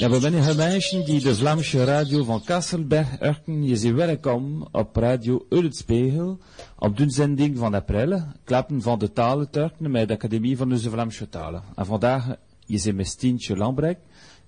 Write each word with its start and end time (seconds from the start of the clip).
Ja, 0.00 0.10
we 0.10 0.20
zijn 0.20 0.56
mensen 0.56 1.04
die 1.04 1.20
de 1.20 1.34
Vlaamse 1.34 1.84
radio 1.84 2.24
van 2.24 2.44
Kasselberg 2.44 3.18
erken. 3.18 3.64
Je 3.64 3.76
zit 3.76 3.94
welkom 3.94 4.68
op 4.72 4.96
radio 4.96 5.46
Ulletspiegel 5.48 6.38
op 6.78 6.96
de 6.96 7.10
zending 7.10 7.58
van 7.58 7.74
april, 7.74 8.22
klappen 8.44 8.82
van 8.82 8.98
de 8.98 9.12
talen 9.12 9.50
Turken 9.50 9.90
met 9.90 10.08
de 10.08 10.14
Academie 10.14 10.56
van 10.56 10.68
de 10.68 10.78
Vlaamse 10.78 11.28
talen. 11.28 11.62
En 11.74 11.86
vandaag 11.86 12.36
je 12.66 12.78
zit 12.78 12.94
met 12.94 13.06
Stientje 13.06 13.56
Lambrek, 13.56 13.98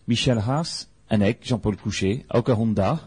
Michel 0.05 0.39
Haas 0.39 0.87
en 1.07 1.23
ik, 1.23 1.45
Jean-Paul 1.45 1.75
Couchet, 1.75 2.25
ook 2.29 2.49
een 2.49 2.55
honda. 2.55 3.01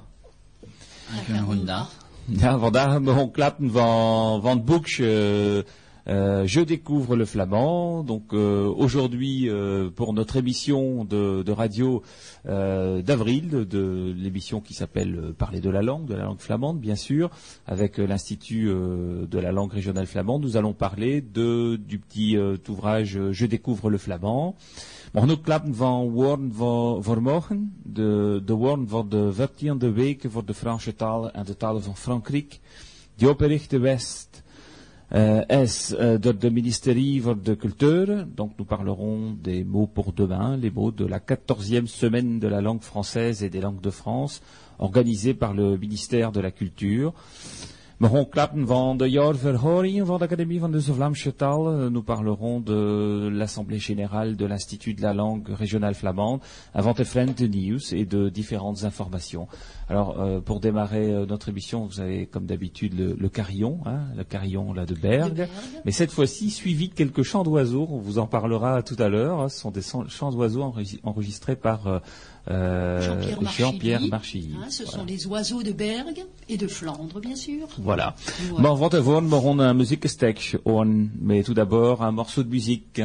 Ook 1.19 1.27
een 1.27 1.43
honda. 1.43 1.87
Ja, 2.25 2.59
vandaag 2.59 2.91
hebben 2.91 3.05
we 3.05 3.11
gewoon 3.11 3.31
klappen 3.31 3.71
van, 3.71 4.41
van 4.41 4.57
het 4.57 4.65
boekje 4.65 5.65
euh, 6.07 6.45
je 6.45 6.61
découvre 6.61 7.15
le 7.15 7.25
flamand. 7.25 8.03
Donc 8.03 8.33
euh, 8.33 8.65
aujourd'hui, 8.65 9.49
euh, 9.49 9.89
pour 9.89 10.13
notre 10.13 10.37
émission 10.37 11.03
de, 11.03 11.51
radio 11.51 12.03
d'avril, 12.45 13.49
de, 13.49 14.13
l'émission 14.15 14.61
qui 14.61 14.73
s'appelle 14.73 15.33
Parler 15.37 15.61
de 15.61 15.69
la 15.69 15.81
langue, 15.81 16.05
de 16.05 16.13
la 16.13 16.25
langue 16.25 16.39
flamande, 16.39 16.79
bien 16.79 16.95
sûr, 16.95 17.29
avec 17.65 17.97
l'Institut 17.97 18.65
de 18.67 19.39
la 19.39 19.51
langue 19.51 19.71
régionale 19.71 20.05
flamande, 20.05 20.43
nous 20.43 20.57
allons 20.57 20.73
parler 20.73 21.21
de, 21.21 21.75
du 21.75 21.99
petit 21.99 22.37
ouvrage 22.67 23.19
Je 23.31 23.45
découvre 23.45 23.89
le 23.89 23.97
flamand. 23.97 24.55
Mogen 25.13 25.31
ook 25.31 25.43
klappen 25.43 25.73
van 25.73 26.09
woorden 26.09 26.53
voor 27.03 27.21
morgen. 27.21 27.73
De, 27.83 28.41
de 28.45 28.53
woorden 28.53 29.09
de 29.09 29.33
14e 29.33 29.93
week 29.93 30.25
voor 30.27 30.45
de 30.45 30.53
Franse 30.53 30.95
talen 30.95 31.33
en 31.33 31.45
de 31.45 31.57
talen 31.57 31.83
van 31.83 31.95
Frankrijk. 31.95 32.59
Die 33.15 33.29
opgerichte 33.29 33.79
West 33.79 34.34
euh, 35.13 35.43
est-ce 35.49 35.95
euh, 35.95 36.17
de, 36.17 36.31
de 36.31 36.49
ministérie 36.49 37.21
de 37.21 37.53
culture 37.53 38.25
Donc 38.25 38.53
nous 38.57 38.65
parlerons 38.65 39.31
des 39.31 39.63
mots 39.63 39.87
pour 39.87 40.13
demain, 40.13 40.57
les 40.57 40.71
mots 40.71 40.91
de 40.91 41.05
la 41.05 41.19
quatorzième 41.19 41.87
semaine 41.87 42.39
de 42.39 42.47
la 42.47 42.61
langue 42.61 42.81
française 42.81 43.43
et 43.43 43.49
des 43.49 43.61
langues 43.61 43.81
de 43.81 43.91
France, 43.91 44.41
organisée 44.79 45.33
par 45.33 45.53
le 45.53 45.77
ministère 45.77 46.31
de 46.31 46.39
la 46.39 46.51
Culture. 46.51 47.13
Nous 48.01 48.09
parlerons 48.09 48.25
de 52.59 53.29
l'Assemblée 53.31 53.79
générale 53.79 54.35
de 54.35 54.45
l'Institut 54.45 54.95
de 54.95 55.01
la 55.01 55.13
langue 55.13 55.47
régionale 55.47 55.93
flamande, 55.93 56.41
avant 56.73 56.91
de 56.91 57.47
news 57.47 57.79
et 57.93 58.03
de 58.03 58.27
différentes 58.27 58.83
informations. 58.83 59.47
Alors, 59.87 60.19
euh, 60.19 60.39
pour 60.39 60.59
démarrer 60.59 61.11
euh, 61.11 61.25
notre 61.25 61.49
émission, 61.49 61.85
vous 61.85 61.99
avez 61.99 62.25
comme 62.25 62.45
d'habitude 62.45 62.93
le, 62.95 63.29
carillon, 63.29 63.79
hein, 63.85 63.99
le 64.17 64.23
carillon 64.23 64.73
là 64.73 64.85
de 64.85 64.95
Berg, 64.95 65.47
mais 65.85 65.91
cette 65.91 66.11
fois-ci 66.11 66.49
suivi 66.49 66.89
de 66.89 66.93
quelques 66.93 67.21
chants 67.21 67.43
d'oiseaux. 67.43 67.87
On 67.91 67.99
vous 67.99 68.17
en 68.17 68.25
parlera 68.25 68.81
tout 68.81 68.95
à 68.97 69.09
l'heure. 69.09 69.41
Hein. 69.41 69.49
Ce 69.49 69.59
sont 69.59 69.71
des 69.71 69.81
chants 69.81 70.31
d'oiseaux 70.31 70.73
enregistrés 71.03 71.55
par 71.55 72.01
euh, 72.49 73.31
Jean-Pierre 73.57 74.01
Marchilly. 74.07 74.55
Hein, 74.59 74.69
ce 74.69 74.85
sont 74.85 75.05
les 75.05 75.27
oiseaux 75.27 75.61
de 75.61 75.71
Berg 75.71 76.25
et 76.49 76.57
de 76.57 76.67
Flandre, 76.67 77.19
bien 77.19 77.35
sûr. 77.35 77.67
Voilà. 77.77 78.15
Bon, 78.49 78.75
on, 80.65 80.85
mais 81.21 81.43
tout 81.43 81.53
d'abord 81.53 82.03
un 82.03 82.11
morceau 82.11 82.43
de 82.43 82.49
musique. 82.49 83.01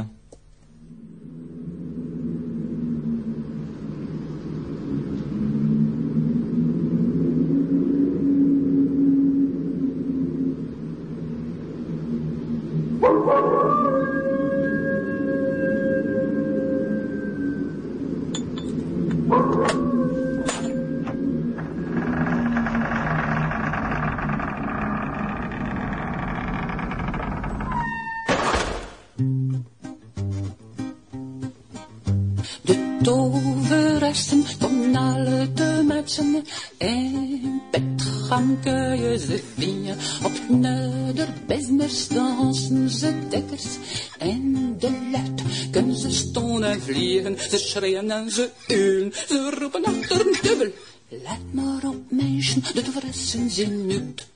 Ze 47.51 47.59
schreeuwen 47.59 48.11
en 48.11 48.31
ze 48.31 48.51
uilen, 48.69 49.13
ze 49.29 49.51
roepen 49.59 49.85
achter 49.85 50.27
een 50.27 50.37
dubbel. 50.43 50.73
Let 51.09 51.53
maar 51.53 51.85
op, 51.85 51.97
mensen, 52.11 52.63
de 52.75 52.85
fressen 52.99 53.51
zijn 53.51 53.87
nut. 53.87 54.27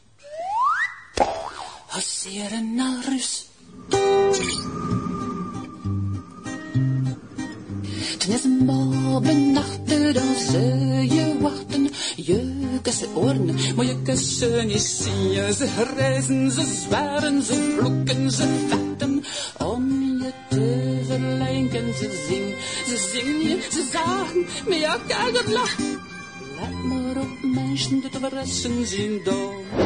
Passeren 1.91 2.75
naar 2.75 3.05
rust. 3.09 3.49
Toen 8.19 8.35
is 8.35 8.43
morgen 8.59 9.57
achter, 9.57 10.13
dan 10.13 10.35
zul 10.51 10.99
je 10.99 11.37
wachten. 11.41 11.91
Je 12.17 12.79
kussen 12.83 13.17
oren, 13.17 13.55
maar 13.77 13.87
je 13.87 14.03
kussen 14.03 14.67
niet 14.67 14.81
zien. 14.81 15.55
Ze 15.55 15.69
reizen, 15.97 16.51
ze 16.51 16.81
zwaren, 16.87 17.43
ze 17.43 17.77
vloeken, 17.79 18.31
ze 18.31 18.64
zagen, 24.65 24.69
maar 24.69 24.79
ja, 24.79 24.99
kijk 25.07 25.37
het 25.37 25.53
lachen. 25.53 26.01
Let 26.61 26.85
maar 26.85 27.17
op, 27.17 27.43
mensen, 27.43 28.01
dit 28.01 28.17
verrassen 28.21 28.87
zien 28.87 29.21
dan. 29.25 29.84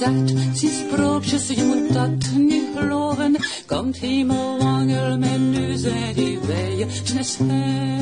Je 0.00 0.06
zegt, 0.06 0.58
zie 0.58 0.70
sprookjes, 0.70 1.48
je 1.48 1.62
moet 1.62 1.92
dat 1.92 2.30
niet 2.36 2.64
geloven. 2.76 3.36
Komt 3.66 3.96
hemelangel 3.96 5.18
met 5.18 5.38
nu 5.38 5.76
zijn 5.76 6.14
die 6.14 6.38
weien. 6.38 6.88
Het 6.88 7.14
is 7.18 7.36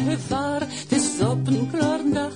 gevaar, 0.06 0.60
het 0.60 0.92
is 0.92 1.20
op 1.20 1.46
een 1.46 1.70
klare 1.70 2.10
dag. 2.10 2.32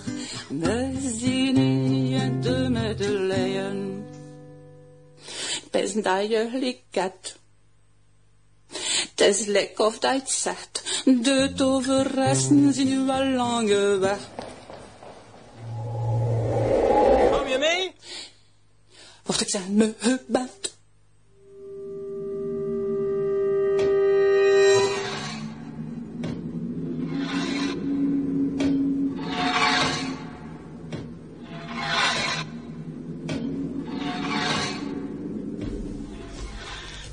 We 0.48 0.92
zien 1.16 2.08
je 2.08 2.38
de 2.38 2.68
medeleien. 2.70 4.04
Best 5.70 6.02
dat 6.04 6.28
je 6.28 6.50
liket. 6.52 7.36
Het 9.14 9.20
is 9.20 9.46
lek 9.46 9.78
of 9.78 9.98
dat 9.98 10.30
zegt, 10.30 11.02
de 11.04 11.52
toverresten 11.56 12.72
zien 12.74 12.88
nu 12.88 13.10
al 13.10 13.26
lange 13.26 13.98
weg. 13.98 14.18
Of 19.26 19.40
ik 19.40 19.48
zeg, 19.48 19.68
me 19.68 19.94
bent. 20.28 20.72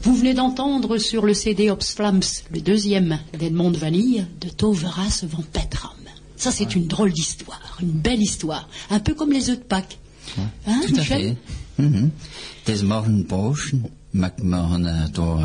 Vous 0.02 0.16
venez 0.16 0.34
d'entendre 0.34 0.98
sur 0.98 1.26
le 1.26 1.34
CD 1.34 1.72
Flams, 1.82 2.22
le 2.52 2.62
deuxième 2.62 3.20
d'Edmond 3.38 3.72
Vanille, 3.72 4.26
de 4.42 4.50
Toveras 4.50 5.24
van 5.30 5.44
Petram. 5.54 5.92
Ça, 6.36 6.52
c'est 6.52 6.76
une 6.76 6.88
drôle 6.88 7.12
d'histoire, 7.12 7.78
une 7.82 7.92
belle 7.92 8.22
histoire, 8.22 8.68
un 8.90 9.00
peu 9.00 9.14
comme 9.14 9.32
les 9.32 9.50
œufs 9.50 9.60
de 9.60 9.64
Pâques. 9.64 10.00
Hein, 10.66 10.82
Tout 10.88 10.96
à 10.96 11.04
fait. 11.04 11.36
Het 11.84 12.76
is 12.76 12.82
morgen 12.82 13.26
pauze, 13.26 13.80
maar 14.10 14.32
ik 14.38 14.44
mag 14.44 14.80
door 15.12 15.40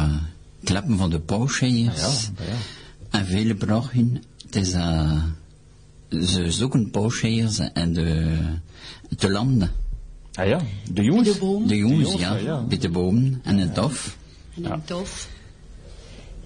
klappen 0.65 0.97
van 0.99 1.11
de 1.11 1.21
pauseiers. 1.21 2.01
Ja, 2.01 2.45
ja. 2.45 2.55
En 3.11 3.27
vele 3.27 3.55
brachen, 3.55 4.23
het 4.47 4.57
is, 4.57 4.73
uh, 4.75 5.23
ze 6.09 6.51
zoeken 6.51 6.91
pauseiers 6.91 7.59
en 7.59 7.93
de, 7.93 8.39
de 9.19 9.31
landen. 9.31 9.71
Ah 10.35 10.47
ja, 10.47 10.59
de 10.59 10.93
De 10.93 11.03
jongens. 11.03 11.39
boom. 11.39 11.67
De 11.67 11.77
jongens, 11.77 12.03
jongens, 12.03 12.21
ja. 12.23 12.37
ja. 12.37 12.63
Bij 12.63 12.79
de 12.79 12.89
bomen 12.89 13.41
en 13.45 13.59
het 13.59 13.75
dof. 13.75 14.17
En 14.57 14.73
een 14.73 14.85
tof. 14.85 15.29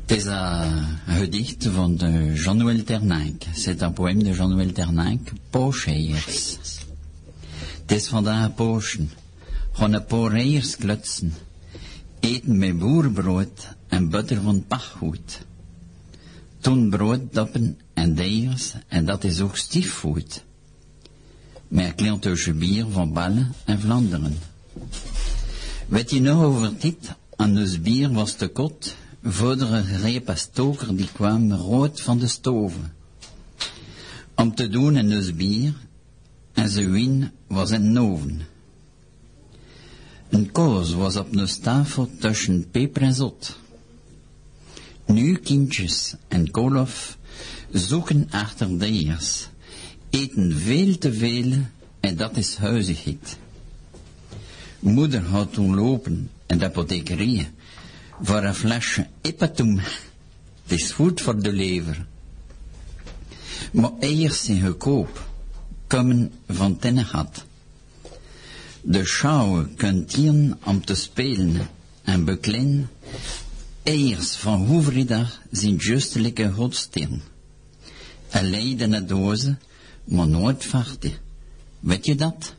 Het 0.06 0.16
is 0.16 0.24
een 0.24 0.86
gedicht 1.06 1.66
van 1.66 1.96
de 1.96 2.32
Jean-Noël 2.34 2.84
Ternank. 2.84 3.42
C'est 3.54 3.82
un 3.82 3.92
poème 3.92 4.22
de 4.22 4.32
Jean-Noël 4.32 4.72
Ternank, 4.72 5.32
Pooscheiers. 5.50 6.56
Het 7.80 7.92
is 7.92 8.08
vandaag 8.08 8.54
Pooschen. 8.54 9.10
Gaan 9.78 9.92
een 9.92 10.04
paar 10.04 10.30
klutsen. 10.78 11.34
Eten 12.20 12.58
met 12.58 12.78
boerbrood 12.78 13.76
en 13.88 14.08
butter 14.10 14.40
van 14.42 14.64
pachtgoed. 14.66 15.46
Toen 16.60 16.90
brood 16.90 17.20
doppen 17.32 17.78
en 17.94 18.14
deiers, 18.14 18.72
en 18.88 19.04
dat 19.04 19.24
is 19.24 19.40
ook 19.40 19.56
stiefvoet. 19.56 20.44
Met 21.68 22.00
een 22.00 22.58
bier 22.58 22.86
van 22.90 23.12
Ballen 23.12 23.52
en 23.64 23.80
Vlaanderen. 23.80 24.38
Weet 25.88 26.10
je 26.10 26.20
nog 26.20 26.42
over 26.42 26.78
dit? 26.78 27.14
Aan 27.36 27.58
ons 27.58 27.80
bier 27.80 28.12
was 28.12 28.34
te 28.34 28.46
kot, 28.48 28.94
vodere 29.22 29.82
greep 29.82 30.28
een 30.28 30.38
stoker 30.38 30.96
die 30.96 31.08
kwam 31.12 31.52
rood 31.52 32.00
van 32.00 32.18
de 32.18 32.26
stoven. 32.26 32.92
Om 34.34 34.54
te 34.54 34.68
doen 34.68 34.96
in 34.96 35.16
ons 35.16 35.34
bier, 35.34 35.74
en 36.52 36.68
zijn 36.68 36.90
wien 36.90 37.30
was 37.46 37.70
in 37.70 37.94
de 37.94 38.00
oven. 38.00 38.47
Een 40.28 40.52
koos 40.52 40.92
was 40.92 41.16
op 41.16 41.36
ons 41.36 41.58
tafel 41.58 42.10
tussen 42.18 42.70
peper 42.70 43.02
en 43.02 43.14
zot. 43.14 43.58
Nu 45.06 45.36
kindjes 45.36 46.14
en 46.28 46.50
kolof 46.50 47.18
zoeken 47.72 48.26
achter 48.30 48.78
deiers, 48.78 49.48
eten 50.10 50.56
veel 50.56 50.98
te 50.98 51.12
veel 51.12 51.52
en 52.00 52.16
dat 52.16 52.36
is 52.36 52.56
huizigheid. 52.56 53.38
Moeder 54.78 55.22
had 55.22 55.52
toen 55.52 55.74
lopen 55.74 56.30
in 56.46 56.58
de 56.58 56.64
apothekerie 56.64 57.48
voor 58.22 58.42
een 58.42 58.54
flesje 58.54 59.06
Ipatoem. 59.22 59.78
Het 60.62 60.80
is 60.80 60.90
goed 60.90 61.20
voor 61.20 61.42
de 61.42 61.52
lever. 61.52 62.06
Maar 63.72 63.90
eiers 64.00 64.44
zijn 64.44 64.66
goedkoop, 64.66 65.28
komen 65.86 66.32
van 66.48 66.76
Tennegat. 66.78 67.44
De 68.88 69.04
schouwen 69.04 69.74
kunt 69.76 70.14
hier 70.14 70.56
om 70.64 70.84
te 70.84 70.94
spelen 70.94 71.68
en 72.02 72.24
beklein. 72.24 72.88
Eiers 73.82 74.36
van 74.36 74.66
Hoevridag 74.66 75.40
zijn 75.50 75.76
justelijke 75.76 76.52
godsteen. 76.52 77.22
Een 78.30 78.50
leidende 78.50 79.04
doze, 79.04 79.56
maar 80.04 80.28
nooit 80.28 80.64
vachten. 80.64 81.12
Weet 81.80 82.06
je 82.06 82.14
dat? 82.14 82.54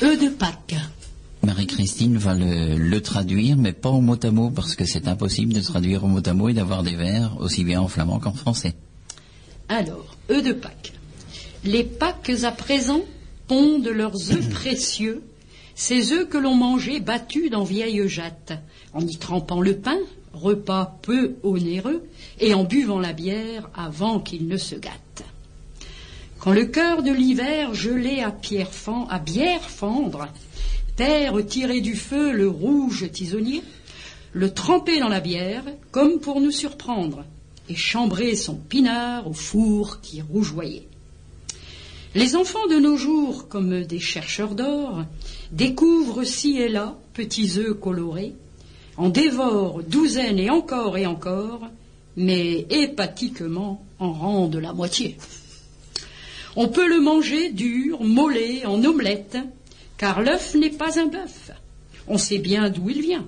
Eux 0.00 0.18
de 0.18 0.34
Pâques. 0.36 0.88
Marie-Christine 1.40 2.18
va 2.18 2.34
le, 2.34 2.78
le 2.88 3.00
traduire, 3.00 3.56
mais 3.56 3.80
pas 3.80 3.90
au 3.90 4.00
mot 4.00 4.24
à 4.24 4.30
mot, 4.30 4.50
parce 4.50 4.74
que 4.74 4.84
c'est 4.84 5.06
impossible 5.06 5.52
de 5.52 5.60
traduire 5.60 6.02
au 6.02 6.08
mot 6.08 6.28
à 6.28 6.32
mot 6.32 6.48
et 6.48 6.54
d'avoir 6.54 6.82
des 6.82 6.96
vers 6.96 7.36
aussi 7.38 7.64
bien 7.64 7.80
en 7.80 7.88
flamand 7.88 8.18
qu'en 8.18 8.34
français. 8.34 8.74
Alors, 9.68 10.16
œufs 10.28 10.42
de 10.42 10.52
Pâques. 10.52 10.92
Les 11.62 11.84
Pâques 11.84 12.42
à 12.42 12.50
présent 12.50 13.02
pondent 13.48 13.88
leurs 13.88 14.32
œufs 14.32 14.48
précieux, 14.50 15.22
ces 15.74 16.12
œufs 16.12 16.28
que 16.28 16.38
l'on 16.38 16.54
mangeait 16.54 17.00
battus 17.00 17.50
dans 17.50 17.64
vieilles 17.64 18.08
jattes, 18.08 18.54
en 18.92 19.06
y 19.06 19.16
trempant 19.16 19.60
le 19.60 19.76
pain, 19.76 19.98
repas 20.32 20.98
peu 21.02 21.36
onéreux, 21.42 22.04
et 22.40 22.54
en 22.54 22.64
buvant 22.64 22.98
la 22.98 23.12
bière 23.12 23.70
avant 23.74 24.20
qu'il 24.20 24.48
ne 24.48 24.56
se 24.56 24.74
gâte. 24.74 25.24
Quand 26.38 26.52
le 26.52 26.66
cœur 26.66 27.02
de 27.02 27.10
l'hiver 27.10 27.74
gelé 27.74 28.20
à, 28.20 28.30
pierre 28.30 28.72
fen- 28.72 29.06
à 29.10 29.18
bière 29.18 29.68
fendre, 29.68 30.28
terre 30.96 31.34
tirer 31.46 31.80
du 31.80 31.94
feu 31.94 32.32
le 32.32 32.48
rouge 32.48 33.10
tisonnier, 33.12 33.62
le 34.32 34.52
tremper 34.52 35.00
dans 35.00 35.08
la 35.08 35.20
bière 35.20 35.64
comme 35.90 36.20
pour 36.20 36.40
nous 36.40 36.50
surprendre, 36.50 37.24
et 37.68 37.74
chambrer 37.74 38.36
son 38.36 38.54
pinard 38.54 39.26
au 39.26 39.32
four 39.32 40.00
qui 40.00 40.22
rougeoyait. 40.22 40.86
Les 42.16 42.34
enfants 42.34 42.66
de 42.66 42.76
nos 42.76 42.96
jours, 42.96 43.46
comme 43.46 43.82
des 43.82 44.00
chercheurs 44.00 44.54
d'or, 44.54 45.04
découvrent 45.52 46.24
ci 46.24 46.56
et 46.56 46.70
là 46.70 46.96
petits 47.12 47.58
œufs 47.58 47.78
colorés, 47.78 48.32
en 48.96 49.10
dévorent 49.10 49.82
douzaines 49.82 50.38
et 50.38 50.48
encore 50.48 50.96
et 50.96 51.04
encore, 51.04 51.68
mais 52.16 52.66
hépatiquement 52.70 53.84
en 53.98 54.14
rendent 54.14 54.56
la 54.56 54.72
moitié. 54.72 55.18
On 56.56 56.68
peut 56.68 56.88
le 56.88 57.02
manger 57.02 57.50
dur, 57.50 58.02
mollet, 58.02 58.64
en 58.64 58.82
omelette, 58.82 59.36
car 59.98 60.22
l'œuf 60.22 60.54
n'est 60.54 60.70
pas 60.70 60.98
un 60.98 61.08
bœuf. 61.08 61.50
On 62.08 62.16
sait 62.16 62.38
bien 62.38 62.70
d'où 62.70 62.88
il 62.88 63.02
vient. 63.02 63.26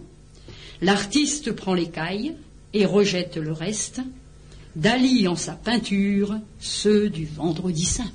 L'artiste 0.81 1.53
prend 1.53 1.75
l'écaille 1.75 2.33
et 2.73 2.87
rejette 2.87 3.37
le 3.37 3.53
reste, 3.53 4.01
d'Ali 4.77 5.29
en 5.29 5.37
sa 5.37 5.53
peinture 5.53 6.39
ceux 6.59 7.11
du 7.11 7.27
vendredi 7.27 7.85
saint. 7.85 8.11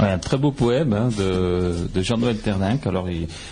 Ouais, 0.00 0.10
un 0.10 0.18
très 0.18 0.38
beau 0.38 0.52
poème 0.52 0.92
hein, 0.92 1.08
de, 1.18 1.88
de 1.92 2.02
Jean-Noël 2.02 2.38
Ternank. 2.38 2.86
Alors, 2.86 3.08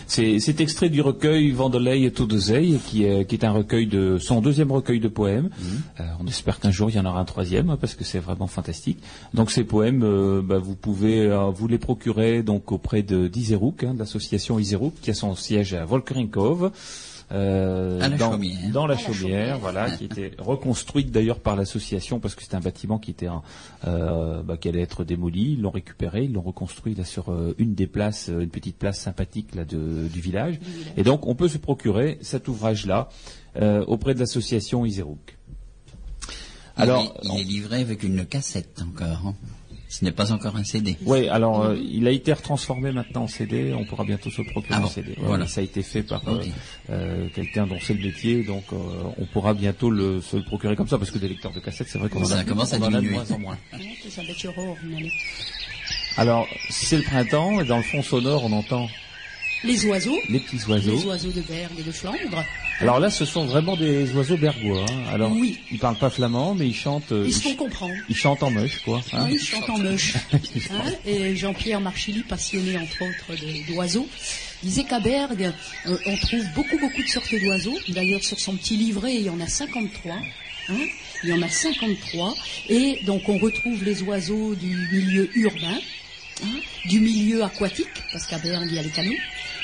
c'est 0.06 0.60
extrait 0.60 0.88
du 0.88 1.00
recueil 1.00 1.50
Vandelay 1.50 2.02
et 2.02 2.12
Toudezeille, 2.12 2.78
qui 2.86 3.02
est, 3.02 3.24
qui 3.24 3.34
est 3.34 3.44
un 3.44 3.50
recueil 3.50 3.86
de 3.88 4.18
son 4.18 4.40
deuxième 4.40 4.70
recueil 4.70 5.00
de 5.00 5.08
poèmes. 5.08 5.50
Euh, 5.98 6.04
on 6.20 6.26
espère 6.28 6.60
qu'un 6.60 6.70
jour 6.70 6.88
il 6.88 6.96
y 6.96 7.00
en 7.00 7.04
aura 7.04 7.18
un 7.18 7.24
troisième, 7.24 7.70
hein, 7.70 7.78
parce 7.80 7.96
que 7.96 8.04
c'est 8.04 8.20
vraiment 8.20 8.46
fantastique. 8.46 8.98
Donc 9.34 9.50
ces 9.50 9.64
poèmes, 9.64 10.04
euh, 10.04 10.40
bah, 10.40 10.58
vous 10.58 10.76
pouvez 10.76 11.26
euh, 11.26 11.46
vous 11.46 11.66
les 11.66 11.78
procurer 11.78 12.44
donc 12.44 12.70
auprès 12.70 13.02
de 13.02 13.26
d'Iserouk, 13.26 13.82
hein, 13.82 13.94
de 13.94 13.98
l'association 13.98 14.60
Iserouk, 14.60 14.94
qui 15.02 15.10
a 15.10 15.14
son 15.14 15.34
siège 15.34 15.74
à 15.74 15.84
Volkerinkov. 15.84 16.70
Euh, 17.32 17.98
la 17.98 18.08
dans, 18.72 18.86
la 18.86 18.94
À 18.94 18.98
chaumière, 18.98 19.58
voilà, 19.58 19.90
qui 19.90 20.04
était 20.04 20.30
reconstruite 20.38 21.10
d'ailleurs 21.10 21.40
par 21.40 21.56
l'association 21.56 22.20
parce 22.20 22.36
que 22.36 22.42
c'était 22.42 22.54
un 22.54 22.60
bâtiment 22.60 22.98
qui 23.00 23.10
était 23.10 23.26
en- 23.26 23.42
euh, 23.88 24.42
bah, 24.44 24.56
qui 24.56 24.68
allait 24.68 24.82
être 24.82 25.02
démoli. 25.02 25.54
Ils 25.54 25.62
l'ont 25.62 25.70
récupéré, 25.72 26.22
ils 26.24 26.32
l'ont 26.32 26.40
reconstruit 26.42 26.94
là 26.94 27.04
sur 27.04 27.32
euh, 27.32 27.54
une 27.58 27.74
des 27.74 27.88
places, 27.88 28.28
euh, 28.28 28.40
une 28.42 28.50
petite 28.50 28.76
place 28.78 29.00
sympathique 29.00 29.56
là 29.56 29.64
de- 29.64 30.06
du 30.06 30.20
village. 30.20 30.60
Et 30.96 31.02
donc 31.02 31.26
on 31.26 31.34
peut 31.34 31.48
se 31.48 31.58
procurer 31.58 32.18
cet 32.20 32.46
ouvrage-là 32.46 33.08
euh, 33.56 33.84
auprès 33.86 34.14
de 34.14 34.20
l'association 34.20 34.84
Iserouk. 34.86 35.36
Alors, 36.76 37.02
il, 37.24 37.30
est, 37.30 37.34
il 37.34 37.40
est 37.40 37.44
livré 37.44 37.80
avec 37.80 38.02
une 38.02 38.24
cassette 38.26 38.82
encore. 38.82 39.26
hein. 39.26 39.34
Ce 39.88 40.04
n'est 40.04 40.10
pas 40.12 40.32
encore 40.32 40.56
un 40.56 40.64
CD. 40.64 40.96
Oui, 41.06 41.28
alors 41.28 41.62
euh, 41.62 41.76
il 41.80 42.08
a 42.08 42.10
été 42.10 42.32
retransformé 42.32 42.90
maintenant 42.90 43.22
en 43.22 43.28
CD. 43.28 43.72
On 43.72 43.84
pourra 43.84 44.04
bientôt 44.04 44.30
se 44.30 44.42
procurer 44.42 44.74
Ah 44.74 44.78
en 44.80 44.82
bon, 44.82 44.88
CD. 44.88 45.10
Ouais, 45.10 45.16
voilà. 45.20 45.44
ouais, 45.44 45.50
Ça 45.50 45.60
a 45.60 45.64
été 45.64 45.82
fait 45.82 46.02
par 46.02 46.22
euh, 46.28 46.42
euh, 46.90 47.28
quelqu'un 47.34 47.66
dont 47.68 47.78
c'est 47.80 47.94
le 47.94 48.04
métier, 48.04 48.42
donc 48.42 48.64
euh, 48.72 48.76
on 49.16 49.24
pourra 49.26 49.54
bientôt 49.54 49.88
le, 49.90 50.20
se 50.20 50.36
le 50.36 50.42
procurer 50.42 50.74
comme 50.74 50.88
ça, 50.88 50.98
parce 50.98 51.12
que 51.12 51.18
des 51.18 51.28
lecteurs 51.28 51.52
de 51.52 51.60
cassettes, 51.60 51.86
c'est 51.88 51.98
vrai 52.00 52.08
qu'on 52.08 52.20
en 52.22 52.24
Ça 52.24 52.38
a, 52.38 52.44
commence 52.44 52.72
à 52.72 52.76
a 52.76 52.78
de 52.80 52.84
diminuer. 52.88 53.10
moins 53.12 53.30
en 53.30 53.38
moins. 53.38 53.58
Alors, 56.16 56.46
si 56.70 56.86
c'est 56.86 56.96
le 56.96 57.02
printemps, 57.04 57.60
et 57.60 57.64
dans 57.64 57.76
le 57.76 57.82
fond 57.82 58.02
sonore, 58.02 58.44
on 58.44 58.52
entend 58.52 58.88
Les 59.66 59.84
oiseaux, 59.86 60.18
les 60.28 60.38
petits 60.40 60.64
oiseaux. 60.68 60.96
les 60.96 61.04
oiseaux 61.04 61.30
de 61.32 61.40
Bergue 61.40 61.78
et 61.80 61.82
de 61.82 61.92
Flandre, 61.92 62.44
Alors 62.80 63.00
là, 63.00 63.10
ce 63.10 63.24
sont 63.24 63.46
vraiment 63.46 63.76
des 63.76 64.10
oiseaux 64.14 64.36
bergois. 64.36 64.84
hein. 64.90 65.04
Alors, 65.12 65.32
Oui. 65.32 65.58
ils 65.72 65.78
parlent 65.78 65.98
pas 65.98 66.10
flamand, 66.10 66.54
mais 66.54 66.66
ils 66.68 66.74
chantent. 66.74 67.10
euh, 67.12 67.22
ils 67.24 67.30
ils, 67.30 67.34
se 67.34 67.40
font 67.40 67.48
ch- 67.48 67.56
comprendre. 67.56 67.94
ils 68.08 68.16
chantent 68.16 68.42
en 68.42 68.50
moche, 68.50 68.78
quoi. 68.84 69.00
hein. 69.12 69.26
Oui, 69.28 69.38
ils 69.40 69.44
chantent 69.44 69.70
en 69.70 69.78
meuche. 69.78 70.14
Hein, 70.70 70.92
et 71.06 71.34
Jean-Pierre 71.36 71.80
Marchilly, 71.80 72.20
passionné 72.22 72.76
entre 72.78 73.02
autres 73.02 73.40
d'oiseaux, 73.68 74.08
disait 74.62 74.84
qu'à 74.84 75.00
Bergue, 75.00 75.52
euh, 75.86 75.96
on 76.06 76.16
trouve 76.16 76.44
beaucoup, 76.54 76.78
beaucoup 76.78 77.02
de 77.02 77.08
sortes 77.08 77.34
d'oiseaux. 77.34 77.76
D'ailleurs, 77.88 78.22
sur 78.22 78.38
son 78.38 78.56
petit 78.56 78.76
livret, 78.76 79.14
il 79.14 79.22
y 79.22 79.30
en 79.30 79.40
a 79.40 79.46
53. 79.48 80.12
hein. 80.68 80.74
il 81.24 81.30
y 81.30 81.32
en 81.32 81.42
a 81.42 81.48
53. 81.48 82.34
Et 82.68 82.98
donc, 83.04 83.28
on 83.28 83.38
retrouve 83.38 83.82
les 83.84 84.02
oiseaux 84.02 84.54
du 84.54 84.76
milieu 84.92 85.30
urbain, 85.36 85.78
hein, 86.44 86.58
du 86.86 87.00
milieu 87.00 87.42
aquatique, 87.44 87.86
parce 88.12 88.26
qu'à 88.26 88.38
Bergue, 88.38 88.66
il 88.70 88.74
y 88.74 88.78
a 88.78 88.82
les 88.82 88.90
canaux, 88.90 89.12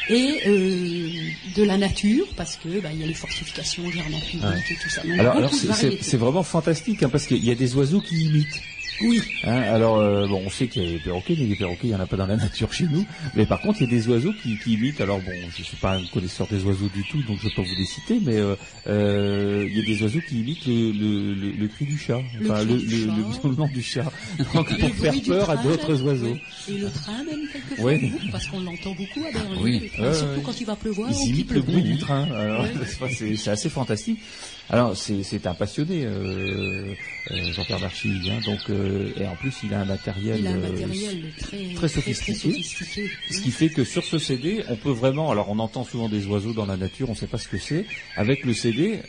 et 0.08 0.40
euh, 0.46 1.10
de 1.56 1.62
la 1.62 1.76
nature, 1.78 2.26
parce 2.36 2.56
que 2.56 2.80
bah, 2.80 2.90
il 2.92 3.00
y 3.00 3.04
a 3.04 3.06
les 3.06 3.14
fortifications, 3.14 3.84
les 3.84 3.92
jardins 3.92 4.18
publics 4.18 4.70
et 4.70 4.74
tout 4.82 4.88
ça. 4.88 5.02
Donc, 5.02 5.18
Alors, 5.18 5.50
c'est 5.52 6.16
vraiment 6.16 6.42
fantastique, 6.42 7.02
hein, 7.02 7.08
parce 7.08 7.26
qu'il 7.26 7.44
y 7.44 7.50
a 7.50 7.54
des 7.54 7.74
oiseaux 7.76 8.00
qui 8.00 8.26
imitent. 8.26 8.62
Oui, 9.02 9.20
Hein, 9.44 9.62
alors, 9.62 9.98
euh, 9.98 10.26
bon, 10.28 10.42
on 10.46 10.50
sait 10.50 10.68
qu'il 10.68 10.82
y 10.84 10.88
a 10.88 10.90
des 10.92 10.98
perroquets, 11.00 11.34
mais 11.38 11.46
des 11.46 11.56
perroquets, 11.56 11.80
il 11.84 11.88
n'y 11.90 11.94
en 11.96 12.00
a 12.00 12.06
pas 12.06 12.16
dans 12.16 12.26
la 12.26 12.36
nature 12.46 12.72
chez 12.72 12.84
nous. 12.84 13.04
Mais 13.34 13.44
par 13.46 13.60
contre, 13.60 13.82
il 13.82 13.90
y 13.90 13.94
a 13.94 13.98
des 13.98 14.08
oiseaux 14.08 14.32
qui, 14.42 14.56
qui 14.58 14.74
imitent. 14.74 15.00
Alors, 15.00 15.20
bon, 15.20 15.32
je 15.56 15.62
suis 15.62 15.76
pas 15.76 15.94
un 15.96 16.04
connaisseur 16.12 16.46
des 16.46 16.62
oiseaux 16.64 16.88
du 16.94 17.02
tout, 17.08 17.20
donc 17.22 17.38
je 17.42 17.48
vais 17.48 17.54
pas 17.54 17.62
vous 17.62 17.74
les 17.76 17.84
citer, 17.86 18.20
mais 18.24 18.36
euh, 18.36 18.54
euh, 18.86 19.66
il 19.68 19.76
y 19.76 19.80
a 19.80 19.84
des 19.84 20.02
oiseaux 20.02 20.20
qui 20.28 20.40
imitent 20.40 20.66
le, 20.66 20.92
le, 20.92 21.34
le, 21.34 21.50
le 21.52 21.68
cri 21.68 21.84
du 21.86 21.98
chat, 21.98 22.20
enfin, 22.44 22.62
le, 22.64 22.76
du 22.78 22.84
le, 22.86 23.06
chat. 23.06 23.12
le 23.16 23.48
miaulement 23.48 23.68
du 23.68 23.82
chat, 23.82 24.12
donc 24.54 24.78
pour 24.78 24.90
faire 24.94 25.12
du 25.12 25.20
peur 25.22 25.50
à 25.50 25.56
d'autres 25.56 26.02
oiseaux. 26.02 26.26
oui. 26.68 26.74
Et 26.74 26.78
le 26.78 26.90
train 26.90 27.24
même 27.24 27.40
quelquefois, 27.52 27.84
Oui. 27.92 28.12
parce 28.30 28.46
qu'on 28.46 28.60
l'entend 28.60 28.90
beaucoup 28.94 29.26
à 29.28 29.32
Berlin. 29.32 29.56
Oui. 29.60 29.90
surtout 29.96 30.40
quand 30.44 30.60
il 30.60 30.66
va 30.66 30.76
pleuvoir. 30.76 31.10
Ils 31.10 31.30
imitent 31.30 31.50
le 31.50 31.62
bruit 31.62 31.82
du 31.82 31.98
train. 31.98 32.24
Alors, 32.32 32.66
c'est 33.36 33.48
assez 33.50 33.68
fantastique. 33.68 34.18
Alors, 34.72 34.96
c'est 34.96 35.22
c'est 35.22 35.46
un 35.46 35.52
passionné, 35.52 36.06
euh, 36.06 36.94
euh, 37.30 37.52
Jean-Pierre 37.52 37.78
Darchille. 37.80 38.22
Hein, 38.30 38.40
donc, 38.46 38.58
euh, 38.70 39.10
et 39.20 39.26
en 39.26 39.36
plus 39.36 39.52
il 39.64 39.74
a 39.74 39.80
un 39.80 39.84
matériel, 39.84 40.40
Il 40.40 40.46
a 40.46 40.50
un 40.50 40.54
euh, 40.54 40.70
matériel 40.70 41.30
très, 41.38 41.74
très 41.74 41.88
sophistiqué. 41.88 42.32
sophistiqué. 42.34 43.10
Ce 43.30 43.40
qui 43.42 43.50
fait 43.50 43.68
que 43.68 43.84
sur 43.84 44.02
ce 44.02 44.16
CD, 44.18 44.64
on 44.70 44.76
peut 44.76 44.90
vraiment, 44.90 45.30
alors 45.30 45.50
on 45.50 45.58
entend 45.58 45.84
souvent 45.84 46.08
des 46.08 46.24
oiseaux 46.26 46.54
dans 46.54 46.64
la 46.64 46.78
nature, 46.78 47.10
on 47.10 47.12
ne 47.12 47.16
sait 47.18 47.26
pas 47.26 47.36
ce 47.36 47.48
que 47.48 47.58
c'est. 47.58 47.84
Avec 48.16 48.44
le 48.44 48.54
CD, 48.54 49.00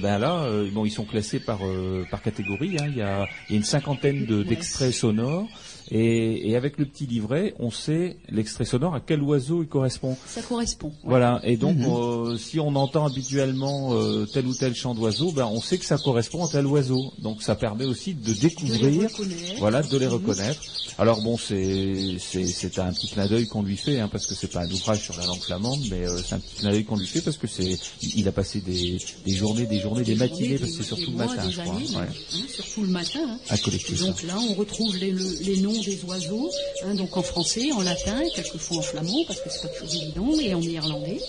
ben 0.00 0.18
là, 0.18 0.48
bon, 0.72 0.84
ils 0.84 0.90
sont 0.90 1.04
classés 1.04 1.38
par 1.38 1.60
euh, 1.64 2.04
par 2.10 2.20
catégorie. 2.20 2.76
hein. 2.80 2.86
Il, 2.90 2.96
y 2.98 3.02
a, 3.02 3.26
il 3.48 3.52
y 3.52 3.54
a 3.54 3.58
une 3.58 3.62
cinquantaine 3.64 4.26
de- 4.26 4.38
Ouais. 4.38 4.44
d'extraits 4.44 4.92
sonores, 4.92 5.48
et, 5.90 6.50
et 6.50 6.56
avec 6.56 6.78
le 6.78 6.84
petit 6.86 7.06
livret, 7.06 7.54
on 7.58 7.70
sait 7.70 8.16
l'extrait 8.28 8.64
sonore 8.64 8.94
à 8.94 9.00
quel 9.00 9.22
oiseau 9.22 9.62
il 9.62 9.68
correspond. 9.68 10.16
Ça 10.26 10.42
correspond. 10.42 10.88
ouais. 10.88 10.94
Voilà. 11.04 11.40
Et 11.44 11.56
donc, 11.56 11.76
euh, 11.80 12.36
si 12.36 12.58
on 12.60 12.74
entend 12.76 13.06
habituellement 13.06 13.94
euh, 13.94 14.26
tel 14.26 14.46
ou 14.46 14.54
tel 14.54 14.74
chant 14.74 14.94
d'oiseau, 14.94 15.32
ben 15.32 15.46
on 15.50 15.60
sait 15.60 15.78
que 15.78 15.84
ça 15.84 15.98
correspond 15.98 16.44
à 16.44 16.48
tel 16.48 16.66
oiseau. 16.66 17.12
Donc, 17.18 17.42
ça 17.42 17.54
permet 17.54 17.84
aussi 17.84 18.14
de 18.14 18.20
De 18.24 18.28
les 18.32 18.34
découvrir 18.40 19.10
reconnaître. 19.10 19.54
voilà, 19.58 19.82
de 19.82 19.96
les 19.98 20.06
Mhm. 20.06 20.12
reconnaître. 20.12 20.60
Alors 20.98 21.22
bon, 21.22 21.36
c'est 21.36 22.16
c'est 22.20 22.46
c'est 22.46 22.78
un 22.78 22.92
petit 22.92 23.08
clin 23.08 23.26
d'œil 23.26 23.46
qu'on 23.48 23.62
lui 23.62 23.76
fait, 23.76 23.98
hein, 23.98 24.08
parce 24.10 24.26
que 24.26 24.34
c'est 24.34 24.46
pas 24.52 24.60
un 24.60 24.70
ouvrage 24.70 25.02
sur 25.02 25.16
la 25.16 25.26
langue 25.26 25.40
flamande, 25.40 25.80
mais 25.90 26.06
euh, 26.06 26.18
c'est 26.24 26.34
un 26.36 26.38
petit 26.38 26.54
clin 26.56 26.70
d'œil 26.70 26.84
qu'on 26.84 26.96
lui 26.96 27.06
fait 27.06 27.20
parce 27.20 27.36
que 27.36 27.46
c'est 27.48 27.76
il 28.02 28.28
a 28.28 28.32
passé 28.32 28.60
des, 28.60 28.98
des 29.26 29.32
journées, 29.34 29.66
des 29.66 29.80
journées, 29.80 30.04
des, 30.04 30.14
matinées, 30.14 30.56
journées, 30.56 30.58
parce 30.58 30.70
que 30.72 30.76
c'est 30.78 30.82
surtout 30.84 31.10
le 31.10 31.16
matin, 31.16 31.44
ouais, 31.46 31.52
hein, 31.98 32.06
surtout 32.48 32.82
le 32.82 32.88
matin. 32.88 33.20
hein. 33.26 33.38
à 33.48 33.58
collecter 33.58 33.92
Et 33.92 33.96
ça. 33.96 34.06
donc 34.06 34.22
là, 34.22 34.38
on 34.38 34.54
retrouve 34.54 34.96
les, 34.96 35.10
le- 35.10 35.42
les 35.42 35.56
noms 35.58 35.73
des 35.82 36.04
oiseaux, 36.04 36.50
hein, 36.84 36.94
donc 36.94 37.16
en 37.16 37.22
français, 37.22 37.70
en 37.72 37.82
latin, 37.82 38.20
quelquefois 38.34 38.78
en 38.78 38.82
flamand, 38.82 39.24
parce 39.26 39.40
que 39.40 39.48
c'est 39.50 39.62
pas 39.62 39.68
toujours 39.68 40.02
évident, 40.02 40.30
et 40.40 40.54
en 40.54 40.60
néerlandais 40.60 41.20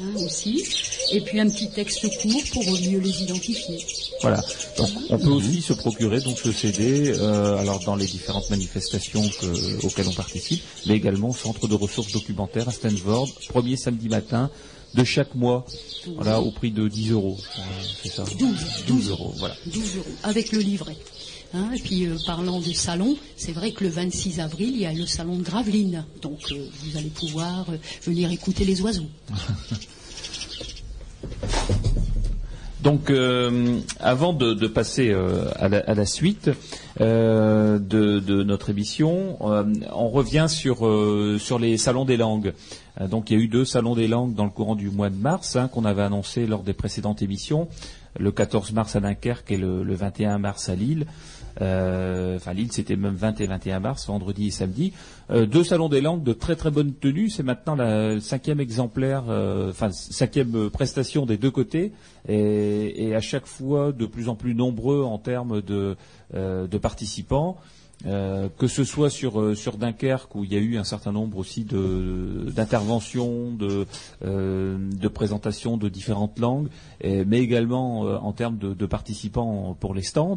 hein, 0.00 0.12
aussi. 0.24 0.62
Et 1.12 1.20
puis 1.20 1.40
un 1.40 1.48
petit 1.48 1.68
texte 1.70 2.06
court 2.20 2.42
pour 2.52 2.62
mieux 2.64 2.98
les 3.00 3.22
identifier. 3.22 3.78
Voilà. 4.22 4.42
Donc, 4.76 4.88
on 5.10 5.18
peut 5.18 5.30
aussi 5.30 5.62
se 5.62 5.72
procurer 5.72 6.20
donc 6.20 6.38
ce 6.38 6.52
CD, 6.52 7.12
euh, 7.18 7.56
alors 7.56 7.80
dans 7.84 7.96
les 7.96 8.06
différentes 8.06 8.48
manifestations 8.50 9.26
que- 9.40 9.86
auxquelles 9.86 10.08
on 10.08 10.12
participe, 10.14 10.62
mais 10.86 10.94
également 10.96 11.30
au 11.30 11.34
centre 11.34 11.66
de 11.68 11.74
ressources 11.74 12.12
documentaires 12.12 12.68
à 12.68 12.72
Stanford, 12.72 13.28
premier 13.48 13.76
samedi 13.76 14.08
matin 14.08 14.50
de 14.94 15.04
chaque 15.04 15.34
mois, 15.34 15.66
voilà, 16.16 16.40
au 16.40 16.50
prix 16.50 16.70
de 16.70 16.88
10 16.88 17.10
euros. 17.12 17.36
Euh, 17.58 17.60
C'est 18.02 18.08
ça. 18.10 18.24
12, 18.38 18.48
12 18.86 19.10
euros, 19.10 19.34
voilà. 19.36 19.54
12 19.66 19.96
euros, 19.96 20.06
avec 20.22 20.50
le 20.52 20.60
livret. 20.60 20.96
Hein, 21.54 21.70
et 21.74 21.80
puis 21.80 22.06
euh, 22.06 22.16
parlant 22.26 22.60
de 22.60 22.72
salon, 22.72 23.16
c'est 23.36 23.52
vrai 23.52 23.72
que 23.72 23.82
le 23.84 23.90
26 23.90 24.40
avril, 24.40 24.70
il 24.74 24.80
y 24.80 24.86
a 24.86 24.92
le 24.92 25.06
salon 25.06 25.36
de 25.36 25.42
Gravelines. 25.42 26.04
Donc 26.20 26.40
euh, 26.52 26.56
vous 26.82 26.98
allez 26.98 27.08
pouvoir 27.08 27.64
euh, 27.70 27.76
venir 28.02 28.30
écouter 28.30 28.64
les 28.64 28.80
oiseaux. 28.82 29.08
Donc, 32.80 33.10
avant 33.98 34.32
de, 34.32 34.66
passer 34.68 35.12
à, 35.12 35.68
la, 35.68 36.06
suite 36.06 36.48
de, 37.00 38.42
notre 38.44 38.70
émission, 38.70 39.36
on 39.40 40.08
revient 40.08 40.46
sur 40.48 41.58
les 41.58 41.76
salons 41.76 42.04
des 42.04 42.16
langues. 42.16 42.54
Donc, 43.10 43.30
il 43.30 43.36
y 43.36 43.40
a 43.40 43.42
eu 43.42 43.48
deux 43.48 43.64
salons 43.64 43.96
des 43.96 44.06
langues 44.06 44.34
dans 44.34 44.44
le 44.44 44.50
courant 44.50 44.76
du 44.76 44.90
mois 44.90 45.10
de 45.10 45.16
mars 45.16 45.56
hein, 45.56 45.66
qu'on 45.66 45.84
avait 45.84 46.02
annoncé 46.02 46.46
lors 46.46 46.62
des 46.62 46.72
précédentes 46.72 47.20
émissions. 47.20 47.68
Le 48.18 48.30
14 48.30 48.72
mars 48.72 48.94
à 48.96 49.00
Dunkerque 49.00 49.50
et 49.50 49.56
le, 49.56 49.82
le 49.82 49.94
21 49.94 50.38
mars 50.38 50.68
à 50.68 50.76
Lille. 50.76 51.06
Euh, 51.60 52.36
enfin, 52.36 52.52
Lille, 52.52 52.72
c'était 52.72 52.96
même 52.96 53.14
20 53.14 53.40
et 53.40 53.46
21 53.46 53.80
mars, 53.80 54.06
vendredi 54.06 54.48
et 54.48 54.50
samedi. 54.50 54.92
Euh, 55.30 55.46
deux 55.46 55.64
salons 55.64 55.88
des 55.88 56.00
langues 56.00 56.22
de 56.22 56.32
très 56.32 56.56
très 56.56 56.70
bonne 56.70 56.94
tenue. 56.94 57.28
C'est 57.28 57.42
maintenant 57.42 57.74
la 57.74 58.20
cinquième 58.20 58.60
exemplaire, 58.60 59.24
euh, 59.28 59.70
enfin 59.70 59.90
cinquième 59.90 60.70
prestation 60.70 61.26
des 61.26 61.36
deux 61.36 61.50
côtés, 61.50 61.92
et, 62.28 63.14
à 63.14 63.20
chaque 63.20 63.46
fois 63.46 63.92
de 63.92 64.06
plus 64.06 64.28
en 64.28 64.34
plus 64.34 64.54
nombreux 64.54 65.02
en 65.02 65.18
termes 65.18 65.60
de 65.62 65.96
participants. 66.80 67.58
Euh, 68.06 68.48
que 68.56 68.68
ce 68.68 68.84
soit 68.84 69.10
sur 69.10 69.40
euh, 69.40 69.56
sur 69.56 69.76
Dunkerque 69.76 70.32
où 70.36 70.44
il 70.44 70.52
y 70.52 70.56
a 70.56 70.60
eu 70.60 70.76
un 70.78 70.84
certain 70.84 71.10
nombre 71.10 71.36
aussi 71.36 71.64
d'interventions, 71.64 73.50
de 73.52 73.88
euh, 74.24 74.78
de 74.78 75.08
présentations 75.08 75.76
de 75.76 75.88
différentes 75.88 76.38
langues, 76.38 76.68
mais 77.02 77.40
également 77.40 78.00
en 78.02 78.32
termes 78.32 78.58
de, 78.58 78.86
participants 78.86 79.76
pour 79.78 79.94
les 79.94 80.02
stands, 80.02 80.36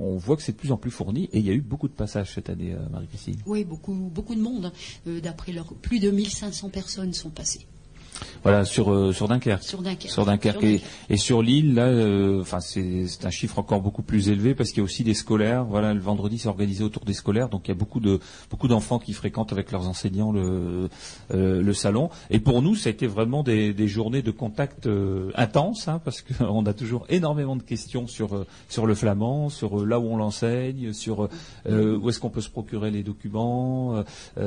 on 0.00 0.16
voit 0.16 0.36
que 0.36 0.42
c'est 0.42 0.52
de 0.52 0.56
plus 0.56 0.72
en 0.72 0.76
plus 0.76 0.90
fourni 0.90 1.28
et 1.32 1.38
il 1.38 1.46
y 1.46 1.50
a 1.50 1.52
eu 1.52 1.60
beaucoup 1.60 1.88
de 1.88 1.92
passages 1.92 2.32
cette 2.34 2.48
année, 2.50 2.74
Marie-Christine. 2.90 3.36
Oui, 3.46 3.64
beaucoup, 3.64 3.94
beaucoup 3.94 4.34
de 4.34 4.40
monde. 4.40 4.72
hein. 5.06 5.18
D'après 5.22 5.52
leur, 5.52 5.66
plus 5.74 6.00
de 6.00 6.10
1500 6.10 6.70
personnes 6.70 7.12
sont 7.12 7.30
passées 7.30 7.66
Voilà 8.42 8.64
sur 8.64 8.92
euh, 8.92 9.12
sur 9.12 9.28
Dunkerque. 9.28 9.62
sur 9.62 9.82
Dunkerque. 9.82 10.10
Sur 10.10 10.24
Dunkerque 10.26 10.60
Sur 10.60 10.68
et, 10.68 10.82
et 11.10 11.16
sur 11.16 11.42
l'île, 11.42 11.74
là, 11.74 11.86
euh, 11.86 12.40
enfin 12.40 12.60
c'est 12.60 13.06
c'est 13.06 13.24
un 13.24 13.30
chiffre 13.30 13.58
encore 13.58 13.80
beaucoup 13.80 14.02
plus 14.02 14.28
élevé 14.28 14.54
parce 14.54 14.70
qu'il 14.70 14.78
y 14.78 14.80
a 14.80 14.84
aussi 14.84 15.02
des 15.04 15.14
scolaires. 15.14 15.64
Voilà, 15.64 15.94
le 15.94 16.00
vendredi 16.00 16.38
c'est 16.38 16.48
organisé 16.48 16.84
autour 16.84 17.04
des 17.04 17.14
scolaires, 17.14 17.48
donc 17.48 17.66
il 17.66 17.70
y 17.70 17.72
a 17.72 17.74
beaucoup 17.76 18.00
de 18.00 18.20
beaucoup 18.50 18.68
d'enfants 18.68 18.98
qui 18.98 19.12
fréquentent 19.14 19.52
avec 19.52 19.72
leurs 19.72 19.88
enseignants 19.88 20.30
le 20.32 20.88
euh, 21.32 21.62
le 21.62 21.74
salon. 21.74 22.10
Et 22.30 22.38
pour 22.38 22.60
nous, 22.62 22.74
ça 22.76 22.88
a 22.88 22.92
été 22.92 23.06
vraiment 23.06 23.42
des, 23.42 23.72
des 23.72 23.88
journées 23.88 24.22
de 24.22 24.30
contact 24.30 24.88
intenses, 25.34 25.88
hein, 25.88 26.00
parce 26.04 26.22
qu'on 26.22 26.66
a 26.66 26.72
toujours 26.74 27.06
énormément 27.08 27.56
de 27.56 27.62
questions 27.62 28.06
sur 28.06 28.44
sur 28.68 28.86
le 28.86 28.94
flamand, 28.94 29.48
sur 29.48 29.84
là 29.86 29.98
où 29.98 30.04
on 30.04 30.16
l'enseigne, 30.16 30.92
sur 30.92 31.28
où 31.68 32.08
est-ce 32.08 32.20
qu'on 32.20 32.30
peut 32.30 32.40
se 32.40 32.50
procurer 32.50 32.90
les 32.90 33.02
documents, 33.02 34.04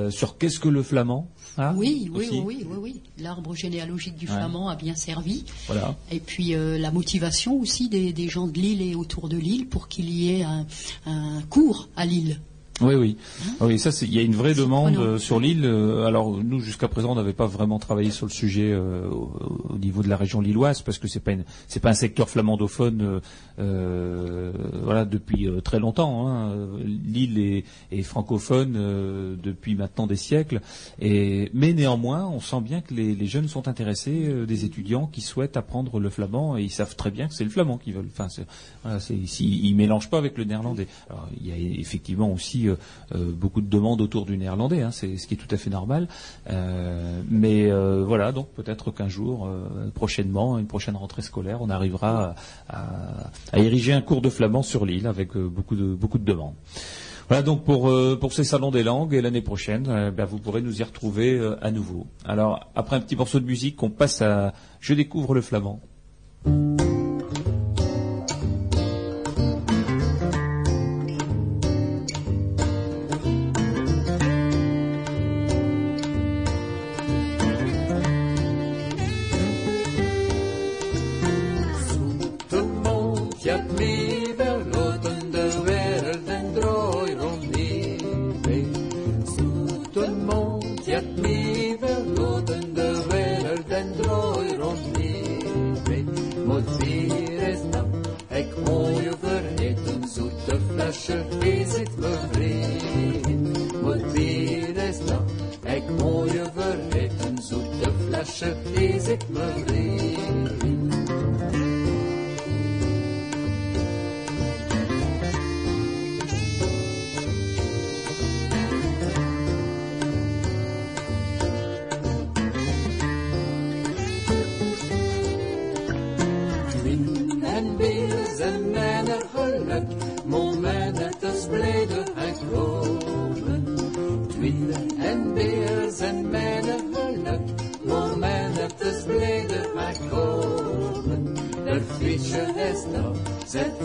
sur 0.10 0.38
qu'est-ce 0.38 0.60
que 0.60 0.70
le 0.70 0.84
flamand. 0.84 1.30
hein, 1.58 1.74
Oui, 1.76 2.10
oui, 2.14 2.28
oui, 2.32 2.42
oui, 2.46 2.68
oui, 2.70 2.78
oui. 2.82 3.02
L'arbre 3.20 3.56
généalogique 3.58 4.16
du 4.16 4.28
flamand 4.28 4.70
a 4.70 4.76
bien 4.76 4.96
servi. 4.96 5.46
Voilà. 5.68 5.96
Et 6.12 6.20
puis 6.20 6.56
euh, 6.56 6.78
la 6.78 6.92
motivation 6.92 7.60
aussi 7.60 7.90
des, 7.90 8.14
des 8.14 8.30
gens 8.30 8.48
de 8.48 8.58
Lille 8.58 8.82
et 8.82 8.96
autour 8.96 9.30
de 9.30 9.38
Lille 9.38 9.68
pour 9.68 9.88
qu'il 9.88 10.10
y 10.10 10.32
ait 10.32 10.44
un, 10.44 10.66
un 11.06 11.42
cours 11.50 11.90
à 11.96 12.06
Lille. 12.06 12.40
Oui, 12.80 12.94
oui. 12.94 13.18
Ah 13.60 13.66
Oui, 13.66 13.80
ça, 13.80 13.92
c'est- 13.92 14.06
il 14.06 14.14
y 14.14 14.20
a 14.20 14.22
une 14.22 14.36
vraie 14.36 14.54
demande 14.54 14.98
euh, 14.98 15.18
sur 15.18 15.40
l'île. 15.40 15.66
Euh, 15.66 16.06
Alors, 16.06 16.38
nous, 16.44 16.60
jusqu'à 16.60 16.88
présent, 16.88 17.14
on 17.14 17.16
n'avait 17.16 17.34
pas 17.34 17.48
vraiment 17.48 17.80
travaillé 17.80 18.12
sur 18.12 18.28
le 18.28 18.32
sujet 18.32 18.72
euh, 18.72 19.10
au, 19.10 19.32
au 19.74 19.78
niveau 19.80 20.04
de 20.04 20.08
la 20.10 20.16
région 20.16 20.42
lilloise, 20.42 20.84
parce 20.84 21.00
que 21.00 21.08
c'est 21.08 21.20
pas 21.20 21.32
c'est 21.68 21.80
pas 21.80 21.90
un 21.90 21.94
secteur 21.96 22.30
flamandophone, 22.30 23.22
euh, 23.60 24.52
voilà, 24.84 25.06
depuis 25.06 25.50
très 25.64 25.80
longtemps. 25.80 26.28
Hein. 26.28 26.54
L'île 26.86 27.40
est, 27.40 27.64
est 27.92 28.04
francophone 28.04 28.74
depuis 29.42 29.74
maintenant 29.76 30.06
des 30.06 30.16
siècles, 30.16 30.62
et 31.02 31.50
mais 31.56 31.74
néanmoins, 31.74 32.28
on 32.28 32.40
sent 32.40 32.62
bien 32.62 32.82
que 32.82 32.94
les, 32.94 33.16
les 33.16 33.26
jeunes 33.28 33.48
sont 33.48 33.68
intéressés, 33.68 34.46
des 34.48 34.66
étudiants 34.66 35.08
qui 35.12 35.22
souhaitent 35.22 35.58
apprendre 35.58 36.00
le 36.00 36.10
flamand, 36.12 36.58
et 36.58 36.64
ils 36.64 36.70
savent 36.72 36.96
très 36.96 37.10
bien 37.12 37.28
que 37.28 37.34
c'est 37.34 37.44
le 37.44 37.50
flamand 37.50 37.78
qu'ils 37.80 37.94
veulent. 37.96 38.10
Enfin, 38.16 38.28
voilà, 38.84 39.00
si- 39.00 39.60
ils 39.64 39.76
mélangent 39.76 40.10
pas 40.12 40.20
avec 40.20 40.38
le 40.38 40.44
néerlandais. 40.44 40.88
Alors, 41.10 41.28
il 41.42 41.48
y 41.48 41.52
a 41.52 41.58
effectivement 41.80 42.32
aussi 42.32 42.67
euh, 42.70 43.32
beaucoup 43.32 43.62
de 43.62 43.70
demandes 43.70 44.02
autour 44.02 44.26
du 44.26 44.38
néerlandais, 44.38 44.82
hein, 44.82 44.92
c'est 44.92 45.18
ce 45.18 45.28
qui 45.28 45.36
est 45.36 45.38
tout 45.38 45.54
à 45.54 45.58
fait 45.58 45.70
normal. 45.70 46.08
Euh, 46.50 47.22
mais 47.30 47.72
euh, 47.72 48.04
voilà, 48.06 48.32
donc 48.32 48.50
peut-être 48.50 48.92
qu'un 48.92 49.08
jour, 49.08 49.50
prochainement, 49.94 50.58
une 50.58 50.68
prochaine 50.68 50.96
rentrée 50.96 51.22
scolaire, 51.22 51.62
on 51.62 51.70
arrivera 51.70 52.36
à, 52.70 53.58
ériger 53.58 53.94
un 53.94 54.02
cours 54.02 54.22
de 54.22 54.30
flamand 54.30 54.64
sur 54.64 54.86
l'île 54.86 55.08
avec 55.08 55.38
beaucoup 55.38 55.76
de 55.76 55.96
beaucoup 55.96 56.18
de 56.18 56.26
demandes. 56.26 56.56
Voilà 57.28 57.44
donc 57.44 57.64
pour 57.64 57.92
pour 58.20 58.34
ces 58.34 58.44
salons 58.44 58.72
des 58.72 58.84
langues 58.84 59.14
et 59.14 59.22
l'année 59.22 59.42
prochaine, 59.42 60.12
ben, 60.16 60.26
vous 60.26 60.40
pourrez 60.40 60.62
nous 60.62 60.80
y 60.80 60.84
retrouver 60.84 61.40
à 61.62 61.72
nouveau. 61.72 62.08
Alors 62.26 62.70
après 62.76 62.96
un 62.96 63.02
petit 63.02 63.16
morceau 63.16 63.40
de 63.40 63.46
musique, 63.46 63.82
on 63.84 63.90
passe 63.90 64.22
à 64.22 64.54
Je 64.80 64.94
découvre 64.94 65.34
le 65.34 65.42
flamand. 65.42 65.82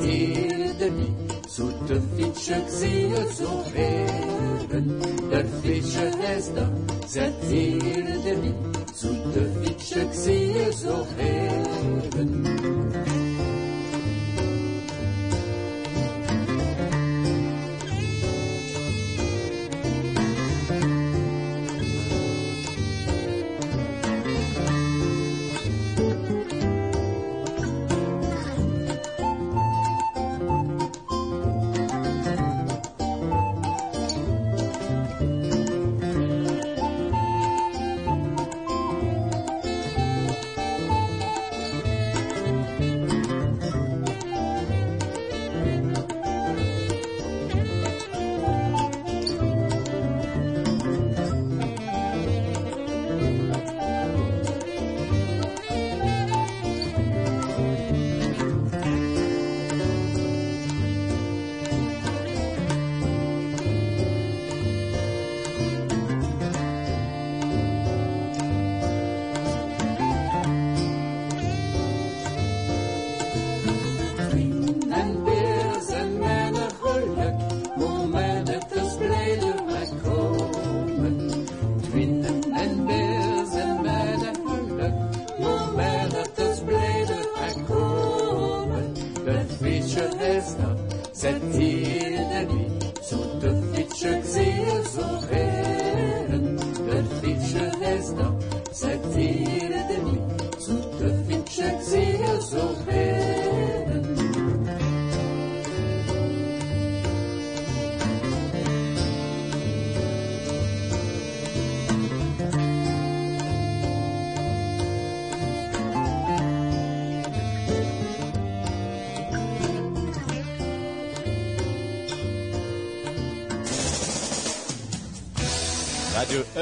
Zet 0.03 0.11
hier 0.11 0.79
de 0.79 0.91
niet. 0.91 1.51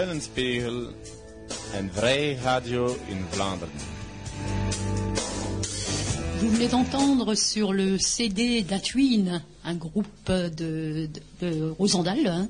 Radio 0.00 0.12
Eulenspiegel, 0.12 0.86
een 1.74 1.90
vrij 1.92 2.38
radio 2.42 2.96
in 3.08 3.24
Vlaanderen. 3.30 3.74
Vous 6.38 6.52
venez 6.52 6.70
d'entendre 6.70 7.34
sur 7.34 7.74
le 7.74 7.98
CD 7.98 8.62
d'Atwin, 8.62 9.42
un 9.62 9.74
groupe 9.78 10.06
de, 10.26 10.50
de, 10.56 11.10
de 11.40 11.74
Rosendal, 11.78 12.26
hein, 12.26 12.48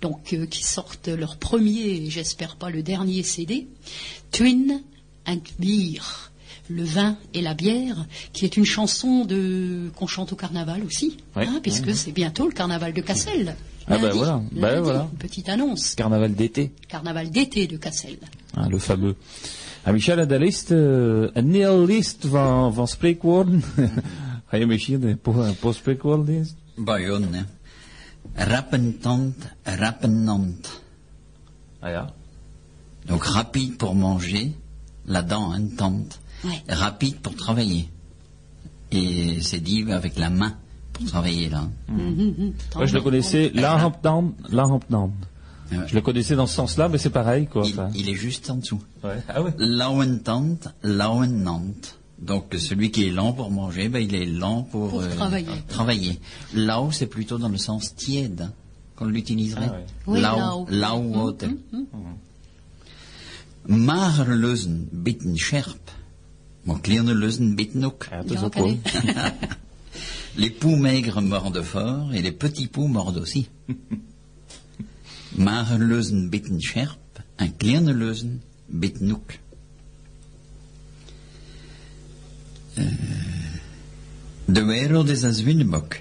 donc 0.00 0.32
euh, 0.32 0.46
qui 0.46 0.62
sortent 0.62 1.08
leur 1.08 1.36
premier, 1.36 1.86
et 1.96 2.10
j'espère 2.10 2.56
pas 2.56 2.70
le 2.70 2.82
dernier 2.82 3.22
CD, 3.22 3.66
Twin 4.30 4.82
and 5.26 5.42
Beer, 5.58 6.30
le 6.70 6.84
vin 6.84 7.18
et 7.34 7.42
la 7.42 7.52
bière, 7.52 8.06
qui 8.32 8.46
est 8.46 8.56
une 8.56 8.64
chanson 8.64 9.26
de 9.26 9.90
qu'on 9.96 10.06
chante 10.06 10.32
au 10.32 10.36
carnaval 10.36 10.82
aussi, 10.82 11.18
hein, 11.34 11.60
puisque 11.62 11.94
c'est 11.94 12.12
bientôt 12.12 12.46
le 12.46 12.54
carnaval 12.54 12.94
de 12.94 13.02
Cassel. 13.02 13.54
Ah 13.88 13.98
bah 13.98 14.02
Lundi, 14.08 14.18
voilà, 14.18 14.42
bah 14.52 14.70
lundi, 14.70 14.82
voilà. 14.82 15.08
une 15.12 15.18
petite 15.18 15.48
annonce, 15.48 15.94
Carnaval 15.94 16.34
d'été, 16.34 16.72
carnaval 16.88 17.30
d'été 17.30 17.66
de 17.68 17.76
Cassel. 17.76 18.18
hein, 18.56 18.68
le 18.68 18.78
fameux. 18.78 19.14
Ah, 19.84 19.92
Michel, 19.92 20.26
de 20.26 20.38
lijst, 20.38 20.70
eh, 20.70 20.76
een 21.34 21.52
heel 21.54 21.86
lijst 21.86 22.26
van, 22.26 22.74
van 22.74 22.88
spreekwoorden. 22.88 23.62
Ga 24.46 24.56
je 24.60 24.66
misschien 24.66 25.02
een 25.02 25.20
paar 25.60 25.74
spreekwoorden 25.74 26.24
lezen? 26.26 26.56
Bayon, 26.76 27.32
hè. 27.34 27.42
Rappentand, 28.34 29.34
rappenant. 29.62 30.80
Ah 31.80 31.90
ja. 31.90 32.12
Donc 33.06 33.24
rapide 33.24 33.76
pour 33.76 33.94
manger, 33.94 34.52
la 35.04 35.22
dent 35.22 35.52
hein, 35.52 35.68
tente. 35.76 36.18
Ouais. 36.44 36.62
Rapide 36.66 37.20
pour 37.20 37.34
travailler. 37.34 37.88
Et 38.90 39.40
c'est 39.40 39.60
dit 39.62 39.84
avec 39.92 40.16
la 40.18 40.30
main 40.30 40.56
travailler 41.04 41.48
là. 41.48 41.68
Moi, 41.88 42.86
je 42.86 42.94
le 42.94 43.00
connaissais, 43.00 43.50
Lahampnand, 43.54 44.32
Lahampnand. 44.50 45.12
Ouais. 45.72 45.78
Je 45.88 45.94
le 45.94 46.00
connaissais 46.00 46.36
dans 46.36 46.46
ce 46.46 46.54
sens-là, 46.54 46.88
mais 46.88 46.98
c'est 46.98 47.10
pareil, 47.10 47.46
quoi. 47.46 47.64
Il, 47.66 48.00
il 48.02 48.08
est 48.08 48.14
juste 48.14 48.48
en 48.50 48.56
dessous. 48.56 48.80
Ouais. 49.02 49.16
Ah 49.28 49.42
ouais. 49.42 49.52
Donc 52.18 52.54
celui 52.56 52.90
qui 52.90 53.06
est 53.06 53.10
lent 53.10 53.32
pour 53.34 53.50
manger, 53.50 53.88
ben, 53.90 53.98
il 53.98 54.14
est 54.14 54.24
lent 54.24 54.62
pour, 54.62 54.88
Pour 54.90 55.06
travailler. 55.08 55.46
travailler. 55.68 56.18
Lau, 56.54 56.90
c'est 56.90 57.06
plutôt 57.06 57.36
dans 57.36 57.50
le 57.50 57.58
sens 57.58 57.94
tiède 57.94 58.40
hein, 58.40 58.52
qu'on 58.96 59.04
l'utiliserait. 59.04 59.68
Ah 59.68 59.72
ouais. 59.72 59.86
Oui, 60.06 60.20
lau, 60.20 60.36
lau. 60.38 60.66
lau 60.70 61.24
water. 61.24 61.50
Magerleuzen 63.66 64.88
bitten 64.92 65.36
scherp. 65.36 65.90
Maar 66.66 66.80
kleine 66.80 67.14
leuzen 67.14 67.54
bitten 67.54 67.84
ook. 67.84 68.08
Les 70.36 70.50
poux 70.50 70.76
maigres 70.76 71.22
mordent 71.22 71.62
fort 71.62 72.12
et 72.14 72.22
les 72.22 72.32
petits 72.32 72.66
poux 72.66 72.88
mordent 72.88 73.18
aussi. 73.18 73.48
Magerleuzen 75.36 76.28
bitten 76.30 76.60
scherp 76.60 76.98
en 77.38 77.48
kleine 77.56 77.92
leuzen 77.94 78.40
bitten 78.66 79.12
ook. 79.12 79.32
Eh, 82.74 82.84
de 84.44 84.64
wereld 84.64 85.08
is 85.08 85.22
een 85.22 85.34
zwinnebok. 85.34 85.96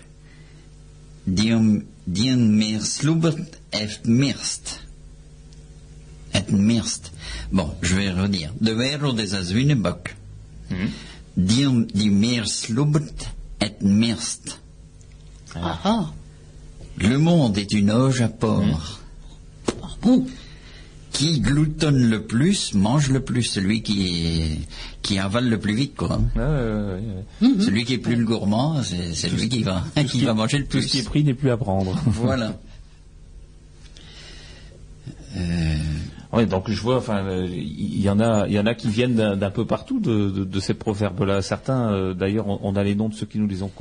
Die, 1.23 1.55
om, 1.55 1.83
die 2.03 2.29
een 2.31 2.55
meer 2.57 2.81
sloebert, 2.81 3.57
heeft 3.69 4.05
meerst. 4.05 4.83
Het 6.29 6.51
meerst. 6.51 7.11
Bon, 7.49 7.71
je 7.81 7.87
vais 7.87 8.13
redire. 8.13 8.51
De 8.59 8.73
wereld 8.73 9.19
is 9.19 9.31
een 9.31 9.45
zwinnebok. 9.45 10.07
Die, 11.33 11.69
om- 11.69 11.85
die 11.93 12.11
meer 12.11 12.45
sloebert, 12.45 13.27
het 13.65 13.81
meerst. 13.81 14.59
Ah, 15.55 15.79
ah. 15.83 16.05
Le 16.97 17.17
monde 17.17 17.57
est 17.57 17.73
une 17.73 17.91
auge 17.91 18.21
à 18.21 18.27
porc. 18.29 19.01
Ah 19.81 19.87
bon 20.01 20.25
Qui 21.11 21.39
gloutonne 21.39 22.09
le 22.09 22.23
plus, 22.25 22.73
mange 22.73 23.09
le 23.09 23.21
plus. 23.21 23.43
Celui 23.43 23.81
qui, 23.81 24.59
qui 25.01 25.17
avale 25.17 25.47
le 25.49 25.57
plus 25.59 25.73
vite, 25.73 25.95
quoi. 25.95 26.19
Ouais, 26.35 26.41
ouais. 27.41 27.61
Celui 27.61 27.85
qui 27.85 27.93
est 27.93 27.97
plus 27.99 28.15
le 28.17 28.25
gourmand, 28.25 28.83
c'est 28.83 29.13
c'est 29.13 29.29
lui 29.29 29.47
qui 29.47 29.63
va, 29.63 29.83
qui 30.09 30.25
va 30.25 30.33
manger 30.33 30.57
le 30.59 30.65
Tout 30.67 30.81
ce 30.81 30.87
qui 30.87 30.97
est 30.97 31.01
plus. 31.01 31.09
pris 31.09 31.23
n'est 31.23 31.33
plus 31.33 31.51
à 31.51 31.57
prendre. 31.57 31.95
Voilà. 32.05 32.59
Euh, 35.37 35.75
Oui, 36.35 36.45
donc 36.45 36.69
je 36.69 36.79
vois, 36.81 36.97
enfin, 36.97 37.25
il 37.47 38.01
y 38.01 38.09
en 38.09 38.19
a, 38.19 38.45
il 38.47 38.53
y 38.53 38.59
en 38.59 38.65
a 38.65 38.73
qui 38.75 38.89
viennent 38.89 39.15
d'un 39.35 39.49
peu 39.51 39.65
partout 39.65 39.99
de, 39.99 40.29
de- 40.29 40.43
de 40.43 40.59
ces 40.59 40.73
proverbes-là. 40.73 41.41
Certains, 41.41 41.91
euh, 41.93 42.13
d'ailleurs, 42.13 42.47
on, 42.47 42.59
on 42.61 42.75
a 42.75 42.83
les 42.83 42.93
noms 42.95 43.09
de 43.09 43.13
ceux 43.15 43.25
qui 43.25 43.39
nous 43.39 43.47
les 43.47 43.63
ont 43.63 43.71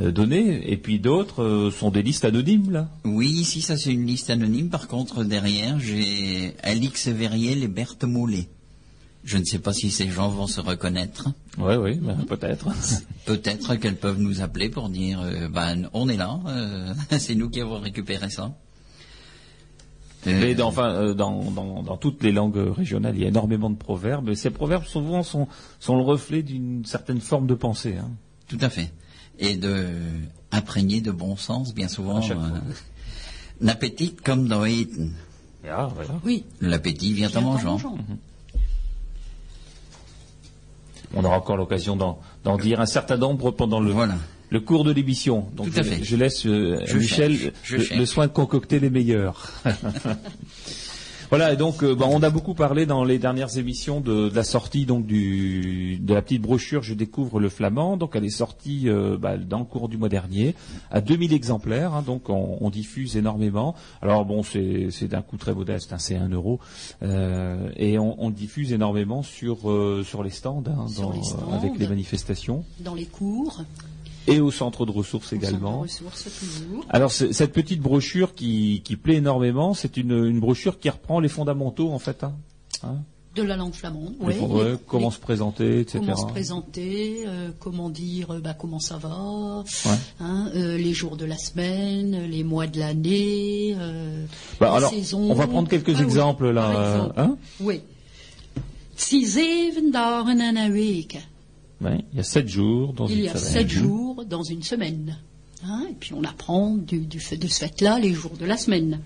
euh, 0.00 0.10
donnés, 0.10 0.70
et 0.72 0.76
puis 0.76 0.98
d'autres 0.98 1.42
euh, 1.42 1.70
sont 1.70 1.90
des 1.90 2.02
listes 2.02 2.24
anonymes 2.24 2.70
là. 2.72 2.88
oui, 3.04 3.28
ici, 3.28 3.60
ça 3.60 3.76
c'est 3.76 3.92
une 3.92 4.06
liste 4.06 4.30
anonyme. 4.30 4.68
Par 4.68 4.88
contre, 4.88 5.24
derrière, 5.24 5.78
j'ai 5.78 6.54
Alix 6.62 7.08
Verriel 7.08 7.62
et 7.62 7.68
Berthe 7.68 8.04
Mollet. 8.04 8.48
Je 9.22 9.36
ne 9.36 9.44
sais 9.44 9.58
pas 9.58 9.74
si 9.74 9.90
ces 9.90 10.08
gens 10.08 10.30
vont 10.30 10.46
se 10.46 10.60
reconnaître. 10.62 11.28
Oui, 11.58 11.74
oui, 11.76 11.96
ben, 11.96 12.16
peut-être. 12.26 12.66
Peut-être 13.26 13.74
qu'elles 13.76 13.96
peuvent 13.98 14.18
nous 14.18 14.40
appeler 14.40 14.70
pour 14.70 14.88
dire, 14.88 15.20
ben, 15.52 15.88
on 15.92 16.08
est 16.08 16.16
là, 16.16 16.40
c'est 17.18 17.34
nous 17.34 17.50
qui 17.50 17.60
avons 17.60 17.78
récupéré 17.78 18.30
ça. 18.30 18.50
Euh, 20.26 20.38
Mais 20.40 20.54
dans, 20.54 20.68
enfin, 20.68 20.90
euh, 20.90 21.14
dans, 21.14 21.50
dans, 21.50 21.82
dans 21.82 21.96
toutes 21.96 22.22
les 22.22 22.32
langues 22.32 22.56
régionales, 22.56 23.16
il 23.16 23.22
y 23.22 23.24
a 23.24 23.28
énormément 23.28 23.70
de 23.70 23.76
proverbes. 23.76 24.28
Et 24.28 24.34
ces 24.34 24.50
proverbes, 24.50 24.84
souvent, 24.84 25.22
sont, 25.22 25.48
sont 25.78 25.96
le 25.96 26.02
reflet 26.02 26.42
d'une 26.42 26.84
certaine 26.84 27.20
forme 27.20 27.46
de 27.46 27.54
pensée. 27.54 27.96
Hein. 27.96 28.10
Tout 28.48 28.58
à 28.60 28.68
fait. 28.68 28.92
Et 29.38 29.56
de 29.56 29.88
imprégné 30.52 31.00
de 31.00 31.10
bon 31.10 31.36
sens, 31.36 31.74
bien 31.74 31.88
souvent. 31.88 32.20
Euh, 32.30 32.34
L'appétit 33.60 34.14
comme 34.14 34.48
dans. 34.48 34.64
Ah, 35.68 35.88
voilà. 35.94 36.10
Oui. 36.24 36.44
L'appétit 36.60 37.12
vient 37.12 37.30
en 37.36 37.40
mangeant. 37.40 37.78
On 41.14 41.24
aura 41.24 41.38
encore 41.38 41.56
l'occasion 41.56 41.96
d'en 41.96 42.18
d'en 42.44 42.56
dire 42.56 42.80
un 42.80 42.86
certain 42.86 43.16
nombre 43.16 43.50
pendant 43.50 43.80
le, 43.80 43.90
Voilà. 43.90 44.14
Le 44.50 44.60
cours 44.60 44.84
de 44.84 44.92
l'émission. 44.92 45.46
Donc 45.56 45.72
Tout 45.72 45.78
à 45.78 45.82
je, 45.82 45.88
fait. 45.88 46.02
je 46.04 46.16
laisse 46.16 46.44
euh, 46.46 46.80
Je 46.86 46.98
Michel 46.98 47.36
cherche, 47.36 47.52
je 47.62 47.94
le, 47.94 48.04
soin 48.06 48.26
de 48.26 48.32
concocter 48.32 48.80
les 48.80 48.90
meilleurs. 48.90 49.50
voilà, 51.30 51.52
et 51.52 51.56
donc 51.56 51.84
euh, 51.84 51.94
bon, 51.94 52.08
on 52.10 52.22
a 52.24 52.30
beaucoup 52.30 52.54
parlé 52.54 52.86
dans 52.86 53.04
les 53.04 53.20
dernières 53.20 53.56
émissions 53.56 54.00
de, 54.00 54.28
de 54.28 54.34
la 54.34 54.42
sortie 54.42 54.84
donc 54.86 55.06
du 55.06 55.96
de 56.02 56.12
la 56.14 56.22
petite 56.22 56.42
brochure 56.42 56.82
Je 56.82 56.94
découvre 56.94 57.38
le 57.38 57.48
flamand. 57.48 57.96
Donc 57.96 58.16
elle 58.16 58.24
est 58.24 58.30
sortie 58.30 58.88
euh, 58.88 59.16
bah, 59.16 59.36
dans 59.36 59.60
le 59.60 59.64
cours 59.64 59.88
du 59.88 59.96
mois 59.96 60.08
dernier 60.08 60.56
à 60.90 61.00
2000 61.00 61.32
exemplaires. 61.32 61.94
hein, 61.94 62.02
donc 62.04 62.28
on, 62.30 62.58
on 62.60 62.70
diffuse 62.70 63.16
énormément. 63.16 63.76
Alors 64.02 64.24
bon, 64.24 64.42
c'est 64.42 65.06
d'un 65.08 65.22
coût 65.22 65.36
très 65.36 65.54
modeste, 65.54 65.92
hein, 65.92 65.98
c'est 65.98 66.16
1 66.16 66.28
euro, 66.30 66.58
Euh, 67.02 67.70
et 67.76 67.98
on, 68.00 68.20
on 68.20 68.30
diffuse 68.30 68.72
énormément 68.72 69.22
sur 69.22 69.58
sur 70.04 70.24
les 70.24 70.30
stands, 70.30 70.64
hein, 70.66 70.88
Sur 70.88 71.02
dans- 71.02 71.12
les 71.12 71.22
stands. 71.22 71.52
avec 71.52 71.78
les 71.78 71.86
manifestations 71.86 72.64
Dans 72.80 72.94
les 72.96 73.06
cours. 73.06 73.62
Et 74.26 74.40
au 74.40 74.50
centre 74.50 74.86
de 74.86 74.90
ressources 74.90 75.32
au 75.32 75.36
centre 75.36 75.44
également. 75.48 75.76
de 75.78 75.82
ressources, 75.82 76.24
toujours. 76.38 76.84
Alors 76.88 77.10
cette 77.12 77.52
petite 77.52 77.80
brochure 77.80 78.34
qui, 78.34 78.82
qui 78.84 78.96
plaît 78.96 79.16
énormément, 79.16 79.74
c'est 79.74 79.96
une, 79.96 80.12
une 80.26 80.40
brochure 80.40 80.78
qui 80.78 80.88
reprend 80.90 81.20
les 81.20 81.28
fondamentaux 81.28 81.90
en 81.90 81.98
fait. 81.98 82.22
Hein, 82.24 82.34
Hein 82.82 82.96
De 83.36 83.42
la 83.42 83.56
langue 83.56 83.74
flamande. 83.74 84.14
Ouais, 84.20 84.38
ouais, 84.38 84.74
comment 84.86 85.08
les- 85.08 85.14
se 85.14 85.20
présenter, 85.20 85.80
etc. 85.80 85.98
Comment 86.00 86.16
se 86.16 86.26
présenter, 86.26 87.24
euh, 87.26 87.50
comment 87.60 87.88
dire 87.90 88.30
euh, 88.32 88.40
bah, 88.40 88.54
comment 88.54 88.80
ça 88.80 88.96
va, 88.98 89.62
Ouais. 89.86 89.98
hein, 90.20 90.50
euh, 90.56 90.76
les 90.78 90.92
jours 90.94 91.16
de 91.16 91.24
la 91.26 91.36
semaine, 91.38 92.24
les 92.28 92.42
mois 92.42 92.66
de 92.66 92.78
l'année, 92.78 93.74
euh, 93.78 94.24
Bah, 94.60 94.70
les 94.70 94.76
alors, 94.78 94.90
saisons. 94.90 95.30
on 95.30 95.34
va 95.34 95.46
prendre 95.46 95.68
quelques 95.68 95.90
Ah 95.90 95.98
oui, 95.98 96.02
exemples 96.02 96.50
là. 96.50 96.70
exemple. 96.94 97.14
hein 97.20 97.36
Oui. 97.60 97.80
Dagen 99.92 100.72
week. 100.72 101.18
Ouais, 101.80 102.04
il 102.12 102.18
y 102.18 102.20
a 102.20 102.22
sept 102.22 102.48
jours 102.48 102.92
dans 102.92 103.08
Il 103.08 103.18
une 103.18 103.24
y 103.24 103.28
a 103.28 103.36
semaine. 103.36 103.52
sept 103.52 103.68
jours 103.70 104.24
dans 104.24 104.42
une 104.42 104.62
semaine. 104.62 105.16
Hein, 105.64 105.86
et 105.90 105.94
puis 105.94 106.12
on 106.14 106.22
apprend 106.24 106.76
du, 106.76 107.00
de 107.00 107.18
ce 107.18 107.34
fait-là 107.36 107.98
les 107.98 108.12
jours 108.12 108.36
de 108.38 108.44
la 108.44 108.56
semaine. 108.56 109.00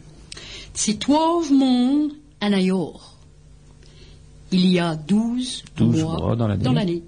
Il 4.53 4.67
y 4.67 4.79
a 4.79 4.95
douze 4.97 5.63
12 5.77 6.03
mois, 6.03 6.19
mois 6.19 6.37
dans 6.37 6.73
l'année. 6.73 7.03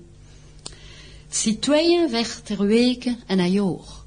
Si 1.31 1.59
42 1.59 2.67
weken 2.67 3.17
en 3.29 3.39
een 3.39 3.53
jaar. 3.53 4.05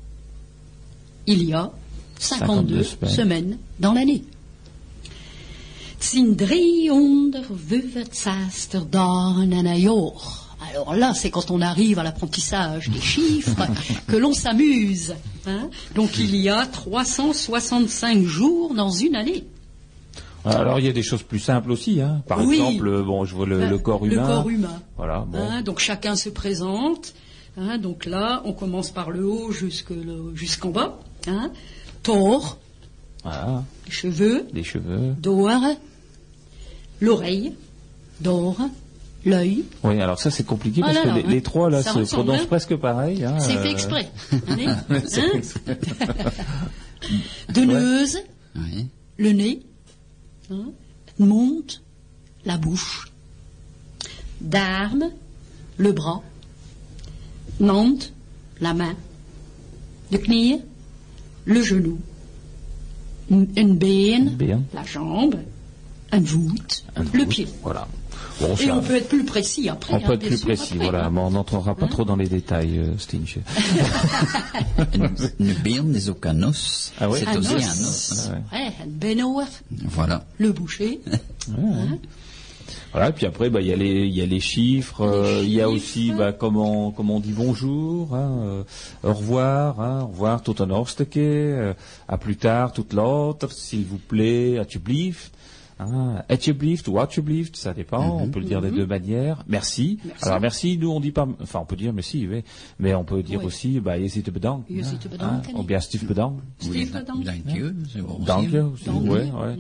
Il 1.26 1.44
y 1.44 1.54
a 1.54 1.72
52 2.18 2.84
52 2.84 2.84
semaines. 2.84 3.16
semaines 3.16 3.58
dans 3.78 3.94
l'année. 3.94 4.24
Si 6.00 6.36
365 6.36 8.90
dagen 8.90 9.52
en 9.54 9.66
een 9.66 9.80
jaar. 9.80 10.39
Alors 10.68 10.94
là, 10.96 11.14
c'est 11.14 11.30
quand 11.32 11.52
on 11.52 11.62
arrive 11.62 12.00
à 12.00 12.04
l'apprentissage 12.04 12.90
des 12.90 13.00
chiffres 13.02 13.66
que 14.08 14.16
l'on 14.18 14.34
s'amuse. 14.34 15.16
hein. 15.48 15.70
Donc 15.96 16.18
il 16.18 16.36
y 16.36 16.50
a 16.50 16.66
365 16.66 18.24
jours 18.24 18.74
dans 18.76 18.90
une 18.92 19.16
année. 19.16 19.46
Alors 20.46 20.80
il 20.80 20.86
y 20.86 20.90
a 20.90 20.94
des 20.94 21.04
choses 21.04 21.24
plus 21.24 21.40
simples 21.40 21.72
aussi. 21.72 22.02
Hein. 22.02 22.22
Par 22.28 22.44
Oui. 22.46 22.56
exemple, 22.58 22.88
euh, 22.88 23.04
bon, 23.04 23.26
je 23.26 23.36
vois 23.36 23.46
le, 23.46 23.68
le 23.68 23.78
corps 23.78 24.06
humain. 24.06 24.22
Le 24.22 24.28
corps 24.28 24.50
humain. 24.50 24.82
Voilà. 24.98 25.26
Bon. 25.28 25.38
Hein, 25.40 25.62
donc 25.62 25.80
chacun 25.80 26.16
se 26.16 26.30
présente. 26.30 27.14
hein, 27.58 27.78
donc 27.78 28.06
là, 28.06 28.42
on 28.46 28.54
commence 28.54 28.90
par 28.92 29.12
le 29.12 29.26
haut 29.26 29.52
jusqu'en 29.52 30.70
bas. 30.70 31.00
Hein. 31.28 31.52
Tor, 32.04 32.58
Voilà. 33.24 33.64
les 33.86 33.92
cheveux, 33.92 34.48
Les 34.54 34.64
cheveux. 34.64 35.14
d'or, 35.20 35.50
l'oreille, 37.02 37.54
d'or, 38.22 38.56
l'œil. 39.26 39.64
Oui, 39.84 40.02
alors 40.02 40.20
ça 40.20 40.32
c'est 40.32 40.46
compliqué 40.46 40.82
Ah 40.84 40.88
parce 40.88 40.96
là 40.98 41.04
que 41.04 41.08
là, 41.10 41.16
les, 41.16 41.22
hein. 41.24 41.28
les 41.30 41.42
trois 41.42 41.70
là 41.70 41.82
Ça 41.84 41.94
se 41.94 42.14
prononcent 42.14 42.46
presque 42.46 42.76
pareil. 42.76 43.24
Hein, 43.26 43.40
C'est 43.40 43.54
fait 43.54 43.68
euh, 43.68 43.72
exprès. 43.72 44.10
Hein. 44.50 45.00
fait 45.02 45.36
exprès. 45.36 45.78
De 47.54 47.62
neuse, 47.62 48.20
le 49.18 49.32
nez, 49.32 49.62
hein, 50.52 50.72
monte, 51.18 51.82
la 52.46 52.58
bouche, 52.58 53.12
d'arme, 54.42 55.10
le 55.78 55.92
bras, 55.92 56.22
Nantes, 57.60 58.14
la 58.62 58.74
main, 58.74 58.96
de 60.12 60.18
knieën, 60.18 60.60
le 61.46 61.62
genou, 61.62 62.00
Een 63.32 63.78
been. 63.78 64.36
la 64.74 64.84
jambe, 64.84 65.36
un 66.12 66.20
voûte, 66.20 66.84
Un 66.96 67.04
le 67.14 67.26
pied. 67.26 67.48
Voilà. 67.64 67.88
Bon, 68.40 68.56
Et 68.56 68.72
on 68.72 68.82
peut 68.82 68.96
être 68.96 69.10
plus 69.10 69.26
précis 69.26 69.68
après. 69.70 69.94
On 69.94 69.98
hein, 69.98 70.02
peut 70.06 70.14
être 70.14 70.20
bien 70.22 70.30
plus 70.30 70.38
sûr, 70.38 70.48
précis, 70.48 70.74
après, 70.76 70.90
voilà, 70.90 71.06
hein. 71.06 71.10
mais 71.12 71.20
on 71.20 71.32
n'entrera 71.32 71.76
pas 71.76 71.88
trop 71.88 72.06
dans 72.06 72.16
les 72.16 72.28
détails, 72.30 72.78
euh, 72.80 72.98
Stinch. 72.98 73.38
Une, 74.94 75.10
une 75.40 75.54
berne 75.56 75.96
is 75.96 76.10
ook 76.10 76.26
un 76.26 76.44
os. 76.44 76.94
Ah 77.00 77.10
ouais 77.10 77.20
C'est 77.20 77.38
aussi 77.38 77.56
un 77.56 77.58
os. 77.58 78.30
Ouais. 78.32 78.58
Ouais, 78.60 78.74
un 78.82 78.88
benoor, 78.88 79.44
Voilà. 79.86 80.26
le 80.38 80.52
boucher. 80.52 81.02
Voilà, 82.92 83.12
puis 83.12 83.26
après, 83.28 83.50
bah, 83.52 83.62
il 83.62 83.68
y 83.68 83.74
a 83.74 83.76
les, 83.76 84.08
il 84.08 84.16
y 84.16 84.22
a 84.22 84.26
les 84.26 84.40
chiffres, 84.40 85.02
euh, 85.02 85.42
il 85.44 85.52
y 85.52 85.62
a 85.62 85.70
aussi, 85.70 86.12
bah, 86.12 86.34
comment, 86.34 86.90
comment 86.92 87.18
on 87.18 87.20
dit 87.20 87.34
bonjour, 87.34 88.16
hein, 88.16 88.32
euh, 88.44 88.64
au 89.04 89.14
revoir, 89.14 89.80
hein, 89.80 90.02
au 90.04 90.08
revoir, 90.08 90.42
tot 90.42 90.60
een 90.60 90.72
hartstikke, 90.72 91.18
euh, 91.18 91.74
à 92.08 92.18
plus 92.18 92.36
tard, 92.38 92.74
tout 92.74 92.86
l'autre, 92.94 93.52
s'il 93.52 93.86
vous 93.86 94.00
plaît, 94.00 94.58
alsjeblieft, 94.58 95.32
hein, 95.80 96.24
alsjeblieft 96.30 96.88
ou 96.88 97.00
alsjeblieft, 97.00 97.56
ça 97.56 97.74
dépend, 97.74 98.20
on 98.22 98.30
peut 98.30 98.40
le 98.40 98.46
dire 98.46 98.62
des 98.62 98.72
deux 98.72 98.86
manières. 98.86 99.44
Merci. 99.48 100.00
Merci. 100.06 100.26
Alors 100.26 100.40
merci, 100.40 100.78
nous 100.78 100.90
on 100.92 101.00
dit 101.00 101.12
pas, 101.12 101.28
enfin 101.42 101.60
on 101.60 101.66
peut 101.66 101.76
dire 101.76 101.94
merci, 101.94 102.28
oui, 102.28 102.44
mais 102.80 102.94
on 102.94 103.04
peut 103.04 103.24
dire 103.24 103.40
Oui. 103.40 103.46
aussi, 103.46 103.80
bah, 103.80 104.00
je 104.00 104.08
zit 104.08 104.22
bedankt, 104.22 104.66
Je 104.70 104.82
zit 104.82 104.98
te 104.98 105.08
hein, 105.08 105.12
bedanken, 105.12 105.56
ou 105.58 105.64
bien 105.64 105.80
Steve 105.80 106.06
bedankt. 106.06 106.42
Oui, 106.64 106.86
Steve, 106.86 107.04
dank. 107.06 107.24
dank 107.24 107.36
je. 107.48 107.74
C'est 107.92 108.02
bon 108.02 108.20
Dank 108.20 108.54
aussi. 108.74 108.86
Dank 108.86 109.04
ouais, 109.04 109.32
ouais. 109.32 109.58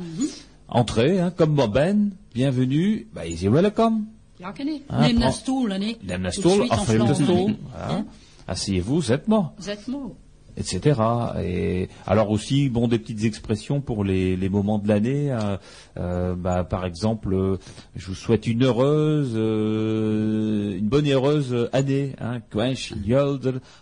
Entrez, 0.67 1.19
hein, 1.19 1.31
comme 1.35 1.55
Ben, 1.73 2.11
bienvenue, 2.33 3.07
bah, 3.13 3.25
is 3.25 3.47
welcome. 3.47 4.05
Ja, 4.39 4.53
ken. 4.53 4.69
Ah, 4.87 5.01
Neem 5.01 5.31
stoel, 5.31 5.73
hè. 5.73 5.79
Neem 5.79 6.23
de 6.23 6.31
stoel, 6.31 6.67
stoel. 7.13 7.55
Hein? 7.75 8.05
asseyez-vous, 8.47 9.01
zet-moi, 9.01 9.53
Exactement. 9.57 10.15
Etc. 10.59 10.99
Et 11.43 11.89
alors 12.05 12.29
aussi, 12.29 12.69
bon, 12.69 12.87
des 12.87 12.99
petites 12.99 13.23
expressions 13.23 13.81
pour 13.81 14.03
les, 14.03 14.35
les 14.35 14.49
moments 14.49 14.77
de 14.77 14.87
l'année. 14.87 15.31
euh, 15.31 15.57
euh, 15.97 16.35
bah, 16.35 16.63
par 16.63 16.85
exemple, 16.85 17.33
euh, 17.33 17.57
je 17.95 18.07
vous 18.07 18.15
souhaite 18.15 18.45
une 18.47 18.63
heureuse, 18.65 19.31
euh, 19.35 20.77
une 20.77 20.87
bonne 20.87 21.07
et 21.07 21.13
heureuse 21.13 21.69
année. 21.73 22.15
Hein. 22.19 22.39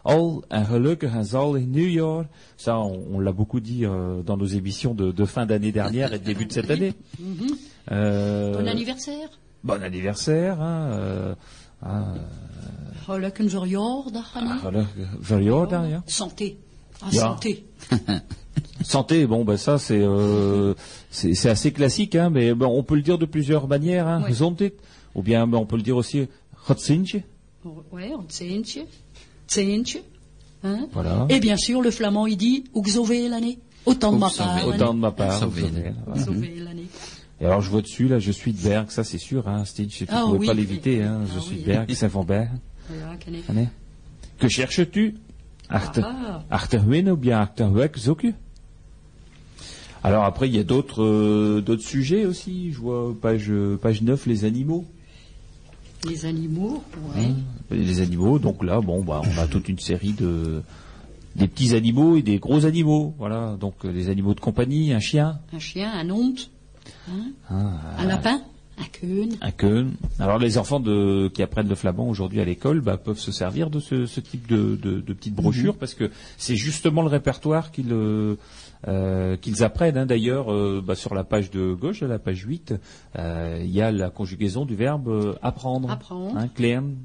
All, 0.06 0.42
en 0.52 1.24
zalig 1.24 1.68
nieuwjaar. 1.68 2.26
Ça, 2.58 2.80
on, 2.80 3.06
on 3.12 3.20
l'a 3.20 3.32
beaucoup 3.32 3.60
dit 3.60 3.84
dans 4.26 4.38
nos 4.38 4.46
émissions 4.46 4.94
de, 4.94 5.12
de 5.12 5.26
fin 5.26 5.46
d'année 5.46 5.72
dernière 5.72 6.14
et 6.14 6.20
de 6.20 6.24
début 6.24 6.46
de 6.46 6.54
cette 6.54 6.70
année. 6.70 6.94
Euh, 7.92 8.54
Bon 8.54 8.68
anniversaire. 8.68 9.30
Bon 9.64 9.82
anniversaire. 9.84 10.62
Hein, 10.62 11.36
ah. 11.82 12.14
Santé. 16.08 16.60
Ah, 17.02 17.12
santé. 17.12 17.66
Santé, 18.84 19.26
bon, 19.26 19.44
ben 19.44 19.58
ça 19.58 19.78
c'est 19.80 20.00
euh, 20.02 20.74
c'est 21.12 21.50
assez 21.50 21.72
classique, 21.72 22.16
hein, 22.16 22.30
mais 22.30 22.54
ben, 22.54 22.68
on 22.68 22.84
peut 22.84 22.96
le 22.96 23.02
dire 23.02 23.18
de 23.18 23.26
plusieurs 23.26 23.68
manières, 23.68 24.08
hein, 24.08 24.24
ou 25.16 25.22
bien 25.22 25.48
ben, 25.48 25.58
on 25.58 25.66
peut 25.66 25.78
le 25.78 25.82
dire 25.82 25.98
aussi. 25.98 26.28
Ouais. 27.92 28.12
Hein? 30.64 30.88
Voilà. 30.92 31.26
Et 31.30 31.40
bien 31.40 31.58
sûr, 31.58 31.82
le 31.82 31.92
flamand, 31.92 32.28
il 32.28 32.38
dit, 32.38 32.66
zoveel 32.88 33.30
l'année. 33.30 33.60
Autant 33.86 34.12
de 34.12 34.18
ma 34.18 34.30
part. 34.30 34.68
Autant 34.68 34.94
de 34.94 35.00
ma 35.00 35.12
part. 35.12 35.50
L'année. 35.56 36.88
Et 37.40 37.46
alors 37.46 37.62
je 37.62 37.70
vois 37.70 37.82
dessus 37.82 38.08
là, 38.08 38.20
je 38.20 38.32
suis 38.32 38.52
de 38.52 38.62
Berg, 38.62 38.90
ça 38.90 39.04
c'est 39.04 39.20
sûr, 39.20 39.48
hein, 39.48 39.64
Stitch, 39.66 40.00
tu 40.00 40.06
Ah 40.10 40.24
pouvais 40.26 40.40
oui, 40.40 40.48
pas 40.48 40.54
oui. 40.54 40.58
l'éviter, 40.58 41.04
hein, 41.04 41.22
je 41.32 41.38
Ah 41.38 41.42
suis 41.42 41.56
oui. 41.58 41.62
de 41.62 41.68
Berg, 41.68 41.92
Saint-Vambert. 41.94 42.50
Que 44.40 44.48
cherches-tu? 44.48 45.16
Achter, 45.70 46.02
Ah. 46.06 47.12
Ou 47.12 47.16
bien 47.18 47.42
Achterweg 47.42 47.98
zoeken 47.98 48.34
Alors 50.04 50.24
après 50.24 50.48
il 50.48 50.56
y 50.56 50.60
a 50.60 50.64
d'autres 50.64 51.04
euh, 51.04 51.62
d'autres 51.62 51.84
sujets 51.84 52.26
aussi, 52.26 52.72
je 52.72 52.80
vois 52.80 53.14
page 53.22 53.52
page 53.82 54.02
9 54.02 54.26
les 54.28 54.46
animaux. 54.46 54.86
Les 56.08 56.26
animaux, 56.26 56.84
ouais. 57.16 57.32
les 57.72 58.02
animaux. 58.02 58.40
Donc 58.40 58.64
là, 58.64 58.80
bon, 58.82 59.02
bah, 59.04 59.22
on 59.26 59.38
a 59.40 59.48
toute 59.48 59.68
une 59.68 59.80
série 59.80 60.14
de 60.14 60.62
des 61.36 61.48
petits 61.48 61.76
animaux 61.76 62.16
et 62.18 62.22
des 62.22 62.40
gros 62.40 62.66
animaux. 62.66 63.14
Voilà, 63.18 63.58
donc 63.60 63.76
euh, 63.84 63.92
des 63.92 64.10
animaux 64.10 64.34
de 64.34 64.40
compagnie, 64.40 64.94
un 64.94 65.00
chien, 65.00 65.40
Un 65.54 65.60
chien, 65.60 65.92
un 65.92 66.10
honte, 66.10 66.50
hein, 67.10 67.32
Ah, 67.50 67.80
un 68.00 68.06
lapin, 68.06 68.42
queune. 69.52 69.94
Alors 70.20 70.38
les 70.38 70.58
enfants 70.58 70.80
de, 70.80 71.30
qui 71.34 71.42
apprennent 71.44 71.68
le 71.70 71.76
flamand 71.76 72.08
aujourd'hui 72.10 72.40
à 72.42 72.46
l'école 72.46 72.82
bah, 72.82 72.98
peuvent 72.98 73.20
se 73.20 73.32
servir 73.32 73.70
de 73.70 73.80
ce, 73.80 74.06
ce 74.06 74.20
type 74.20 74.48
de, 74.48 74.76
de, 74.76 75.00
de 75.02 75.14
petites 75.14 75.34
brochures 75.36 75.76
parce 75.76 75.94
que 75.94 76.12
c'est 76.38 76.56
justement 76.56 77.02
le 77.02 77.08
répertoire 77.10 77.72
qu'ils 77.72 77.92
euh, 77.92 78.36
euh, 78.88 79.36
qu'ils 79.38 79.64
apprennent. 79.64 79.98
hein. 79.98 80.06
D'ailleurs, 80.06 80.52
euh, 80.54 80.84
bah, 80.86 80.96
sur 80.96 81.16
la 81.16 81.24
page 81.24 81.50
de 81.52 81.74
gauche, 81.74 82.04
à 82.04 82.08
la 82.08 82.20
page 82.20 82.44
8, 82.48 82.76
euh, 83.18 83.60
il 83.64 83.72
y 83.72 83.82
a 83.82 83.92
la 83.92 84.10
conjugaison 84.10 84.66
du 84.66 84.76
verbe 84.76 85.38
apprendre. 85.42 85.90
Apprendre. 85.90 86.38
Hein, 86.38 86.48
Kleren, 86.56 86.96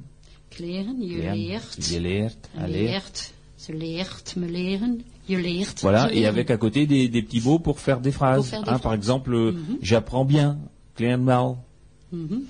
je 0.50 0.62
leert. 0.62 1.64
je 1.78 1.98
leert. 1.98 2.50
Leert. 2.68 3.32
Ze 3.58 3.72
leert, 3.72 4.34
me 4.36 4.46
leren. 4.48 4.98
Je 5.28 5.36
leert. 5.36 5.74
Voilà, 5.82 6.12
et 6.12 6.26
avec 6.26 6.50
à 6.50 6.56
côté 6.56 6.84
des, 6.86 7.08
des 7.08 7.22
petits 7.22 7.40
mots 7.40 7.60
pour 7.60 7.78
faire 7.78 8.00
des 8.00 8.10
phrases. 8.10 8.38
Pour 8.40 8.46
faire 8.46 8.62
des 8.62 8.68
Hein, 8.68 8.72
phrases. 8.72 8.80
Par 8.82 8.92
exemple, 8.92 9.34
Mhm. 9.36 9.78
j'apprends 9.80 10.24
bien, 10.24 10.58
mal. 11.00 11.56
Mhm. 12.12 12.42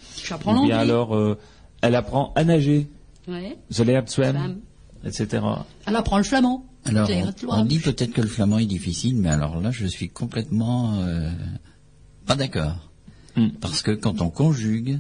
L'anglais. 0.47 0.73
alors, 0.75 1.15
euh, 1.17 1.39
elle 1.83 1.95
apprend 1.95 2.33
à 2.35 2.45
nager, 2.45 2.89
Ouais. 3.29 3.57
zwemmen, 3.73 4.05
Femme. 4.07 4.61
etc. 5.05 5.43
Elle 5.87 5.97
apprend 5.97 6.19
le 6.19 6.25
flamand. 6.25 6.67
Alors, 6.85 7.07
Claire, 7.07 7.33
on, 7.47 7.61
on 7.61 7.65
dit 7.65 7.79
peut-être 7.79 8.13
que 8.13 8.21
le 8.21 8.27
flamand 8.27 8.59
est 8.59 8.67
difficile, 8.67 9.17
mais 9.17 9.29
alors 9.29 9.61
là, 9.61 9.71
je 9.71 9.87
suis 9.87 10.09
complètement 10.09 10.95
euh, 11.03 11.31
pas 12.27 12.35
d'accord. 12.35 12.91
Hmm. 13.37 13.51
Parce 13.61 13.83
que 13.83 13.93
quand 13.93 14.21
on 14.21 14.31
conjugue, 14.31 14.99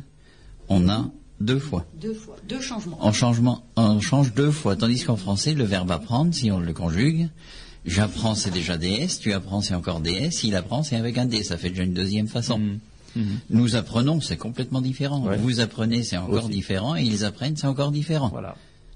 on 0.69 0.89
a 0.89 1.11
deux 1.41 1.59
fois. 1.59 1.85
Deux 2.01 2.15
fois. 2.15 2.37
Deux 2.49 2.61
changements. 2.61 3.05
En 3.05 3.13
changement, 3.13 3.65
on 3.75 3.99
change 4.01 4.33
deux 4.33 4.53
fois. 4.53 4.77
Tandis 4.77 5.03
qu'en 5.05 5.17
français, 5.17 5.55
le 5.55 5.65
verbe 5.65 5.91
apprendre, 5.91 6.33
si 6.33 6.53
on 6.53 6.61
le 6.61 6.73
conjugue, 6.73 7.29
j'apprends, 7.85 8.37
c'est 8.37 8.53
déjà 8.53 8.77
DS, 8.79 9.19
tu 9.21 9.33
apprends, 9.33 9.61
c'est 9.61 9.75
encore 9.75 9.99
DS, 10.01 10.45
il 10.45 10.55
apprend, 10.55 10.85
c'est 10.85 10.95
avec 10.97 11.19
un 11.19 11.27
D. 11.27 11.43
Ça 11.43 11.57
fait 11.59 11.71
déjà 11.71 11.83
une 11.83 11.95
deuxième 11.95 12.29
façon. 12.29 12.61
Nous 13.51 13.77
apprenons, 13.77 14.21
c'est 14.21 14.37
complètement 14.37 14.81
différent. 14.81 15.25
Ouais. 15.27 15.37
Vous 15.37 15.61
apprenez, 15.61 16.03
c'est 16.03 16.17
encore 16.17 16.45
Aussi. 16.45 16.53
différent, 16.55 16.97
et 16.97 17.03
ils 17.03 17.25
apprennent, 17.25 17.57
c'est 17.57 17.67
encore 17.67 17.91
différent. 17.93 18.29
Voilà. 18.29 18.55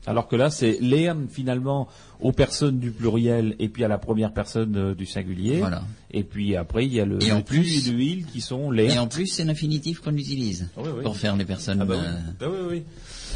Alors 0.08 0.28
que 0.28 0.36
là, 0.36 0.50
c'est 0.50 0.78
lern 0.80 1.26
finalement 1.28 1.88
aux 2.20 2.30
personnes 2.30 2.78
du 2.78 2.92
pluriel 2.92 3.56
et 3.58 3.68
puis 3.68 3.82
à 3.82 3.88
la 3.88 3.98
première 3.98 4.32
personne 4.32 4.76
euh, 4.76 4.94
du 4.94 5.04
singulier. 5.04 5.58
Voilà. 5.58 5.82
Et 6.12 6.22
puis 6.22 6.54
après, 6.54 6.86
il 6.86 6.94
y 6.94 7.00
a 7.00 7.04
le, 7.04 7.20
Et 7.24 7.32
en 7.32 7.42
plus- 7.42 7.88
et 7.88 7.90
le 7.90 8.00
il 8.00 8.24
qui 8.26 8.40
sont 8.40 8.72
Et 8.72 8.76
lern. 8.86 9.00
en 9.00 9.08
plus, 9.08 9.26
c'est 9.26 9.44
l'infinitif 9.44 9.98
qu'on 9.98 10.14
utilise 10.16 10.68
Ah 10.76 10.80
oui, 10.84 10.90
oui. 10.98 11.02
pour 11.02 11.16
faire 11.16 11.34
les 11.36 11.44
personnes. 11.44 11.80
Ah 11.82 11.84
bah 11.84 11.96
oui. 11.98 12.06
euh, 12.06 12.20
Ah 12.40 12.44
oui, 12.48 12.58
oui. 12.70 12.82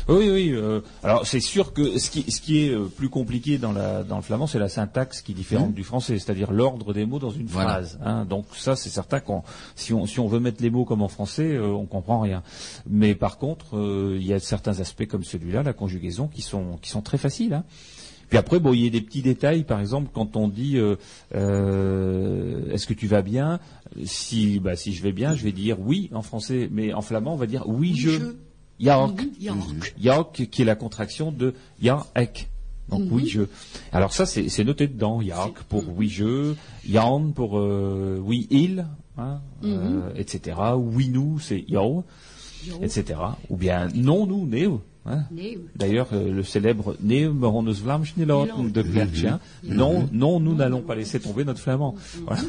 Oui, 0.08 0.28
oui. 0.30 0.50
euh, 0.52 0.80
alors 1.02 1.26
c'est 1.26 1.40
sûr 1.40 1.72
que 1.72 1.98
ce 1.98 2.10
qui, 2.10 2.30
ce 2.30 2.40
qui 2.40 2.64
est 2.64 2.70
euh, 2.70 2.84
plus 2.86 3.08
compliqué 3.08 3.58
dans, 3.58 3.72
la, 3.72 4.02
dans 4.02 4.16
le 4.16 4.22
flamand, 4.22 4.46
c'est 4.46 4.58
la 4.58 4.68
syntaxe 4.68 5.20
qui 5.22 5.32
est 5.32 5.34
différente 5.34 5.74
du 5.74 5.84
français, 5.84 6.18
c'est-à-dire 6.18 6.50
l'ordre 6.52 6.92
des 6.92 7.06
mots 7.06 7.18
dans 7.18 7.30
une 7.30 7.46
Voilà. 7.46 7.70
phrase. 7.70 7.98
hein. 8.04 8.24
Donc 8.24 8.46
ça, 8.56 8.76
c'est 8.76 8.90
certain 8.90 9.20
qu'on, 9.20 9.42
si 9.76 9.92
on, 9.92 10.06
si 10.06 10.18
on 10.20 10.26
veut 10.26 10.40
mettre 10.40 10.62
les 10.62 10.70
mots 10.70 10.84
comme 10.84 11.02
en 11.02 11.08
français, 11.08 11.52
euh, 11.54 11.66
on 11.68 11.86
comprend 11.86 12.20
rien. 12.20 12.42
Mais 12.88 13.14
par 13.14 13.38
contre, 13.38 13.76
euh, 13.76 14.16
il 14.20 14.26
y 14.26 14.32
a 14.32 14.38
certains 14.40 14.80
aspects 14.80 15.06
comme 15.06 15.24
celui-là, 15.24 15.62
la 15.62 15.72
conjugaison, 15.72 16.26
qui 16.28 16.42
sont, 16.42 16.78
qui 16.82 16.90
sont 16.90 17.02
très 17.02 17.18
faciles. 17.18 17.54
hein. 17.54 17.64
Puis 18.28 18.38
après, 18.38 18.60
bon, 18.60 18.72
il 18.72 18.84
y 18.84 18.86
a 18.86 18.90
des 18.90 19.00
petits 19.00 19.22
détails. 19.22 19.64
Par 19.64 19.80
exemple, 19.80 20.08
quand 20.14 20.36
on 20.36 20.46
dit 20.46 20.76
euh, 20.78 20.94
euh, 21.60 22.70
Est-ce 22.72 22.86
que 22.86 22.94
tu 22.94 23.06
vas 23.06 23.22
bien? 23.22 23.58
Si, 24.04 24.60
bah, 24.60 24.76
si 24.76 24.92
je 24.92 25.02
vais 25.02 25.10
bien, 25.12 25.34
je 25.34 25.42
vais 25.42 25.50
dire 25.52 25.78
oui 25.80 26.08
en 26.14 26.22
français, 26.22 26.68
mais 26.70 26.92
en 26.92 27.02
flamand, 27.02 27.34
on 27.34 27.36
va 27.36 27.46
dire 27.46 27.64
oui, 27.66 27.94
je. 27.96 28.10
je. 28.10 28.18
Yaok. 28.80 29.20
Mhm. 29.40 29.80
Yaok, 29.98 30.32
qui 30.50 30.62
est 30.62 30.64
la 30.64 30.74
contraction 30.74 31.30
de 31.30 31.54
Yaek. 31.80 32.48
Donc 32.88 33.02
oui 33.10 33.28
je. 33.28 33.42
Alors 33.92 34.12
ça 34.12 34.26
c'est 34.26 34.64
noté 34.64 34.88
dedans. 34.88 35.20
Yaok 35.20 35.62
pour 35.68 35.84
oui 35.96 36.08
je, 36.08 36.54
Yan 36.88 37.30
pour 37.30 37.58
euh, 37.58 38.20
oui 38.20 38.48
il, 38.50 38.86
hein, 39.16 39.40
euh, 39.64 40.10
etc. 40.16 40.56
Oui 40.76 41.08
nous 41.08 41.38
c'est 41.38 41.64
yo, 41.68 42.04
Yo. 42.66 42.82
etc. 42.82 43.20
Ou 43.48 43.56
bien 43.56 43.88
non 43.94 44.26
nous 44.26 44.46
neo. 44.46 44.82
Hein. 45.06 45.20
D'ailleurs, 45.76 46.08
euh, 46.12 46.30
le 46.30 46.42
célèbre 46.42 46.94
laten 47.02 48.70
de. 48.70 48.82
Non, 49.64 50.08
non, 50.12 50.40
nous 50.40 50.54
n'allons 50.54 50.82
pas 50.82 50.94
laisser 50.94 51.20
tomber 51.20 51.44
notre 51.44 51.60
flamand. 51.60 51.94
Voilà. 52.26 52.42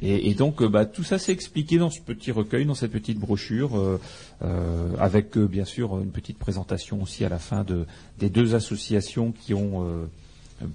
Et, 0.00 0.30
et 0.30 0.34
donc, 0.34 0.62
euh, 0.62 0.68
bah, 0.68 0.86
tout 0.86 1.04
ça 1.04 1.18
c'est 1.18 1.32
expliqué 1.32 1.78
dans 1.78 1.90
ce 1.90 2.00
petit 2.00 2.32
recueil, 2.32 2.64
dans 2.64 2.74
cette 2.74 2.92
petite 2.92 3.18
brochure, 3.18 3.78
euh, 3.78 4.00
euh, 4.42 4.88
avec 4.98 5.36
bien 5.36 5.64
sûr 5.64 5.98
une 5.98 6.10
petite 6.10 6.38
présentation 6.38 7.02
aussi 7.02 7.24
à 7.24 7.28
la 7.28 7.38
fin 7.38 7.64
de, 7.64 7.84
des 8.18 8.30
deux 8.30 8.54
associations 8.54 9.32
qui 9.32 9.52
ont 9.54 9.86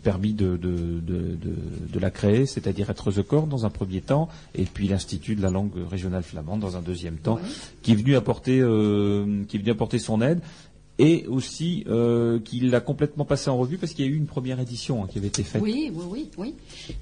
permis 0.02 0.34
de, 0.34 0.56
de, 0.56 1.02
de, 1.02 1.36
de, 1.36 1.56
de 1.92 2.00
la 2.00 2.10
créer, 2.10 2.46
c'est-à-dire 2.46 2.90
être 2.90 3.12
The 3.12 3.22
Corps 3.22 3.48
dans 3.48 3.66
un 3.66 3.70
premier 3.70 4.02
temps, 4.02 4.30
et 4.56 4.64
puis 4.64 4.88
l'Institut 4.88 5.36
de 5.36 5.42
la 5.42 5.50
langue 5.50 5.74
régionale 5.90 6.24
flamande 6.24 6.62
dans 6.62 6.78
un 6.78 6.82
deuxième 6.82 7.18
temps, 7.18 7.40
qui 7.82 7.92
est 7.92 7.96
venu 7.96 8.16
apporter, 8.16 8.62
euh, 8.62 9.44
qui 9.48 9.58
est 9.58 9.60
venu 9.60 9.72
apporter 9.72 10.00
son 10.00 10.22
aide 10.22 10.40
et 11.00 11.26
aussi 11.28 11.84
euh, 11.88 12.40
qu'il 12.40 12.70
l'a 12.70 12.80
complètement 12.80 13.26
passé 13.26 13.50
en 13.50 13.58
revue 13.58 13.78
parce 13.78 13.94
qu'il 13.94 14.06
y 14.06 14.08
a 14.08 14.12
eu 14.12 14.16
une 14.16 14.28
première 14.28 14.60
édition 14.60 15.04
hein, 15.04 15.08
qui 15.12 15.18
avait 15.18 15.28
été 15.28 15.44
faite. 15.44 15.62
Oui, 15.62 15.92
oui, 15.92 16.30
oui. 16.38 16.54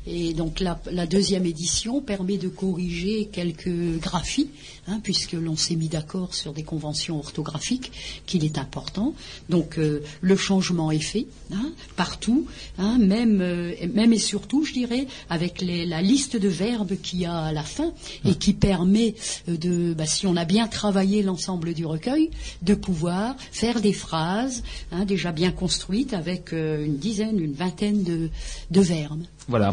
Et 0.07 0.33
donc 0.33 0.61
la, 0.61 0.79
deuxième 1.05 1.45
édition 1.45 2.01
permet 2.01 2.37
de 2.37 2.47
corriger 2.47 3.27
quelques 3.31 3.99
graphies, 3.99 4.49
hein, 4.87 5.01
puisque 5.03 5.33
l'on 5.33 5.57
s'est 5.57 5.75
mis 5.75 5.89
d'accord 5.89 6.35
sur 6.35 6.53
des 6.53 6.63
conventions 6.63 7.19
orthographiques, 7.19 7.91
qu'il 8.25 8.45
est 8.45 8.57
important. 8.57 9.13
Donc 9.49 9.77
euh, 9.77 10.01
le 10.21 10.37
changement 10.37 10.89
est 10.91 10.99
fait 10.99 11.27
hein, 11.51 11.71
partout, 11.97 12.45
même, 12.77 13.41
euh, 13.41 13.73
même 13.93 14.13
et 14.13 14.19
surtout, 14.19 14.63
je 14.63 14.71
dirais, 14.71 15.05
avec 15.29 15.61
la 15.61 16.01
liste 16.01 16.37
de 16.37 16.47
verbes 16.47 16.95
qu'il 17.01 17.19
y 17.19 17.25
a 17.25 17.37
à 17.37 17.51
la 17.51 17.63
fin 17.63 17.91
et 18.25 18.35
qui 18.35 18.53
permet 18.53 19.15
de, 19.47 19.93
bah, 19.93 20.05
si 20.05 20.27
on 20.27 20.37
a 20.37 20.45
bien 20.45 20.67
travaillé 20.67 21.23
l'ensemble 21.23 21.73
du 21.73 21.85
recueil, 21.85 22.29
de 22.61 22.73
pouvoir 22.73 23.35
faire 23.51 23.80
des 23.81 23.93
phrases 23.93 24.63
hein, 24.91 25.05
déjà 25.05 25.31
bien 25.31 25.51
construites 25.51 26.13
avec 26.13 26.53
euh, 26.53 26.85
une 26.85 26.97
dizaine, 26.97 27.39
une 27.39 27.53
vingtaine 27.53 28.03
de, 28.03 28.29
de 28.69 28.81
verbes. 28.81 29.23
Voilà. 29.47 29.71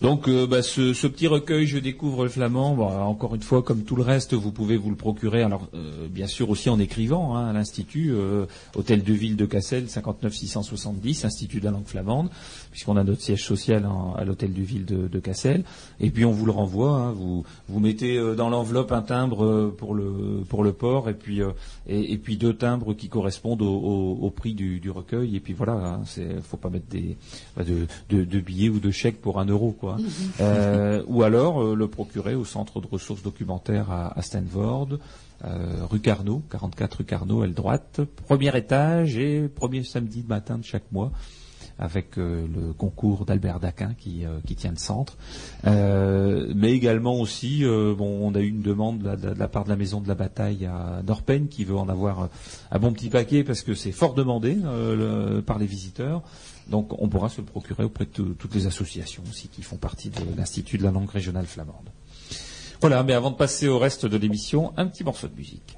Donc 0.00 0.28
euh, 0.28 0.46
bah, 0.46 0.62
ce, 0.62 0.92
ce 0.92 1.06
petit 1.06 1.26
recueil, 1.26 1.66
je 1.66 1.78
découvre 1.78 2.24
le 2.24 2.28
flamand. 2.28 2.74
Bon, 2.74 2.88
encore 2.88 3.34
une 3.34 3.42
fois, 3.42 3.62
comme 3.62 3.84
tout 3.84 3.96
le 3.96 4.02
reste, 4.02 4.34
vous 4.34 4.52
pouvez 4.52 4.76
vous 4.76 4.90
le 4.90 4.96
procurer. 4.96 5.42
Alors 5.42 5.68
euh, 5.74 6.08
bien 6.08 6.26
sûr 6.26 6.50
aussi 6.50 6.68
en 6.68 6.78
écrivant 6.78 7.36
hein, 7.36 7.48
à 7.48 7.52
l'institut, 7.52 8.10
euh, 8.12 8.46
hôtel 8.74 9.02
de 9.02 9.12
ville 9.12 9.36
de 9.36 9.46
Cassel, 9.46 9.88
59 9.88 10.34
670, 10.34 11.24
institut 11.24 11.60
de 11.60 11.64
la 11.64 11.70
langue 11.70 11.86
flamande, 11.86 12.28
puisqu'on 12.74 12.96
a 12.96 13.04
notre 13.04 13.20
siège 13.22 13.44
social 13.44 13.86
en- 13.86 14.14
à 14.14 14.24
l'hôtel 14.24 14.52
de 14.52 14.60
ville 14.60 14.84
de, 14.84 15.06
de 15.06 15.20
Cassel. 15.20 15.62
Et 16.00 16.10
puis 16.10 16.24
on 16.24 16.32
vous 16.32 16.44
le 16.44 16.50
renvoie. 16.50 16.90
hein, 16.90 17.12
vous 17.12 17.44
vous 17.68 17.78
mettez 17.78 18.16
euh, 18.18 18.34
dans 18.34 18.50
l'enveloppe 18.50 18.90
un 18.90 19.02
timbre 19.02 19.44
euh, 19.44 19.72
pour 19.78 19.94
le 19.94 20.42
pour 20.48 20.64
le 20.64 20.72
port, 20.72 21.08
et 21.08 21.14
puis 21.14 21.40
euh, 21.40 21.50
et, 21.86 22.12
et 22.12 22.18
puis 22.18 22.36
deux 22.36 22.52
timbres 22.52 22.92
qui 22.94 23.08
correspondent 23.08 23.62
au, 23.62 23.72
au- 23.76 24.18
au 24.22 24.30
prix 24.30 24.54
du, 24.54 24.80
du 24.80 24.90
recueil. 24.90 25.36
Et 25.36 25.40
puis 25.40 25.52
voilà, 25.52 25.74
hein, 25.74 26.00
c'est 26.04 26.42
faut 26.42 26.56
pas 26.56 26.68
mettre 26.68 26.88
des 26.90 27.16
bah, 27.56 27.62
de, 27.62 27.86
de, 28.10 28.24
de 28.24 28.40
billets 28.40 28.70
ou 28.70 28.80
de 28.80 28.90
chèques 28.90 29.20
pour 29.20 29.38
un 29.38 29.44
euro, 29.46 29.70
quoi. 29.70 29.96
Euh, 30.40 31.04
ou 31.06 31.22
alors 31.22 31.76
le 31.76 31.86
procurer 31.86 32.34
au 32.34 32.44
centre 32.44 32.80
de 32.80 32.88
ressources 32.88 33.22
documentaires 33.22 33.92
à, 33.92 34.18
à 34.18 34.22
Stanford, 34.22 34.88
euh, 35.44 35.84
rue 35.88 36.00
Carnot, 36.00 36.42
44 36.50 36.94
rue 36.98 37.04
Carnot, 37.04 37.44
aile 37.44 37.54
droite, 37.54 38.00
premier 38.26 38.56
étage 38.56 39.16
et 39.16 39.46
premier 39.48 39.84
samedi 39.84 40.24
matin 40.28 40.58
de 40.58 40.64
chaque 40.64 40.90
mois 40.90 41.12
avec 41.78 42.18
euh, 42.18 42.46
le 42.46 42.72
concours 42.72 43.24
d'Albert 43.24 43.60
Daquin 43.60 43.94
qui, 43.98 44.24
euh, 44.24 44.38
tient 44.56 44.70
le 44.70 44.76
centre. 44.76 45.16
Euh, 45.66 46.52
mais 46.54 46.72
également 46.72 47.14
aussi, 47.20 47.64
bon, 47.64 48.20
on 48.22 48.34
a 48.34 48.40
eu 48.40 48.48
une 48.48 48.62
demande 48.62 49.00
de 49.02 49.34
la, 49.38 49.48
part 49.48 49.64
de 49.64 49.68
la 49.70 49.76
Maison 49.76 50.00
de 50.00 50.08
la 50.08 50.14
Bataille 50.14 50.66
à 50.66 51.02
Dorpen 51.02 51.48
qui 51.48 51.64
veut 51.64 51.76
en 51.76 51.88
avoir 51.88 52.28
un 52.70 52.78
bon 52.78 52.92
petit 52.92 53.08
paquet 53.10 53.42
parce 53.44 53.62
que 53.62 53.74
c'est 53.74 53.92
fort 53.92 54.14
demandé 54.14 54.56
par 55.46 55.58
les 55.58 55.66
visiteurs. 55.66 56.22
Donc 56.68 56.94
on 57.02 57.08
pourra 57.08 57.28
se 57.28 57.40
le 57.40 57.46
procurer 57.46 57.84
auprès 57.84 58.04
de 58.04 58.10
tout- 58.10 58.34
toutes 58.38 58.54
les 58.54 58.66
associations 58.66 59.22
aussi 59.28 59.48
qui 59.48 59.62
font 59.62 59.76
partie 59.76 60.08
de 60.10 60.20
l'Institut 60.36 60.78
de 60.78 60.84
la 60.84 60.90
langue 60.92 61.10
régionale 61.10 61.46
flamande. 61.46 61.90
Voilà, 62.80 63.02
mais 63.02 63.12
avant 63.14 63.30
de 63.30 63.36
passer 63.36 63.66
au 63.68 63.78
reste 63.78 64.06
de 64.06 64.16
l'émission, 64.16 64.72
un 64.76 64.86
petit 64.86 65.04
morceau 65.04 65.28
de 65.28 65.34
musique. 65.36 65.76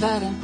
Nevada. 0.00 0.37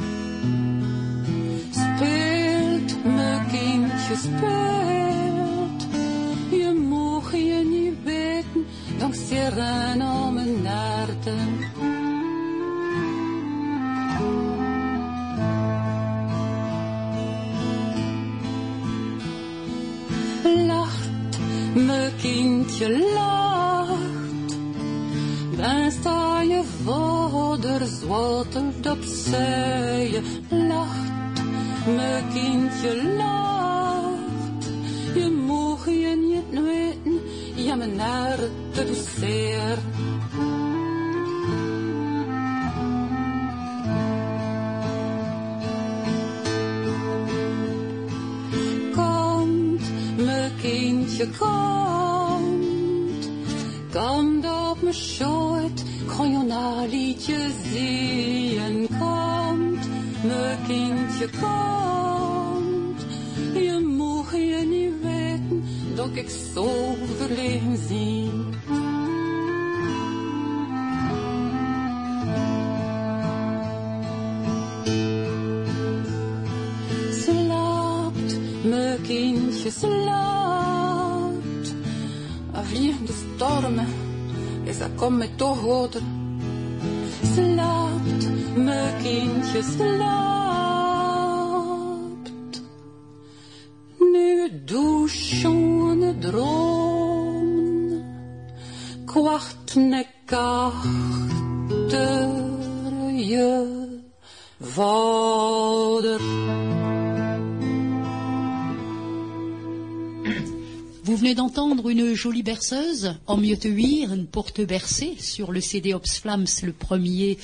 Jolie 112.25 112.41
berceuse, 112.41 113.13
En 113.27 113.37
mieux 113.37 113.55
te 113.55 113.67
huire, 113.67 114.11
une 114.11 114.25
porte 114.25 114.59
bercée, 114.59 115.13
sur 115.19 115.51
le 115.51 115.61
CD 115.61 115.93
Ops 115.93 116.17
Flams, 116.17 116.47
le 116.63 116.71
premier 116.73 117.37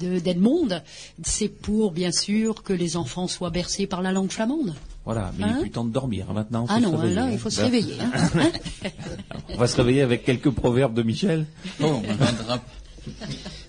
de 0.00 0.20
d'Edmond. 0.20 0.68
C'est 1.22 1.48
pour, 1.50 1.92
bien 1.92 2.12
sûr, 2.12 2.62
que 2.62 2.72
les 2.72 2.96
enfants 2.96 3.28
soient 3.28 3.50
bercés 3.50 3.86
par 3.86 4.00
la 4.00 4.10
langue 4.10 4.30
flamande. 4.30 4.72
Voilà, 5.04 5.32
mais 5.36 5.44
il 5.44 5.50
Hein 5.50 5.56
est 5.58 5.60
plus 5.60 5.70
temps 5.70 5.84
de 5.84 5.92
dormir. 5.92 6.28
hein, 6.30 6.32
Maintenant, 6.32 6.64
Ah 6.70 6.80
non, 6.80 6.92
réveiller, 6.96 7.14
là, 7.14 7.24
hein. 7.24 7.30
il 7.32 7.38
faut 7.38 7.50
se 7.50 7.60
réveiller. 7.60 7.96
hein. 8.00 8.10
Hein 8.40 8.50
On 9.50 9.56
va 9.58 9.66
se 9.66 9.76
réveiller 9.76 10.00
avec 10.00 10.24
quelques 10.24 10.50
proverbes 10.50 10.94
de 10.94 11.02
Michel. 11.02 11.44
Oh. 11.82 12.00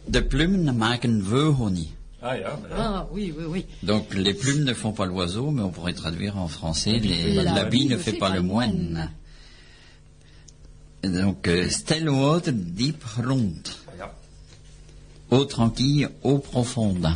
De 0.08 0.20
plumes 0.22 0.72
maken 0.72 1.20
veuhonie. 1.22 1.92
Ah, 2.22 2.36
Ah 2.74 3.08
oui, 3.12 3.34
oui, 3.38 3.44
oui. 3.50 3.66
Donc 3.84 4.14
les 4.16 4.34
plumes 4.34 4.64
ne 4.64 4.74
font 4.74 4.94
pas 4.94 5.06
l'oiseau, 5.06 5.52
mais 5.52 5.62
on 5.62 5.72
pourrait 5.72 5.92
traduire 5.94 6.38
en 6.38 6.48
français 6.48 7.00
les- 7.00 7.34
La 7.34 7.44
l'habit 7.54 7.88
ne 7.88 7.98
fait 7.98 8.14
pas 8.14 8.30
le 8.34 8.42
moine. 8.42 9.10
Donc 11.04 11.48
euh, 11.48 11.70
stel 11.70 12.10
water 12.10 12.54
diep 12.54 13.04
rond. 13.18 13.54
Eau 15.32 15.46
tranquille, 15.46 16.10
eau 16.24 16.38
profonde. 16.38 17.08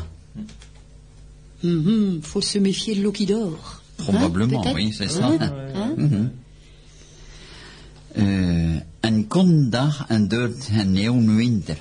Mhm, 1.63 2.21
faut 2.21 2.41
se 2.41 2.59
méfier 2.59 2.95
de 2.95 3.01
l'eau 3.01 3.11
qui 3.11 3.25
dort. 3.25 3.81
Hein, 3.99 4.03
Probablement, 4.03 4.61
peut-être 4.61 4.75
oui, 4.75 4.93
c'est 4.93 5.07
ça. 5.07 5.27
Hein, 5.27 5.51
hein 5.75 5.93
Mhm. 5.97 6.29
Euh, 8.17 8.79
een 9.01 9.27
kon 9.27 9.69
dag 9.69 10.05
en 10.09 10.27
duurt 10.27 10.69
een 10.73 10.95
eeuwen 10.97 11.35
winter. 11.35 11.77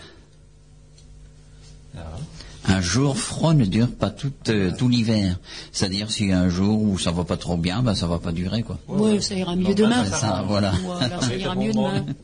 Un 2.68 2.80
jour 2.80 3.16
froid 3.16 3.54
ne 3.54 3.64
dure 3.64 3.90
pas 3.90 4.10
tout, 4.10 4.32
euh, 4.48 4.72
tout 4.76 4.88
l'hiver. 4.88 5.38
C'est-à-dire 5.72 6.10
s'il 6.10 6.28
y 6.28 6.32
a 6.32 6.40
un 6.40 6.48
jour 6.48 6.82
où 6.82 6.98
ça 6.98 7.12
va 7.12 7.24
pas 7.24 7.36
trop 7.36 7.56
bien, 7.56 7.82
ben 7.82 7.94
ça 7.94 8.06
va 8.06 8.18
pas 8.18 8.32
durer 8.32 8.62
quoi. 8.62 8.78
Ouais, 8.88 9.20
ça 9.20 9.34
ira 9.34 9.54
mieux 9.54 9.74
demain. 9.74 10.04
C'est 10.04 10.16
ça, 10.16 10.44
voilà. 10.46 10.72
Voilà, 10.82 11.20
ça 11.20 11.34
ira 11.34 11.54
mieux 11.54 11.72
demain. 11.72 12.04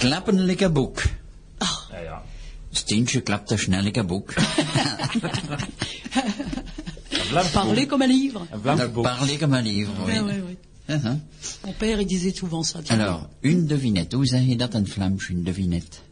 Klappen 0.00 0.46
lekker 0.46 0.68
boek. 0.68 1.04
Ja. 1.92 2.22
Stientje 2.72 3.22
klapt 3.22 3.52
er 3.52 3.58
snel 3.58 3.84
lekker 3.84 4.04
boek. 4.04 4.34
Parler 7.52 7.86
comme 7.86 8.02
un 8.02 8.06
livre. 8.06 8.46
Parler 9.02 9.38
comme 9.38 9.54
un 9.54 9.62
livre, 9.62 9.92
oui. 10.06 10.12
Ouais, 10.12 10.20
ouais, 10.20 10.40
ouais. 10.40 10.56
Uh-huh. 10.88 11.18
Mon 11.64 11.72
père, 11.72 12.00
il 12.00 12.06
disait 12.06 12.32
souvent 12.32 12.62
ça. 12.62 12.80
Alors, 12.88 13.28
une 13.42 13.66
devinette. 13.66 14.16
Zeg 14.24 14.50
je 14.50 14.56
dat 14.56 14.74
in 14.74 14.82
Vlaams, 14.82 15.18
une 15.30 15.44
devinette? 15.44 16.02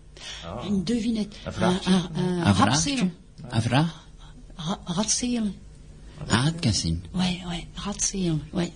Une 0.66 0.84
devinette. 0.84 1.36
Un 1.46 1.52
vraagje. 1.52 1.90
Un, 1.90 2.08
un, 2.16 2.22
un 2.40 2.46
Een 2.46 2.54
ratseel. 2.54 2.96
vraagje? 2.96 3.10
Een 3.56 3.62
vraag? 3.62 4.04
Ra- 4.54 4.78
Ratseel. 4.84 5.54
Aardkassin. 6.28 7.04
Ouais, 7.12 7.42
ouais, 7.46 7.66
ratseel. 7.74 8.38
Ouais. 8.52 8.72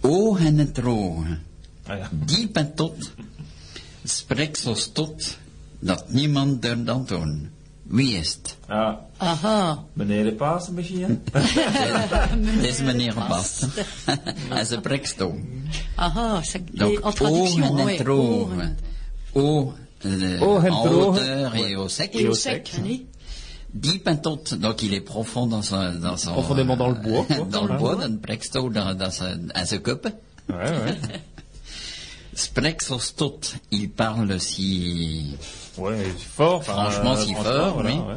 Oog 0.00 0.40
en 0.40 0.58
het 0.58 0.74
droge. 0.74 1.38
Ah, 1.86 1.98
ja. 1.98 2.08
Diep 2.12 2.56
en 2.56 2.74
tot. 2.74 3.12
Spreek 4.04 4.56
zo 4.56 4.74
stot. 4.74 5.38
Dat 5.80 6.10
niemand 6.12 6.64
er 6.64 6.84
dan 6.84 7.04
toon. 7.04 7.48
Wie 7.82 8.16
is 8.16 8.32
het? 8.42 8.56
Ah, 8.66 8.94
Aha. 9.16 9.84
meneer 9.92 10.24
de 10.24 10.32
Paas 10.32 10.68
misschien? 10.70 11.22
Het 11.32 12.64
is 12.64 12.80
meneer 12.82 13.14
Bast. 13.14 13.66
en 14.50 14.66
ze 14.66 14.80
prekstoom. 14.80 15.44
Aha. 15.94 16.40
Ça, 16.42 16.58
Donc, 16.72 16.92
et 16.92 16.96
en 16.98 17.02
eau 17.04 17.12
traduction, 17.14 18.76
euh, 20.06 20.40
Eau 20.40 20.58
en 20.58 20.86
hauteur 20.88 21.54
et 21.56 21.76
au 21.76 21.88
sec. 21.88 22.10
Et 22.14 22.28
au 22.28 22.34
sec, 22.34 22.72
tot, 24.16 24.54
donc 24.54 24.82
il 24.82 24.94
est 24.94 25.00
profond 25.00 25.46
dans 25.46 25.62
son... 25.62 25.92
Dans 25.94 26.16
son 26.16 26.32
Profondément 26.32 26.76
dans 26.76 26.88
le 26.88 26.94
bois, 26.94 27.24
quoi. 27.24 27.44
dans 27.50 27.66
le 27.66 27.76
bois, 27.76 27.96
dans 27.96 28.16
Preksto, 28.16 28.70
dans, 28.70 28.94
dans 28.94 29.10
sa, 29.10 29.34
à 29.54 29.66
sa 29.66 29.78
coupe. 29.78 30.08
Ouais, 30.48 30.54
ouais. 30.56 30.96
Sprek 32.34 32.82
zo 32.84 32.98
stot, 32.98 33.40
il 33.72 33.90
parle 33.90 34.40
si... 34.40 35.34
Ouais, 35.76 36.04
fort. 36.16 36.64
Franchement, 36.64 37.16
euh, 37.16 37.24
si 37.24 37.34
fort, 37.34 37.74
voilà, 37.74 37.90
oui. 37.90 37.98
ouais. 37.98 38.14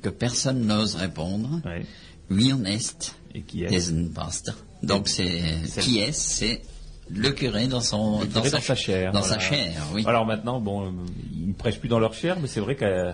Que 0.00 0.10
personne 0.10 0.66
n'ose 0.66 0.94
répondre. 0.96 1.60
En 2.52 2.64
est, 2.64 3.14
Et 3.34 3.40
qui 3.42 3.60
is 3.64 3.74
est. 3.90 3.92
Donc 4.82 5.08
c'est... 5.08 5.42
C'est- 5.66 5.80
Qui 5.80 6.00
est, 6.00 6.12
c'est 6.12 6.62
le 7.14 7.30
curé 7.32 7.66
dans 7.66 7.80
son... 7.80 8.24
dans, 8.24 8.40
dans 8.40 8.60
sa 8.60 8.74
chair. 8.74 9.12
Dans 9.12 9.20
voilà. 9.20 9.34
sa 9.34 9.40
chair, 9.40 9.82
oui. 9.94 10.04
Alors 10.06 10.26
maintenant, 10.26 10.60
bon, 10.60 10.86
euh, 10.86 10.90
ils 11.34 11.48
ne 11.48 11.52
prêchent 11.54 11.78
plus 11.80 11.88
dans 11.88 11.98
leur 11.98 12.14
chair, 12.14 12.36
mais 12.40 12.46
c'est 12.48 12.60
vrai 12.60 12.76
que 12.76 12.84
euh, 12.84 13.12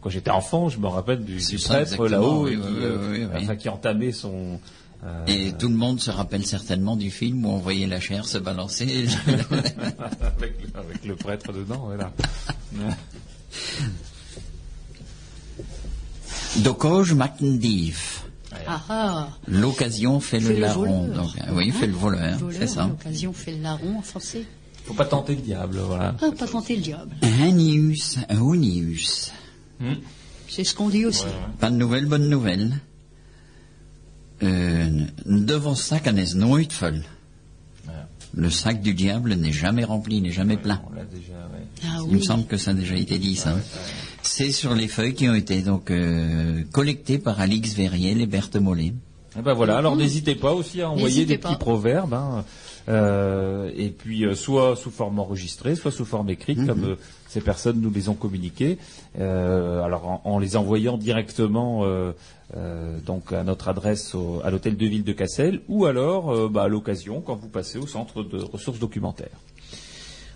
quand 0.00 0.10
j'étais 0.10 0.30
enfant, 0.30 0.68
je 0.68 0.78
me 0.78 0.86
rappelle 0.86 1.24
du, 1.24 1.40
C'est 1.40 1.52
du 1.56 1.58
ça, 1.58 1.74
prêtre 1.80 2.06
là-haut 2.08 2.44
oui, 2.44 2.52
et 2.52 2.56
oui, 2.56 2.62
qui, 2.62 2.68
oui, 2.68 3.46
euh, 3.50 3.54
qui 3.56 3.68
entamait 3.68 4.12
son. 4.12 4.60
euh, 5.04 5.24
Et 5.26 5.52
tout 5.58 5.68
le 5.68 5.74
monde 5.74 6.00
se 6.00 6.10
rappelle 6.10 6.44
certainement 6.44 6.96
du 6.96 7.10
film 7.10 7.44
où 7.46 7.50
on 7.50 7.58
voyait 7.58 7.86
la 7.86 8.00
chair 8.00 8.26
se 8.26 8.38
balancer. 8.38 9.06
avec, 9.26 10.62
le, 10.62 10.78
avec 10.80 11.04
le 11.04 11.16
prêtre 11.16 11.52
dedans, 11.52 11.84
voilà. 11.86 12.12
Dokoj 16.56 17.12
maakt 17.14 17.40
L'occasion 19.46 20.20
fait, 20.20 20.40
Fait 20.40 20.48
le 20.48 20.54
le 20.56 20.60
larron. 20.60 21.06
voleur. 21.06 21.16
Donc, 21.16 21.30
euh, 21.38 21.52
oui, 21.54 21.70
fait 21.70 21.86
le 21.86 21.92
voleur, 21.94 22.38
Voleur, 22.38 22.58
c'est 22.60 22.66
ça. 22.66 22.86
L'occasion 22.86 23.32
fait 23.32 23.52
le 23.52 23.62
larron 23.62 23.98
en 23.98 24.02
français. 24.02 24.44
Faut 24.84 24.94
pas 24.94 25.04
tenter 25.04 25.34
le 25.34 25.42
diable, 25.42 25.78
voilà. 25.78 26.14
Ah, 26.20 26.30
pas 26.38 26.46
tenter 26.46 26.76
le 26.76 26.82
diable. 26.82 27.10
Hanius, 27.22 28.18
honius. 28.30 29.32
C'est 30.48 30.64
ce 30.64 30.74
qu'on 30.74 30.88
dit 30.88 31.04
aussi. 31.06 31.24
Pas 31.60 31.70
de 31.70 31.76
nouvelles, 31.76 32.06
bonne 32.06 32.28
nouvelle. 32.28 32.72
Euh, 34.42 35.04
devant 35.26 35.74
sac 35.74 36.06
en 36.06 36.16
est 36.16 36.34
nooit 36.34 36.68
vol. 36.80 37.02
Le 38.34 38.50
sac 38.50 38.82
du 38.82 38.94
diable 38.94 39.34
n'est 39.34 39.52
jamais 39.52 39.84
rempli, 39.84 40.20
n'est 40.20 40.30
jamais 40.32 40.56
plein. 40.58 40.80
On 40.86 40.90
déjà, 40.92 41.32
ouais. 41.32 41.66
Ah 41.84 41.98
Il 42.06 42.12
me 42.12 42.18
oui. 42.18 42.24
semble 42.24 42.44
que 42.46 42.56
ça 42.56 42.70
a 42.70 42.74
déjà 42.74 42.94
été 42.94 43.18
dit, 43.18 43.34
ça. 43.36 43.56
C'est 44.22 44.52
sur 44.52 44.74
les 44.74 44.88
feuilles 44.88 45.14
qui 45.14 45.28
ont 45.28 45.34
été 45.34 45.62
donc 45.62 45.90
euh, 45.90 46.62
collectées 46.72 47.18
par 47.18 47.40
Alix 47.40 47.74
Verrier 47.74 48.10
et 48.20 48.26
Berthe 48.26 48.56
Mollet. 48.56 48.92
Eh 49.38 49.42
ben 49.42 49.52
voilà, 49.54 49.78
alors 49.78 49.94
n'hésitez 49.96 50.34
pas 50.34 50.52
aussi 50.52 50.82
à 50.82 50.90
envoyer 50.90 51.24
des 51.24 51.38
petits 51.38 51.56
proverbes, 51.56 52.14
hein, 52.14 52.44
euh, 52.88 53.70
et 53.76 53.90
puis 53.90 54.24
euh, 54.24 54.34
soit 54.34 54.74
sous 54.74 54.90
forme 54.90 55.18
enregistrée, 55.18 55.74
soit 55.76 55.92
sous 55.92 56.04
forme 56.04 56.30
écrite, 56.30 56.58
comme 56.66 56.84
euh, 56.84 56.96
ces 57.28 57.40
personnes 57.40 57.80
nous 57.80 57.90
les 57.92 58.08
ont 58.08 58.14
communiqués. 58.14 58.78
Euh, 59.20 59.82
alors 59.82 60.08
en, 60.08 60.20
en 60.24 60.38
les 60.38 60.56
envoyant 60.56 60.96
directement 60.98 61.84
euh, 61.84 62.12
euh, 62.56 62.98
donc 63.06 63.32
à 63.32 63.44
notre 63.44 63.68
adresse 63.68 64.14
au- 64.14 64.40
à 64.42 64.50
l'hôtel 64.50 64.76
de 64.76 64.86
ville 64.86 65.04
de 65.04 65.12
Cassel, 65.12 65.60
ou 65.68 65.84
alors 65.86 66.30
euh, 66.30 66.48
bah, 66.48 66.64
à 66.64 66.68
l'occasion 66.68 67.20
quand 67.20 67.36
vous 67.36 67.48
passez 67.48 67.78
au 67.78 67.86
centre 67.86 68.22
de 68.24 68.38
ressources 68.38 68.78
documentaires. 68.80 69.28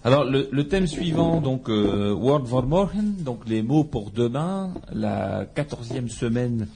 Alors 0.04 0.24
le, 0.24 0.48
le 0.50 0.66
thème 0.68 0.86
suivant, 0.88 1.40
donc 1.40 1.68
euh, 1.68 2.12
Word 2.12 2.46
for 2.46 2.66
Morgen, 2.66 3.14
donc 3.20 3.40
les 3.46 3.62
mots 3.62 3.84
pour 3.84 4.10
demain, 4.10 4.72
la 4.92 5.46
quatorzième 5.54 6.08
semaine 6.08 6.66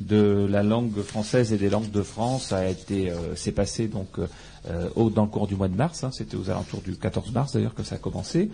de 0.00 0.46
la 0.50 0.62
langue 0.62 1.00
française 1.00 1.52
et 1.52 1.56
des 1.56 1.70
langues 1.70 1.90
de 1.90 2.02
France 2.02 2.52
a 2.52 2.68
été 2.68 3.10
euh, 3.10 3.34
s'est 3.36 3.52
passé 3.52 3.88
donc 3.88 4.18
euh, 4.18 4.88
au, 4.96 5.08
dans 5.08 5.22
le 5.22 5.28
cours 5.30 5.46
du 5.46 5.54
mois 5.56 5.68
de 5.68 5.76
mars. 5.76 6.04
hein, 6.04 6.10
C'était 6.12 6.36
aux 6.36 6.50
alentours 6.50 6.82
du 6.82 6.96
14 6.96 7.32
mars 7.32 7.52
d'ailleurs 7.54 7.74
que 7.74 7.84
ça 7.84 7.94
a 7.94 7.98
commencé. 7.98 8.50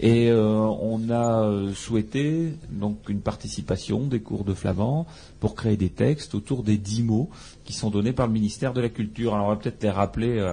Et 0.00 0.30
euh, 0.30 0.54
on 0.56 1.10
a 1.10 1.44
euh, 1.44 1.72
souhaité 1.74 2.54
donc 2.70 3.08
une 3.08 3.20
participation 3.20 4.00
des 4.00 4.20
cours 4.20 4.44
de 4.44 4.54
flamand 4.54 5.06
pour 5.38 5.54
créer 5.54 5.76
des 5.76 5.90
textes 5.90 6.34
autour 6.34 6.62
des 6.62 6.78
dix 6.78 7.02
mots 7.02 7.28
qui 7.64 7.72
sont 7.74 7.90
donnés 7.90 8.12
par 8.12 8.26
le 8.26 8.32
ministère 8.32 8.72
de 8.72 8.80
la 8.80 8.88
Culture. 8.88 9.34
Alors 9.34 9.46
on 9.46 9.50
va 9.50 9.56
peut-être 9.56 9.82
les 9.82 9.90
rappeler. 9.90 10.52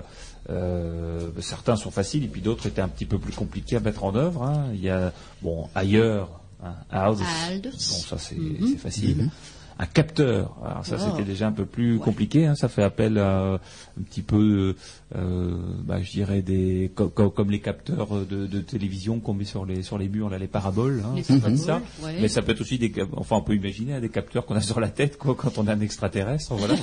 Euh, 0.49 1.29
certains 1.39 1.75
sont 1.75 1.91
faciles 1.91 2.23
et 2.23 2.27
puis 2.27 2.41
d'autres 2.41 2.65
étaient 2.67 2.81
un 2.81 2.87
petit 2.89 3.05
peu 3.05 3.19
plus 3.19 3.33
compliqués 3.33 3.75
à 3.77 3.79
mettre 3.79 4.03
en 4.03 4.15
œuvre. 4.15 4.43
hein. 4.43 4.65
Il 4.73 4.81
y 4.81 4.89
a 4.89 5.13
bon 5.41 5.67
ailleurs, 5.75 6.41
hein. 6.63 6.73
Alders. 6.91 7.23
Bon, 7.71 7.77
ça 7.77 8.17
c'est 8.17 8.35
Mhm. 8.37 8.77
facile. 8.77 9.29
Un 9.81 9.85
capteur, 9.85 10.57
alors 10.65 10.85
ça 10.85 10.97
Oh. 10.99 11.03
c'était 11.09 11.23
déjà 11.23 11.47
un 11.47 11.53
peu 11.53 11.63
plus 11.65 11.93
Ouais. 11.93 12.03
compliqué. 12.03 12.45
hein. 12.45 12.53
Ça 12.55 12.67
fait 12.67 12.83
appel 12.83 13.17
à 13.17 13.53
un 13.53 14.03
petit 14.03 14.21
peu, 14.21 14.75
euh, 15.15 15.57
bah, 15.85 16.01
je 16.01 16.11
dirais 16.11 16.41
des 16.41 16.91
co- 16.93 17.07
co- 17.07 17.29
comme 17.29 17.49
les 17.49 17.61
capteurs 17.61 18.09
de, 18.29 18.45
de 18.45 18.59
télévision 18.59 19.21
qu'on 19.21 19.33
met 19.33 19.45
sur 19.45 19.65
les 19.65 19.81
sur 19.81 19.97
les 19.97 20.09
murs 20.09 20.29
là, 20.29 20.37
les 20.37 20.47
paraboles. 20.49 21.01
hein, 21.05 21.13
Les 21.15 21.23
ça 21.23 21.35
peut 21.35 21.37
être 21.37 21.65
paraboles, 21.65 21.81
ça. 22.01 22.05
ouais. 22.05 22.17
Mais 22.19 22.27
ça 22.27 22.41
peut 22.41 22.51
être 22.51 22.59
aussi 22.59 22.77
des, 22.77 22.91
enfin 23.15 23.37
on 23.37 23.41
peut 23.41 23.55
imaginer 23.55 23.93
hein, 23.93 24.01
des 24.01 24.09
capteurs 24.09 24.45
qu'on 24.45 24.55
a 24.55 24.61
sur 24.61 24.81
la 24.81 24.89
tête 24.89 25.17
quoi 25.17 25.33
quand 25.33 25.57
on 25.57 25.65
est 25.67 25.71
un 25.71 25.79
extraterrestre. 25.79 26.53
Voilà, 26.57 26.75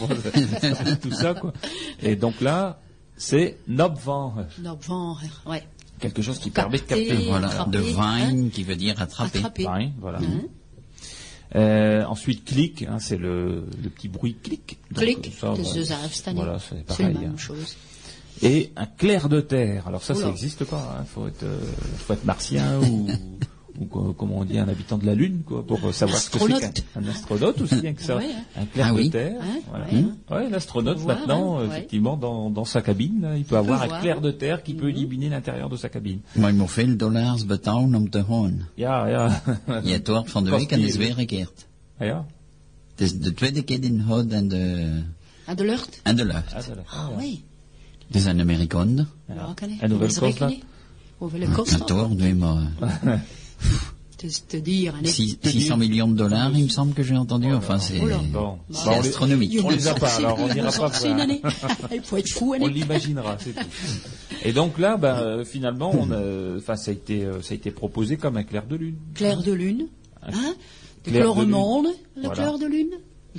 tout 1.03 1.11
ça 1.13 1.35
quoi. 1.35 1.53
Et 2.03 2.17
donc 2.17 2.41
là, 2.41 2.79
c'est 3.17 3.59
Nobvan, 3.69 4.35
Novembre, 4.63 5.21
ouais. 5.47 5.63
quelque 6.01 6.23
chose 6.23 6.39
qui 6.39 6.51
Capter. 6.51 6.61
permet 6.63 6.79
de 6.79 6.83
capter. 6.83 7.29
Voilà, 7.29 7.47
attraper, 7.49 7.71
de 7.71 7.79
hein. 7.99 8.27
vine 8.29 8.51
qui 8.51 8.63
veut 8.63 8.77
dire 8.77 9.01
attraper. 9.01 9.39
Attraper. 9.39 9.65
Pareil, 9.65 9.93
voilà. 10.01 10.19
Hein. 10.19 10.43
Euh, 11.55 12.05
ensuite, 12.05 12.45
clic, 12.45 12.83
hein, 12.83 12.99
c'est 12.99 13.17
le, 13.17 13.67
le 13.83 13.89
petit 13.89 14.09
bruit 14.09 14.37
clic. 14.43 14.79
Donc, 14.91 15.05
Clic, 15.05 15.33
ça, 15.39 15.51
de 15.55 15.63
voilà. 15.63 16.35
Voilà, 16.35 16.59
c'est 16.59 16.85
C'est 16.95 17.03
la 17.03 17.09
pareil. 17.11 17.19
même 17.27 17.35
hein. 17.35 17.39
chose. 17.39 17.77
Et 18.43 18.73
un 18.77 18.87
clair 18.87 19.29
de 19.31 19.41
terre. 19.41 19.87
Alors 19.89 20.03
ça, 20.03 20.15
ça 20.15 20.21
Oula. 20.21 20.29
n'existe 20.29 20.65
pas. 20.65 20.99
Il 21.01 21.07
faut 21.09 21.27
être, 21.27 21.45
euh, 21.45 21.59
faut 21.99 22.13
être 22.13 22.25
martien 22.25 22.79
ou, 22.81 23.07
ou 23.81 23.87
co- 23.87 24.13
comment 24.15 24.39
on 24.39 24.45
dit, 24.45 24.59
un 24.59 24.69
habitant 24.69 24.99
de 24.99 25.07
la 25.07 25.15
Lune, 25.15 25.43
quoi, 25.45 25.67
pour 25.67 25.79
euh, 25.85 25.93
savoir 25.93 26.19
ce 26.19 26.31
que 26.31 26.39
c'est 26.39 26.47
qu'un 26.61 27.01
un 27.03 27.09
astronaute 27.09 27.61
aussi, 27.61 27.75
rien 27.75 27.93
que 27.95 28.03
ça. 28.03 28.17
Ouais, 28.17 28.31
hein. 28.35 28.61
Un 28.63 28.67
clair 28.67 28.87
Ah 28.89 28.93
de 28.93 28.97
oui. 28.97 29.11
terre. 29.11 29.41
Hein, 29.41 29.61
voilà. 29.69 29.87
ouais. 29.87 30.05
Ouais, 30.31 30.51
l'astronaute 30.51 30.99
Faut 30.99 31.05
voir, 31.05 31.19
maintenant, 31.19 31.59
hein, 31.59 31.61
ouais. 31.61 31.67
effectivement, 31.67 32.17
dans, 32.17 32.51
dans 32.51 32.65
sa 32.65 32.81
cabine, 32.83 33.21
là, 33.23 33.37
il 33.37 33.45
peut 33.45 33.57
avoir 33.57 33.83
un 33.83 34.01
clair 34.01 34.21
de 34.21 34.31
terre 34.31 34.63
qui 34.63 34.73
Mhm. 34.75 34.81
peut 34.81 34.89
éliminer 34.89 35.29
l'intérieur 35.29 35.69
de 35.69 35.77
sa 35.77 35.89
cabine. 35.89 36.21
Dollars 36.97 37.45
te. 38.11 38.67
Ja, 38.77 39.09
ja. 39.09 39.43
Je 39.85 39.91
hebt 39.93 40.09
woord 40.09 40.31
van 40.31 40.45
de 40.45 40.51
week 40.51 40.71
en 40.73 40.81
dat 40.81 40.89
is 40.89 40.97
weer 40.97 41.15
gekeerd. 41.15 41.67
ja. 41.99 42.25
Het 42.97 43.01
is 43.05 43.19
de 43.19 43.35
tweede 43.35 43.63
keer 43.63 43.83
in 43.85 44.01
hout 44.01 44.31
en 44.33 44.49
de, 44.49 45.03
Ah, 45.47 45.57
de 45.57 45.65
lucht? 45.65 46.01
en 46.03 46.17
de 46.17 46.25
lucht. 46.25 46.55
Ah. 46.55 46.63
Ah, 46.87 47.17
oui. 47.19 47.43
Zijn 48.11 48.41
Amerikanen. 48.41 49.09
Ja, 49.29 49.53
kan 49.55 49.69
ik. 49.71 49.81
En 49.81 49.91
hoeveel 49.91 49.99
Dat 49.99 50.11
is 50.11 50.19
kost 50.19 50.39
dat? 50.39 50.49
rekenen. 50.49 50.69
Hoeveel 51.19 51.49
kost 51.49 51.71
Het 51.71 51.79
dat? 51.89 51.91
hoort 51.91 52.15
weer 52.15 52.37
maar. 52.37 52.71
Te? 54.19 54.29
Six- 55.05 55.39
600 55.45 55.77
millions 55.77 56.09
de 56.09 56.17
dollars, 56.17 56.51
il 56.55 56.65
me 56.65 56.69
semble 56.71 56.95
que 56.95 57.03
j'ai 57.03 57.17
entendu. 57.17 57.53
Enfin, 57.53 57.79
c'est 57.79 58.01
Oula. 58.01 58.17
Bon. 58.33 58.57
les- 58.71 58.79
astronomique. 59.09 59.59
On 59.63 59.69
les 59.69 59.89
a 59.89 59.95
pas, 59.95 60.09
alors 60.17 60.39
on 60.41 60.53
n'ira 60.55 60.73
pas 60.73 60.91
C'est 60.91 61.09
une 61.09 61.15
voir. 61.17 61.25
année. 61.25 61.43
Il 61.95 62.01
faut 62.03 62.17
être 62.17 62.31
fou, 62.31 62.55
hein, 62.55 62.59
On 62.63 62.67
l'imaginera, 62.67 63.37
c'est 63.39 63.53
tout. 63.55 63.67
Et 64.43 64.53
donc 64.55 64.79
là, 64.79 64.97
ben, 64.97 65.17
euh, 65.19 65.45
finalement, 65.45 65.91
on 65.95 66.11
a, 66.13 66.57
enfin, 66.57 66.77
ça 66.77 66.93
a 66.93 66.95
été, 66.95 67.25
euh, 67.25 67.43
ça 67.43 67.53
a 67.53 67.57
été 67.57 67.71
proposé 67.71 68.17
comme 68.17 68.39
un 68.39 68.43
clair 68.45 68.65
de 68.67 68.77
lune. 68.77 68.97
Clair 69.15 69.43
de 69.43 69.53
lune. 69.53 69.87
Hein? 70.23 70.55
De 71.05 71.11
Clair 71.11 71.35
de 71.35 71.41
lune. 71.43 71.51
monde, 71.51 71.87
le 72.17 72.23
Voilà. 72.23 72.35
clair 72.35 72.59
de 72.59 72.67
lune. 72.67 72.91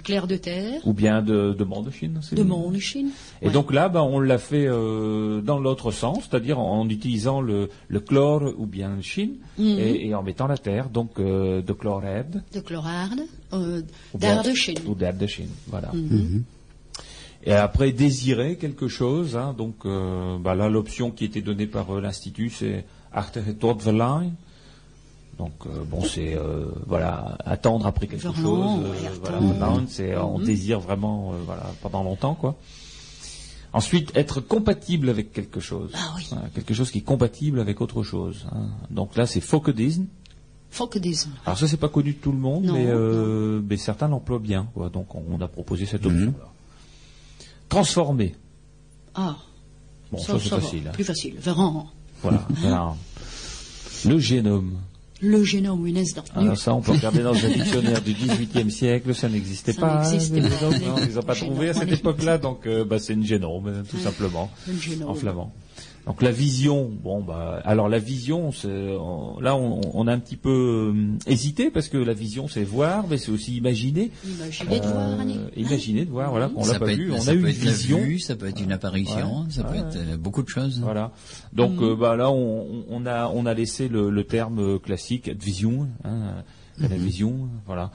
Clair 0.04 0.28
de 0.28 0.36
terre. 0.38 0.82
Ou 0.86 0.94
bien 0.94 1.22
de, 1.22 1.54
de 1.54 1.92
Chine. 1.92 2.20
De 2.32 2.44
monde 2.44 2.78
Chine. 2.80 3.10
Et 3.42 3.50
donc 3.50 3.74
là, 3.74 3.90
ben, 3.90 4.02
on 4.02 4.20
l'a 4.20 4.38
fait 4.38 4.66
euh, 4.68 5.42
dans 5.42 5.60
l'autre 5.60 5.92
sens, 5.92 6.28
c'est-à-dire 6.30 6.60
en, 6.60 6.80
en 6.82 6.90
utilisant 6.90 7.42
le, 7.42 7.70
le 7.88 8.00
chlore 8.00 8.54
ou 8.58 8.66
bien 8.66 8.96
le 8.96 9.02
chine 9.02 9.36
Mhm. 9.58 9.66
et, 9.80 10.08
et 10.08 10.16
en 10.16 10.24
mettant 10.24 10.48
la 10.48 10.58
terre, 10.58 10.90
donc 10.90 11.20
euh, 11.20 11.62
de 11.62 11.74
chlorède 11.74 12.44
De 12.54 12.60
chlorarde. 12.60 13.22
Euh, 13.54 13.82
D'air 14.14 14.44
de 14.44 14.54
Chine. 14.54 14.78
ou 14.88 14.94
d'air 14.96 15.14
de 15.18 15.26
Chine, 15.28 15.50
voilà. 15.68 15.92
Mhm. 15.94 16.44
Et 17.44 17.54
après 17.54 17.92
désirer 17.92 18.58
quelque 18.58 18.88
chose, 18.88 19.38
hein, 19.38 19.56
donc 19.58 19.76
euh, 19.86 20.38
bah 20.38 20.54
là 20.56 20.70
l'option 20.70 21.12
qui 21.12 21.24
était 21.26 21.42
donnée 21.42 21.68
par 21.68 22.00
l'institut 22.02 22.50
c'est 22.50 22.84
achter 23.14 23.40
verlangen. 23.40 24.32
Donc 25.38 25.54
euh, 25.68 25.84
bon 25.84 26.02
c'est 26.04 26.36
euh, 26.36 26.66
voilà 26.88 27.38
attendre 27.46 27.86
après 27.86 28.08
quelque 28.08 28.22
chose, 28.34 28.38
euh, 28.84 28.94
voilà 29.22 29.40
c'est 29.88 30.18
on 30.18 30.40
Mhm. 30.40 30.46
désire 30.46 30.80
vraiment 30.80 31.34
euh, 31.34 31.38
voilà 31.46 31.66
pendant 31.82 32.04
longtemps 32.04 32.34
quoi. 32.36 32.56
Ensuite 33.74 34.12
être 34.16 34.40
compatible 34.42 35.10
avec 35.10 35.32
quelque 35.34 35.60
chose, 35.60 35.92
Ah 35.94 36.14
oui. 36.16 36.26
Quelque 36.56 36.74
chose 36.74 36.90
qui 36.90 37.00
est 37.00 37.02
compatible 37.02 37.60
avec 37.60 37.82
autre 37.82 38.02
chose. 38.02 38.48
hein. 38.52 38.68
Donc 38.90 39.16
là 39.16 39.28
c'est 39.28 39.42
que 39.60 39.72
des 39.72 40.00
Alors 41.46 41.58
ça 41.60 41.68
c'est 41.68 41.78
pas 41.78 41.90
connu 41.90 42.14
de 42.14 42.18
tout 42.18 42.32
le 42.32 42.40
monde, 42.40 42.66
Non, 42.66 42.74
mais, 42.74 42.86
euh, 42.88 43.62
mais 43.70 43.78
certains 43.78 44.08
l'emploient 44.08 44.40
bien. 44.40 44.68
Quoi. 44.74 44.90
Donc 44.90 45.14
on, 45.16 45.24
on 45.30 45.40
a 45.42 45.48
proposé 45.48 45.86
cette 45.86 46.06
option. 46.06 46.34
là 46.40 46.50
Transformer. 47.70 48.36
Ah. 49.14 49.36
Bon, 50.12 50.18
ça, 50.18 50.40
c'est 50.40 50.50
va. 50.50 50.60
facile. 50.62 50.88
hein. 50.88 50.92
Plus 50.94 51.04
facile. 51.04 51.36
Véran. 51.38 51.88
Voilà. 52.22 52.48
voilà. 52.50 52.96
Le 54.06 54.20
génome. 54.20 54.78
Le 55.22 55.44
génome, 55.44 55.88
une 55.88 55.98
instant. 55.98 56.24
Alors 56.36 56.58
ça, 56.58 56.74
on 56.76 56.82
peut 56.82 56.92
regarder 56.92 57.24
dans 57.24 57.34
un 57.34 57.50
dictionnaire 57.50 58.02
du 58.02 58.14
XVIIIe 58.14 58.70
siècle, 58.72 59.16
ça 59.16 59.28
n'existait 59.28 59.74
Ça 59.74 59.82
pas. 59.82 60.10
n'existait 60.10 60.42
pas. 60.42 60.48
non, 60.80 60.96
ils 61.10 61.16
n'ont 61.16 61.22
pas 61.24 61.34
trouvé 61.36 61.70
à 61.70 61.74
cette 61.74 61.92
époque-là, 61.92 62.38
donc 62.38 62.68
euh, 62.68 62.86
bah, 62.86 63.00
c'est 63.00 63.14
une 63.14 63.26
génome, 63.26 63.68
euh, 63.68 63.84
tout 63.90 63.98
simplement, 63.98 64.52
génome. 64.80 65.10
en 65.10 65.16
flamand. 65.16 65.52
Donc 66.08 66.22
la 66.22 66.32
vision, 66.32 66.90
bon 67.04 67.22
bah, 67.22 67.62
alors 67.66 67.90
la 67.90 68.00
vision, 68.00 68.54
c'est, 68.54 68.68
on- 68.70 69.40
là 69.42 69.58
on, 69.58 69.82
on 69.94 70.08
a 70.08 70.14
un 70.14 70.20
petit 70.20 70.38
peu 70.38 70.94
euh, 70.96 71.18
hésité 71.30 71.70
parce 71.70 71.90
que 71.90 71.98
la 71.98 72.14
vision 72.14 72.48
c'est 72.48 72.64
voir, 72.64 73.06
mais 73.10 73.18
c'est 73.18 73.30
aussi 73.30 73.58
imaginer. 73.58 74.10
Imaginez 74.26 74.80
de 74.80 74.86
Euh, 74.86 74.90
voir, 74.94 75.20
Annie. 75.20 75.40
imaginer 75.58 76.06
de 76.06 76.10
voir, 76.10 76.30
voilà, 76.32 76.48
qu'on 76.48 76.62
l'a 76.66 76.74
ça 76.74 76.80
pas 76.80 76.86
peut 76.86 76.94
vu, 76.94 77.12
être, 77.12 77.18
on 77.20 77.22
ça 77.22 77.32
a 77.32 77.34
eu 77.34 77.40
une 77.42 77.48
être 77.48 77.56
vision. 77.58 78.00
vue, 78.00 78.20
ça 78.20 78.36
peut 78.38 78.48
être 78.48 78.62
une 78.62 78.72
apparition, 78.72 79.42
Ouais, 79.42 79.46
ça 79.52 79.64
peut 79.66 79.74
ouais, 79.74 79.80
être 79.80 79.98
euh, 79.98 80.18
beaucoup 80.18 80.44
de 80.44 80.48
choses. 80.50 80.80
Voilà. 80.82 81.12
Donc 81.52 81.82
euh, 81.82 81.94
bah 81.96 82.16
là 82.16 82.32
on, 82.32 82.86
on 82.90 83.06
a 83.06 83.28
on 83.28 83.46
a 83.46 83.54
laissé 83.54 83.90
le, 83.90 84.10
le 84.10 84.24
terme 84.24 84.60
euh, 84.60 84.80
classique 84.80 85.30
vision, 85.38 85.90
hein, 86.06 86.36
la 86.80 86.88
vision, 86.88 87.50
voilà. 87.66 87.92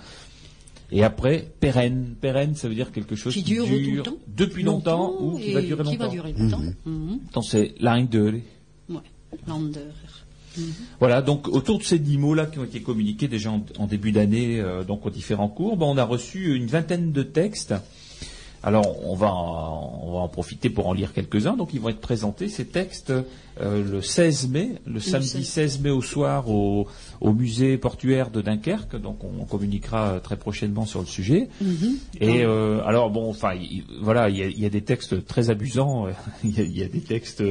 Et 0.92 1.02
après 1.02 1.50
pérenne, 1.58 2.14
pérenne 2.20 2.54
ça 2.54 2.68
veut 2.68 2.74
dire 2.74 2.92
quelque 2.92 3.16
chose 3.16 3.32
Qui 3.32 3.42
qui, 3.42 3.52
dure 3.54 4.02
tout 4.04 4.18
depuis 4.28 4.62
longtemps, 4.62 5.14
ou 5.18 5.38
qui 5.38 5.52
va 5.52 5.62
durer 5.62 5.82
Qui 5.84 5.96
va 5.96 6.04
longtemps. 6.04 6.12
durer 6.12 6.32
longtemps. 6.36 6.60
Mhm. 6.84 7.18
Donc 7.32 7.44
c'est 7.44 7.74
l'indeur. 7.80 8.34
Ouais. 8.90 9.00
Lander. 9.48 9.80
Voilà, 11.00 11.22
donc 11.22 11.48
autour 11.48 11.78
de 11.78 11.82
ces 11.82 11.98
dix 11.98 12.18
mots-là 12.18 12.44
qui 12.44 12.58
ont 12.58 12.64
été 12.64 12.82
communiqués 12.82 13.26
déjà 13.26 13.50
en, 13.50 13.64
en 13.78 13.86
début 13.86 14.12
d'année, 14.12 14.60
euh, 14.60 14.84
donc 14.84 15.06
aux 15.06 15.10
différents 15.10 15.48
cours, 15.48 15.78
ben, 15.78 15.86
on 15.86 15.96
a 15.96 16.04
reçu 16.04 16.54
une 16.54 16.66
vingtaine 16.66 17.10
de 17.10 17.22
textes. 17.22 17.74
Alors 18.62 19.04
on 19.04 19.14
va 19.14 19.32
en, 19.32 20.00
on 20.04 20.12
va 20.12 20.18
en 20.18 20.28
profiter 20.28 20.68
pour 20.70 20.86
en 20.88 20.92
lire 20.92 21.12
quelques-uns. 21.14 21.56
Donc 21.56 21.70
ils 21.72 21.80
vont 21.80 21.88
être 21.88 22.00
présentés 22.00 22.48
ces 22.48 22.66
textes 22.66 23.12
euh, 23.60 23.84
le 23.84 24.00
16 24.02 24.48
mai, 24.48 24.72
le 24.86 24.98
samedi 25.00 25.44
16. 25.44 25.72
16 25.74 25.80
mai 25.82 25.90
au 25.90 26.00
soir 26.02 26.48
au, 26.48 26.86
au 27.20 27.32
musée 27.32 27.76
portuaire 27.78 28.30
de 28.30 28.40
Dunkerque. 28.40 28.96
Donc 29.00 29.18
on, 29.24 29.44
communiquera 29.44 30.12
euh, 30.12 30.20
très 30.20 30.36
prochainement 30.36 30.86
sur 30.86 31.00
le 31.00 31.06
sujet. 31.06 31.48
Mhm. 31.60 31.96
Et 32.20 32.44
euh, 32.44 32.80
alors 32.86 33.10
bon, 33.10 33.28
enfin 33.28 33.54
il- 33.54 33.84
voilà, 34.00 34.30
il 34.30 34.36
y 34.58 34.60
y 34.62 34.66
a 34.66 34.70
des 34.70 34.82
textes 34.82 35.26
très 35.26 35.50
amusants. 35.50 36.06
il, 36.44 36.58
y 36.58 36.78
y 36.80 36.82
a 36.82 36.88
des 36.88 37.00
textes 37.02 37.42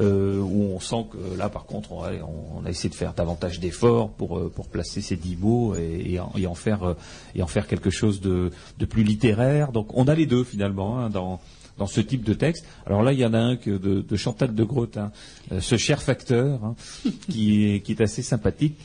euh, 0.00 0.38
où 0.40 0.62
on 0.74 0.80
sent 0.80 1.04
que 1.12 1.38
là, 1.38 1.48
par 1.48 1.64
contre, 1.66 1.92
on 1.92 2.02
a, 2.04 2.10
on 2.14 2.64
a 2.64 2.70
essayé 2.70 2.88
de 2.88 2.94
faire 2.94 3.12
davantage 3.12 3.60
d'efforts 3.60 4.10
pour 4.10 4.38
euh, 4.38 4.50
pour 4.54 4.68
placer 4.68 5.00
ces 5.02 5.16
dix 5.16 5.36
mots 5.36 5.74
et, 5.76 6.12
et 6.14 6.20
en, 6.20 6.32
et 6.38 6.46
en 6.46 6.54
faire 6.54 6.94
et 7.34 7.42
en 7.42 7.46
faire 7.46 7.66
quelque 7.66 7.90
chose 7.90 8.20
de, 8.20 8.50
de 8.78 8.84
plus 8.86 9.02
littéraire. 9.02 9.72
Donc 9.72 9.88
on 9.96 10.04
a 10.08 10.14
les 10.14 10.26
deux 10.26 10.44
finalement 10.44 10.98
hein, 10.98 11.10
dans 11.10 11.40
dans 11.78 11.86
ce 11.86 12.00
type 12.00 12.24
de 12.24 12.34
texte. 12.34 12.64
Alors 12.86 13.02
là, 13.02 13.12
il 13.12 13.18
y 13.18 13.24
en 13.24 13.34
a 13.34 13.38
un 13.38 13.56
que 13.56 13.70
de, 13.70 14.02
de 14.02 14.16
Chantal 14.16 14.54
de 14.54 14.64
Groot, 14.64 14.96
hein, 14.96 15.12
euh, 15.52 15.60
ce 15.60 15.76
cher 15.76 16.02
facteur, 16.02 16.64
hein, 16.64 16.74
qui, 17.28 17.74
est, 17.74 17.80
qui 17.80 17.92
est 17.92 18.00
assez 18.00 18.22
sympathique. 18.22 18.78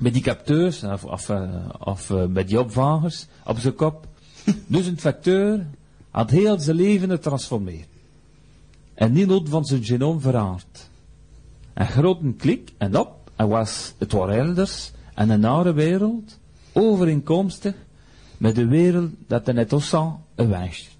Met 0.00 0.12
die 0.12 0.22
capteurs, 0.22 0.84
of, 0.84 1.30
of, 1.80 2.12
die 2.46 2.60
opvangers 2.60 3.26
op 3.44 3.58
zijn 3.58 3.74
kop. 3.74 4.06
Dus 4.66 4.86
een 4.86 4.98
facteur, 4.98 5.66
had 6.10 6.30
heel 6.30 6.58
zijn 6.60 6.76
leven 6.76 7.10
getransformeerd. 7.10 7.88
En 8.94 9.12
niemand 9.12 9.48
van 9.48 9.64
zijn 9.64 9.84
genoom 9.84 10.20
veranderd. 10.20 10.90
Een 11.74 11.86
grote 11.86 12.32
klik 12.36 12.72
en 12.78 12.98
op, 12.98 13.30
en 13.36 13.48
was 13.48 13.94
het 13.98 14.12
waar 14.12 14.28
elders 14.28 14.92
en 15.14 15.30
een 15.30 15.44
andere 15.44 15.72
wereld, 15.72 16.38
overeenkomstig 16.72 17.74
met 18.36 18.54
de 18.54 18.66
wereld 18.66 19.10
dat 19.26 19.46
hij 19.46 19.54
net 19.54 19.72
Ossan 19.72 20.20
wenst. 20.34 20.97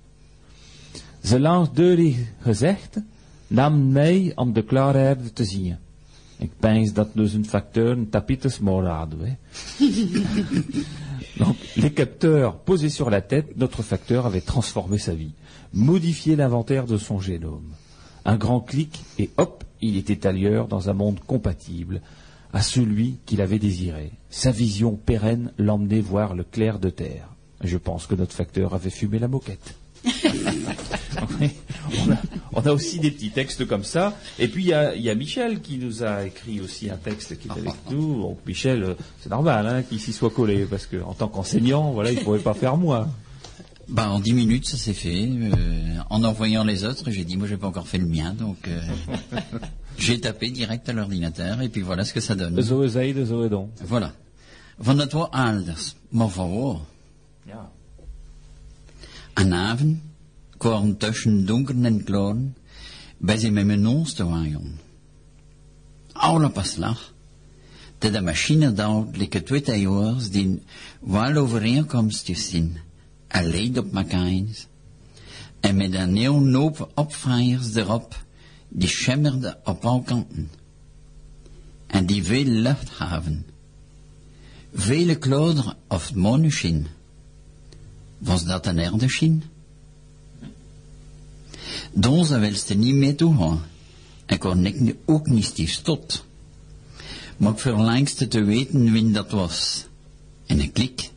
Gezegd 2.40 3.00
nam 3.46 3.92
mij 3.92 4.32
om 4.34 4.52
de 4.52 4.62
klaarheid 4.62 5.34
te 5.34 5.44
zien. 5.44 5.76
Ik 6.38 6.50
pense 6.58 6.92
dat 6.92 7.08
dus 7.14 7.32
een 7.32 7.46
facteur 7.46 7.90
een 7.90 8.08
tapites 8.08 8.58
morado. 8.58 9.16
Donc, 11.38 11.56
les 11.74 11.92
capteurs 11.92 12.54
posés 12.64 12.94
sur 12.94 13.10
la 13.10 13.20
tête, 13.20 13.56
notre 13.56 13.82
facteur 13.82 14.24
avait 14.24 14.44
transformé 14.44 14.98
sa 14.98 15.14
vie, 15.14 15.34
modifié 15.70 16.36
l'inventaire 16.36 16.86
de 16.86 16.98
son 16.98 17.20
génome. 17.20 17.74
Un 18.24 18.36
grand 18.36 18.60
clic 18.60 19.00
et 19.18 19.30
hop, 19.36 19.64
il 19.80 19.96
était 19.96 20.26
ailleurs 20.26 20.66
dans 20.66 20.88
un 20.88 20.94
monde 20.94 21.20
compatible 21.26 22.00
à 22.52 22.62
celui 22.62 23.18
qu'il 23.26 23.40
avait 23.40 23.58
désiré. 23.58 24.12
Sa 24.30 24.50
vision 24.50 24.96
pérenne 24.96 25.52
l'emmenait 25.58 26.00
voir 26.00 26.34
le 26.34 26.44
clair 26.44 26.78
de 26.78 26.90
terre. 26.90 27.28
Je 27.60 27.76
pense 27.76 28.06
que 28.06 28.14
notre 28.14 28.34
facteur 28.34 28.74
avait 28.74 28.90
fumé 28.90 29.18
la 29.18 29.28
moquette. 29.28 29.74
On, 31.90 32.12
a, 32.12 32.16
on 32.52 32.60
a 32.60 32.72
aussi 32.72 32.98
des 33.00 33.10
petits 33.10 33.30
textes 33.30 33.66
comme 33.66 33.84
ça. 33.84 34.16
Et 34.38 34.48
puis 34.48 34.64
il 34.64 34.68
y 34.68 34.72
a, 34.72 34.94
il 34.94 35.02
y 35.02 35.10
a 35.10 35.14
Michel 35.14 35.60
qui 35.60 35.78
nous 35.78 36.02
a 36.02 36.24
écrit 36.24 36.60
aussi 36.60 36.90
un 36.90 36.96
texte 36.96 37.38
qui 37.38 37.48
est 37.48 37.52
avec 37.52 37.74
nous. 37.90 38.22
Donc 38.22 38.38
Michel, 38.46 38.82
euh, 38.82 38.94
c'est 39.20 39.30
normal 39.30 39.66
hein, 39.66 39.82
qu'il 39.82 40.00
s'y 40.00 40.12
soit 40.12 40.30
collé 40.30 40.66
parce 40.66 40.86
que 40.86 41.02
en 41.02 41.14
tant 41.14 41.28
qu'enseignant, 41.28 41.92
voilà, 41.92 42.12
il 42.12 42.18
ne 42.18 42.24
pouvait 42.24 42.38
pas 42.38 42.54
faire 42.54 42.76
moins. 42.76 43.08
Ben, 43.88 44.08
en 44.08 44.20
dix 44.20 44.34
minutes, 44.34 44.66
ça 44.66 44.76
s'est 44.76 44.92
fait. 44.92 45.26
Euh, 45.26 45.50
en 46.10 46.22
envoyant 46.22 46.62
les 46.62 46.84
autres, 46.84 47.10
j'ai 47.10 47.24
dit, 47.24 47.38
moi, 47.38 47.46
j'ai 47.46 47.56
pas 47.56 47.68
encore 47.68 47.88
fait 47.88 47.96
le 47.96 48.06
mien, 48.06 48.34
donc 48.34 48.68
euh, 48.68 48.80
j'ai 49.98 50.20
tapé 50.20 50.50
direct 50.50 50.86
à 50.90 50.92
l'ordinateur, 50.92 51.62
et 51.62 51.70
puis 51.70 51.80
voilà 51.80 52.04
ce 52.04 52.12
que 52.12 52.20
ça 52.20 52.34
donne. 52.34 52.60
Zo. 52.60 52.84
Voilà. 53.86 54.12
Van 54.78 54.98
het 54.98 55.12
wat 55.12 55.30
anders. 55.30 55.94
Maar? 56.08 56.30
Ja. 57.44 57.70
Een 59.38 59.54
avond 59.54 59.98
kwam 60.56 60.96
tussen 60.96 61.46
donker 61.46 61.84
en 61.84 62.04
klaar 62.04 62.36
bij 63.18 63.38
ze 63.38 63.50
met 63.50 63.66
mijn 63.66 63.86
ons 63.86 64.12
te 64.12 64.24
waaien. 64.24 64.78
Alle 66.12 66.50
pas 66.50 66.76
lag. 66.76 67.14
Dat 67.98 68.12
de 68.12 68.20
machine 68.20 68.72
dauwt 68.72 69.16
like 69.16 69.42
twee 69.42 69.60
tailleurs 69.60 70.30
die 70.30 70.62
wel 71.00 71.36
overeenkomstjes 71.36 72.50
zijn. 72.50 72.80
Alleen 73.28 73.78
op 73.78 73.94
elkaars. 73.94 74.66
En 75.60 75.76
met 75.76 75.94
een 75.94 76.16
heel 76.16 76.52
hoop 76.52 76.90
erop, 77.74 78.24
die 78.68 78.88
schemmerden 78.88 79.58
op 79.64 79.84
alle 79.84 80.02
kanten. 80.02 80.50
En 81.86 82.06
die 82.06 82.24
veel 82.24 82.44
lucht 82.44 82.98
hebben. 82.98 83.46
Vele 84.74 85.14
kloderen 85.14 85.76
of 85.88 86.14
monoschien. 86.14 86.86
Was 88.18 88.44
dat 88.44 88.66
een 88.66 88.78
erdeschien? 88.78 89.42
Donze 91.92 92.38
wilste 92.38 92.74
niet 92.74 92.94
mee 92.94 93.14
toegaan. 93.14 93.60
En 94.26 94.38
kon 94.38 94.66
ik 94.66 94.96
ook 95.04 95.26
niet 95.26 95.84
tot. 95.84 96.24
Maar 97.36 97.52
ik 97.52 97.58
verlangste 97.58 98.28
te 98.28 98.44
weten 98.44 98.92
wie 98.92 99.10
dat 99.10 99.30
was. 99.30 99.86
En 100.46 100.60
een 100.60 100.72
klik. 100.72 101.10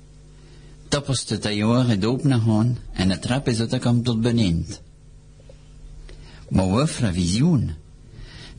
Tappers 0.87 1.25
de 1.25 1.37
tailleur 1.37 1.87
het 1.87 2.05
open 2.05 2.41
gaan 2.41 2.77
en 2.93 3.07
de 3.09 3.19
trap 3.19 3.47
is 3.47 3.59
uitgekomen 3.59 4.03
tot 4.03 4.21
beneden. 4.21 4.65
Maar 6.49 6.69
wat 6.69 6.99
een 6.99 7.13
visioen. 7.13 7.71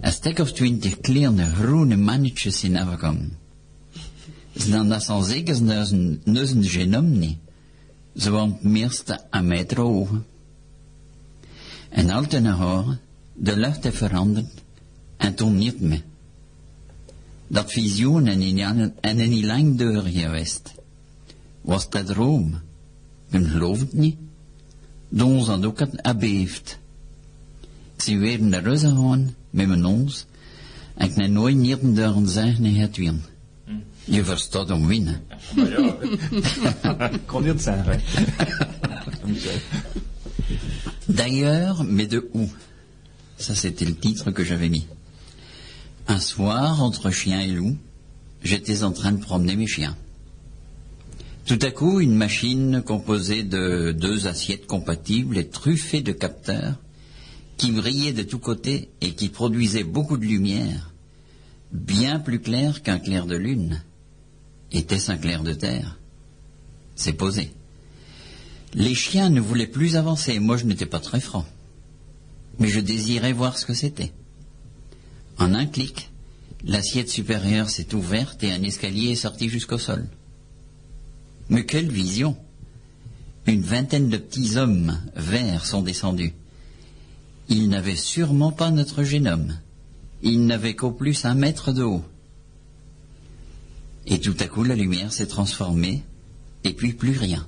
Een 0.01 0.12
stuk 0.12 0.38
of 0.38 0.53
twintig 0.53 1.01
kleine 1.01 1.45
groene 1.45 1.97
mannetjes 1.97 2.61
zijn 2.61 2.76
afgekomen. 2.76 3.38
Ze 4.57 4.70
dan 4.70 4.88
dat 4.88 5.03
zijn 5.03 5.24
zeker 5.24 5.55
zijn 5.55 6.20
neuzen 6.24 6.64
genom 6.64 7.18
niet. 7.18 7.36
Ze 8.17 8.31
waren 8.31 8.59
meeste 8.61 9.21
een 9.31 9.47
meter 9.47 9.81
hoog. 9.81 10.11
En 11.89 12.11
altijd 12.11 12.43
naar 12.43 12.57
haar, 12.57 12.99
de 13.33 13.57
lucht 13.57 13.85
heeft 13.85 13.97
veranderd 13.97 14.63
en 15.17 15.35
toen 15.35 15.57
niet 15.57 15.81
meer. 15.81 16.03
Dat 17.47 17.73
visioen 17.73 18.27
en 18.27 18.43
in, 18.43 18.93
en 19.01 19.19
in 19.19 19.31
die 19.31 19.47
lang 19.47 19.79
deur 19.79 20.03
geweest. 20.03 20.73
Was 21.61 21.91
dat 21.91 22.07
droom? 22.07 22.61
Men 23.29 23.47
gelooft 23.47 23.81
het 23.81 23.93
niet. 23.93 24.17
Dons 25.09 25.47
had 25.47 25.65
ook 25.65 25.79
het 25.79 26.03
abeeft. 26.03 26.79
Ze 27.97 28.17
werden 28.17 28.49
naar 28.49 28.65
huis 28.65 28.81
gegaan 28.81 29.35
met 29.51 29.69
mijn 29.69 29.85
ons 29.85 30.27
en 30.95 31.09
ik 31.09 31.15
heb 31.15 31.31
nooit 31.31 31.57
niet 31.57 31.95
durven 31.95 32.29
zeggen 32.29 32.75
het 32.75 32.97
wien. 32.97 33.23
Je 34.05 34.25
verstaat 34.25 34.71
om 34.71 34.87
winnen. 34.87 35.21
De. 35.57 37.22
Michel. 39.26 39.61
D'ailleurs, 41.09 41.84
mais 41.84 42.07
de 42.07 42.28
où? 42.34 42.49
Ça, 43.36 43.55
c'était 43.55 43.84
le 43.84 43.95
titre 43.95 44.30
que 44.30 44.45
j'avais 44.45 44.68
mis. 44.68 44.86
Un 46.09 46.20
soir, 46.20 46.82
entre 46.82 47.11
chien 47.11 47.40
et 47.40 47.49
loup, 47.49 47.76
j'étais 48.43 48.82
en 48.82 48.93
train 48.93 49.12
de 49.12 49.20
promener 49.20 49.57
mes 49.57 49.66
chiens. 49.66 49.97
Tout 51.47 51.59
à 51.62 51.70
coup, 51.70 52.01
une 52.01 52.14
machine 52.14 52.82
composée 52.82 53.43
de 53.43 53.93
deux 53.93 54.26
assiettes 54.26 54.66
compatibles 54.66 55.38
et 55.38 55.49
truffée 55.49 56.01
de 56.01 56.12
capteurs, 56.12 56.76
qui 57.57 57.72
brillaient 57.72 58.12
de 58.12 58.22
tous 58.22 58.38
côtés 58.38 58.90
et 59.01 59.14
qui 59.14 59.28
produisait 59.28 59.84
beaucoup 59.84 60.16
de 60.16 60.24
lumière, 60.24 60.93
bien 61.72 62.20
plus 62.20 62.40
clair 62.40 62.82
qu'un 62.82 62.99
clair 62.99 63.26
de 63.26 63.36
lune. 63.36 63.82
Était-ce 64.73 65.12
un 65.12 65.18
clair 65.18 65.43
de 65.43 65.53
terre 65.53 65.99
C'est 66.97 67.12
posé. 67.12 67.53
Les 68.75 68.95
chiens 68.95 69.29
ne 69.29 69.41
voulaient 69.41 69.66
plus 69.66 69.97
avancer, 69.97 70.39
moi 70.39 70.57
je 70.57 70.64
n'étais 70.64 70.87
pas 70.87 71.01
très 71.01 71.20
franc. 71.20 71.47
Mais 72.59 72.68
je 72.68 72.81
désirais 72.81 73.33
voir 73.33 73.59
ce 73.59 73.66
que 73.66 73.75
c'était. 73.75 74.12
En 75.39 75.55
un 75.55 75.66
clic, 75.66 76.11
l'assiette 76.64 77.11
supérieure 77.11 77.68
s'est 77.68 77.95
ouverte 77.95 78.43
et 78.45 78.53
un 78.53 78.62
escalier 78.62 79.11
est 79.11 79.16
sorti 79.16 79.49
jusqu'au 79.49 79.79
sol. 79.79 80.09
Mais 81.51 81.66
quelle 81.66 81.91
vision 81.91 82.37
Une 83.47 83.62
vingtaine 83.62 84.09
de 84.09 84.16
petits 84.16 84.57
hommes 84.57 84.99
verts 85.16 85.66
sont 85.66 85.83
descendus. 85.83 86.33
Ils 87.49 87.68
n'avaient 87.68 87.97
sûrement 87.97 88.53
pas 88.53 88.70
notre 88.70 89.03
génome. 89.03 89.59
Ils 90.23 90.47
n'avaient 90.47 90.77
qu'au 90.77 90.93
plus 90.93 91.25
un 91.25 91.35
mètre 91.35 91.73
de 91.73 91.83
haut. 91.83 92.05
Et 94.07 94.20
tout 94.20 94.36
à 94.40 94.46
coup, 94.46 94.64
la 94.64 94.74
lumière 94.74 95.12
s'est 95.12 95.26
transformée, 95.26 96.03
et 96.64 96.72
puis 96.72 96.92
plus 96.92 97.16
rien. 97.16 97.46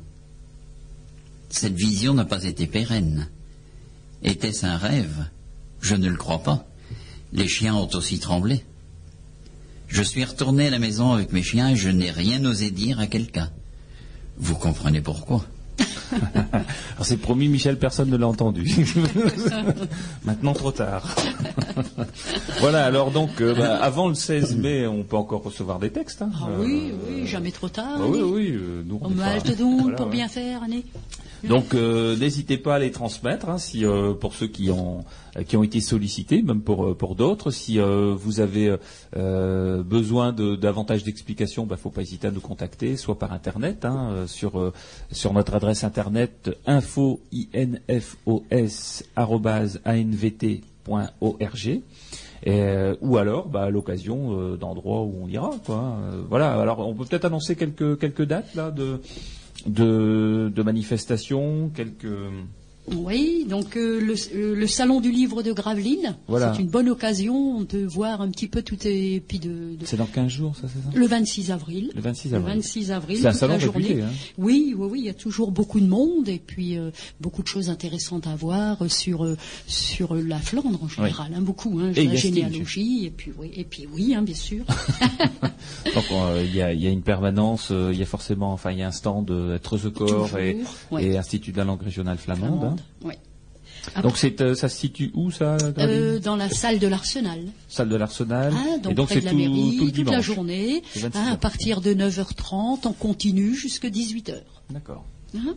Cette 1.48 1.74
vision 1.74 2.14
n'a 2.14 2.24
pas 2.24 2.44
été 2.44 2.66
pérenne. 2.66 3.28
Était-ce 4.22 4.66
un 4.66 4.76
rêve? 4.76 5.26
Je 5.80 5.94
ne 5.94 6.08
le 6.08 6.16
crois 6.16 6.42
pas. 6.42 6.66
Les 7.32 7.48
chiens 7.48 7.74
ont 7.74 7.88
aussi 7.94 8.18
tremblé. 8.18 8.64
Je 9.88 10.02
suis 10.02 10.24
retourné 10.24 10.68
à 10.68 10.70
la 10.70 10.78
maison 10.78 11.12
avec 11.12 11.32
mes 11.32 11.42
chiens 11.42 11.70
et 11.70 11.76
je 11.76 11.90
n'ai 11.90 12.10
rien 12.10 12.44
osé 12.44 12.70
dire 12.70 12.98
à 12.98 13.06
quelqu'un. 13.06 13.50
Vous 14.38 14.56
comprenez 14.56 15.00
pourquoi? 15.00 15.44
Alors 16.52 17.04
c'est 17.06 17.16
promis, 17.16 17.48
Michel, 17.48 17.78
personne 17.78 18.10
ne 18.10 18.16
l'a 18.16 18.26
entendu. 18.28 18.64
Maintenant, 20.24 20.52
trop 20.52 20.70
tard. 20.72 21.14
voilà, 22.60 22.84
alors 22.86 23.10
donc, 23.10 23.40
euh, 23.40 23.54
bah, 23.54 23.76
avant 23.82 24.08
le 24.08 24.14
16 24.14 24.56
mai, 24.56 24.86
on 24.86 25.02
peut 25.02 25.16
encore 25.16 25.42
recevoir 25.42 25.78
des 25.78 25.90
textes. 25.90 26.22
hein. 26.22 26.30
Ah 26.40 26.46
Euh, 26.50 26.64
oui, 26.64 26.92
oui, 27.08 27.26
jamais 27.26 27.50
trop 27.52 27.68
tard. 27.68 27.98
bah 27.98 28.04
oui, 28.08 28.20
oui, 28.22 28.50
euh, 28.52 28.82
nous, 28.86 28.98
donc 28.98 29.12
voilà, 29.12 29.40
pour 29.96 30.06
ouais. 30.06 30.12
bien 30.12 30.28
faire, 30.28 30.62
Annie. 30.62 30.84
Donc 31.48 31.74
euh, 31.74 32.16
n'hésitez 32.16 32.56
pas 32.56 32.76
à 32.76 32.78
les 32.78 32.90
transmettre 32.90 33.48
hein, 33.48 33.58
si 33.58 33.84
euh, 33.84 34.14
pour 34.14 34.34
ceux 34.34 34.46
qui 34.46 34.70
ont 34.70 35.04
euh, 35.36 35.42
qui 35.42 35.56
ont 35.56 35.62
été 35.62 35.80
sollicités, 35.80 36.42
même 36.42 36.62
pour 36.62 36.86
euh, 36.86 36.94
pour 36.94 37.14
d'autres. 37.14 37.50
Si 37.50 37.78
euh, 37.78 38.14
vous 38.16 38.40
avez 38.40 38.76
euh, 39.16 39.82
besoin 39.82 40.32
de 40.32 40.56
davantage 40.56 41.04
d'explications, 41.04 41.66
bah, 41.66 41.76
faut 41.76 41.90
pas 41.90 42.02
hésiter 42.02 42.28
à 42.28 42.30
nous 42.30 42.40
contacter, 42.40 42.96
soit 42.96 43.18
par 43.18 43.32
internet 43.32 43.84
hein, 43.84 44.24
sur 44.26 44.72
sur 45.10 45.32
notre 45.32 45.54
adresse 45.54 45.84
internet 45.84 46.50
info 46.66 47.20
infos 47.88 48.44
arobase 49.16 49.80
anvt.org. 49.84 51.80
Euh, 52.46 52.94
ou 53.00 53.16
alors, 53.16 53.48
bah, 53.48 53.62
à 53.62 53.70
l'occasion 53.70 54.54
d'endroits 54.56 55.00
où 55.02 55.14
on 55.22 55.28
ira, 55.28 55.52
quoi. 55.64 55.96
Voilà. 56.28 56.60
Alors, 56.60 56.86
on 56.86 56.94
peut 56.94 57.06
peut-être 57.06 57.24
annoncer 57.24 57.56
quelques 57.56 57.98
quelques 57.98 58.24
dates 58.24 58.54
là 58.54 58.70
de 58.70 59.00
de, 59.66 60.52
de 60.54 60.62
manifestations, 60.62 61.70
quelques 61.74 62.06
Oui, 62.94 63.46
donc 63.48 63.76
euh, 63.78 63.98
le, 63.98 64.14
euh, 64.34 64.54
le 64.54 64.66
salon 64.66 65.00
du 65.00 65.10
livre 65.10 65.42
de 65.42 65.52
Gravelines, 65.52 66.16
Voilà. 66.28 66.52
c'est 66.54 66.60
une 66.60 66.68
bonne 66.68 66.90
occasion 66.90 67.62
de 67.62 67.78
voir 67.86 68.20
un 68.20 68.28
petit 68.30 68.46
peu 68.46 68.60
tout 68.60 68.76
et 68.86 69.22
puis 69.26 69.38
de, 69.38 69.48
de- 69.76 69.86
C'est 69.86 69.96
dans 69.96 70.04
15 70.04 70.28
jours, 70.28 70.54
ça, 70.54 70.68
c'est 70.68 70.80
ça? 70.92 70.98
Le 70.98 71.06
26 71.06 71.50
avril. 71.50 71.90
Le 71.94 72.00
26 72.02 72.34
avril. 72.34 72.46
Le 72.48 72.54
26 72.56 72.90
avril, 72.92 73.18
C'est 73.22 73.26
un 73.28 73.32
salon 73.32 73.54
la 73.54 73.58
journée. 73.58 73.84
réputé, 73.86 74.02
hein. 74.02 74.08
Oui, 74.36 74.74
oui, 74.76 74.88
oui, 74.90 74.98
il 75.00 75.06
y 75.06 75.08
a 75.08 75.14
toujours 75.14 75.50
beaucoup 75.50 75.80
de 75.80 75.86
monde 75.86 76.28
et 76.28 76.38
puis 76.44 76.76
euh, 76.76 76.90
beaucoup 77.20 77.42
de 77.42 77.48
choses 77.48 77.70
intéressantes 77.70 78.26
à 78.26 78.36
voir 78.36 78.78
sur 78.90 79.24
euh, 79.24 79.36
sur 79.66 80.14
la 80.14 80.38
Flandre 80.38 80.82
en 80.82 80.88
général, 80.88 81.32
hein, 81.34 81.40
beaucoup, 81.40 81.80
hein, 81.80 81.90
Et 81.96 82.06
la 82.06 82.14
généalogie 82.16 83.06
et 83.06 83.10
puis 83.10 83.32
oui, 83.38 83.50
et 83.56 83.64
puis 83.64 83.86
oui, 83.90 84.14
hein, 84.14 84.20
bien 84.22 84.34
sûr. 84.34 84.64
Donc 85.94 86.04
il 86.44 86.54
y, 86.54 86.60
a, 86.62 86.72
il 86.72 86.82
y 86.82 86.86
a 86.86 86.90
une 86.90 87.02
permanence, 87.02 87.70
il 87.70 87.96
y 87.98 88.02
a 88.02 88.06
forcément, 88.06 88.52
enfin 88.52 88.72
il 88.72 88.78
y 88.78 88.82
a 88.82 88.88
un 88.88 88.92
stand 88.92 89.24
de 89.26 89.58
et, 90.38 90.56
ouais. 90.90 91.04
et 91.04 91.16
Institut 91.16 91.52
de 91.52 91.56
la 91.58 91.64
langue 91.64 91.82
régionale 91.82 92.18
flamande. 92.18 92.58
Flamande, 92.58 92.73
Donc 94.02 94.16
c'est, 94.16 94.40
euh, 94.40 94.54
ça 94.54 94.68
se 94.68 94.78
situe 94.78 95.10
où 95.14 95.30
ça 95.30 95.56
Euh, 95.78 96.18
dans 96.18 96.36
la 96.36 96.48
salle 96.48 96.78
de 96.78 96.86
l'Arsenal. 96.86 97.40
Salle 97.68 97.88
de 97.88 97.96
l'Arsenal. 97.96 98.52
Ah, 98.56 98.78
donc 98.78 98.92
et 98.92 98.94
donc 98.94 99.08
c'est 99.10 99.20
de 99.20 99.24
la 99.26 99.30
tout, 99.32 99.36
mairie, 99.36 99.76
tout 99.78 99.86
le 99.86 99.92
toute 99.92 100.10
la 100.10 100.20
journée, 100.20 100.82
Le 100.94 101.00
26 101.02 101.18
hein, 101.18 101.32
à 101.32 101.36
partir 101.36 101.80
de 101.80 101.92
9h30, 101.92 102.86
on 102.86 102.92
continue 102.92 103.54
jusqu'à 103.54 103.90
18h. 103.90 104.36
D'accord. 104.70 105.04
Hein 105.36 105.56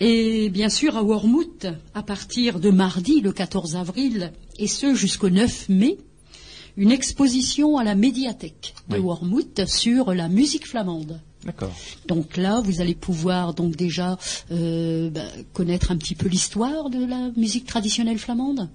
Et 0.00 0.48
bien 0.50 0.68
sûr, 0.68 0.96
à 0.96 1.02
Wormhout, 1.02 1.66
à 1.94 2.02
partir 2.02 2.60
de 2.60 2.70
mardi, 2.70 3.20
le 3.20 3.32
14 3.32 3.76
avril, 3.76 4.32
et 4.58 4.68
ce 4.68 4.94
jusqu'au 4.94 5.30
9 5.30 5.68
mai, 5.70 5.98
une 6.76 6.92
exposition 6.92 7.78
à 7.78 7.84
la 7.84 7.96
médiathèque 7.96 8.74
de 8.88 8.96
Oui. 8.96 9.02
Wormhout 9.02 9.66
sur 9.66 10.14
la 10.14 10.28
musique 10.28 10.68
flamande. 10.68 11.20
D'accord. 11.44 11.72
Donc 12.08 12.36
là, 12.36 12.60
vous 12.60 12.80
allez 12.80 12.94
pouvoir 12.96 13.54
donc 13.54 13.76
déjà 13.76 14.18
euh, 14.50 15.08
bah, 15.10 15.22
connaître 15.52 15.92
un 15.92 15.96
petit 15.96 16.14
peu 16.16 16.28
l'histoire 16.28 16.90
de 16.90 17.04
la 17.04 17.30
musique 17.36 17.64
traditionnelle 17.64 18.18
flamande, 18.18 18.68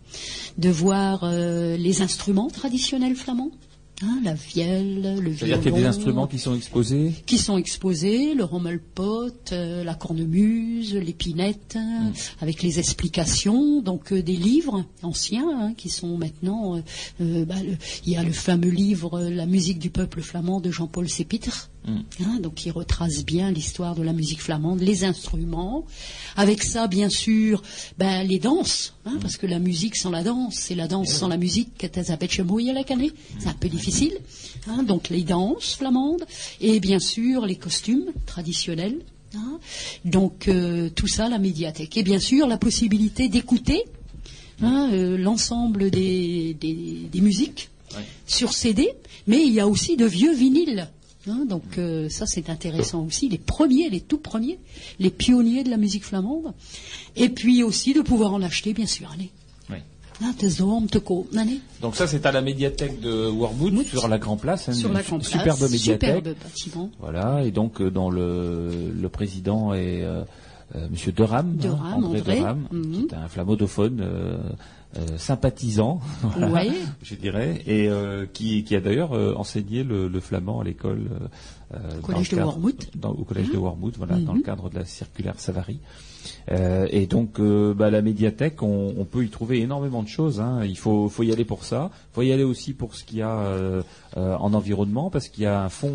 de 0.58 0.70
voir 0.70 1.22
euh, 1.24 1.76
les 1.78 2.02
instruments 2.02 2.48
traditionnels 2.50 3.16
flamands, 3.16 3.52
hein, 4.02 4.20
la 4.24 4.34
vielle, 4.34 5.20
le 5.22 5.36
C'est-à-dire 5.36 5.40
qu'il 5.40 5.48
y 5.48 5.52
a 5.52 5.58
des 5.58 5.72
violon, 5.72 5.90
instruments 5.90 6.28
qui 6.28 6.40
sont 6.40 6.56
exposés. 6.56 7.14
qui 7.26 7.38
sont 7.38 7.58
exposés, 7.58 8.34
le 8.34 8.46
rommelpot, 8.46 9.28
euh, 9.52 9.84
la 9.84 9.94
cornemuse, 9.96 10.96
l'épinette, 10.96 11.76
hein, 11.78 12.12
avec 12.40 12.64
les 12.64 12.80
explications, 12.80 13.82
donc 13.82 14.14
euh, 14.14 14.24
des 14.24 14.38
livres 14.38 14.86
anciens 15.04 15.50
hein, 15.54 15.74
qui 15.76 15.90
sont 15.90 16.18
maintenant. 16.18 16.82
euh, 17.22 17.46
bah, 17.46 17.56
le- 17.62 17.76
il 18.06 18.14
y 18.14 18.16
a 18.16 18.24
le 18.24 18.32
fameux 18.32 18.70
livre 18.70 19.20
La 19.22 19.46
musique 19.46 19.80
du 19.80 19.90
peuple 19.90 20.22
flamand 20.22 20.62
de 20.62 20.72
Jean-Paul 20.72 21.10
Sépitre. 21.10 21.70
Hein, 21.88 22.40
donc 22.42 22.56
qui 22.56 22.72
retrace 22.72 23.26
bien 23.26 23.52
l'histoire 23.52 23.96
de 23.96 24.04
la 24.04 24.14
musique 24.14 24.42
flamande, 24.42 24.80
les 24.82 25.04
instruments. 25.04 25.86
Avec 26.36 26.64
ça, 26.64 26.88
bien 26.88 27.10
sûr, 27.10 27.62
ben, 27.98 28.24
les 28.28 28.40
danses, 28.40 28.94
hein, 29.06 29.18
parce 29.22 29.38
que 29.38 29.46
la 29.48 29.60
musique 29.60 29.96
sans 29.96 30.10
la 30.12 30.24
danse, 30.24 30.56
c'est 30.56 30.76
la 30.76 30.88
danse 30.88 31.10
sans 31.12 31.28
la 31.28 31.38
musique, 31.38 31.70
c'est 33.40 33.48
un 33.50 33.54
peu 33.54 33.70
difficile. 33.70 34.18
hein, 34.68 34.84
donc 34.84 35.10
les 35.10 35.24
danses 35.24 35.76
flamandes 35.76 36.26
et 36.62 36.80
bien 36.80 37.00
sûr 37.00 37.46
les 37.46 37.56
costumes 37.58 38.06
traditionnels. 38.26 39.00
donc 40.06 40.48
euh, 40.48 40.90
tout 40.90 41.08
ça, 41.08 41.28
la 41.28 41.40
médiathèque. 41.40 41.98
Et 41.98 42.04
bien 42.04 42.20
sûr 42.20 42.48
la 42.48 42.58
possibilité 42.58 43.30
d'écouter 43.30 43.84
euh, 44.94 45.18
l'ensemble 45.18 45.90
des, 45.90 46.54
des- 46.54 47.08
des 47.12 47.22
musiques 47.22 47.70
sur 48.28 48.54
CD, 48.54 48.90
mais 49.28 49.44
il 49.46 49.52
y 49.54 49.60
a 49.60 49.68
aussi 49.68 49.98
de 49.98 50.06
vieux 50.06 50.34
vinyles. 50.34 50.88
Hein. 51.28 51.46
donc 51.48 51.78
euh, 51.78 52.10
ça 52.10 52.26
c'est 52.26 52.50
intéressant 52.50 53.06
aussi, 53.06 53.30
les 53.30 53.38
premiers, 53.38 53.90
les 53.90 54.02
tout 54.02 54.18
premiers, 54.18 54.60
les 55.00 55.10
pionniers 55.10 55.64
de 55.64 55.70
la 55.70 55.78
musique 55.78 56.04
flamande. 56.04 56.54
Et 57.16 57.30
puis 57.30 57.64
aussi 57.64 57.94
de 57.94 58.02
pouvoir 58.02 58.34
en 58.34 58.42
acheter, 58.42 58.74
bien 58.74 58.88
sûr. 58.88 59.10
Allez. 59.14 59.30
Oui. 59.70 59.78
Hein. 60.22 60.34
Donc 61.82 61.96
ça 61.96 62.08
c'est 62.08 62.26
à 62.26 62.32
la 62.32 62.42
médiathèque 62.42 63.00
de 63.00 63.28
Wormwood 63.30 63.84
sur 63.86 64.08
la 64.08 64.18
Grand 64.18 64.38
Place, 64.38 64.70
hein, 64.70 64.74
Sur 64.74 64.92
la 64.92 65.02
place, 65.02 65.24
superbe 65.24 65.62
médiathèque. 65.62 66.16
superbe 66.16 66.36
bâtiment. 66.44 66.90
Voilà, 67.00 67.44
et 67.44 67.52
donc 67.52 67.82
euh, 67.82 67.90
dans 67.90 68.10
le, 68.10 68.92
le 68.92 69.10
président 69.10 69.74
est 69.74 70.04
euh, 70.04 70.24
euh, 70.76 70.88
Monsieur 70.90 71.14
hein, 71.20 71.46
André, 71.96 72.42
André, 72.42 72.42
mhm. 72.72 73.08
qui 73.08 73.16
est 73.16 73.18
un 73.18 73.28
flammodophone 73.28 74.04
euh, 74.98 75.18
sympathisant, 75.18 76.00
voilà, 76.38 76.72
je 77.02 77.16
dirais, 77.16 77.62
et 77.66 77.90
euh, 77.90 78.26
qui, 78.32 78.64
qui 78.64 78.76
a 78.76 78.82
d'ailleurs 78.82 79.14
euh, 79.14 79.34
enseigné 79.36 79.84
le, 79.84 80.08
le 80.08 80.20
flamand 80.20 80.60
à 80.60 80.64
l'école 80.64 81.08
euh, 81.12 81.76
euh, 81.76 81.96
dans 81.96 82.02
Collège 82.02 82.32
le 82.32 82.38
cadre- 82.38 82.52
dans- 82.96 83.12
au 83.12 83.24
collège 83.24 83.50
de 83.52 83.58
Wormwood, 83.58 83.96
voilà, 83.98 84.18
dans 84.18 84.34
Mhm. 84.34 84.38
le 84.38 84.44
cadre 84.44 84.70
de 84.70 84.76
la 84.80 84.86
circulaire 84.86 85.40
Savary. 85.40 85.80
Euh, 86.52 86.88
et 86.92 87.08
donc, 87.08 87.40
euh, 87.40 87.74
bah, 87.74 87.90
la 87.90 88.02
médiathèque, 88.02 88.62
on, 88.64 88.94
on 88.98 89.06
peut 89.06 89.26
y 89.26 89.30
trouver 89.30 89.60
énormément 89.62 90.04
de 90.04 90.08
choses. 90.08 90.40
hein. 90.40 90.64
Il 90.64 90.78
faut, 90.78 91.10
faut 91.10 91.24
y 91.24 91.32
aller 91.34 91.46
pour 91.46 91.64
ça. 91.66 91.90
Il 92.12 92.16
faut 92.16 92.22
y 92.22 92.32
aller 92.32 92.44
aussi 92.44 92.74
pour 92.74 92.96
ce 92.96 93.04
qu'il 93.04 93.18
y 93.18 93.22
a 93.22 93.36
euh, 93.40 93.82
euh, 94.18 94.36
en 94.38 94.54
environnement, 94.54 95.10
parce 95.10 95.28
qu'il 95.28 95.44
y 95.44 95.48
a 95.48 95.64
un 95.64 95.70
fond, 95.70 95.94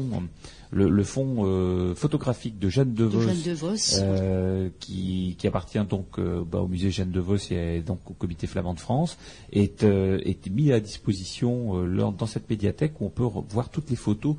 le, 0.71 0.89
le 0.89 1.05
fond 1.05 1.45
euh, 1.47 1.95
photographique 1.95 2.59
de 2.59 2.69
Jeanne 2.69 2.93
de 2.95 3.05
Devos, 3.05 3.23
Jeanne 3.23 3.43
de 3.43 3.53
Vos. 3.53 3.75
euh, 4.01 4.69
qui, 4.81 5.37
qui 5.39 5.47
appartient 5.47 5.79
donc 5.89 6.19
euh, 6.19 6.43
bah, 6.45 6.59
au 6.61 6.69
musée 6.69 6.91
Jeanne 6.91 7.11
de 7.11 7.21
Vos 7.21 7.37
et 7.51 7.81
donc 7.81 8.01
au 8.11 8.15
Comité 8.15 8.47
flamand 8.47 8.75
de 8.75 8.81
France, 8.81 9.17
est, 9.53 9.83
euh, 9.85 10.19
est 10.25 10.49
mis 10.51 10.73
à 10.73 10.81
disposition 10.81 11.83
euh, 11.85 12.11
dans 12.13 12.27
cette 12.27 12.49
médiathèque 12.51 13.01
où 13.01 13.07
on 13.07 13.11
peut 13.11 13.27
voir 13.49 13.71
toutes 13.71 13.91
les 13.91 13.97
photos. 13.97 14.37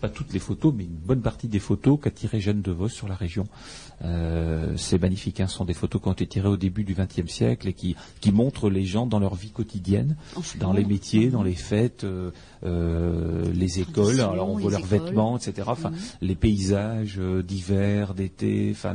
Pas 0.00 0.08
toutes 0.08 0.32
les 0.32 0.38
photos, 0.38 0.72
mais 0.76 0.84
une 0.84 0.90
bonne 0.96 1.20
partie 1.20 1.46
des 1.48 1.58
photos 1.58 1.98
qu'a 2.02 2.10
tiré 2.10 2.40
Jeanne 2.40 2.62
de 2.62 2.70
Vos 2.72 2.88
sur 2.88 3.06
la 3.06 3.14
région. 3.14 3.46
Euh, 4.02 4.74
c'est 4.76 4.98
magnifique, 5.00 5.40
hein, 5.40 5.46
ce 5.46 5.56
sont 5.56 5.66
des 5.66 5.74
photos 5.74 6.00
qui 6.00 6.08
ont 6.08 6.12
été 6.12 6.26
tirées 6.26 6.48
au 6.48 6.56
début 6.56 6.84
du 6.84 6.94
XXe 6.94 7.30
siècle 7.30 7.68
et 7.68 7.74
qui, 7.74 7.96
qui 8.20 8.32
montrent 8.32 8.70
les 8.70 8.84
gens 8.86 9.04
dans 9.06 9.18
leur 9.18 9.34
vie 9.34 9.50
quotidienne, 9.50 10.16
En 10.36 10.40
dans 10.58 10.72
les 10.72 10.84
métiers, 10.86 11.28
dans 11.28 11.42
les 11.42 11.54
fêtes, 11.54 12.04
euh, 12.04 12.30
euh, 12.64 13.44
les 13.52 13.80
écoles, 13.80 14.20
alors 14.20 14.48
on 14.48 14.56
voit 14.56 14.70
leurs 14.70 14.80
écoles. 14.86 15.00
vêtements, 15.06 15.36
etc. 15.36 15.68
Enfin, 15.70 15.92
les 16.22 16.34
paysages 16.34 17.18
euh, 17.18 17.42
d'hiver, 17.42 18.14
d'été, 18.14 18.70
enfin, 18.72 18.94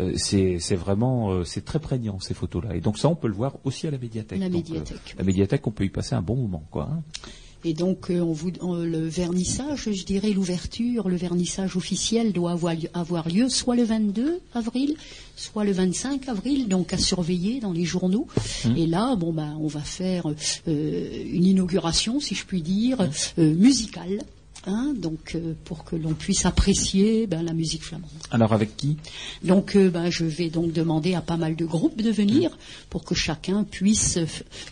euh, 0.00 0.12
c'est, 0.16 0.58
c'est 0.60 0.76
vraiment, 0.76 1.30
euh, 1.30 1.44
c'est 1.44 1.64
très 1.64 1.78
prégnant 1.78 2.18
ces 2.20 2.32
photos-là. 2.34 2.74
Et 2.74 2.80
donc 2.80 2.96
ça, 2.98 3.08
on 3.10 3.16
peut 3.16 3.28
le 3.28 3.34
voir 3.34 3.56
aussi 3.64 3.86
à 3.86 3.90
la 3.90 3.98
médiathèque. 3.98 4.40
La 4.40 4.48
Donc, 4.48 4.64
euh, 4.70 4.74
médiathèque. 4.74 5.14
la 5.18 5.24
médiathèque, 5.24 5.66
on 5.66 5.72
peut 5.72 5.84
y 5.84 5.90
passer 5.90 6.14
un 6.14 6.22
bon 6.22 6.36
moment, 6.36 6.64
quoi. 6.70 6.88
hein. 6.90 7.02
Et 7.64 7.74
donc, 7.74 8.10
euh, 8.10 8.20
on 8.20 8.32
vous, 8.32 8.52
on- 8.60 8.74
le 8.76 9.08
vernissage, 9.08 9.88
je 9.92 10.04
dirais 10.04 10.30
l'ouverture, 10.30 11.08
le 11.08 11.16
vernissage 11.16 11.76
officiel 11.76 12.32
doit 12.32 12.52
avoir 12.52 12.74
lieu, 12.74 12.88
avoir 12.94 13.28
lieu 13.28 13.48
soit 13.48 13.74
le 13.74 13.82
22 13.82 14.38
avril, 14.54 14.94
soit 15.36 15.64
le 15.64 15.72
25 15.72 16.28
avril, 16.28 16.68
donc 16.68 16.92
à 16.92 16.98
surveiller 16.98 17.58
dans 17.60 17.72
les 17.72 17.84
journaux. 17.84 18.26
Et 18.76 18.86
là, 18.86 19.16
bon, 19.16 19.32
ben, 19.32 19.56
on 19.60 19.66
va 19.66 19.80
faire 19.80 20.24
euh, 20.68 21.24
une 21.32 21.44
inauguration, 21.44 22.20
si 22.20 22.34
je 22.36 22.44
puis 22.44 22.62
dire, 22.62 22.98
euh, 23.38 23.54
musicale. 23.54 24.20
Hein, 24.66 24.92
donc, 24.96 25.34
euh, 25.34 25.54
pour 25.64 25.84
que 25.84 25.96
l'on 25.96 26.14
puisse 26.14 26.44
apprécier 26.46 27.26
ben, 27.26 27.42
la 27.42 27.52
musique 27.52 27.82
flamande. 27.84 28.10
Alors 28.30 28.52
avec 28.52 28.76
qui? 28.76 28.96
Donc, 29.44 29.76
euh, 29.76 29.90
ben, 29.90 30.10
je 30.10 30.24
vais 30.24 30.50
donc 30.50 30.72
demander 30.72 31.14
à 31.14 31.20
pas 31.20 31.36
mal 31.36 31.56
de 31.56 31.64
groupes 31.64 32.00
de 32.02 32.10
venir 32.10 32.56
pour 32.90 33.04
que 33.04 33.14
chacun 33.14 33.64
puisse 33.64 34.18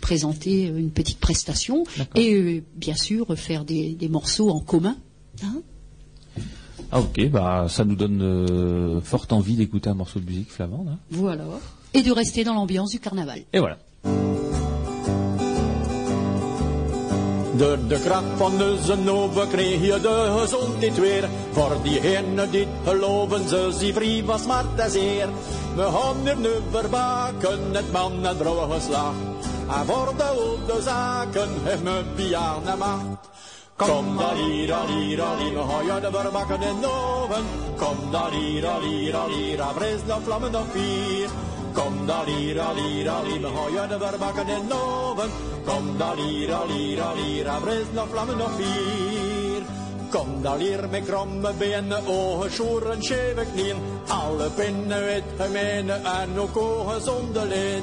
présenter 0.00 0.68
euh, 0.68 0.78
une 0.78 0.90
petite 0.90 1.18
prestation 1.18 1.84
et 2.14 2.34
euh, 2.34 2.62
bien 2.76 2.94
sûr 2.96 3.36
faire 3.38 3.64
des, 3.64 3.94
des 3.94 4.08
morceaux 4.08 4.50
en 4.50 4.60
commun. 4.60 4.96
hein. 5.42 5.62
Ah 6.92 7.00
ok, 7.00 7.28
bah 7.30 7.66
ça 7.68 7.84
nous 7.84 7.96
donne 7.96 9.00
forte 9.02 9.32
envie 9.32 9.56
d'écouter 9.56 9.88
un 9.90 9.94
morceau 9.94 10.20
de 10.20 10.26
musique 10.26 10.50
flamande. 10.50 10.88
hein. 10.88 10.98
voilà. 11.10 11.44
Et 11.94 12.02
de 12.02 12.12
rester 12.12 12.44
dans 12.44 12.54
l'ambiance 12.54 12.90
du 12.92 13.00
carnaval. 13.00 13.40
Et 13.52 13.58
voilà. 13.58 13.78
Door 17.56 17.78
de 17.88 18.00
kracht 18.00 18.36
van 18.36 18.56
de 18.56 18.78
zenoven 18.82 19.48
kreeg 19.48 19.80
je 19.80 20.00
de 20.00 20.36
gezondheid 20.38 20.98
weer. 20.98 21.28
Voor 21.52 21.76
diegenen 21.82 22.50
die 22.50 22.66
geloven, 22.84 23.48
ze 23.48 23.72
zie 23.78 23.92
vrij 23.92 24.22
was 24.24 24.42
smart 24.42 24.78
en 24.78 24.90
zeer. 24.90 25.28
We 25.74 25.82
gaan 25.82 26.40
nu 26.40 26.50
verbaken, 26.70 27.58
het 27.74 27.92
man 27.92 28.26
en 28.26 28.36
vrouw 28.36 28.68
geslacht. 28.70 29.16
En 29.68 29.86
voor 29.86 30.12
de 30.16 30.22
oude 30.22 30.82
zaken 30.82 31.48
heeft 31.62 31.82
me 31.82 32.02
Bian 32.16 32.68
en 32.68 32.78
macht. 32.78 33.35
Kom 33.76 34.16
daar 34.16 34.34
hier, 34.34 34.74
hier, 34.86 35.22
hier, 35.38 36.00
da 36.00 36.10
we 36.10 36.22
de 36.22 36.30
bakken 36.32 36.62
in 36.62 36.80
de 36.80 36.88
oven. 36.88 37.44
Kom 37.76 38.10
daar 38.10 38.30
hier, 38.30 38.80
hier, 38.80 39.16
hier, 39.28 39.56
da 39.56 39.72
li, 39.78 40.22
vlammen 40.24 40.52
nog 40.52 40.66
vier. 40.70 41.28
Kom 41.72 42.06
daar 42.06 42.24
hier, 42.24 42.62
hier, 42.74 43.12
hier, 43.24 43.88
da 43.88 43.98
we 43.98 44.10
de 44.10 44.16
bakken 44.18 44.48
in 44.48 44.68
de 44.68 44.74
oven. 44.74 45.30
Kom 45.64 45.98
daar 45.98 46.16
hier, 46.16 46.56
hier, 46.66 47.02
hier, 47.16 47.44
da 47.44 47.58
li, 47.64 48.08
vlammen 48.10 48.36
nog 48.36 48.50
vier. 48.56 49.62
Kom 50.10 50.42
daar 50.42 50.58
hier 50.58 50.88
met 50.90 51.04
kromme 51.04 51.52
benen, 51.52 52.06
ogen 52.06 52.52
schoeren, 52.52 53.02
scheve 53.02 53.46
knieën. 53.52 53.76
Alle 54.08 54.50
pinnen 54.50 55.04
wit 55.04 55.24
gemenen 55.36 56.04
en 56.04 56.38
ook 56.38 56.56
ogen 56.56 57.02
zonder 57.02 57.46
leen 57.46 57.82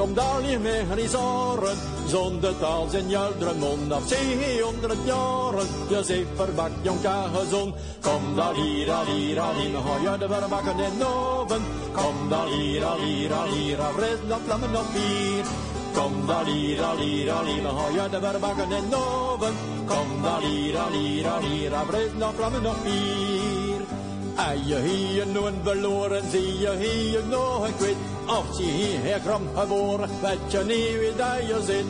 kom 0.00 0.14
meer 0.60 0.98
in 0.98 1.08
zorgen. 1.08 1.76
Zonder 2.06 2.58
taal 2.58 2.86
zijn 2.90 3.08
jelderen 3.08 3.58
mond 3.58 3.92
af 3.92 4.02
zeehonderd 4.06 4.98
jaren. 5.04 5.66
Je 5.88 6.02
zee 6.04 6.26
verbak, 6.34 6.70
jong 6.82 7.00
kagezon. 7.00 7.74
Kom 8.00 8.36
daar 8.36 8.54
hier, 8.54 8.90
al 8.90 9.04
hier, 9.04 9.40
al 9.40 9.54
hier, 9.54 9.78
ga 9.80 10.10
je 10.10 10.18
de 10.18 10.28
verbakken 10.28 10.76
de 10.76 11.06
oven. 11.06 11.62
Kom 11.92 12.28
daar 12.28 12.46
hier, 12.46 12.84
al 12.84 13.00
hier, 13.00 13.32
al 13.32 13.48
hier, 13.48 13.78
fris 13.96 14.20
dat 14.28 14.40
vlammen 14.44 14.76
op 14.76 14.86
bier. 14.92 15.44
Kom 15.94 16.26
daar 16.26 16.46
hier, 16.46 16.82
al 16.82 16.96
hier, 16.96 17.32
al 17.32 17.44
hier, 17.44 17.62
ga 17.62 18.02
je 18.02 18.08
de 18.10 18.20
verbakken 18.20 18.68
de 18.68 18.96
oven. 18.96 19.54
Kom 19.86 20.22
daar 20.22 20.40
hier, 20.40 20.78
al 20.78 20.92
hier, 20.92 21.28
al 21.28 21.40
hier, 21.40 21.72
fris 21.88 22.12
dat 22.18 22.32
vlammen 22.36 22.66
op 22.66 22.82
bier. 22.82 23.69
En 24.48 24.66
je 24.66 24.78
hier 24.78 25.36
een 25.36 25.60
verloren, 25.62 26.30
zie 26.30 26.58
je 26.58 26.76
hier 26.76 27.24
nog 27.26 27.66
een 27.66 27.76
kwit. 27.76 27.96
Als 28.26 28.58
je 28.58 28.64
hier 28.64 29.20
kram 29.24 29.42
geboren, 29.56 30.10
weet 30.22 30.52
je 30.52 30.58
niet 30.58 30.98
wie 30.98 31.16
dat 31.16 31.46
je 31.46 31.60
zit. 31.66 31.84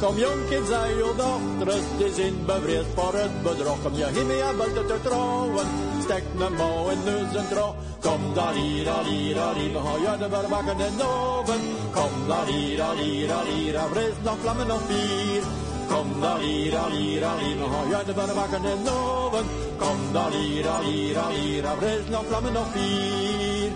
Kom 0.00 0.16
jonkin, 0.16 0.66
zei 0.66 0.94
je 0.94 1.12
dochter, 1.16 1.74
het 1.74 2.10
is 2.10 2.18
in 2.18 2.44
bevreesd 2.46 2.86
voor 2.94 3.14
het 3.14 3.42
bedrog. 3.42 3.82
Kom 3.82 3.94
je 3.94 4.06
hier 4.12 4.26
mee 4.26 4.42
aan 4.44 4.56
te 4.86 4.98
trouwen, 5.02 5.66
stek 6.02 6.22
een 6.38 6.54
mouw 6.54 6.88
in 6.88 6.98
neus 7.04 7.34
en 7.34 7.48
trouw. 7.48 7.74
Kom 8.00 8.34
daar 8.34 8.54
hier, 8.54 8.88
hier, 9.04 9.36
hier, 9.54 9.80
ga 9.84 10.12
je 10.12 10.18
de 10.18 10.28
verbakken 10.30 10.76
de 10.76 11.04
oven. 11.04 11.60
Kom 11.92 12.28
daar 12.28 12.46
hier, 12.46 12.84
hier, 12.96 13.30
hier, 13.54 13.80
fris 13.92 14.16
nog 14.22 14.36
vlammen 14.42 14.70
op 14.70 14.82
bier. 14.88 15.42
Kom 15.88 16.20
daar 16.20 16.38
hier, 16.38 16.76
al 16.76 16.90
hier, 16.90 17.24
al 17.24 17.38
hier, 17.38 17.56
ga 17.56 17.98
je 17.98 18.04
de 18.04 18.12
verbakken 18.14 18.64
in 18.64 18.84
de 18.84 18.90
oven. 18.90 19.46
Kom 19.78 20.12
daar 20.12 20.30
hier, 20.30 20.68
al 20.68 20.82
hier, 20.82 21.18
al 21.18 21.30
hier, 21.30 21.64
fris 21.78 22.08
nog 22.10 22.24
vlammen 22.28 22.56
op 22.56 22.72
bier. 22.72 23.70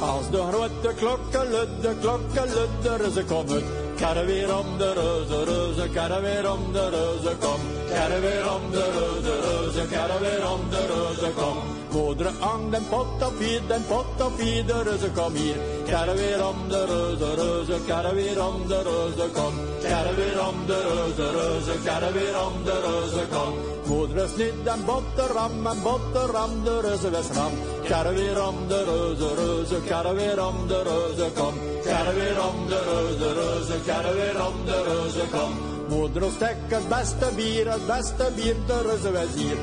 Als 0.00 0.30
de 0.30 0.42
grote 0.50 0.94
klokken 0.96 1.50
ludden, 1.50 1.98
klokken 2.00 2.48
ludden, 2.54 3.12
ze 3.12 3.24
komen. 3.24 3.89
Karre 4.00 4.24
weer 4.24 4.58
om 4.58 4.78
de 4.78 4.92
reuze, 4.92 5.44
reuze, 5.44 5.88
karre 5.88 6.20
weer 6.20 6.52
om 6.52 6.72
de 6.72 6.88
reuze, 6.88 7.36
kom. 7.40 7.60
Karre 7.92 8.20
weer 8.20 8.54
om 8.54 8.70
de 8.70 8.84
reuze, 8.96 9.34
reuze, 9.46 9.86
karre 9.90 10.18
weer 10.20 10.50
om 10.52 10.60
de 10.70 10.86
reuze, 10.86 11.30
kom. 11.36 11.56
Moeder 11.92 12.32
ang 12.40 12.70
den 12.70 12.86
pot 12.88 13.22
op 13.26 13.38
hier, 13.38 13.60
den 13.68 13.84
pot 13.86 14.20
op 14.26 14.38
hier, 14.38 14.66
de 14.66 14.82
reuze, 14.82 15.10
kom 15.10 15.34
hier. 15.34 15.56
Karre 15.86 16.14
weer 16.14 16.46
om 16.46 16.68
de 16.68 16.84
reuze, 16.84 17.34
reuze, 17.34 17.78
karre 17.86 18.14
weer 18.14 18.46
om 18.46 18.68
de 18.68 18.82
reuze, 18.82 19.28
kom. 19.32 19.54
Karre 19.82 20.14
weer 20.14 20.38
om 20.48 20.56
de 20.66 20.78
reuze, 20.88 21.26
reuze, 21.38 21.74
karre 21.84 22.12
weer 22.12 22.36
om 22.46 22.54
de 22.64 22.76
reuze, 22.86 23.24
kom. 23.34 23.52
Moeder 23.90 24.28
snit 24.28 24.66
en 24.66 24.84
boterham 24.84 25.66
en 25.66 25.82
boterham, 25.82 26.64
de 26.64 26.80
reuze 26.80 27.10
was 27.10 27.30
ram. 27.36 27.52
Karre 27.88 28.12
weer 28.14 28.46
om 28.48 28.56
de 28.68 28.84
reuze, 28.84 29.34
reuze, 29.34 29.80
karre 29.88 30.14
weer 30.14 30.46
om 30.46 30.56
de 30.68 30.82
reuze, 30.82 31.30
kom. 31.34 31.54
Karre 31.84 32.12
weer 32.14 32.38
om 32.48 32.68
de 32.68 32.80
reuze, 32.90 33.32
reuze, 33.40 33.76
karre 33.90 34.12
weer 34.14 34.38
om 34.46 34.56
de 34.64 34.78
reuze, 34.88 35.24
kom. 35.34 35.52
Moeder 35.88 36.22
stek 36.36 36.56
het 36.68 36.88
beste 36.88 37.28
bier, 37.36 37.66
het 37.72 37.86
beste 37.86 38.26
bier, 38.36 38.56
de 38.66 38.78
reuze 38.86 39.10
hier. 39.34 39.56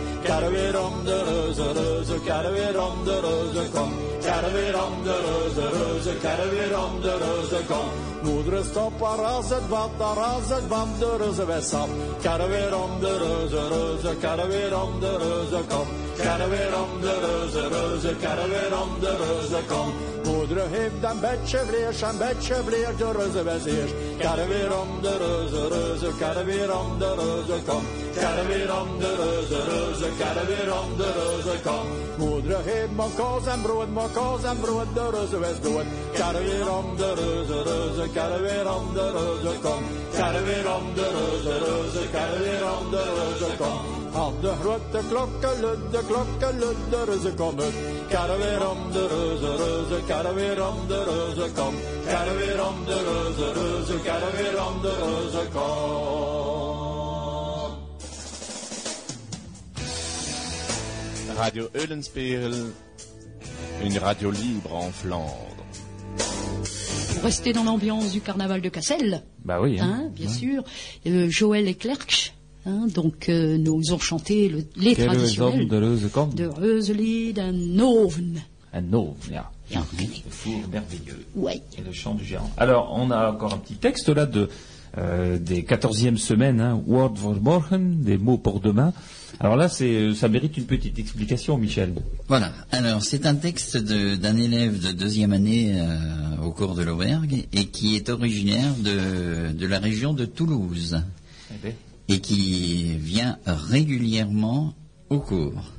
Weer 0.51 0.75
om 0.87 0.93
de 1.05 1.17
reuze, 1.29 1.71
reuze, 1.71 2.17
karre 2.25 2.51
weer 2.51 2.77
om 2.87 2.97
de 3.05 3.17
reuze, 3.27 3.63
kom. 3.73 3.91
Karre 4.25 4.51
weer 4.51 4.75
om 4.85 4.93
de 5.03 5.17
reuze, 5.27 5.65
reuze, 5.77 6.13
karre 6.23 6.49
weer 6.49 6.73
om 6.85 7.01
de 7.01 7.13
reuze, 7.23 7.59
kom. 7.71 7.87
Moeder 8.23 8.63
stop 8.65 9.01
haar 9.01 9.25
als 9.25 9.49
het 9.49 9.67
bad, 9.69 9.89
haar 9.99 10.23
als 10.33 10.49
het 10.49 10.67
bad, 10.67 10.87
de 10.99 11.15
reuze 11.17 11.45
was 11.45 11.69
sap. 11.69 11.89
Weer 12.47 12.73
om 12.83 12.99
de 12.99 13.13
reuze, 13.17 13.61
reuze, 13.67 14.15
karre 14.21 14.47
weer 14.47 14.81
om 14.83 14.99
de 14.99 15.17
reuze, 15.17 15.61
kom. 15.67 15.87
Karre 16.23 16.49
weer 16.49 16.81
om 16.81 17.01
de 17.01 17.19
reuze, 17.19 17.67
reuze, 17.67 18.15
karre 18.21 18.47
weer 18.47 18.81
om 18.81 18.99
de 18.99 19.15
reuze, 19.17 19.59
kom. 19.67 19.93
Moeder 20.23 20.67
heeft 20.69 21.03
een 21.11 21.19
beetje 21.19 21.57
vlees, 21.57 22.01
een 22.01 22.17
beetje 22.17 22.55
vlees, 22.65 22.97
de 22.97 23.11
reuze 23.11 23.43
was 23.43 23.65
eerst. 23.65 23.93
Weer 24.47 24.79
om 24.79 25.01
de 25.01 25.17
reuze, 25.17 25.67
reuze, 25.67 26.17
karre 26.19 26.43
weer 26.43 26.79
om 26.79 26.99
de 26.99 27.15
reuze, 27.15 27.63
kom. 27.65 27.83
Weer 28.17 28.79
om 28.81 28.99
de 28.99 29.15
reuze, 29.15 29.59
reuze, 29.69 30.09
weer 30.47 30.73
om 30.81 30.97
de 30.97 31.11
reuze, 31.19 31.59
kom. 31.63 31.85
Moeder 32.17 32.59
heeft 32.63 32.91
maar 32.95 33.13
kaas 33.17 33.45
en 33.53 33.61
brood, 33.61 33.89
maar 33.93 34.09
kaas 34.13 34.43
en 34.43 34.59
brood, 34.59 34.87
de 34.93 35.09
reuze 35.09 35.39
was 35.39 35.59
dood. 35.61 35.85
Weer 36.43 36.69
om 36.79 36.95
de 36.95 37.13
reuze, 37.13 37.57
reuze, 37.63 38.41
weer 38.41 38.67
om 38.75 38.93
de 38.93 39.11
reuze, 39.11 39.59
kom. 39.61 39.81
Karre 40.17 40.43
weer 40.43 40.67
de 40.95 41.07
reuze, 41.17 41.53
reuze, 41.65 42.01
weer 42.43 42.63
om 42.79 42.91
de 42.91 43.03
reuze, 43.17 43.49
kom. 43.57 43.79
Aan 44.21 44.33
de 44.41 44.53
grote 44.61 44.99
klokken 45.09 45.59
ludde, 45.59 45.99
klokken 46.07 46.59
ludde, 46.59 47.03
reuze 47.05 47.33
kom 47.33 47.59
uit. 47.59 47.73
Karre 48.09 48.37
weer 48.37 48.69
om 48.69 48.91
de 48.91 49.07
reuze, 49.07 49.55
reuze, 49.55 50.33
weer 50.35 50.67
om 50.67 50.77
de 50.87 51.03
reuze, 51.03 51.51
kom. 51.55 51.73
Karre 52.07 52.35
weer 52.35 52.61
de 52.85 52.97
reuze, 53.09 53.47
reuze, 53.59 53.95
weer 54.37 54.65
om 54.67 54.81
de 54.81 54.93
reuze, 55.03 55.47
kom. 55.53 56.36
Radio 61.37 61.67
Eulenspiegel, 61.75 62.53
une 63.83 63.97
radio 63.99 64.31
libre 64.31 64.73
en 64.75 64.89
Flandre. 64.91 65.35
Pour 67.13 67.23
rester 67.23 67.53
dans 67.53 67.63
l'ambiance 67.63 68.11
du 68.11 68.21
carnaval 68.21 68.61
de 68.61 68.69
Cassel, 68.69 69.23
Bah 69.43 69.59
oui. 69.61 69.79
Hein. 69.79 70.03
hein, 70.05 70.11
bien 70.15 70.29
sûr, 70.29 70.63
euh, 71.05 71.29
Joël 71.29 71.67
et 71.67 71.73
Clerc, 71.75 72.33
hein, 72.65 72.87
donc 72.93 73.29
euh, 73.29 73.57
nous 73.57 73.93
ont 73.93 73.99
chanté 73.99 74.49
le- 74.49 74.65
les 74.75 74.95
Quelle 74.95 75.07
traditionnels 75.07 75.67
de 75.67 75.77
Leuze 75.77 76.09
Kamp 76.11 76.27
de 76.33 76.45
Reuselied 76.47 77.39
en 77.39 77.51
Noven. 77.53 78.41
Un 78.73 78.83
ja. 79.31 79.49
Ja. 79.71 79.83
Le 79.99 80.05
four 80.29 80.53
merveilleux. 80.71 81.25
Ouais. 81.35 81.61
Et 81.77 81.81
le 81.81 81.91
chant 81.91 82.13
du 82.13 82.23
géant. 82.23 82.49
Alors, 82.57 82.93
on 82.95 83.09
a 83.11 83.31
encore 83.31 83.53
un 83.53 83.57
petit 83.57 83.75
texte 83.75 84.09
là 84.09 84.25
de 84.25 84.49
euh, 84.97 85.37
des 85.37 85.63
14e 85.63 86.17
semaines, 86.17 86.59
hein, 86.59 86.81
Word 86.87 87.15
for 87.17 87.39
Morgen, 87.41 88.01
des 88.01 88.17
mots 88.17 88.37
pour 88.37 88.59
demain. 88.59 88.93
Alors 89.39 89.55
là, 89.55 89.69
c'est, 89.69 90.13
ça 90.15 90.27
mérite 90.27 90.57
une 90.57 90.65
petite 90.65 90.97
explication, 90.97 91.57
Michel. 91.57 91.93
Voilà. 92.27 92.51
Alors, 92.71 93.03
c'est 93.03 93.25
un 93.25 93.35
texte 93.35 93.77
d'un 93.77 94.37
élève 94.37 94.79
de 94.81 94.91
deuxième 94.91 95.33
année 95.33 95.75
euh, 95.75 96.43
au 96.43 96.51
cours 96.51 96.75
de 96.75 96.83
l'Aubergue 96.83 97.45
et 97.53 97.65
qui 97.65 97.95
est 97.95 98.09
originaire 98.09 98.73
de, 98.79 99.51
de 99.53 99.67
la 99.67 99.79
région 99.79 100.13
de 100.13 100.25
Toulouse 100.25 101.01
et 102.09 102.19
qui 102.19 102.97
vient 102.97 103.37
régulièrement 103.45 104.73
au 105.09 105.19
cours. 105.19 105.76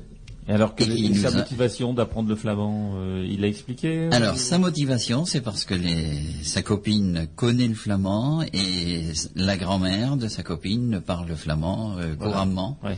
Et 0.49 0.53
alors, 0.53 0.75
quelle 0.75 0.93
Et 0.93 1.15
sa 1.15 1.29
a- 1.29 1.31
motivation 1.33 1.93
d'apprendre 1.93 2.29
le 2.31 2.35
flamand 2.35 2.93
euh, 2.97 3.27
Il 3.31 3.45
a 3.45 3.49
expliqué 3.49 4.09
Alors, 4.13 4.37
sa 4.37 4.57
motivation, 4.59 5.27
c'est 5.27 5.43
parce 5.43 5.67
que 5.67 5.75
les- 5.75 6.23
sa 6.43 6.63
copine 6.63 7.29
connaît 7.37 7.69
le 7.69 7.75
flamand 7.75 8.43
et 8.55 9.03
la 9.35 9.57
grand-mère 9.59 10.17
de 10.17 10.27
sa 10.27 10.43
copine 10.43 11.03
parle 11.05 11.29
le 11.29 11.35
flamand 11.35 11.93
euh, 11.99 12.15
Voilà. 12.19 12.33
couramment. 12.33 12.79
Ouais. 12.83 12.97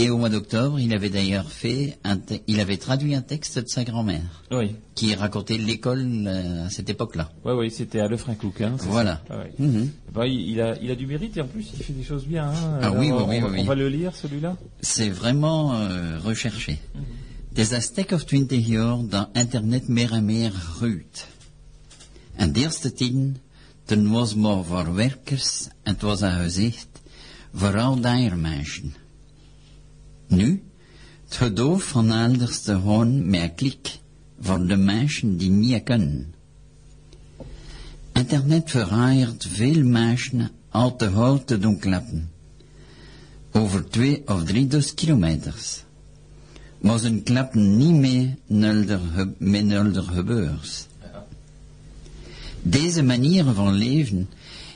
Et 0.00 0.08
au 0.08 0.16
mois 0.18 0.30
d'octobre, 0.30 0.78
il 0.80 0.92
avait 0.94 1.10
d'ailleurs 1.10 1.50
fait 1.62 1.98
un 2.04 2.18
il 2.46 2.58
avait 2.60 2.78
traduit 2.86 3.14
un 3.14 3.20
texte 3.32 3.58
de 3.58 3.68
sa 3.68 3.82
grand-mère 3.84 4.28
Oui, 4.50 4.68
qui 4.94 5.14
racontait 5.14 5.58
l'école 5.58 6.04
euh, 6.26 6.66
à 6.66 6.70
cette 6.70 6.88
époque-là. 6.94 7.26
ouais, 7.44 7.52
ouais, 7.58 7.70
c'était 7.70 8.00
à 8.00 8.08
Le 8.08 8.16
Cook. 8.16 8.60
Hein, 8.60 8.76
Voilà. 8.96 9.20
Mhm. 9.58 9.90
Bah, 10.14 10.26
il, 10.26 10.58
a, 10.60 10.68
il 10.84 10.90
a 10.90 10.94
du 10.94 11.06
mérite 11.06 11.36
et 11.36 11.42
en 11.42 11.46
plus 11.54 11.66
il 11.76 11.82
fait 11.84 11.92
des 11.92 12.04
choses 12.10 12.26
bien. 12.26 12.46
Hein. 12.48 12.78
Ah 12.82 12.92
oui, 12.92 13.08
Alors, 13.08 13.28
oui, 13.28 13.36
oui, 13.38 13.42
on, 13.42 13.46
va- 13.46 13.48
oui, 13.48 13.58
on 13.58 13.60
oui. 13.62 13.66
va 13.66 13.74
le 13.74 13.88
lire 13.88 14.14
celui-là? 14.16 14.56
C'est 14.80 15.10
vraiment 15.10 15.74
euh, 15.74 16.18
recherché. 16.24 16.78
Het 17.50 17.58
is 17.58 17.70
een 17.72 17.82
stuk 17.82 18.12
of 18.12 18.24
twintig 18.24 18.66
jaar 18.66 18.98
dat 19.08 19.28
internet 19.32 19.88
meer 19.88 20.50
groeit. 20.52 21.26
En 22.36 22.52
eerste 22.54 22.92
tien, 22.92 23.36
toen 23.84 24.10
was 24.10 24.34
maar 24.34 24.64
voor 24.64 24.94
werkers 24.94 25.68
en 25.82 25.92
het 25.92 26.02
was 26.02 26.20
een 26.20 26.40
gezicht, 26.42 26.88
vooral 27.52 28.00
daar 28.00 28.36
mensen. 28.38 28.94
Nu, 30.30 30.62
het 31.24 31.36
gedoof 31.36 31.82
van 31.82 32.10
elders 32.12 32.60
te 32.60 32.72
een 32.72 33.54
klik 33.54 33.98
voor 34.40 34.66
de 34.66 34.76
mensen 34.76 35.36
die 35.36 35.50
niet 35.50 35.82
kunnen. 35.82 36.34
Internet 38.12 38.70
verhaart 38.70 39.46
veel 39.50 39.84
mensen 39.84 40.50
al 40.68 40.96
te 40.96 41.08
hout 41.08 41.46
te 41.46 41.58
doen 41.58 41.78
klappen 41.78 42.30
over 43.52 43.88
twee 43.88 44.22
of 44.28 44.44
drie 44.44 44.66
dus 44.66 44.94
kilometers. 44.94 45.84
Maar 46.80 46.98
ze 46.98 47.20
klappen 47.24 47.76
niet 47.76 47.94
mee 47.94 48.34
nulder, 48.46 49.00
ge- 49.14 49.32
met 49.38 49.64
nulder 49.64 50.02
gebeurs. 50.02 50.86
Deze 52.62 53.02
manier 53.02 53.44
van 53.44 53.72
leven 53.74 54.28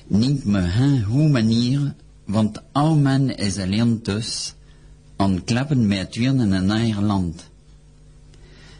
neemt 0.06 0.44
me 0.44 0.62
geen 0.68 1.02
goede 1.04 1.28
manier, 1.28 1.94
want 2.24 2.60
al 2.72 2.96
men 2.96 3.36
is 3.36 3.58
alleen 3.58 4.02
dus 4.02 4.54
aan 5.16 5.44
klappen 5.44 5.86
met 5.86 5.98
het 5.98 6.16
weer 6.16 6.28
in 6.28 6.52
een 6.52 6.70
eigen 6.70 7.04
land. 7.04 7.50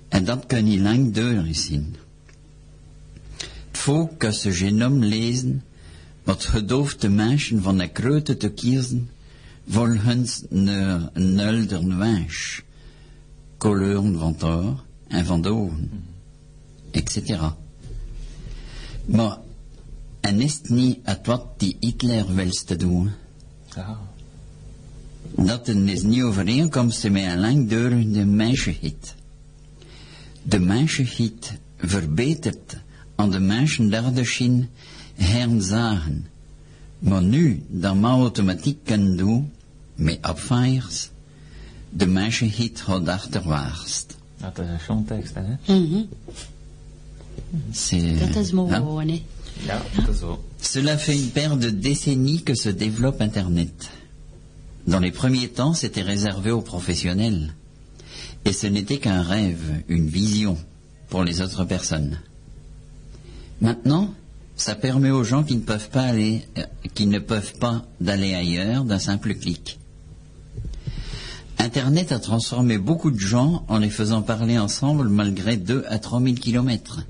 En 0.08 0.24
dat 0.24 0.46
kan 0.46 0.64
niet 0.64 0.80
lang 0.80 1.12
duren 1.12 1.54
zien. 1.54 1.96
Het 3.68 3.78
volk 3.78 4.18
kan 4.18 4.32
zijn 4.32 4.54
genoom 4.54 5.04
lezen, 5.04 5.62
wat 6.22 6.44
gedoofde 6.44 7.08
mensen 7.08 7.62
van 7.62 7.78
de 7.78 7.88
kreuten 7.88 8.38
te 8.38 8.50
kiezen, 8.50 9.10
volgens 9.68 10.42
een 10.50 11.34
nulder 11.34 11.96
wens, 11.96 12.62
kleuren 13.58 14.18
van 14.18 14.32
het 14.32 14.42
haar 14.42 14.74
en 15.06 15.26
van 15.26 15.42
de 15.42 15.48
ogen, 15.48 16.04
etc. 16.90 17.40
Maar 19.04 19.38
men 20.20 20.40
is 20.40 20.60
niet 20.62 20.98
het 21.02 21.26
wat 21.26 21.46
die 21.56 21.76
Hitler 21.80 22.34
wilste 22.34 22.76
doen. 22.76 23.10
Ah. 23.76 23.98
Dat 25.36 25.68
is 25.68 26.02
niet 26.02 26.22
overeenkomstig 26.22 27.10
met 27.12 27.22
een 27.24 27.40
langdurende 27.40 28.24
mensenhit. 28.24 29.14
De 30.42 30.58
mensenhit 30.58 31.52
verbetert 31.78 32.76
aan 33.14 33.30
de 33.30 33.38
mensen 33.40 33.90
daardoor 33.90 34.26
hernzagen. 35.14 36.26
Maar 36.98 37.22
nu, 37.22 37.62
dat 37.68 37.94
maar 37.94 38.10
automatiek 38.18 38.78
kan 38.84 39.16
doen, 39.16 39.52
met 39.94 40.18
afvaaiers, 40.20 41.08
de 41.90 42.06
mensenhit 42.06 42.80
gaat 42.80 43.08
achterwaarts. 43.08 44.06
Dat 44.36 44.58
is 44.58 44.66
een 44.68 44.78
chantekst, 44.78 45.34
hè? 45.34 45.74
Mhm. 45.74 46.02
C'est- 47.70 48.18
Dat 48.18 48.36
is 48.36 48.52
mooi, 48.52 48.72
Hein? 48.72 49.08
hè? 49.08 49.22
Ja, 49.66 49.82
dat 49.96 50.08
is 50.14 50.18
zo. 50.20 50.44
Cela 50.60 50.98
fait 50.98 51.16
une 51.20 51.30
paire 51.30 51.56
de 51.58 51.78
décennies 51.78 52.42
que 52.42 52.54
se 52.54 52.74
développe 52.74 53.22
Internet. 53.24 53.88
Dans 54.86 55.00
les 55.00 55.12
premiers 55.12 55.48
temps, 55.48 55.72
c'était 55.72 56.02
réservé 56.02 56.50
aux 56.50 56.60
professionnels. 56.60 57.54
Et 58.44 58.52
ce 58.52 58.66
n'était 58.66 58.98
qu'un 58.98 59.22
rêve, 59.22 59.82
une 59.88 60.08
vision 60.08 60.58
pour 61.08 61.24
les 61.24 61.40
autres 61.40 61.64
personnes. 61.64 62.18
Maintenant, 63.60 64.12
ça 64.56 64.74
permet 64.74 65.10
aux 65.10 65.24
gens 65.24 65.42
qui 65.42 65.56
ne 65.56 65.62
peuvent 65.62 65.88
pas 65.88 66.02
aller, 66.02 66.46
euh, 66.58 66.64
qui 66.92 67.06
ne 67.06 67.18
peuvent 67.18 67.54
pas 67.58 67.84
d'aller 68.00 68.34
ailleurs 68.34 68.84
d'un 68.84 68.98
simple 68.98 69.34
clic. 69.34 69.78
Internet 71.58 72.12
a 72.12 72.18
transformé 72.18 72.78
beaucoup 72.78 73.10
de 73.10 73.18
gens 73.18 73.64
en 73.68 73.78
les 73.78 73.90
faisant 73.90 74.22
parler 74.22 74.58
ensemble 74.58 75.08
malgré 75.08 75.56
2 75.56 75.84
à 75.88 75.98
3 75.98 76.20
000 76.20 76.34
kilomètres. 76.34 77.00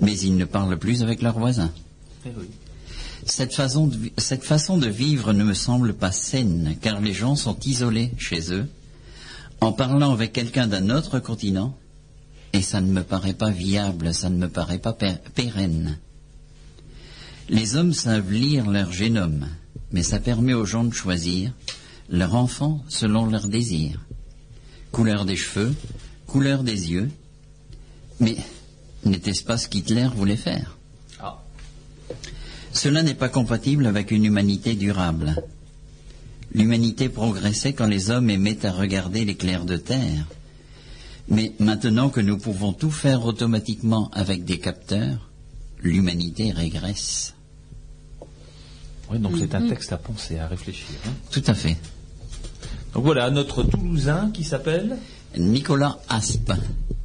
Mais 0.00 0.16
ils 0.18 0.36
ne 0.36 0.44
parlent 0.44 0.78
plus 0.78 1.02
avec 1.02 1.20
leurs 1.20 1.38
voisins. 1.38 1.72
Cette 3.26 3.54
façon, 3.54 3.86
de, 3.86 4.88
vivre 4.88 5.32
ne 5.32 5.44
me 5.44 5.54
semble 5.54 5.94
pas 5.94 6.12
saine, 6.12 6.76
car 6.80 7.00
les 7.00 7.14
gens 7.14 7.36
sont 7.36 7.58
isolés 7.60 8.12
chez 8.18 8.52
eux, 8.52 8.68
en 9.60 9.72
parlant 9.72 10.12
avec 10.12 10.32
quelqu'un 10.32 10.66
d'un 10.66 10.90
autre 10.90 11.20
continent, 11.20 11.76
et 12.52 12.60
ça 12.60 12.80
ne 12.80 12.92
me 12.92 13.02
paraît 13.02 13.34
pas 13.34 13.50
viable, 13.50 14.12
ça 14.12 14.28
ne 14.28 14.36
me 14.36 14.48
paraît 14.48 14.78
pas 14.78 14.96
pérenne. 15.34 15.98
Les 17.48 17.76
hommes 17.76 17.94
savent 17.94 18.30
lire 18.30 18.68
leur 18.68 18.92
génome, 18.92 19.48
mais 19.90 20.02
ça 20.02 20.20
permet 20.20 20.54
aux 20.54 20.66
gens 20.66 20.84
de 20.84 20.94
choisir 20.94 21.52
leur 22.10 22.34
enfant 22.34 22.84
selon 22.88 23.26
leurs 23.26 23.48
désirs. 23.48 24.00
Couleur 24.92 25.24
des 25.24 25.36
cheveux, 25.36 25.74
couleur 26.26 26.62
des 26.62 26.92
yeux, 26.92 27.10
mais 28.20 28.36
n'était-ce 29.04 29.44
pas 29.44 29.56
ce 29.56 29.68
qu'Hitler 29.68 30.08
voulait 30.14 30.36
faire? 30.36 30.76
Cela 32.74 33.02
n'est 33.02 33.14
pas 33.14 33.28
compatible 33.30 33.86
avec 33.86 34.10
une 34.10 34.24
humanité 34.26 34.74
durable. 34.74 35.42
L'humanité 36.52 37.08
progressait 37.08 37.72
quand 37.72 37.86
les 37.86 38.10
hommes 38.10 38.28
aimaient 38.30 38.64
à 38.66 38.72
regarder 38.72 39.24
l'éclair 39.24 39.64
de 39.64 39.76
terre. 39.76 40.26
Mais 41.28 41.52
maintenant 41.58 42.10
que 42.10 42.20
nous 42.20 42.36
pouvons 42.38 42.72
tout 42.72 42.90
faire 42.90 43.24
automatiquement 43.24 44.10
avec 44.12 44.44
des 44.44 44.58
capteurs, 44.58 45.30
l'humanité 45.82 46.52
régresse. 46.52 47.34
Oui, 49.10 49.18
donc 49.18 49.32
c'est 49.38 49.54
un 49.54 49.66
texte 49.68 49.92
à 49.92 49.96
penser, 49.98 50.38
à 50.38 50.46
réfléchir. 50.46 50.86
hein. 51.06 51.10
Tout 51.30 51.42
à 51.46 51.54
fait. 51.54 51.76
Donc 52.94 53.04
voilà, 53.04 53.30
notre 53.30 53.62
Toulousain 53.62 54.30
qui 54.32 54.44
s'appelle 54.44 54.96
Nicolas 55.36 55.98
Aspe, 56.08 56.52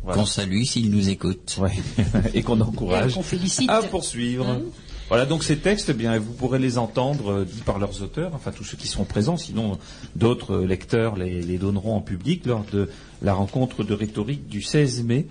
Voilà. 0.03 0.19
qu'on 0.19 0.25
salue 0.25 0.63
s'il 0.63 0.91
nous 0.91 1.09
écoute. 1.09 1.57
Ouais. 1.59 1.71
et 2.33 2.43
qu'on 2.43 2.59
encourage 2.61 3.11
Et 3.11 3.15
qu'on 3.15 3.23
félicite. 3.23 3.69
à 3.69 3.81
poursuivre. 3.81 4.47
Hein 4.47 4.61
Voilà, 5.09 5.25
donc 5.25 5.43
ces 5.43 5.57
textes, 5.57 5.89
eh 5.89 5.93
bien, 5.93 6.19
vous 6.19 6.33
pourrez 6.33 6.59
les 6.59 6.77
entendre 6.77 7.31
euh, 7.31 7.43
dits 7.43 7.63
par 7.65 7.79
leurs 7.79 8.03
auteurs, 8.03 8.35
enfin 8.35 8.51
tous 8.51 8.63
ceux 8.63 8.77
qui 8.77 8.87
seront 8.87 9.05
présents, 9.05 9.37
sinon 9.37 9.79
d'autres 10.15 10.57
euh, 10.57 10.67
lecteurs 10.67 11.15
les, 11.15 11.57
donneront 11.57 11.95
en 11.95 12.01
public 12.01 12.45
lors 12.45 12.63
de 12.71 12.89
la 13.23 13.33
rencontre 13.33 13.83
de 13.83 13.95
rhétorique 13.95 14.47
du 14.47 14.61
16 14.61 15.03
mai, 15.05 15.25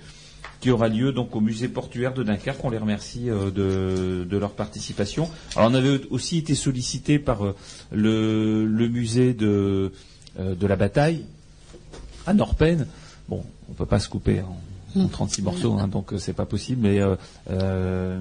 qui 0.60 0.72
aura 0.72 0.88
lieu 0.88 1.12
donc 1.12 1.36
au 1.36 1.40
musée 1.40 1.68
portuaire 1.68 2.12
de 2.12 2.24
Dunkerque. 2.24 2.64
On 2.64 2.70
les 2.70 2.78
remercie 2.78 3.30
euh, 3.30 3.52
de, 3.52 4.36
leur 4.36 4.50
participation. 4.50 5.30
Alors 5.54 5.70
on 5.70 5.74
avait 5.74 6.00
aussi 6.10 6.38
été 6.38 6.56
sollicité 6.56 7.20
par 7.20 7.54
le, 7.92 8.88
musée 8.90 9.32
de, 9.32 9.92
la 10.36 10.74
bataille 10.74 11.24
à 12.26 12.34
Norpen. 12.34 12.88
Bon, 13.28 13.44
on 13.70 13.74
peut 13.74 13.86
pas 13.86 14.00
se 14.00 14.08
couper 14.08 14.40
en 14.40 14.58
36 15.10 15.42
morceaux, 15.42 15.72
hein, 15.78 15.88
donc 15.88 16.12
euh, 16.12 16.18
c'est 16.18 16.32
pas 16.32 16.46
possible. 16.46 16.82
Mais 16.82 17.00
euh, 17.00 17.16
euh, 17.50 18.20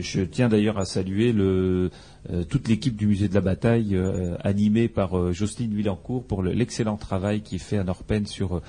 je 0.00 0.22
tiens 0.22 0.48
d'ailleurs 0.48 0.78
à 0.78 0.84
saluer 0.84 1.32
le, 1.32 1.90
euh, 2.32 2.44
toute 2.44 2.68
l'équipe 2.68 2.96
du 2.96 3.06
musée 3.06 3.28
de 3.28 3.34
la 3.34 3.40
bataille, 3.40 3.94
euh, 3.96 4.36
animée 4.42 4.88
par 4.88 5.32
Jocelyne 5.32 5.74
Villancourt 5.74 6.24
pour 6.24 6.42
le- 6.42 6.52
l'excellent 6.52 6.96
travail 6.96 7.42
qui 7.42 7.56
est 7.56 7.58
fait 7.58 7.78
à 7.78 7.84
Norpen 7.84 8.26
sur 8.26 8.60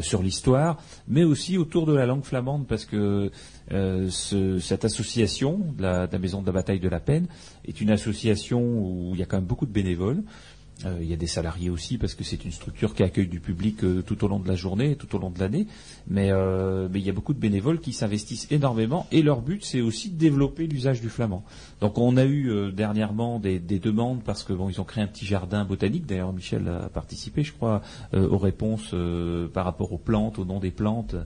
sur 0.00 0.20
l'histoire, 0.20 0.78
mais 1.06 1.22
aussi 1.22 1.56
autour 1.58 1.86
de 1.86 1.94
la 1.94 2.06
langue 2.06 2.24
flamande, 2.24 2.66
parce 2.66 2.84
que 2.84 3.30
ce- 3.70 4.58
cette 4.58 4.84
association 4.84 5.60
de 5.78 5.82
la, 5.82 6.08
de 6.08 6.12
la 6.12 6.18
Maison 6.18 6.40
de 6.40 6.46
la 6.46 6.52
Bataille 6.52 6.80
de 6.80 6.88
la 6.88 6.98
Peine 6.98 7.26
est 7.68 7.80
une 7.80 7.90
association 7.90 8.60
où 8.60 9.10
il 9.14 9.20
y 9.20 9.22
a 9.22 9.26
quand 9.26 9.36
même 9.36 9.46
beaucoup 9.46 9.64
de 9.64 9.70
bénévoles. 9.70 10.24
Euh, 10.84 10.98
il 11.00 11.08
y 11.08 11.14
a 11.14 11.16
des 11.16 11.26
salariés 11.26 11.70
aussi 11.70 11.96
parce 11.96 12.14
que 12.14 12.22
c'est 12.22 12.44
une 12.44 12.52
structure 12.52 12.94
qui 12.94 13.02
accueille 13.02 13.28
du 13.28 13.40
public 13.40 13.82
euh, 13.82 14.02
tout 14.02 14.22
au 14.24 14.28
long 14.28 14.38
de 14.38 14.46
la 14.46 14.56
journée, 14.56 14.94
tout 14.96 15.16
au 15.16 15.18
long 15.18 15.30
de 15.30 15.38
l'année. 15.38 15.66
Mais, 16.06 16.30
euh, 16.30 16.88
mais 16.90 17.00
il 17.00 17.06
y 17.06 17.08
a 17.08 17.14
beaucoup 17.14 17.32
de 17.32 17.38
bénévoles 17.38 17.80
qui 17.80 17.94
s'investissent 17.94 18.46
énormément 18.50 19.06
et 19.10 19.22
leur 19.22 19.40
but 19.40 19.64
c'est 19.64 19.80
aussi 19.80 20.10
de 20.10 20.18
développer 20.18 20.66
l'usage 20.66 21.00
du 21.00 21.08
flamand. 21.08 21.44
Donc 21.80 21.96
on 21.96 22.18
a 22.18 22.24
eu 22.24 22.50
euh, 22.50 22.70
dernièrement 22.70 23.38
des, 23.38 23.58
des 23.58 23.78
demandes 23.78 24.22
parce 24.22 24.44
que 24.44 24.52
bon 24.52 24.68
ils 24.68 24.78
ont 24.80 24.84
créé 24.84 25.02
un 25.02 25.06
petit 25.06 25.24
jardin 25.24 25.64
botanique. 25.64 26.04
D'ailleurs 26.04 26.34
Michel 26.34 26.68
a 26.68 26.90
participé, 26.90 27.42
je 27.42 27.54
crois, 27.54 27.80
euh, 28.12 28.28
aux 28.28 28.38
réponses 28.38 28.90
euh, 28.92 29.48
par 29.48 29.64
rapport 29.64 29.92
aux 29.94 29.98
plantes, 29.98 30.38
au 30.38 30.44
nom 30.44 30.60
des 30.60 30.70
plantes, 30.70 31.16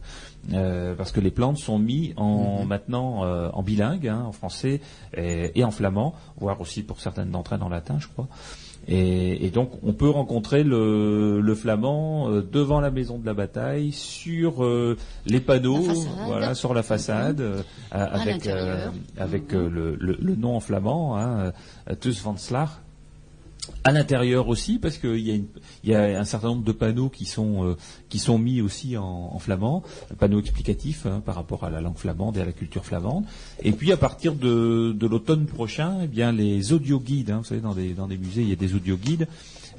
euh, 0.53 0.95
parce 0.95 1.11
que 1.11 1.21
les 1.21 1.33
plantes 1.33 1.59
sont 1.59 1.79
mises 1.79 2.13
en 2.17 2.65
maintenant 2.65 3.25
euh, 3.25 3.51
en 3.53 3.63
bilingue, 3.65 4.07
hein, 4.07 4.23
en 4.27 4.33
français 4.33 4.81
et, 5.17 5.51
et 5.59 5.65
en 5.65 5.73
flamand, 5.73 6.15
voire 6.37 6.61
aussi 6.61 6.85
pour 6.85 7.01
certaines 7.01 7.31
d'entre 7.31 7.55
elles 7.55 7.63
en 7.63 7.69
latin, 7.69 7.99
je 7.99 8.07
crois. 8.07 8.29
Et, 8.89 9.45
et 9.47 9.51
donc, 9.51 9.71
on 9.83 9.93
peut 9.93 10.09
rencontrer 10.11 10.65
le, 10.65 11.41
le 11.41 11.55
flamand 11.55 12.29
euh, 12.31 12.43
devant 12.43 12.81
la 12.81 12.91
maison 12.91 13.19
de 13.19 13.27
la 13.27 13.35
bataille, 13.35 13.93
sur 13.93 14.65
euh, 14.65 14.97
les 15.27 15.39
panneaux, 15.41 15.83
voilà, 16.27 16.55
sur 16.55 16.75
la 16.75 16.83
façade, 16.83 17.41
euh, 17.41 17.63
avec, 19.19 19.53
le, 19.53 19.95
le- 20.01 20.17
le 20.21 20.35
nom 20.35 20.57
en 20.57 20.61
flamand, 20.61 21.17
hein, 21.19 21.53
Tus 22.01 22.21
van 22.23 22.37
Slach. 22.37 22.71
À 23.83 23.93
l'intérieur 23.93 24.49
aussi, 24.49 24.79
parce 24.79 24.99
qu'il 24.99 25.19
y, 25.19 25.45
y 25.85 25.95
a 25.95 26.21
un 26.21 26.25
certain 26.25 26.49
nombre 26.49 26.65
de 26.65 26.73
panneaux 26.73 27.09
qui 27.09 27.25
sont, 27.25 27.65
euh, 27.65 27.77
qui 28.09 28.19
sont 28.19 28.39
mis 28.39 28.61
aussi 28.61 28.97
en, 28.97 29.31
en 29.33 29.39
flamand, 29.39 29.83
panneaux 30.19 30.41
explicatifs 30.41 31.07
hein, 31.07 31.23
par 31.25 31.35
rapport 31.35 31.65
à 31.65 31.71
la 31.71 31.81
langue 31.81 31.97
flamande 31.97 32.37
et 32.37 32.41
à 32.41 32.45
la 32.45 32.53
culture 32.53 32.85
flamande. 32.85 33.25
Et 33.63 33.73
puis 33.73 33.91
à 33.93 33.97
partir 33.97 34.35
de, 34.35 34.93
de 34.93 35.07
l'automne 35.07 35.47
prochain, 35.47 35.99
eh 36.03 36.07
bien 36.09 36.31
les 36.33 36.73
audio 36.73 37.01
guides, 37.01 37.31
hein, 37.31 37.39
vous 37.39 37.45
savez 37.45 37.61
dans 37.61 37.75
des, 37.75 37.95
dans 37.95 38.07
des 38.07 38.19
musées 38.19 38.43
il 38.43 38.49
y 38.51 38.53
a 38.53 38.57
des 38.57 38.75
audio 38.75 38.97
guides. 38.97 39.27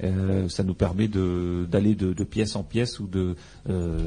Euh, 0.04 0.48
ça 0.50 0.64
nous 0.64 0.74
permet 0.74 1.08
de- 1.08 1.66
d'aller 1.70 1.96
de, 1.96 2.14
de 2.14 2.24
pièce 2.24 2.56
en 2.56 2.64
pièce 2.64 3.00
ou 3.00 3.08
de, 3.08 3.36
euh, 3.70 3.98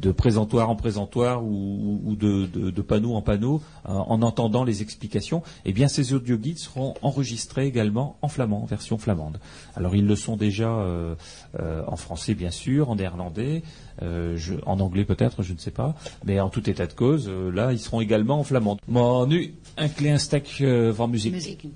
de 0.00 0.10
présentoir 0.12 0.68
en 0.70 0.76
présentoir 0.76 1.44
ou, 1.44 2.00
ou 2.04 2.16
de, 2.16 2.46
de, 2.46 2.70
de 2.70 2.82
panneau 2.82 3.14
en 3.14 3.22
panneau 3.22 3.60
euh, 3.88 3.92
en 3.92 4.22
entendant 4.22 4.64
les 4.64 4.80
explications. 4.82 5.42
Eh 5.64 5.72
bien 5.72 5.88
ces 5.88 6.12
audio 6.14 6.36
guides 6.36 6.58
seront 6.58 6.94
enregistrés 7.02 7.66
également 7.66 8.16
en 8.22 8.28
flamand, 8.28 8.64
version 8.64 8.98
flamande. 8.98 9.38
Alors 9.76 9.94
ils 9.94 10.06
le 10.06 10.16
sont 10.16 10.36
déjà 10.36 10.70
euh, 10.70 11.14
en 11.86 11.96
français 11.96 12.34
bien 12.34 12.50
sûr, 12.50 12.88
en 12.90 12.96
néerlandais, 12.96 13.62
en 14.66 14.80
anglais 14.80 15.04
peut-être, 15.04 15.42
je 15.42 15.52
ne 15.52 15.58
sais 15.58 15.70
pas, 15.70 15.94
mais 16.24 16.40
en 16.40 16.48
tout 16.48 16.68
état 16.68 16.86
de 16.86 16.94
cause, 16.94 17.28
là 17.28 17.72
ils 17.72 17.78
seront 17.78 18.00
également 18.00 18.40
en 18.40 18.44
flamand. 18.44 18.78
Maar 18.88 19.26
nu 19.26 19.54
een 19.76 19.92
klein 19.94 20.18
stukje 20.18 20.92
van 20.94 21.10
muziek. 21.10 21.32
Muziek. 21.32 21.66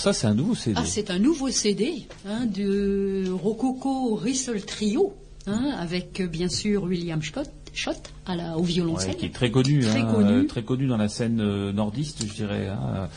Ça, 0.00 0.12
c'est 0.12 0.26
un 0.26 0.34
nouveau 0.34 0.54
CD. 0.54 0.76
Ah, 0.80 0.84
c'est 0.86 1.10
un 1.10 1.18
nouveau 1.18 1.48
CD 1.50 2.06
hein, 2.26 2.46
de 2.46 3.30
Rococo 3.30 4.14
Rissel 4.14 4.64
Trio, 4.64 5.14
hein, 5.46 5.74
avec 5.78 6.20
euh, 6.20 6.26
bien 6.26 6.48
sûr 6.48 6.84
William 6.84 7.22
Schott, 7.22 7.50
Schott 7.74 8.00
à 8.26 8.34
la, 8.36 8.56
au 8.56 8.60
Ouais, 8.60 8.66
violoncelle. 8.66 9.16
qui 9.16 9.26
est 9.26 9.34
très 9.34 9.50
connu, 9.50 9.80
Très 9.80 10.00
hein, 10.00 10.12
connu. 10.12 10.32
euh, 10.32 10.46
très 10.46 10.62
connu 10.62 10.86
dans 10.86 10.96
la 10.96 11.08
scène 11.08 11.40
euh, 11.40 11.72
nordiste, 11.72 12.24
je 12.26 12.32
dirais, 12.34 12.68
hein, 12.68 13.08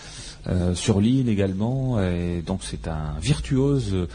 euh, 0.47 0.75
sur 0.75 0.99
l'île 1.01 1.29
également. 1.29 1.99
Et 2.01 2.43
donc 2.45 2.59
c'est 2.63 2.88
un 2.88 3.15
virtuose 3.21 4.07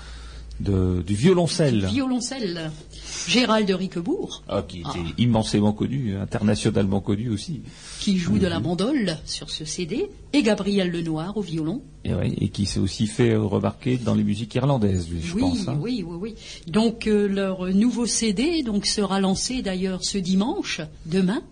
de, 0.60 1.02
du 1.06 1.14
violoncelle, 1.14 1.86
Violoncelle. 1.86 2.70
Gérald 3.26 3.68
de 3.68 3.74
Riquebourg, 3.74 4.42
Ah, 4.48 4.62
qui 4.66 4.78
était 4.80 4.88
Ah. 4.94 5.12
immensément 5.18 5.72
connu, 5.72 6.16
internationalement 6.16 7.00
connu 7.00 7.28
aussi, 7.28 7.60
qui 8.00 8.16
joue 8.18 8.34
Mhm. 8.34 8.38
de 8.40 8.46
la 8.46 8.58
bandole 8.60 9.18
sur 9.26 9.50
ce 9.50 9.64
CD, 9.64 10.08
et 10.32 10.42
Gabriel 10.42 10.90
Lenoir 10.90 11.36
au 11.36 11.42
violon. 11.42 11.82
et, 12.04 12.14
ouais, 12.14 12.32
et 12.40 12.48
qui 12.48 12.64
s'est 12.64 12.80
aussi 12.80 13.06
fait 13.06 13.36
remarquer 13.36 13.98
dans 13.98 14.14
les 14.14 14.24
musiques 14.24 14.54
irlandaises, 14.54 15.08
je 15.22 15.34
oui, 15.34 15.40
pense. 15.40 15.68
hein. 15.68 15.78
oui, 15.80 16.02
oui, 16.06 16.16
oui. 16.20 16.34
Donc 16.66 17.06
euh, 17.06 17.26
leur 17.28 17.66
nouveau 17.66 18.06
CD 18.06 18.62
donc 18.62 18.86
sera 18.86 19.20
lancé 19.20 19.60
d'ailleurs 19.62 20.02
ce 20.04 20.16
dimanche, 20.18 20.80
demain, 21.06 21.42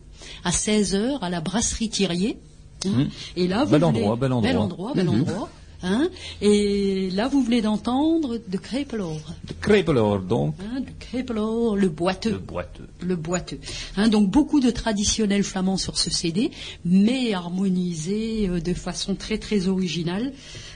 à 0.45 0.51
16h 0.51 1.19
à 1.23 1.29
la 1.31 1.41
brasserie 1.41 1.91
Thirier. 1.91 2.39
Mhm. 2.87 3.09
Et 3.37 3.49
là, 3.49 3.65
vous 3.65 3.73
Bel 3.73 3.81
venez- 3.83 3.99
endroit, 4.01 4.17
bel 4.17 4.33
endroit. 4.33 4.49
bel 4.53 4.59
endroit, 4.59 4.93
bel 4.95 5.07
Mhm. 5.07 5.21
endroit, 5.21 5.51
hein. 5.87 6.09
Et 6.43 7.11
là, 7.15 7.29
vous 7.29 7.43
venez 7.43 7.63
d'entendre 7.63 8.39
de 8.47 8.57
Crépelor, 8.59 9.21
De 9.49 9.53
Crépelor, 9.61 10.21
donc, 10.21 10.55
hein, 10.61 10.81
de 10.81 10.91
Crépelor, 10.99 11.77
le 11.77 11.89
boiteux 11.89 12.33
le 12.33 12.39
boiteux. 12.39 12.89
le 13.01 13.17
boiteux. 13.17 13.59
Hein, 13.97 14.09
donc 14.09 14.31
beaucoup 14.31 14.61
de 14.61 14.71
traditionnels 14.71 15.45
flamands 15.45 15.77
sur 15.79 15.97
ce 15.99 16.11
CD, 16.11 16.51
mais 16.85 17.33
harmonisés 17.33 18.49
euh, 18.49 18.61
de 18.61 18.75
façon 18.75 19.15
très 19.15 19.39
très 19.39 19.69
originale. 19.69 20.33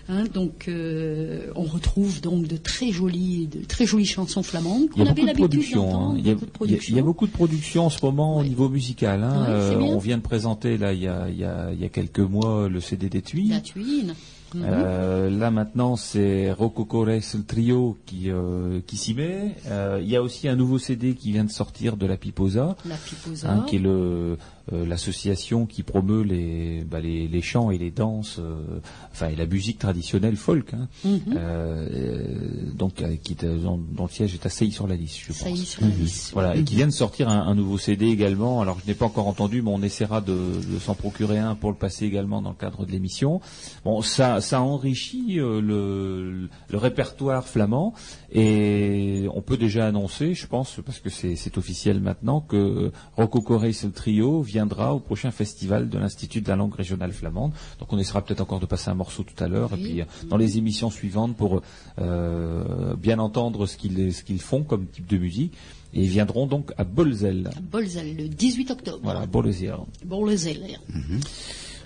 Hein, 0.08 0.24
donc 0.34 0.66
euh, 0.66 1.46
on 1.54 1.62
retrouve 1.62 2.20
donc 2.20 2.46
de 2.48 2.56
très 2.56 2.90
jolies, 2.90 3.46
de 3.46 3.64
très 3.64 3.86
jolies 3.86 4.06
chansons 4.06 4.42
flamandes 4.42 4.88
qu'on 4.90 5.06
a 5.06 5.10
avait 5.10 5.22
l'habitude 5.22 5.74
d'entendre. 5.74 6.16
Il 6.18 6.26
y, 6.26 6.30
a, 6.30 6.34
beaucoup 6.34 6.66
de 6.66 6.72
il 6.72 6.74
y 6.74 6.78
a- 6.78 6.78
il 6.88 6.94
y 6.94 6.98
a 6.98 7.02
production. 7.02 7.04
beaucoup 7.04 7.26
de 7.26 7.32
production 7.32 7.86
en 7.86 7.90
ce 7.90 8.04
moment 8.04 8.38
au 8.38 8.42
niveau 8.42 8.68
musical. 8.68 9.22
hein. 9.22 9.42
Ouais, 9.42 9.48
Euh, 9.50 9.78
on 9.80 9.98
vient 9.98 10.16
de 10.16 10.22
présenter 10.22 10.78
là 10.78 10.92
il 10.92 11.02
y 11.02 11.06
a, 11.06 11.28
il 11.28 11.38
y 11.38 11.44
a- 11.44 11.70
il 11.72 11.80
y 11.80 11.84
a 11.84 11.88
quelques 11.88 12.18
mois 12.20 12.68
le 12.68 12.80
CD 12.80 13.08
des 13.08 13.22
Tuiles. 13.22 13.50
La 13.50 13.60
tuine. 13.60 14.14
Mhm. 14.52 14.64
Euh, 14.66 15.30
là 15.30 15.50
maintenant 15.50 15.94
c'est 15.96 16.50
Rococo 16.50 17.04
Race 17.04 17.34
le 17.36 17.44
trio 17.44 17.96
qui 18.06 18.30
euh, 18.30 18.80
qui 18.86 18.96
s'y 18.96 19.14
met. 19.14 19.54
Euh, 19.68 19.98
il 20.02 20.08
y 20.08 20.16
a 20.16 20.22
aussi 20.22 20.48
un 20.48 20.56
nouveau 20.56 20.78
CD 20.78 21.14
qui 21.14 21.30
vient 21.32 21.44
de 21.44 21.50
sortir 21.50 21.96
de 21.96 22.06
la 22.06 22.16
Piposa, 22.16 22.76
La 22.84 22.96
piposa. 22.96 23.50
hein, 23.50 23.64
qui 23.68 23.76
est 23.76 23.80
le 23.80 24.38
l'association 24.70 25.66
qui 25.66 25.82
promeut 25.82 26.22
les, 26.22 26.84
bah, 26.84 27.00
les 27.00 27.26
les 27.28 27.42
chants 27.42 27.70
et 27.70 27.78
les 27.78 27.90
danses, 27.90 28.36
euh, 28.38 28.80
enfin 29.12 29.28
et 29.28 29.36
la 29.36 29.46
musique 29.46 29.78
traditionnelle 29.78 30.36
folk. 30.36 30.74
Hein, 30.74 30.88
Mhm. 31.04 31.20
Euh, 31.36 32.72
donc 32.74 33.02
euh, 33.02 33.16
qui 33.22 33.36
euh, 33.44 33.56
dont, 33.58 33.78
dont 33.78 34.04
le 34.04 34.10
siège 34.10 34.34
est 34.34 34.46
à 34.46 34.48
Sailly-sur-la-Lys, 34.48 35.18
je 35.26 35.32
Ça 35.32 35.46
pense. 35.46 35.58
sur 35.58 35.82
la 35.82 35.88
liste. 35.88 36.30
Voilà, 36.32 36.56
et 36.56 36.64
qui 36.64 36.76
vient 36.76 36.86
de 36.86 36.92
sortir 36.92 37.28
un, 37.28 37.40
un 37.46 37.54
nouveau 37.54 37.78
CD 37.78 38.06
également. 38.06 38.60
Alors 38.62 38.78
je 38.82 38.86
n'ai 38.86 38.94
pas 38.94 39.06
encore 39.06 39.26
entendu, 39.26 39.62
mais 39.62 39.70
on 39.72 39.82
essaiera 39.82 40.20
de, 40.20 40.32
de 40.32 40.78
s'en 40.78 40.94
procurer 40.94 41.38
un 41.38 41.54
pour 41.54 41.70
le 41.70 41.76
passer 41.76 42.04
également 42.06 42.42
dans 42.42 42.50
le 42.50 42.56
cadre 42.56 42.84
de 42.86 42.92
l'émission. 42.92 43.40
Bon, 43.84 44.02
ça, 44.02 44.40
ça 44.40 44.60
enrichit 44.62 45.38
euh, 45.40 45.60
le, 45.60 46.48
le 46.68 46.78
répertoire 46.78 47.46
flamand 47.46 47.94
et 48.32 49.26
on 49.34 49.42
peut 49.42 49.56
déjà 49.56 49.86
annoncer, 49.86 50.34
je 50.34 50.46
pense, 50.46 50.80
parce 50.84 51.00
que 51.00 51.10
c'est 51.10 51.36
c'est 51.36 51.58
officiel 51.58 52.00
maintenant, 52.00 52.40
que 52.40 52.92
Rocco 53.16 53.40
Correis 53.40 53.74
le 53.84 53.90
trio 53.92 54.42
viendra 54.50 54.94
au 54.94 55.00
prochain 55.00 55.30
festival 55.30 55.88
de 55.88 55.98
l'Institut 55.98 56.40
de 56.40 56.48
la 56.48 56.56
langue 56.56 56.74
régionale 56.74 57.12
flamande. 57.12 57.52
Donc 57.78 57.92
on 57.92 57.98
essaiera 57.98 58.22
peut-être 58.22 58.40
encore 58.40 58.60
de 58.60 58.66
passer 58.66 58.90
un 58.90 58.94
morceau 58.94 59.22
tout 59.22 59.42
à 59.42 59.48
l'heure 59.48 59.72
et 59.74 59.76
puis 59.76 60.00
euh, 60.00 60.04
dans 60.28 60.36
les 60.36 60.58
émissions 60.58 60.90
suivantes 60.90 61.36
pour 61.36 61.62
euh, 61.98 62.94
bien 62.96 63.18
entendre 63.18 63.66
ce 63.66 63.76
qu'ils 63.76 64.12
ce 64.12 64.22
qu'ils 64.22 64.40
font 64.40 64.62
comme 64.62 64.86
type 64.86 65.06
de 65.06 65.18
musique. 65.18 65.54
Et 65.92 66.02
ils 66.02 66.08
viendront 66.08 66.46
donc 66.46 66.72
à 66.78 66.84
Bolzel. 66.84 67.50
Bolzel, 67.72 68.16
le 68.16 68.28
18 68.28 68.70
octobre. 68.70 69.00
Voilà, 69.02 69.26
Bolzel. 69.26 69.74
Bolzel. 70.04 70.78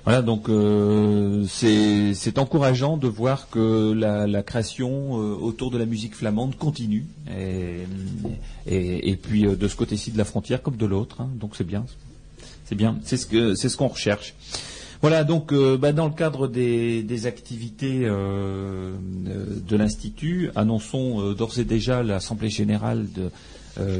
Voilà, 0.04 0.20
donc 0.20 0.50
euh, 0.50 1.46
c'est 1.48 2.12
c'est 2.12 2.38
encourageant 2.38 2.98
de 2.98 3.08
voir 3.08 3.48
que 3.48 3.92
la, 3.92 4.26
la 4.26 4.42
création 4.42 5.18
euh, 5.18 5.34
autour 5.34 5.70
de 5.70 5.78
la 5.78 5.86
musique 5.86 6.14
flamande 6.14 6.56
continue, 6.56 7.06
et, 7.34 7.86
et, 8.66 9.10
et 9.10 9.16
puis 9.16 9.46
euh, 9.46 9.56
de 9.56 9.66
ce 9.66 9.74
côté-ci 9.74 10.10
de 10.10 10.18
la 10.18 10.26
frontière 10.26 10.62
comme 10.62 10.76
de 10.76 10.84
l'autre, 10.84 11.22
hein. 11.22 11.30
donc 11.40 11.56
c'est 11.56 11.64
bien, 11.64 11.86
c'est 12.64 12.74
bien, 12.74 12.98
c'est 13.04 13.16
ce 13.16 13.26
que 13.26 13.54
c'est 13.54 13.68
ce 13.68 13.76
qu'on 13.76 13.88
recherche. 13.88 14.34
Voilà, 15.04 15.22
donc 15.22 15.52
euh, 15.52 15.76
bah, 15.76 15.92
dans 15.92 16.06
le 16.06 16.14
cadre 16.14 16.48
des, 16.48 17.02
des 17.02 17.26
activités 17.26 18.06
euh, 18.06 18.94
euh, 19.28 19.44
de 19.68 19.76
l'institut, 19.76 20.50
annonçons 20.56 21.34
d'ores 21.34 21.58
et 21.58 21.64
déjà 21.64 22.02
l'assemblée 22.02 22.48
générale 22.48 23.06
de, 23.12 23.30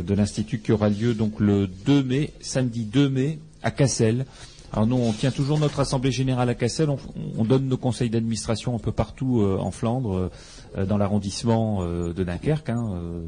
de 0.01 0.15
l'institut 0.15 0.61
qui 0.61 0.73
aura 0.73 0.89
lieu 0.89 1.13
donc 1.13 1.41
le 1.41 1.67
2 1.67 2.03
mai, 2.03 2.31
samedi 2.41 2.85
2 2.85 3.11
mai 3.11 3.39
à 3.63 3.71
Cassel. 3.71 4.25
Alors 4.73 4.87
nous, 4.87 4.97
on 4.97 5.13
tient 5.13 5.31
toujours 5.31 5.59
notre 5.59 5.81
assemblée 5.81 6.11
générale 6.11 6.49
à 6.49 6.55
Cassel. 6.55 6.89
On, 6.89 6.99
on 7.37 7.45
donne 7.45 7.69
nos 7.69 7.77
conseils 7.77 8.09
d'administration 8.09 8.75
un 8.75 8.79
peu 8.79 8.91
partout 8.91 9.43
en 9.43 9.71
Flandre, 9.71 10.31
dans 10.77 10.99
l'arrondissement 10.99 11.79
euh, 11.83 12.13
de 12.13 12.25
Dunkerque. 12.25 12.71
hein, 12.71 12.91
euh, 12.95 13.21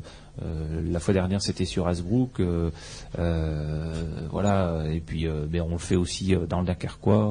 euh, 0.43 0.83
la 0.91 1.01
fois 1.01 1.15
dernière, 1.15 1.41
c'était 1.41 1.65
sur 1.65 1.87
Hasbrook. 1.87 2.41
euh, 2.41 2.71
euh, 3.19 3.93
voilà. 4.31 4.85
Et 4.91 5.01
puis, 5.01 5.27
euh, 5.27 5.47
on 5.65 5.71
le 5.73 5.79
fait 5.79 5.97
aussi 5.97 6.35
euh, 6.35 6.47
dans 6.47 6.61
le 6.61 6.67
Dunkerquois. 6.67 7.27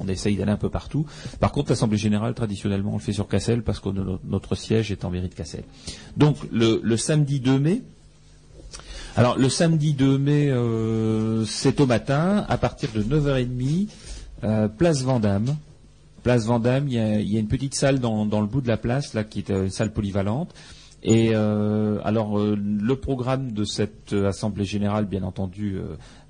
On, 0.00 0.08
essaye 0.08 0.36
d'aller 0.36 0.52
un 0.52 0.56
peu 0.56 0.68
partout. 0.68 1.06
Par 1.40 1.52
contre, 1.52 1.70
l'assemblée 1.70 1.96
générale, 1.96 2.34
traditionnellement, 2.34 2.90
on 2.90 2.96
le 2.96 3.00
fait 3.02 3.12
sur 3.12 3.28
Cassel 3.28 3.62
parce 3.62 3.80
que 3.80 3.88
no- 3.88 4.18
notre 4.24 4.54
siège 4.56 4.90
est 4.92 5.04
en 5.04 5.10
mairie 5.10 5.28
de 5.28 5.34
Cassel. 5.34 5.62
Donc, 6.16 6.36
le, 6.50 6.80
le 6.82 6.96
samedi 6.96 7.40
2 7.40 7.58
mai, 7.58 7.82
alors 9.16 9.38
le 9.38 9.48
samedi 9.48 9.92
2 9.94 10.18
mai, 10.18 10.48
euh, 10.50 11.44
c'est 11.44 11.80
au 11.80 11.86
matin, 11.86 12.44
à 12.48 12.58
partir 12.58 12.90
de 12.94 13.02
9h30, 13.02 13.88
euh, 14.44 14.68
place 14.68 15.02
Vendôme. 15.02 15.54
Place 16.22 16.46
Vendôme, 16.46 16.88
il 16.88 16.94
y 16.94 16.98
a, 16.98 17.20
il 17.20 17.32
y 17.32 17.36
a 17.36 17.40
une 17.40 17.48
petite 17.48 17.74
salle 17.74 17.98
dans, 17.98 18.24
le 18.24 18.46
bout 18.46 18.60
de 18.60 18.68
la 18.68 18.76
place, 18.76 19.14
là, 19.14 19.24
qui 19.24 19.40
est 19.40 19.50
euh, 19.50 19.64
une 19.64 19.70
salle 19.70 19.92
polyvalente. 19.92 20.54
Et 21.04 21.30
euh, 21.34 21.98
alors 22.04 22.38
euh, 22.38 22.56
le 22.56 22.94
programme 22.94 23.50
de 23.50 23.64
cette 23.64 24.12
assemblée 24.12 24.64
générale, 24.64 25.04
bien 25.04 25.24
entendu, 25.24 25.80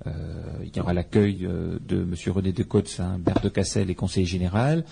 il 0.05 0.75
y 0.75 0.79
aura 0.79 0.93
l'accueil 0.93 1.47
de 1.87 2.03
Monsieur 2.03 2.31
René 2.31 2.51
Decotz, 2.51 2.99
hein, 2.99 3.19
maire 3.23 3.39
de 3.41 3.49
Cassel 3.49 3.91
et 3.91 3.95
conseiller 3.95 4.25
général. 4.25 4.83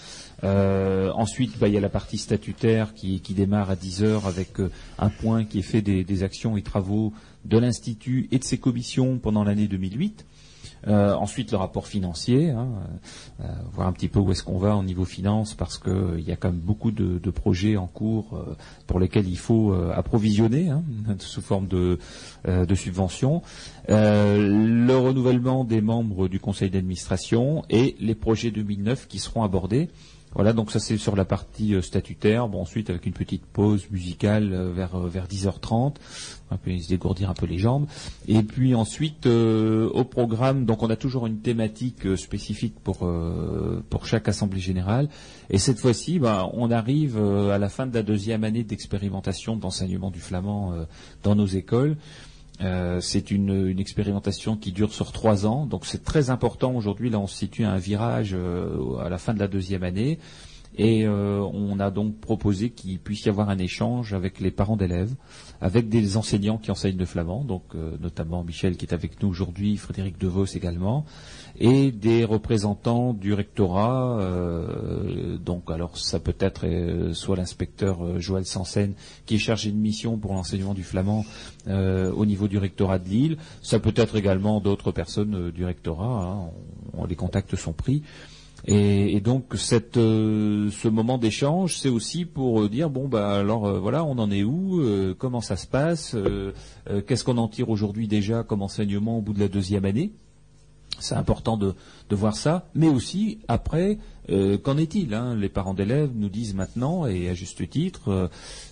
Ensuite, 0.43 1.57
bah, 1.57 1.67
il 1.67 1.73
y 1.73 1.77
a 1.77 1.81
la 1.81 1.89
partie 1.89 2.19
statutaire 2.19 2.93
qui, 2.93 3.19
démarre 3.29 3.71
à 3.71 3.75
10 3.75 4.03
heures 4.03 4.27
avec 4.27 4.59
un 4.99 5.09
point 5.09 5.45
qui 5.45 5.59
est 5.59 5.63
fait 5.63 5.81
des, 5.81 6.03
des 6.03 6.23
actions 6.23 6.57
et 6.57 6.61
travaux 6.61 7.11
de 7.45 7.57
l'Institut 7.57 8.29
et 8.31 8.37
de 8.37 8.43
ses 8.43 8.59
commissions 8.59 9.17
pendant 9.17 9.43
l'année 9.43 9.67
2008. 9.67 10.25
Euh, 10.87 11.13
ensuite, 11.13 11.51
le 11.51 11.57
rapport 11.57 11.87
financier, 11.87 12.49
hein, 12.49 12.67
euh, 13.41 13.47
voir 13.71 13.87
un 13.87 13.91
petit 13.91 14.07
peu 14.07 14.19
où 14.19 14.31
est-ce 14.31 14.43
qu'on 14.43 14.57
va 14.57 14.75
au 14.75 14.83
niveau 14.83 15.05
finance, 15.05 15.53
parce 15.53 15.77
qu'il 15.77 16.21
y 16.25 16.31
a 16.31 16.35
quand 16.35 16.49
même 16.49 16.59
beaucoup 16.59 16.91
de, 16.91 17.19
projets 17.31 17.77
en 17.77 17.87
cours 17.87 18.33
euh, 18.33 18.55
pour 18.87 18.99
lesquels 18.99 19.27
il 19.27 19.37
faut 19.37 19.71
euh, 19.71 19.93
approvisionner 19.95 20.69
hein, 20.69 20.83
sous 21.19 21.41
forme 21.41 21.67
de, 21.67 21.97
euh, 22.47 22.65
de 22.65 22.75
subventions. 22.75 23.41
Euh, 23.89 24.37
le 24.37 24.97
renouvellement 24.97 25.63
des 25.63 25.81
membres 25.81 26.27
du 26.27 26.39
conseil 26.39 26.69
d'administration 26.69 27.63
et 27.69 27.95
les 27.99 28.15
projets 28.15 28.51
2009 28.51 29.07
qui 29.07 29.19
seront 29.19 29.43
abordés. 29.43 29.89
Voilà, 30.33 30.53
donc 30.53 30.71
ça 30.71 30.79
c'est 30.79 30.97
sur 30.97 31.15
la 31.15 31.25
partie 31.25 31.75
euh, 31.75 31.81
statutaire. 31.81 32.47
Bon, 32.47 32.61
ensuite 32.61 32.89
avec 32.89 33.05
une 33.05 33.13
petite 33.13 33.45
pause 33.45 33.85
musicale 33.91 34.53
euh, 34.53 34.71
vers 34.71 34.95
euh, 34.95 35.09
vers 35.09 35.27
10h30, 35.27 35.95
un 36.51 36.57
peu 36.57 36.77
se 36.77 36.87
dégourdir 36.87 37.29
un 37.29 37.33
peu 37.33 37.45
les 37.45 37.57
jambes. 37.57 37.85
Et 38.27 38.41
puis 38.41 38.73
ensuite 38.73 39.25
au 39.25 40.03
programme, 40.05 40.65
donc 40.65 40.83
on 40.83 40.89
a 40.89 40.95
toujours 40.95 41.27
une 41.27 41.39
thématique 41.39 42.17
spécifique 42.17 42.75
pour 42.83 43.09
pour 43.89 44.05
chaque 44.05 44.27
assemblée 44.27 44.59
générale. 44.59 45.09
Et 45.49 45.57
cette 45.57 45.79
fois-ci, 45.79 46.19
bah, 46.19 46.49
on 46.53 46.71
arrive 46.71 47.17
à 47.17 47.57
la 47.57 47.69
fin 47.69 47.87
de 47.87 47.93
la 47.93 48.03
deuxième 48.03 48.43
année 48.43 48.63
d'expérimentation 48.63 49.55
d'enseignement 49.55 50.11
du 50.11 50.19
flamand 50.19 50.73
dans 51.23 51.35
nos 51.35 51.45
écoles. 51.45 51.95
Euh, 52.63 52.99
c'est 53.01 53.31
une, 53.31 53.79
expérimentation 53.79 54.55
qui 54.55 54.71
dure 54.71 54.93
sur 54.93 55.11
trois 55.11 55.45
ans, 55.45 55.65
donc 55.65 55.85
c'est 55.85 56.03
très 56.03 56.29
important. 56.29 56.73
Aujourd'hui, 56.75 57.09
là, 57.09 57.19
on 57.19 57.27
se 57.27 57.35
situe 57.35 57.63
à 57.63 57.71
un 57.71 57.77
virage 57.77 58.31
euh, 58.33 58.97
à 58.97 59.09
la 59.09 59.17
fin 59.17 59.33
de 59.33 59.39
la 59.39 59.47
deuxième 59.47 59.83
année, 59.83 60.19
et 60.77 61.05
euh, 61.05 61.39
on 61.53 61.79
a 61.79 61.91
donc 61.91 62.19
proposé 62.19 62.69
qu'il 62.69 62.99
puisse 62.99 63.25
y 63.25 63.29
avoir 63.29 63.49
un 63.49 63.57
échange 63.57 64.13
avec 64.13 64.39
les 64.39 64.51
parents 64.51 64.77
d'élèves, 64.77 65.13
avec 65.59 65.89
des 65.89 66.17
enseignants 66.17 66.57
qui 66.57 66.71
enseignent 66.71 66.97
le 66.97 67.05
flamand, 67.05 67.43
donc 67.43 67.63
euh, 67.75 67.97
notamment 67.99 68.43
Michel 68.43 68.77
qui 68.77 68.85
est 68.85 68.93
avec 68.93 69.21
nous 69.21 69.29
aujourd'hui, 69.29 69.77
Frédéric 69.77 70.17
Devos 70.17 70.45
également, 70.45 71.05
et 71.59 71.91
des 71.91 72.23
représentants 72.25 73.13
du 73.13 73.33
rectorat. 73.33 74.19
euh, 74.21 75.37
donc, 75.37 75.69
alors 75.69 75.97
ça 75.97 76.19
peut 76.19 76.35
être 76.39 76.65
euh, 76.65 77.13
soit 77.13 77.35
l'inspecteur 77.35 78.03
euh, 78.05 78.19
Joël 78.19 78.45
Sansen 78.45 78.93
qui 79.25 79.35
est 79.35 79.39
chargé 79.39 79.71
de 79.71 79.77
mission 79.77 80.17
pour 80.17 80.33
l'enseignement 80.33 80.73
du 80.73 80.83
flamand 80.83 81.25
euh, 81.67 82.11
au 82.11 82.25
niveau 82.25 82.47
du 82.47 82.57
rectorat 82.57 82.99
de 82.99 83.09
Lille. 83.09 83.37
Ça 83.61 83.79
peut 83.79 83.93
être 83.95 84.15
également 84.15 84.59
d'autres 84.61 84.91
personnes 84.91 85.51
du 85.51 85.65
rectorat. 85.65 86.23
hein. 86.95 87.05
Les 87.09 87.15
contacts 87.15 87.55
sont 87.55 87.73
pris. 87.73 88.03
Et, 88.65 89.19
donc 89.21 89.55
euh, 89.97 90.69
ce 90.71 90.87
moment 90.87 91.17
d'échange, 91.17 91.77
c'est 91.77 91.89
aussi 91.89 92.25
pour 92.25 92.61
euh, 92.61 92.69
dire 92.69 92.89
bon 92.89 93.07
bah 93.07 93.33
alors 93.33 93.65
euh, 93.65 93.79
voilà, 93.79 94.03
on 94.03 94.17
en 94.17 94.29
est 94.29 94.43
où, 94.43 94.81
comment 95.17 95.41
ça 95.41 95.55
se 95.55 95.67
passe, 95.67 96.15
qu'est-ce 97.07 97.23
qu'on 97.23 97.37
en 97.37 97.47
tire 97.47 97.69
aujourd'hui 97.69 98.07
déjà 98.07 98.43
comme 98.43 98.61
enseignement 98.61 99.17
au 99.17 99.21
bout 99.21 99.33
de 99.33 99.39
la 99.39 99.47
deuxième 99.47 99.85
année? 99.85 100.11
C'est 100.99 101.15
important 101.15 101.57
de 101.57 101.75
voir 102.11 102.35
ça, 102.35 102.67
mais 102.75 102.87
aussi 102.87 103.39
après, 103.47 103.97
euh, 104.31 104.57
qu'en 104.57 104.77
est-il 104.77 105.13
hein? 105.13 105.35
Les 105.35 105.49
parents 105.49 105.73
d'élèves 105.73 106.11
nous 106.15 106.29
disent 106.29 106.55
maintenant, 106.55 107.05
et 107.05 107.29
à 107.29 107.33
juste 107.33 107.69
titre, 107.69 108.09
euh, 108.09 108.27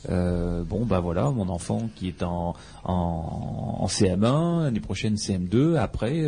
euh, 0.09 0.63
bon 0.63 0.85
bah 0.85 0.99
voilà, 0.99 1.29
mon 1.31 1.49
enfant 1.49 1.89
qui 1.95 2.07
est 2.07 2.23
en, 2.23 2.55
en, 2.83 3.77
en 3.79 3.85
CM1, 3.87 4.63
l'année 4.63 4.79
prochaine 4.79 5.15
CM2, 5.15 5.75
après, 5.75 6.27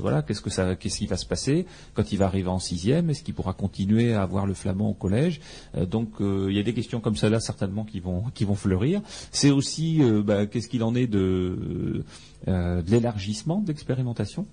voilà, 0.00 0.22
qu'est-ce 0.22 0.40
que 0.40 0.50
ça, 0.50 0.76
qu'est-ce 0.76 0.98
qui 0.98 1.06
va 1.06 1.16
se 1.16 1.26
passer? 1.26 1.66
Quand 1.94 2.12
il 2.12 2.18
va 2.18 2.26
arriver 2.26 2.48
en 2.48 2.58
sixième 2.58 3.10
Est-ce 3.10 3.22
qu'il 3.22 3.34
pourra 3.34 3.52
continuer 3.52 4.12
à 4.14 4.22
avoir 4.22 4.46
le 4.46 4.54
flamand 4.54 4.90
au 4.90 4.94
collège? 4.94 5.40
Donc 5.76 6.14
il 6.20 6.52
y 6.52 6.58
a 6.58 6.62
des 6.62 6.74
questions 6.74 7.00
comme 7.00 7.16
ça 7.16 7.28
là 7.28 7.40
certainement 7.40 7.84
qui 7.84 8.00
vont 8.00 8.54
fleurir. 8.54 9.00
C'est 9.30 9.50
aussi, 9.50 10.00
bah, 10.24 10.46
qu'est-ce 10.46 10.68
qu'il 10.68 10.82
en 10.82 10.94
est 10.94 11.06
de, 11.06 12.04
de 12.46 12.90
l'élargissement 12.90 13.60
de 13.60 13.68
l'expérimentation? 13.68 14.46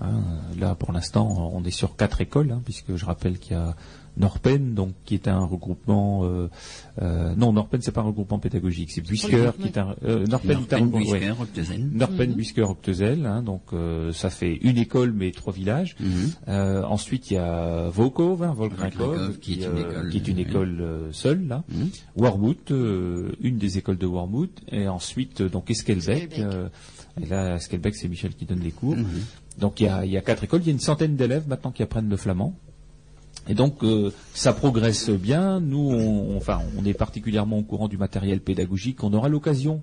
Hein, 0.00 0.22
là, 0.58 0.74
pour 0.74 0.92
l'instant, 0.92 1.50
on 1.52 1.64
est 1.64 1.70
sur 1.70 1.96
quatre 1.96 2.20
écoles, 2.20 2.52
hein, 2.52 2.62
puisque 2.64 2.94
je 2.96 3.04
rappelle 3.04 3.38
qu'il 3.38 3.52
y 3.52 3.56
a 3.56 3.74
Norpen, 4.16 4.74
donc 4.74 4.94
qui 5.04 5.14
est 5.14 5.28
un 5.28 5.44
regroupement. 5.44 6.24
Euh, 6.24 6.48
euh, 7.02 7.34
non, 7.36 7.52
Norpen, 7.52 7.80
c'est 7.82 7.92
pas 7.92 8.00
un 8.00 8.04
regroupement 8.04 8.38
pédagogique, 8.40 8.90
c'est 8.90 9.00
Buisker 9.00 9.50
qui 9.60 9.68
est 9.68 9.78
un. 9.78 9.94
Euh, 10.04 10.26
Norpen, 10.26 10.52
Norpen, 10.58 10.78
regroupement- 10.86 11.10
ouais. 11.12 11.18
Buisker, 11.20 11.40
Octezel. 11.40 11.88
Norpen, 11.92 12.32
Buisker, 12.32 12.62
Octezel, 12.62 13.26
hein, 13.26 13.42
donc 13.42 13.62
euh, 13.72 14.12
ça 14.12 14.30
fait 14.30 14.54
une 14.62 14.76
école 14.78 15.12
mais 15.12 15.30
trois 15.30 15.52
villages. 15.52 15.94
Euh, 16.48 16.82
ensuite, 16.84 17.30
il 17.30 17.34
y 17.34 17.36
a 17.36 17.88
Vokov, 17.90 18.42
hein, 18.42 18.54
Volkrinkov, 18.54 19.38
qui 19.38 19.52
est 19.54 19.66
une 19.66 19.78
euh, 19.78 19.88
école, 19.90 20.10
qui 20.10 20.16
est 20.16 20.28
une 20.28 20.36
oui. 20.38 20.42
école 20.42 21.08
seule 21.12 21.46
là. 21.46 21.62
Mhm. 21.68 21.88
Warmouth, 22.16 22.70
euh, 22.72 23.30
une 23.40 23.58
des 23.58 23.78
écoles 23.78 23.98
de 23.98 24.06
Warmouth, 24.06 24.62
et 24.72 24.88
ensuite 24.88 25.42
donc 25.42 25.70
Esquelbec. 25.70 26.38
Euh, 26.38 26.68
et 27.20 27.26
là, 27.26 27.54
Esquelbec, 27.56 27.94
c'est 27.94 28.08
Michel 28.08 28.34
qui 28.34 28.46
donne 28.46 28.60
les 28.60 28.72
cours. 28.72 28.96
Donc 29.58 29.80
il 29.80 29.86
y, 29.86 29.88
a, 29.88 30.04
il 30.04 30.10
y 30.12 30.16
a 30.16 30.20
quatre 30.20 30.44
écoles, 30.44 30.60
il 30.62 30.66
y 30.66 30.70
a 30.70 30.72
une 30.72 30.80
centaine 30.80 31.16
d'élèves 31.16 31.48
maintenant 31.48 31.72
qui 31.72 31.82
apprennent 31.82 32.08
le 32.08 32.16
flamand. 32.16 32.54
Et 33.48 33.54
donc 33.54 33.82
euh, 33.82 34.12
ça 34.34 34.52
progresse 34.52 35.10
bien. 35.10 35.60
Nous, 35.60 35.78
on, 35.90 36.36
enfin, 36.36 36.60
on 36.78 36.84
est 36.84 36.94
particulièrement 36.94 37.58
au 37.58 37.62
courant 37.62 37.88
du 37.88 37.96
matériel 37.96 38.40
pédagogique. 38.40 39.02
On 39.02 39.12
aura 39.12 39.28
l'occasion 39.28 39.82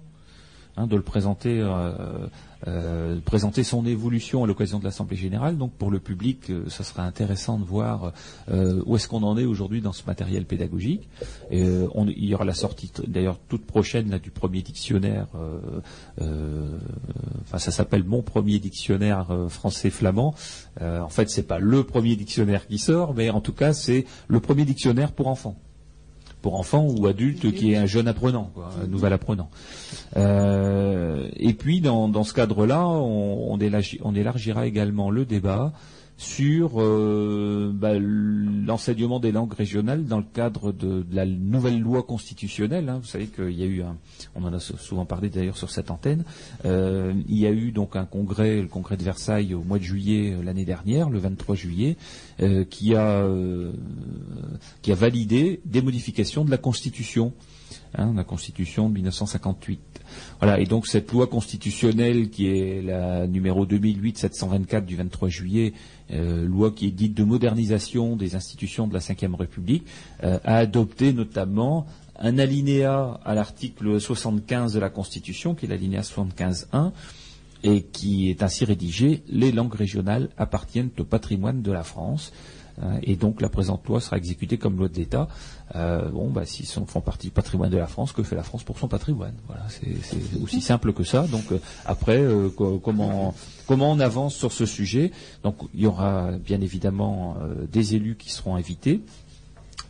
hein, 0.78 0.88
de 0.88 0.96
le 0.96 1.02
présenter, 1.02 1.60
euh, 1.60 2.28
euh, 2.68 3.20
présenter 3.24 3.64
son 3.64 3.86
évolution 3.86 4.44
à 4.44 4.48
l'occasion 4.48 4.80
de 4.80 4.84
l'Assemblée 4.84 5.18
générale. 5.18 5.58
Donc 5.58 5.74
pour 5.74 5.92
le 5.92 6.00
public, 6.00 6.50
euh, 6.50 6.68
ça 6.68 6.84
sera 6.84 7.04
intéressant 7.04 7.60
de 7.60 7.66
voir 7.66 8.12
euh, 8.50 8.82
où 8.86 8.96
est-ce 8.96 9.08
qu'on 9.08 9.22
en 9.22 9.38
est 9.38 9.46
aujourd'hui 9.46 9.82
dans 9.82 9.94
ce 9.94 10.04
matériel 10.08 10.46
pédagogique. 10.46 11.08
Il 11.52 12.26
y 12.26 12.34
aura 12.34 12.46
la 12.46 12.54
sortie, 12.54 12.92
d'ailleurs 13.08 13.38
toute 13.50 13.66
prochaine, 13.66 14.10
là, 14.10 14.20
du 14.20 14.32
premier 14.32 14.62
dictionnaire. 14.62 15.28
enfin, 16.20 17.58
ça 17.58 17.72
s'appelle 17.72 18.04
mon 18.04 18.22
premier 18.22 18.60
dictionnaire 18.60 19.28
français-flamand. 19.50 20.34
En 20.82 21.10
fait, 21.10 21.30
c'est 21.30 21.44
pas 21.48 21.60
le 21.60 21.84
premier 21.84 22.16
dictionnaire 22.16 22.68
qui 22.68 22.78
sort, 22.78 23.14
mais 23.14 23.30
en 23.30 23.42
tout 23.42 23.54
cas, 23.54 23.74
c'est 23.74 24.06
le 24.28 24.40
premier 24.40 24.66
dictionnaire 24.66 25.12
pour 25.12 25.28
enfants 25.28 25.56
pour 26.46 26.60
enfants 26.60 26.86
ou 26.86 27.08
adultes 27.08 27.52
qui 27.54 27.74
est 27.74 27.76
un 27.76 27.88
jeune 27.88 28.08
apprenant, 28.08 28.52
un 28.80 28.86
nouvel 28.86 29.14
apprenant. 29.14 29.50
Euh, 30.16 31.28
et 31.38 31.56
puis 31.56 31.82
dans, 31.82 32.08
dans 32.08 32.24
ce 32.24 32.36
cadre-là, 32.36 32.86
on, 32.86 33.58
on 33.58 34.16
élargira 34.16 34.68
également 34.68 35.10
le 35.10 35.26
débat 35.26 35.74
sur 36.18 36.82
euh, 36.82 37.72
bah, 37.74 38.00
l'enseignement 38.00 39.20
des 39.20 39.34
langues 39.34 39.54
régionales 39.54 40.06
dans 40.06 40.20
le 40.20 40.26
cadre 40.34 40.72
de, 40.72 41.06
la 41.12 41.26
nouvelle 41.26 41.80
loi 41.82 42.04
constitutionnelle. 42.04 42.88
hein. 42.88 43.00
Vous 43.02 43.08
savez 43.08 43.28
qu'il 43.28 43.52
y 43.52 43.64
a 43.64 43.66
eu 43.66 43.82
un, 43.82 43.98
on 44.34 44.44
en 44.46 44.54
a 44.54 44.60
sou- 44.60 44.78
souvent 44.78 45.06
parlé 45.06 45.30
d'ailleurs 45.30 45.58
sur 45.58 45.70
cette 45.70 45.92
antenne. 45.92 46.24
Euh, 46.64 47.14
il 47.28 47.38
y 47.38 47.46
a 47.46 47.52
eu 47.52 47.72
donc 47.72 47.96
un 47.98 48.06
congrès, 48.06 48.62
le 48.62 48.68
congrès 48.68 48.96
de 48.96 49.04
Versailles 49.04 49.54
au 49.54 49.64
mois 49.64 49.78
de 49.78 49.84
juillet 49.84 50.34
euh, 50.34 50.44
l'année 50.44 50.64
dernière, 50.66 51.10
le 51.10 51.20
23 51.20 51.56
juillet, 51.56 51.98
euh, 52.42 52.64
qui 52.64 52.96
a 52.96 53.22
euh, 53.24 53.74
qui 54.82 54.92
a 54.94 54.96
validé 54.96 55.60
des 55.66 55.82
modifications 55.82 56.46
de 56.46 56.52
la 56.52 56.58
Constitution, 56.58 57.34
hein, 57.98 58.14
la 58.16 58.24
Constitution 58.24 58.90
de 58.90 58.96
1958. 58.96 59.80
Voilà, 60.40 60.60
et 60.60 60.66
donc 60.66 60.88
cette 60.88 61.12
loi 61.12 61.28
constitutionnelle 61.28 62.30
qui 62.30 62.48
est 62.48 62.82
la 62.82 63.28
numéro 63.28 63.66
2008-724 63.66 64.86
du 64.86 64.96
23 64.96 65.30
juillet, 65.30 65.74
euh, 66.12 66.46
loi 66.46 66.72
qui 66.72 66.88
est 66.88 66.92
dite 66.92 67.14
de 67.14 67.24
modernisation 67.24 68.16
des 68.16 68.36
institutions 68.36 68.88
de 68.88 68.94
la 68.94 69.00
Ve 69.00 69.36
République, 69.36 69.86
euh, 70.24 70.40
a 70.44 70.58
adopté 70.58 71.14
notamment 71.14 71.86
un 72.20 72.38
alinéa 72.38 73.20
à 73.26 73.36
l'article 73.36 74.00
75 74.00 74.74
de 74.74 74.80
la 74.80 74.90
Constitution, 74.90 75.56
qui 75.56 75.66
est 75.66 75.70
l'alinéa 75.70 76.02
75.1, 76.02 76.92
et 77.64 77.82
qui 77.82 78.30
est 78.30 78.44
ainsi 78.44 78.64
rédigé 78.64 79.24
Les 79.28 79.52
langues 79.52 79.74
régionales 79.74 80.30
appartiennent 80.38 80.92
au 81.00 81.04
patrimoine 81.04 81.62
de 81.62 81.72
la 81.72 81.84
France. 81.84 82.32
Euh, 82.84 82.98
et 83.04 83.16
donc 83.16 83.42
la 83.42 83.48
présente 83.50 83.88
loi 83.88 84.02
sera 84.02 84.18
exécutée 84.18 84.58
comme 84.58 84.78
loi 84.78 84.90
de 84.90 84.96
l'État. 84.96 85.28
Euh, 85.76 86.10
bon, 86.10 86.30
bah, 86.30 86.46
s'ils 86.46 86.66
font 86.66 87.02
partie 87.02 87.28
du 87.28 87.32
patrimoine 87.32 87.70
de 87.70 87.78
la 87.78 87.88
France, 87.88 88.12
que 88.12 88.22
fait 88.22 88.36
la 88.36 88.44
France 88.44 88.64
pour 88.64 88.78
son 88.78 88.88
patrimoine? 88.88 89.34
Voilà, 89.48 89.64
c'est 89.70 90.42
aussi 90.42 90.62
simple 90.62 90.92
que 90.94 91.04
ça. 91.04 91.26
Donc 91.28 91.52
euh, 91.52 91.60
après, 91.86 92.20
euh, 92.20 92.50
co- 92.50 92.80
comment 92.80 93.34
comment 93.66 93.92
on 93.92 94.00
avance 94.00 94.36
sur 94.36 94.52
ce 94.52 94.66
sujet? 94.66 95.12
Donc 95.44 95.56
il 95.74 95.82
y 95.82 95.88
aura 95.88 96.32
bien 96.32 96.60
évidemment 96.62 97.38
des 97.72 97.96
élus 97.96 98.16
qui 98.16 98.30
seront 98.32 98.56
invités. 98.56 99.02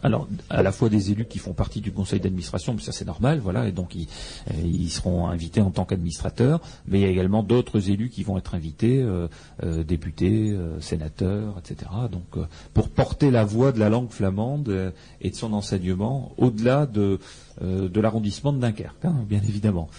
Alors, 0.05 0.27
à 0.51 0.61
la 0.61 0.71
fois 0.71 0.89
des 0.89 1.09
élus 1.09 1.25
qui 1.25 1.39
font 1.39 1.53
partie 1.53 1.81
du 1.81 1.91
conseil 1.91 2.19
d'administration, 2.19 2.75
mais 2.75 2.81
ça 2.81 2.91
c'est 2.91 3.05
normal, 3.05 3.39
voilà, 3.39 3.67
et 3.67 3.71
donc 3.71 3.95
ils, 3.95 4.07
euh, 4.51 4.53
ils 4.63 4.91
seront 4.91 5.27
invités 5.27 5.61
en 5.61 5.71
tant 5.71 5.83
qu'administrateurs, 5.83 6.61
mais 6.87 6.99
il 6.99 7.01
y 7.01 7.05
a 7.05 7.09
également 7.09 7.41
d'autres 7.41 7.89
élus 7.89 8.09
qui 8.09 8.21
vont 8.21 8.37
être 8.37 8.53
invités, 8.53 9.01
euh, 9.01 9.27
euh, 9.63 9.83
députés, 9.83 10.51
euh, 10.51 10.79
sénateurs, 10.79 11.55
etc. 11.57 11.89
Donc, 12.11 12.37
euh, 12.37 12.45
pour 12.75 12.89
porter 12.89 13.31
la 13.31 13.45
voix 13.45 13.71
de 13.71 13.79
la 13.79 13.89
langue 13.89 14.11
flamande 14.11 14.69
euh, 14.69 14.91
et 15.21 15.31
de 15.31 15.35
son 15.35 15.53
enseignement 15.53 16.33
au-delà 16.37 16.85
de, 16.85 17.17
de 17.59 17.99
l'arrondissement 17.99 18.53
de 18.53 18.59
Dunkerque, 18.59 19.05
hein, 19.05 19.25
bien 19.27 19.41
évidemment. 19.41 19.89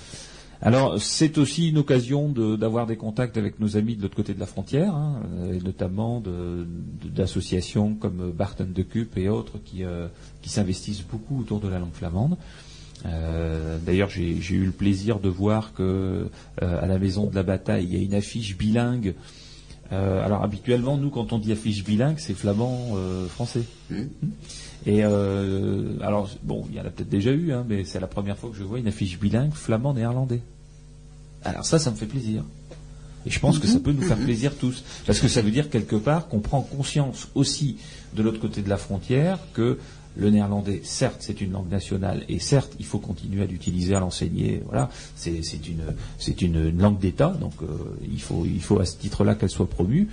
Alors, 0.62 1.00
c'est 1.00 1.36
aussi 1.38 1.68
une 1.68 1.78
occasion 1.78 2.28
de- 2.30 2.56
d'avoir 2.56 2.86
des 2.86 2.96
contacts 2.96 3.36
avec 3.36 3.60
nos 3.60 3.76
amis 3.76 3.94
de 3.94 4.02
l'autre 4.02 4.16
côté 4.16 4.32
de 4.34 4.40
la 4.40 4.46
frontière, 4.46 4.94
hein, 4.94 5.20
et 5.52 5.58
notamment 5.60 6.22
d'associations 7.04 7.94
comme 7.94 8.32
Barton 8.32 8.66
de 8.74 8.82
Cup 8.82 9.16
et 9.18 9.28
autres 9.28 9.58
qui, 9.64 9.84
euh, 9.84 10.08
qui 10.42 10.48
s'investissent 10.48 11.02
beaucoup 11.04 11.40
autour 11.40 11.60
de 11.60 11.68
la 11.68 11.78
langue 11.78 11.92
flamande. 11.92 12.36
Euh, 13.04 13.78
D'ailleurs, 13.84 14.08
j'ai 14.08 14.32
eu 14.32 14.64
le 14.64 14.72
plaisir 14.72 15.20
de 15.20 15.28
voir 15.28 15.74
que 15.74 15.82
euh, 16.62 16.82
à 16.82 16.86
la 16.86 16.98
maison 16.98 17.26
de 17.26 17.34
la 17.34 17.42
bataille, 17.42 17.84
il 17.84 17.94
y 17.94 18.00
a 18.00 18.02
une 18.02 18.14
affiche 18.14 18.56
bilingue. 18.56 19.14
Alors 19.92 20.42
habituellement, 20.42 20.96
nous, 20.96 21.10
quand 21.10 21.32
on 21.32 21.38
dit 21.38 21.52
affiche 21.52 21.84
bilingue, 21.84 22.16
c'est 22.18 22.34
flamand-français. 22.34 23.62
Et 24.86 25.04
euh, 25.04 25.98
alors, 26.00 26.30
bon, 26.44 26.64
il 26.70 26.76
y 26.76 26.80
en 26.80 26.86
a 26.86 26.90
peut-être 26.90 27.08
déjà 27.08 27.32
eu, 27.32 27.52
hein, 27.52 27.64
mais 27.68 27.84
c'est 27.84 27.98
la 27.98 28.06
première 28.06 28.38
fois 28.38 28.50
que 28.50 28.56
je 28.56 28.62
vois 28.62 28.78
une 28.78 28.86
affiche 28.86 29.18
bilingue 29.18 29.52
flamand-néerlandais. 29.52 30.40
Alors 31.44 31.64
ça, 31.64 31.78
ça 31.78 31.90
me 31.90 31.96
fait 31.96 32.06
plaisir. 32.06 32.44
Et 33.26 33.30
je 33.30 33.40
pense 33.40 33.58
que 33.58 33.66
ça 33.66 33.80
peut 33.80 33.90
nous 33.90 34.02
faire 34.02 34.16
plaisir 34.16 34.56
tous. 34.56 34.84
Parce 35.04 35.18
que 35.18 35.26
ça 35.26 35.42
veut 35.42 35.50
dire 35.50 35.68
quelque 35.68 35.96
part 35.96 36.28
qu'on 36.28 36.38
prend 36.38 36.60
conscience 36.60 37.28
aussi 37.34 37.78
de 38.14 38.22
l'autre 38.22 38.40
côté 38.40 38.62
de 38.62 38.68
la 38.68 38.76
frontière 38.76 39.40
que 39.52 39.78
le 40.16 40.30
néerlandais, 40.30 40.80
certes, 40.84 41.16
c'est 41.20 41.40
une 41.40 41.52
langue 41.52 41.70
nationale 41.70 42.24
et 42.28 42.38
certes, 42.38 42.72
il 42.78 42.86
faut 42.86 42.98
continuer 42.98 43.42
à 43.42 43.46
l'utiliser, 43.46 43.94
à 43.94 44.00
l'enseigner. 44.00 44.62
Voilà, 44.64 44.88
c'est 45.16 45.40
une, 46.40 46.78
langue 46.78 46.98
d'État, 46.98 47.36
donc 47.38 47.52
euh, 47.62 47.66
il, 48.10 48.22
faut, 48.22 48.46
il 48.46 48.62
faut 48.62 48.80
à 48.80 48.86
ce 48.86 48.96
titre-là 48.96 49.34
qu'elle 49.34 49.50
soit 49.50 49.68
promue. 49.68 50.08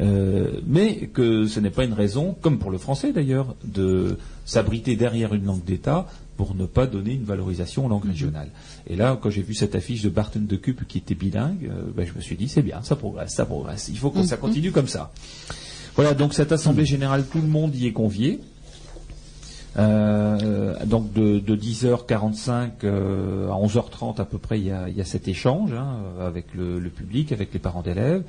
Euh, 0.00 0.60
mais 0.66 1.08
que 1.08 1.46
ce 1.46 1.60
n'est 1.60 1.70
pas 1.70 1.84
une 1.84 1.92
raison, 1.92 2.36
comme 2.40 2.58
pour 2.58 2.70
le 2.70 2.78
français 2.78 3.12
d'ailleurs, 3.12 3.56
de 3.64 4.18
s'abriter 4.44 4.96
derrière 4.96 5.34
une 5.34 5.44
langue 5.44 5.64
d'État 5.64 6.06
pour 6.36 6.54
ne 6.54 6.66
pas 6.66 6.86
donner 6.86 7.14
une 7.14 7.24
valorisation 7.24 7.86
aux 7.86 7.88
langues 7.88 8.06
régionales. 8.06 8.50
Et 8.86 8.94
là, 8.94 9.18
quand 9.20 9.28
j'ai 9.28 9.42
vu 9.42 9.54
cette 9.54 9.74
affiche 9.74 10.02
de 10.02 10.08
Barton 10.08 10.42
de 10.46 10.56
Cup 10.56 10.82
qui 10.86 10.98
était 10.98 11.16
bilingue, 11.16 11.68
euh, 11.70 11.82
ben, 11.94 12.06
je 12.06 12.12
me 12.14 12.20
suis 12.20 12.36
dit 12.36 12.48
c'est 12.48 12.62
bien, 12.62 12.80
ça 12.82 12.94
progresse, 12.94 13.34
ça 13.34 13.44
progresse. 13.44 13.88
Il 13.88 13.98
faut 13.98 14.10
que 14.10 14.22
ça 14.22 14.36
continue 14.36 14.70
comme 14.70 14.88
ça. 14.88 15.12
Voilà, 15.96 16.14
donc 16.14 16.32
cette 16.32 16.52
assemblée 16.52 16.86
générale, 16.86 17.24
tout 17.30 17.40
le 17.40 17.48
monde 17.48 17.74
y 17.74 17.86
est 17.86 17.92
convié. 17.92 18.38
Euh, 19.78 20.74
donc 20.86 21.12
de, 21.12 21.38
de 21.38 21.56
10h45 21.56 22.70
euh, 22.84 23.48
à 23.48 23.54
11h30 23.54 24.20
à 24.20 24.24
peu 24.24 24.38
près, 24.38 24.58
il 24.58 24.66
y 24.66 24.72
a, 24.72 24.88
il 24.88 24.96
y 24.96 25.00
a 25.00 25.04
cet 25.04 25.28
échange 25.28 25.72
hein, 25.72 25.98
avec 26.20 26.46
le, 26.54 26.80
le 26.80 26.90
public, 26.90 27.30
avec 27.32 27.52
les 27.52 27.60
parents 27.60 27.82
d'élèves. 27.82 28.24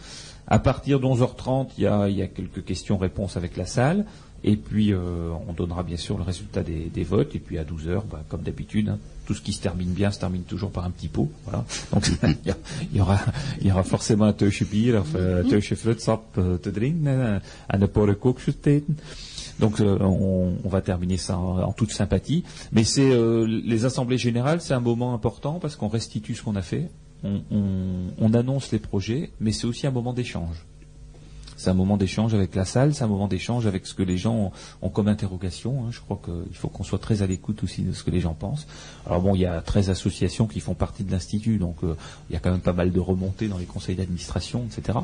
À 0.47 0.59
partir 0.59 0.99
de 0.99 1.05
11h30, 1.05 1.69
il 1.77 1.83
y 1.83 1.87
a, 1.87 2.07
il 2.07 2.17
y 2.17 2.21
a 2.21 2.27
quelques 2.27 2.63
questions-réponses 2.63 3.37
avec 3.37 3.57
la 3.57 3.65
salle. 3.65 4.05
Et 4.43 4.55
puis, 4.55 4.93
euh, 4.93 5.31
on 5.47 5.53
donnera 5.53 5.83
bien 5.83 5.97
sûr 5.97 6.17
le 6.17 6.23
résultat 6.23 6.63
des, 6.63 6.85
des 6.85 7.03
votes. 7.03 7.35
Et 7.35 7.39
puis, 7.39 7.57
à 7.57 7.63
12 7.63 7.87
heures, 7.89 8.05
bah, 8.09 8.23
comme 8.29 8.41
d'habitude, 8.41 8.89
hein, 8.89 8.97
tout 9.25 9.33
ce 9.33 9.41
qui 9.41 9.51
se 9.53 9.61
termine 9.61 9.89
bien 9.89 10.11
se 10.11 10.19
termine 10.19 10.43
toujours 10.43 10.71
par 10.71 10.85
un 10.85 10.91
petit 10.91 11.09
pot. 11.09 11.29
Voilà. 11.43 11.65
Donc, 11.91 12.09
il 12.23 12.97
y, 12.97 13.01
aura, 13.01 13.19
il 13.59 13.67
y 13.67 13.71
aura 13.71 13.83
forcément 13.83 14.25
un 14.25 14.33
teusje 14.33 14.63
bier 14.63 14.95
of 14.95 15.13
een 15.13 15.47
teusje 15.49 15.75
fruitsap 15.75 16.39
te 16.61 16.71
drinken 16.71 17.41
en. 17.67 17.89
Donc 19.59 19.81
euh, 19.81 19.97
on, 19.99 20.69
va 20.69 20.81
terminer 20.81 21.17
ça 21.17 21.37
en, 21.37 21.71
toute 21.73 21.91
sympathie. 21.91 22.43
Mais 22.71 22.83
c'est 22.83 23.11
euh, 23.11 23.45
les 23.45 23.85
assemblées 23.85 24.17
générales, 24.17 24.61
c'est 24.61 24.73
un 24.73 24.79
moment 24.79 25.13
important 25.13 25.59
parce 25.59 25.75
qu'on 25.75 25.89
restitue 25.89 26.35
ce 26.35 26.43
qu'on 26.43 26.55
a 26.55 26.61
fait, 26.61 26.89
on 27.23 28.33
annonce 28.33 28.71
les 28.71 28.79
projets, 28.79 29.31
mais 29.41 29.51
c'est 29.51 29.67
aussi 29.67 29.85
un 29.85 29.91
moment 29.91 30.13
d'échange. 30.13 30.65
C'est 31.59 31.69
un 31.69 31.73
moment 31.73 31.97
d'échange 31.97 32.33
avec 32.33 32.55
la 32.55 32.63
salle, 32.63 32.93
c'est 32.93 33.03
un 33.03 33.07
moment 33.07 33.27
d'échange 33.27 33.67
avec 33.67 33.85
ce 33.85 33.93
que 33.93 34.01
les 34.01 34.15
gens 34.15 34.53
ont, 34.81 34.89
comme 34.89 35.09
interrogation. 35.09 35.83
hein. 35.83 35.89
Je 35.91 35.99
crois 35.99 36.17
qu'il 36.23 36.55
faut 36.55 36.69
qu'on 36.69 36.85
soit 36.85 36.99
très 36.99 37.21
à 37.21 37.27
l'écoute 37.27 37.63
aussi 37.63 37.81
de 37.81 37.91
ce 37.91 38.01
que 38.01 38.11
les 38.11 38.21
gens 38.21 38.33
pensent. 38.33 38.65
Alors 39.05 39.19
bon, 39.19 39.35
il 39.35 39.41
y 39.41 39.45
a 39.45 39.59
13 39.59 39.89
associations 39.89 40.47
qui 40.47 40.61
font 40.61 40.73
partie 40.73 41.03
de 41.03 41.11
l'Institut, 41.11 41.57
donc 41.57 41.75
euh, 41.83 41.95
il 42.29 42.33
y 42.33 42.37
a 42.37 42.39
quand 42.39 42.51
même 42.51 42.61
pas 42.61 42.71
mal 42.71 42.93
de 42.93 42.99
remontées 43.01 43.49
dans 43.49 43.57
les 43.57 43.65
conseils 43.65 43.97
d'administration, 43.97 44.65
etc. 44.71 44.99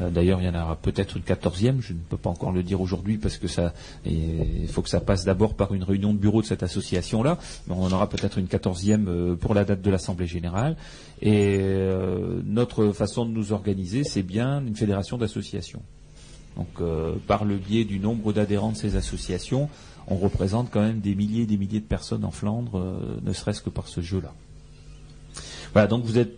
Euh, 0.00 0.10
D'ailleurs, 0.10 0.40
il 0.40 0.44
y 0.46 0.48
en 0.48 0.54
aura 0.54 0.76
peut-être 0.76 1.16
une 1.16 1.24
quatorzième, 1.24 1.82
je 1.82 1.94
ne 1.94 1.98
peux 1.98 2.16
pas 2.16 2.30
encore 2.30 2.52
le 2.52 2.62
dire 2.62 2.80
aujourd'hui 2.80 3.18
parce 3.18 3.36
que 3.36 3.48
ça, 3.48 3.74
il 4.06 4.68
faut 4.68 4.82
que 4.82 4.90
ça 4.90 5.00
passe 5.00 5.24
d'abord 5.24 5.54
par 5.54 5.74
une 5.74 5.82
réunion 5.82 6.12
de 6.12 6.18
bureau 6.18 6.42
de 6.42 6.46
cette 6.46 6.62
association-là, 6.62 7.38
mais 7.66 7.74
on 7.74 7.82
en 7.82 7.90
aura 7.90 8.08
peut-être 8.08 8.38
une 8.38 8.46
quatorzième 8.46 9.08
euh, 9.08 9.34
pour 9.34 9.52
la 9.52 9.64
date 9.64 9.82
de 9.82 9.90
l'Assemblée 9.90 10.28
générale. 10.28 10.76
Et 11.20 11.58
notre 12.44 12.92
façon 12.92 13.26
de 13.26 13.32
nous 13.32 13.52
organiser, 13.52 14.04
c'est 14.04 14.22
bien 14.22 14.64
une 14.64 14.76
fédération 14.76 15.18
d'associations. 15.18 15.82
Donc, 16.56 16.68
euh, 16.80 17.14
par 17.26 17.44
le 17.44 17.56
biais 17.56 17.84
du 17.84 18.00
nombre 18.00 18.32
d'adhérents 18.32 18.72
de 18.72 18.76
ces 18.76 18.96
associations, 18.96 19.68
on 20.08 20.16
représente 20.16 20.70
quand 20.70 20.80
même 20.80 21.00
des 21.00 21.14
milliers 21.14 21.42
et 21.42 21.46
des 21.46 21.56
milliers 21.56 21.80
de 21.80 21.84
personnes 21.84 22.24
en 22.24 22.30
Flandre, 22.30 22.78
euh, 22.78 23.20
ne 23.22 23.32
serait-ce 23.32 23.62
que 23.62 23.70
par 23.70 23.88
ce 23.88 24.00
jeu-là. 24.00 24.32
Voilà, 25.72 25.86
donc 25.86 26.04
vous 26.04 26.18
êtes 26.18 26.36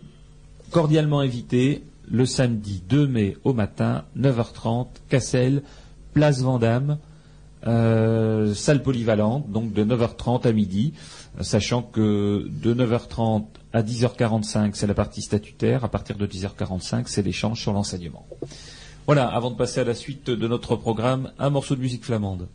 cordialement 0.69 1.19
invités 1.19 1.83
le 2.09 2.25
samedi 2.25 2.83
2 2.87 3.07
mai 3.07 3.37
au 3.43 3.53
matin, 3.53 4.03
9h30, 4.17 4.87
Cassel, 5.09 5.63
place 6.13 6.41
Vendôme, 6.41 6.97
euh, 7.67 8.53
salle 8.53 8.83
polyvalente, 8.83 9.49
donc 9.49 9.71
de 9.73 9.83
9h30 9.83 10.47
à 10.47 10.51
midi, 10.51 10.93
sachant 11.39 11.81
que 11.81 12.47
de 12.49 12.73
9h30 12.73 13.45
à 13.71 13.83
10h45, 13.83 14.71
c'est 14.73 14.87
la 14.87 14.93
partie 14.93 15.21
statutaire, 15.21 15.85
à 15.85 15.89
partir 15.89 16.17
de 16.17 16.25
10h45, 16.25 17.03
c'est 17.05 17.21
l'échange 17.21 17.61
sur 17.61 17.71
l'enseignement. 17.71 18.25
Voilà, 19.05 19.27
avant 19.27 19.51
de 19.51 19.55
passer 19.55 19.79
à 19.79 19.83
la 19.83 19.95
suite 19.95 20.29
de 20.29 20.47
notre 20.47 20.75
programme, 20.75 21.31
un 21.39 21.49
morceau 21.49 21.75
de 21.75 21.81
musique 21.81 22.05
flamande. 22.05 22.47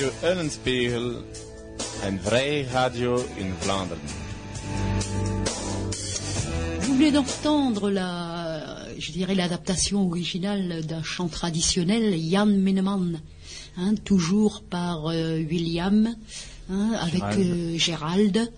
Radio 0.00 0.18
Eulenspiegel, 0.28 1.24
een 2.04 2.20
vrij 2.22 2.62
radio 2.72 3.24
in 3.36 3.52
Vlaanderen. 3.58 4.02
Vous 6.80 6.96
venez 6.96 7.12
d'entendre 7.12 7.90
la, 7.90 8.86
je 8.98 9.12
dirais 9.12 9.34
l'adaptation 9.34 10.06
originale 10.06 10.86
d'un 10.86 11.02
chant 11.02 11.28
traditionnel, 11.28 12.14
Jan 12.30 12.46
Meneman, 12.46 13.20
hein, 13.76 13.94
toujours 14.02 14.62
par 14.62 15.08
euh, 15.08 15.46
William, 15.46 16.16
hein, 16.70 16.92
avec 16.98 17.20
Gérald. 17.20 17.38
euh, 17.38 17.78
Gérald 17.78 18.52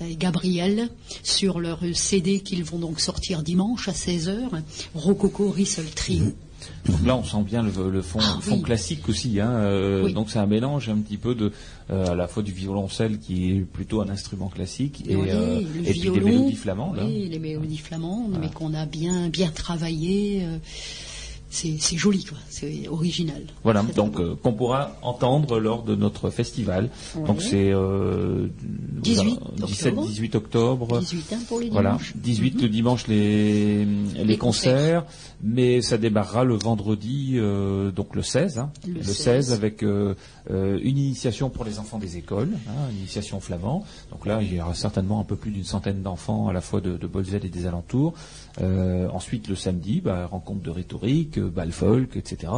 et 0.00 0.16
Gabriel, 0.16 0.90
sur 1.24 1.58
leur 1.58 1.80
CD 1.94 2.38
qu'ils 2.38 2.62
vont 2.62 2.78
donc 2.78 3.00
sortir 3.00 3.42
dimanche 3.42 3.88
à 3.88 3.92
16h, 3.92 4.62
Rococo 4.94 5.50
Rissel 5.50 5.90
Trio. 5.90 6.32
Donc 6.86 7.06
là, 7.06 7.16
on 7.16 7.24
sent 7.24 7.42
bien 7.44 7.62
le, 7.62 7.90
le 7.90 8.02
fond, 8.02 8.18
Ah, 8.22 8.34
le 8.36 8.42
fond 8.42 8.56
oui. 8.56 8.62
classique 8.62 9.08
aussi. 9.08 9.40
Hein, 9.40 9.50
euh, 9.52 10.02
Oui. 10.04 10.12
Donc 10.12 10.28
c'est 10.30 10.38
un 10.38 10.46
mélange 10.46 10.88
un 10.88 10.96
petit 10.98 11.16
peu 11.16 11.34
de 11.34 11.50
euh, 11.90 12.06
à 12.12 12.14
la 12.14 12.28
fois 12.28 12.42
du 12.42 12.52
violoncelle 12.52 13.18
qui 13.18 13.50
est 13.52 13.60
plutôt 13.60 14.00
un 14.02 14.08
instrument 14.08 14.48
classique 14.48 15.02
et, 15.08 15.16
Oui, 15.16 15.28
euh, 15.30 15.60
et 15.84 15.90
puis 15.92 16.00
des 16.00 16.10
mélodies 16.20 16.56
flamandes. 16.56 16.98
hein. 16.98 17.04
Oui, 17.06 17.28
les 17.30 17.38
mélodies 17.38 17.78
flamandes, 17.78 18.36
mais 18.40 18.50
qu'on 18.50 18.74
a 18.74 18.84
bien, 18.86 19.28
bien 19.28 19.50
travaillé. 19.50 20.42
euh, 20.44 20.58
c'est 21.50 21.78
joli, 21.96 22.24
quoi. 22.24 22.36
C'est 22.50 22.88
original. 22.88 23.40
Voilà, 23.62 23.84
donc 23.94 24.18
euh, 24.18 24.34
qu'on 24.42 24.54
pourra 24.54 24.96
entendre 25.02 25.60
lors 25.60 25.84
de 25.84 25.94
notre 25.94 26.28
festival. 26.30 26.90
Donc 27.28 27.42
c'est 27.42 27.70
euh, 27.72 28.48
18 29.02 29.38
17-18 29.60 30.36
octobre. 30.36 30.98
18 30.98 31.32
ans 31.32 31.38
pour 31.46 31.60
les 31.60 31.70
Voilà, 31.70 31.90
dimanches. 31.90 32.12
18 32.16 32.60
le 32.62 32.68
dimanche 32.68 33.06
les, 33.06 33.84
les, 33.84 34.24
Les 34.24 34.36
concerts, 34.36 35.04
mais 35.44 35.82
ça 35.82 35.98
démarrera 35.98 36.42
le 36.44 36.54
vendredi, 36.54 37.34
euh, 37.34 37.90
donc 37.90 38.16
le 38.16 38.22
16, 38.22 38.58
hein, 38.58 38.70
Le 38.88 38.94
le 38.94 39.02
16. 39.02 39.16
16 39.16 39.52
avec 39.52 39.82
euh, 39.82 40.14
euh, 40.50 40.78
une 40.82 40.96
initiation 40.96 41.50
pour 41.50 41.64
les 41.64 41.78
enfants 41.78 41.98
des 41.98 42.16
écoles, 42.16 42.50
hein, 42.68 42.88
une 42.90 42.98
initiation 42.98 43.40
flamand. 43.40 43.84
Donc 44.10 44.24
là, 44.24 44.40
il 44.40 44.54
y 44.54 44.60
aura 44.60 44.74
certainement 44.74 45.20
un 45.20 45.24
peu 45.24 45.36
plus 45.36 45.50
d'une 45.50 45.64
centaine 45.64 46.02
d'enfants 46.02 46.48
à 46.48 46.52
la 46.54 46.62
fois 46.62 46.80
de, 46.80 46.96
de 46.96 47.06
Bolzel 47.06 47.44
et 47.44 47.50
des 47.50 47.66
alentours. 47.66 48.14
Euh, 48.62 49.08
ensuite, 49.12 49.48
le 49.48 49.54
samedi, 49.54 50.00
bah, 50.00 50.26
rencontre 50.26 50.62
de 50.62 50.70
rhétorique, 50.70 51.38
euh, 51.38 51.50
bal 51.50 51.72
folk, 51.72 52.16
etc. 52.16 52.52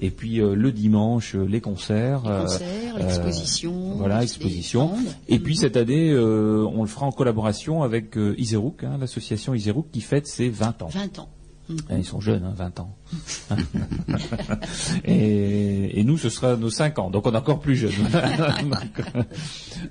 Et 0.00 0.10
puis 0.10 0.40
euh, 0.40 0.54
le 0.54 0.72
dimanche, 0.72 1.34
les 1.34 1.60
concerts. 1.60 2.22
Les 2.24 2.42
concerts, 2.42 2.98
l'exposition. 2.98 3.94
voilà, 3.96 4.22
exposition. 4.22 4.92
Et 5.28 5.38
puis 5.38 5.56
cette 5.56 5.76
année, 5.76 6.10
euh, 6.10 6.66
on 6.74 6.82
le 6.82 6.88
fera 6.88 7.06
en 7.06 7.12
collaboration 7.12 7.82
avec 7.82 8.16
euh, 8.18 8.34
Iserouk, 8.38 8.84
hein, 8.84 8.98
l'association 9.00 9.54
Iserouk 9.54 9.86
qui 9.90 10.00
fête 10.00 10.26
ses 10.26 10.48
20 10.48 10.82
ans. 10.82 10.88
20 10.88 11.18
ans. 11.20 11.28
Mhm. 11.68 11.76
Ah, 11.88 11.98
Ils 11.98 12.04
sont 12.04 12.20
jeunes, 12.20 12.44
hein, 12.44 12.54
20 12.56 12.80
ans. 12.80 12.96
et, 15.04 16.00
et 16.00 16.04
nous, 16.04 16.18
ce 16.18 16.28
sera 16.28 16.56
nos 16.56 16.70
5 16.70 16.98
ans, 16.98 17.10
donc 17.10 17.26
on 17.26 17.32
est 17.32 17.36
encore 17.36 17.60
plus 17.60 17.76
jeunes. 17.76 17.92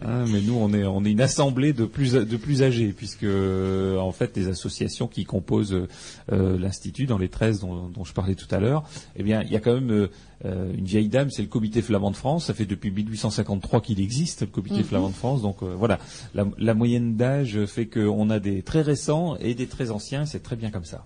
Hein, 0.02 0.26
mais 0.27 0.41
nous, 0.41 0.56
on 0.56 0.73
est, 0.73 0.84
on 0.84 1.06
est 1.06 1.11
une 1.11 1.22
assemblée 1.22 1.72
de 1.72 1.85
plus, 1.85 2.14
de 2.14 2.38
plus 2.38 2.64
âgés, 2.64 2.91
puisque 2.91 3.23
en 3.26 4.11
fait, 4.11 4.35
les 4.35 4.47
associations 4.47 5.07
qui 5.07 5.23
composent 5.23 5.88
euh, 6.31 6.60
l'institut, 6.60 7.06
dans 7.06 7.18
les 7.18 7.30
13 7.30 7.61
dont, 7.61 7.88
dont 7.88 8.03
je 8.03 8.14
parlais 8.14 8.35
tout 8.35 8.53
à 8.53 8.60
l'heure, 8.60 8.84
eh 9.15 9.23
bien, 9.23 9.41
il 9.43 9.52
y 9.52 9.56
a 9.56 9.60
quand 9.60 9.73
même 9.73 10.10
euh, 10.43 10.73
une 10.77 10.85
vieille 10.85 11.07
dame, 11.07 11.30
c'est 11.31 11.41
le 11.43 11.47
Comité 11.47 11.81
flamand 11.81 12.11
de 12.11 12.15
France. 12.18 12.45
Ça 12.45 12.53
fait 12.53 12.65
depuis 12.65 12.91
1853 12.91 13.81
qu'il 13.81 13.99
existe, 14.02 14.41
le 14.41 14.47
Comité 14.47 14.84
flamand 14.84 15.10
de 15.10 15.15
France. 15.15 15.41
Donc 15.41 15.64
euh, 15.64 15.73
voilà, 15.77 15.99
la, 16.34 16.45
la 16.57 16.73
moyenne 16.73 17.15
d'âge 17.15 17.65
fait 17.65 17.85
qu'on 17.85 18.30
a 18.30 18.39
des 18.39 18.61
très 18.64 18.81
récents 18.81 19.38
et 19.38 19.53
des 19.53 19.68
très 19.68 19.91
anciens. 19.91 20.26
C'est 20.26 20.43
très 20.43 20.56
bien 20.56 20.72
comme 20.72 20.85
ça. 20.85 21.06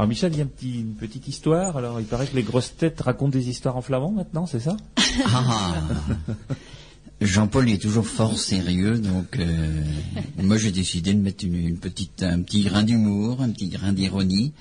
Alors 0.00 0.08
Michel, 0.08 0.32
il 0.32 0.38
y 0.38 0.40
a 0.40 0.46
petit- 0.46 0.80
une 0.80 0.94
petite 0.94 1.28
histoire. 1.28 1.76
Alors 1.76 2.00
il 2.00 2.06
paraît 2.06 2.26
que 2.26 2.34
les 2.34 2.42
grosses 2.42 2.74
têtes 2.74 3.02
racontent 3.02 3.28
des 3.28 3.50
histoires 3.50 3.76
en 3.76 3.82
flamand 3.82 4.10
maintenant, 4.12 4.46
c'est 4.46 4.58
ça? 4.58 4.74
Ah 5.26 5.74
Jean-Paul 7.20 7.68
est 7.68 7.76
toujours 7.76 8.06
fort 8.06 8.38
sérieux, 8.38 8.98
donc 8.98 9.38
euh, 9.38 9.84
moi 10.42 10.56
j'ai 10.56 10.72
décidé 10.72 11.12
de 11.12 11.20
mettre 11.20 11.44
une, 11.44 11.76
petite, 11.76 12.22
un 12.22 12.40
petit 12.40 12.62
grain 12.62 12.82
d'humour, 12.82 13.42
un 13.42 13.50
petit 13.50 13.68
grain 13.68 13.92
d'ironie. 13.92 14.54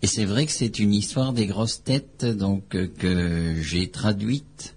Et 0.00 0.06
c'est 0.06 0.24
vrai 0.24 0.46
que 0.46 0.52
c'est 0.52 0.78
une 0.78 0.94
histoire 0.94 1.34
des 1.34 1.44
grosses 1.44 1.82
têtes, 1.84 2.24
donc 2.24 2.74
euh, 2.74 2.86
que 2.86 3.60
j'ai 3.60 3.90
traduite 3.90 4.76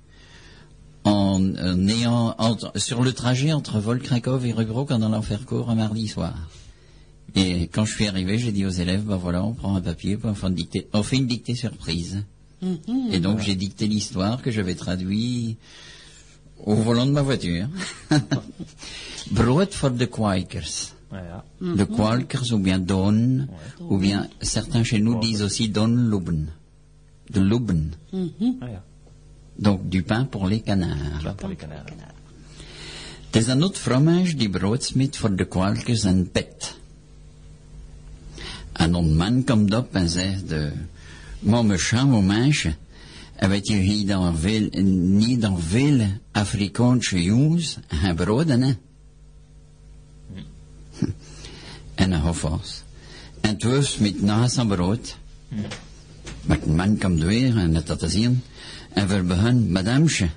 en, 1.05 1.41
ayant 1.87 2.35
sur 2.75 3.03
le 3.03 3.13
trajet 3.13 3.53
entre 3.53 3.79
Volkrakov 3.79 4.45
et 4.45 4.51
Rubro 4.51 4.85
en 4.89 5.01
allant 5.01 5.21
faire 5.21 5.45
cours 5.45 5.69
un 5.69 5.75
mardi 5.75 6.09
soir. 6.09 6.35
Et 7.35 7.67
quand 7.67 7.85
je 7.85 7.93
suis 7.93 8.07
arrivé, 8.07 8.37
j'ai 8.37 8.51
dit 8.51 8.65
aux 8.65 8.69
élèves, 8.69 9.03
ben 9.03 9.17
voilà, 9.17 9.43
on 9.43 9.53
prend 9.53 9.75
un 9.75 9.81
papier, 9.81 10.17
on 10.23 10.33
fait 10.33 10.47
une 10.47 10.55
dictée, 10.55 10.87
on 10.93 11.03
fait 11.03 11.17
une 11.17 11.27
dictée 11.27 11.55
surprise. 11.55 12.23
Mhm. 12.61 13.11
Et 13.11 13.19
donc 13.19 13.39
j'ai 13.39 13.55
dicté 13.55 13.87
l'histoire 13.87 14.41
que 14.41 14.51
j'avais 14.51 14.75
traduit 14.75 15.57
au 16.65 16.75
volant 16.75 17.05
de 17.05 17.11
ma 17.11 17.21
voiture. 17.21 17.67
Brood 19.31 19.71
for 19.71 19.91
the 19.95 20.07
Quakers. 20.07 20.93
Voilà. 21.09 21.43
De 21.61 21.83
Quakers 21.85 22.51
ou 22.53 22.59
bien 22.59 22.79
Don, 22.79 23.47
ou 23.79 23.97
bien 23.97 24.27
certains 24.41 24.83
chez 24.83 24.99
nous 24.99 25.19
disent 25.19 25.41
aussi 25.41 25.69
Don 25.69 25.87
Luben. 25.87 26.47
De 27.29 27.39
Luben. 27.39 27.91
Mhm. 28.11 28.57
Voilà. 28.59 28.83
Donc 29.57 29.87
du 29.89 30.03
pain 30.03 30.25
pour 30.25 30.47
les 30.47 30.61
canards. 30.61 31.19
Plein 31.19 31.33
pour 31.33 31.49
les 31.49 31.55
canards. 31.55 31.85
Een 33.31 33.61
oud 33.61 33.77
fromage 33.77 34.35
die 34.35 34.49
voor 35.11 35.35
de 35.35 35.45
kwalkers 35.45 36.03
en 36.03 36.31
pet. 36.31 36.78
En 38.79 38.93
een 38.93 39.15
man 39.15 39.43
komt 39.43 39.73
op 39.75 39.95
en 39.95 40.09
zegt, 40.09 40.51
eh, 40.51 40.71
maar 41.39 41.65
mijn 41.65 41.79
mijn 42.09 42.25
meisje, 42.25 42.75
en 43.35 43.49
weet 43.49 43.67
je 43.67 43.75
hier 43.75 44.07
dan 44.07 44.37
veel, 44.37 44.69
niet 45.01 45.41
dan 45.41 45.61
veel 45.61 45.99
Afrikaanse 46.31 47.23
jongens 47.23 47.77
en 47.87 48.15
broden, 48.15 48.61
hè? 48.61 48.73
En 51.95 52.11
een. 52.11 52.83
En 53.41 53.49
het 53.49 53.63
was 53.63 53.97
met 53.97 54.21
naast 54.21 54.57
een 54.57 54.67
brood. 54.67 55.17
Maar 56.41 56.59
de 56.59 56.69
man 56.69 56.97
komt 56.97 57.23
weer 57.23 57.57
en 57.57 57.75
het 57.75 57.87
dat 57.87 57.99
te 57.99 58.09
zien. 58.09 58.41
En 58.93 59.07
we 59.07 59.23
beginnen, 59.23 59.71
madamesje, 59.71 60.29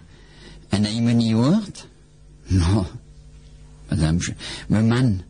en 0.69 0.85
hij 0.85 1.01
me 1.01 1.13
niet 1.13 1.33
hoort. 1.33 1.87
Nou, 2.47 2.87
madamesje, 3.89 4.35
mijn 4.69 4.89
man, 4.89 5.23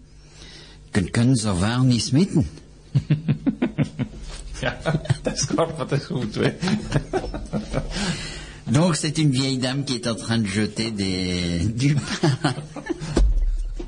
kunt 0.91 1.11
kunnen 1.11 1.37
zo 1.37 1.59
waar 1.59 1.85
niet 1.85 2.03
smitten. 2.03 2.47
Ja, 4.63 4.79
dat. 5.25 5.39
Donc 8.73 8.95
c'est 8.97 9.19
une 9.19 9.31
vieille 9.33 9.59
dame 9.59 9.85
qui 9.85 9.95
est 9.95 10.07
en 10.07 10.15
train 10.15 10.39
de 10.39 10.47
jeter 10.47 10.91
du 10.93 11.97
pain. 11.97 12.55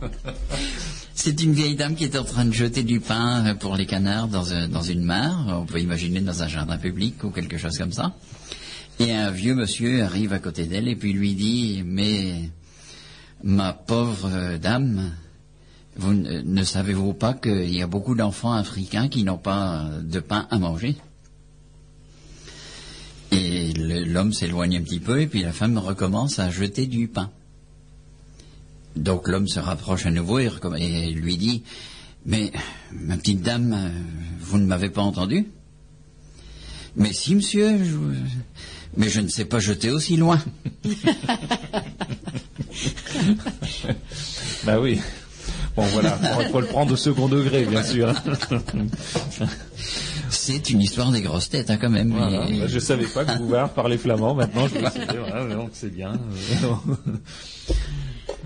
C'est 1.14 1.40
une 1.42 1.52
vieille 1.54 1.76
dame 1.76 1.94
qui 1.94 2.04
est 2.04 2.18
en 2.18 2.24
train 2.24 2.44
de 2.44 2.52
jeter 2.52 2.82
du 2.82 3.00
pain 3.00 3.54
pour 3.54 3.76
les 3.76 3.86
canards 3.86 4.28
dans, 4.28 4.52
un- 4.52 4.68
dans 4.68 4.82
une 4.82 5.02
mare, 5.02 5.46
on 5.48 5.64
peut 5.64 5.80
imaginer 5.80 6.20
dans 6.20 6.42
un 6.42 6.48
jardin 6.48 6.76
public 6.76 7.22
ou 7.24 7.30
quelque 7.30 7.56
chose 7.56 7.78
comme 7.78 7.92
ça. 7.92 8.14
Et 8.98 9.10
un 9.12 9.30
vieux 9.30 9.54
monsieur 9.54 10.04
arrive 10.04 10.32
à 10.34 10.38
côté 10.38 10.66
d'elle 10.66 10.86
et 10.88 10.96
puis 10.96 11.12
lui 11.14 11.32
dit, 11.34 11.82
mais 11.86 12.50
ma 13.42 13.72
pauvre 13.72 14.58
dame, 14.60 15.12
vous 15.96 16.12
ne, 16.14 16.40
ne 16.42 16.64
savez-vous 16.64 17.14
pas 17.14 17.34
qu'il 17.34 17.74
y 17.74 17.82
a 17.82 17.86
beaucoup 17.86 18.14
d'enfants 18.14 18.52
africains 18.52 19.08
qui 19.08 19.22
n'ont 19.24 19.38
pas 19.38 19.88
de 20.02 20.20
pain 20.20 20.46
à 20.50 20.58
manger? 20.58 20.96
Et 23.30 23.72
l'homme 23.74 24.32
s'éloigne 24.32 24.76
un 24.78 24.82
petit 24.82 25.00
peu 25.00 25.20
et 25.20 25.26
puis 25.26 25.42
la 25.42 25.52
femme 25.52 25.76
recommence 25.78 26.38
à 26.38 26.50
jeter 26.50 26.86
du 26.86 27.08
pain. 27.08 27.30
Donc 28.96 29.26
l'homme 29.28 29.48
se 29.48 29.58
rapproche 29.58 30.06
à 30.06 30.10
nouveau 30.10 30.38
et, 30.38 31.10
lui 31.10 31.36
dit 31.36 31.62
Mais 32.26 32.52
ma 32.92 33.16
petite 33.16 33.42
dame, 33.42 33.90
vous 34.40 34.58
ne 34.58 34.66
m'avez 34.66 34.90
pas 34.90 35.02
entendu? 35.02 35.46
Mais 36.96 37.12
si, 37.12 37.34
monsieur, 37.34 37.82
je- 37.84 37.96
mais 38.96 39.08
je 39.08 39.20
ne 39.20 39.26
sais 39.28 39.44
pas 39.46 39.58
jeter 39.58 39.90
aussi 39.90 40.16
loin. 40.16 40.40
Bah 44.64 44.80
oui. 44.80 44.98
Bon 45.76 45.82
voilà, 45.92 46.18
il 46.40 46.46
faut 46.52 46.60
le 46.60 46.66
prendre 46.66 46.92
au 46.92 46.96
second 46.96 47.28
degré, 47.28 47.64
bien 47.64 47.82
sûr. 47.82 48.12
C'est 50.30 50.70
une 50.70 50.80
histoire 50.80 51.10
des 51.10 51.20
grosses 51.20 51.48
têtes, 51.48 51.70
hein, 51.70 51.78
quand 51.80 51.90
même. 51.90 52.12
Voilà. 52.12 52.48
Et- 52.48 52.60
Bah, 52.60 52.66
je 52.68 52.78
savais 52.78 53.06
pas 53.06 53.24
que 53.24 53.38
vous 53.38 53.54
parler 53.74 53.98
flamand. 53.98 54.34
Maintenant, 54.34 54.68
je 54.68 54.78
le 54.78 54.90
sais. 54.90 55.06
Voilà, 55.28 55.54
donc 55.54 55.70
c'est 55.72 55.90
bien. 55.94 56.12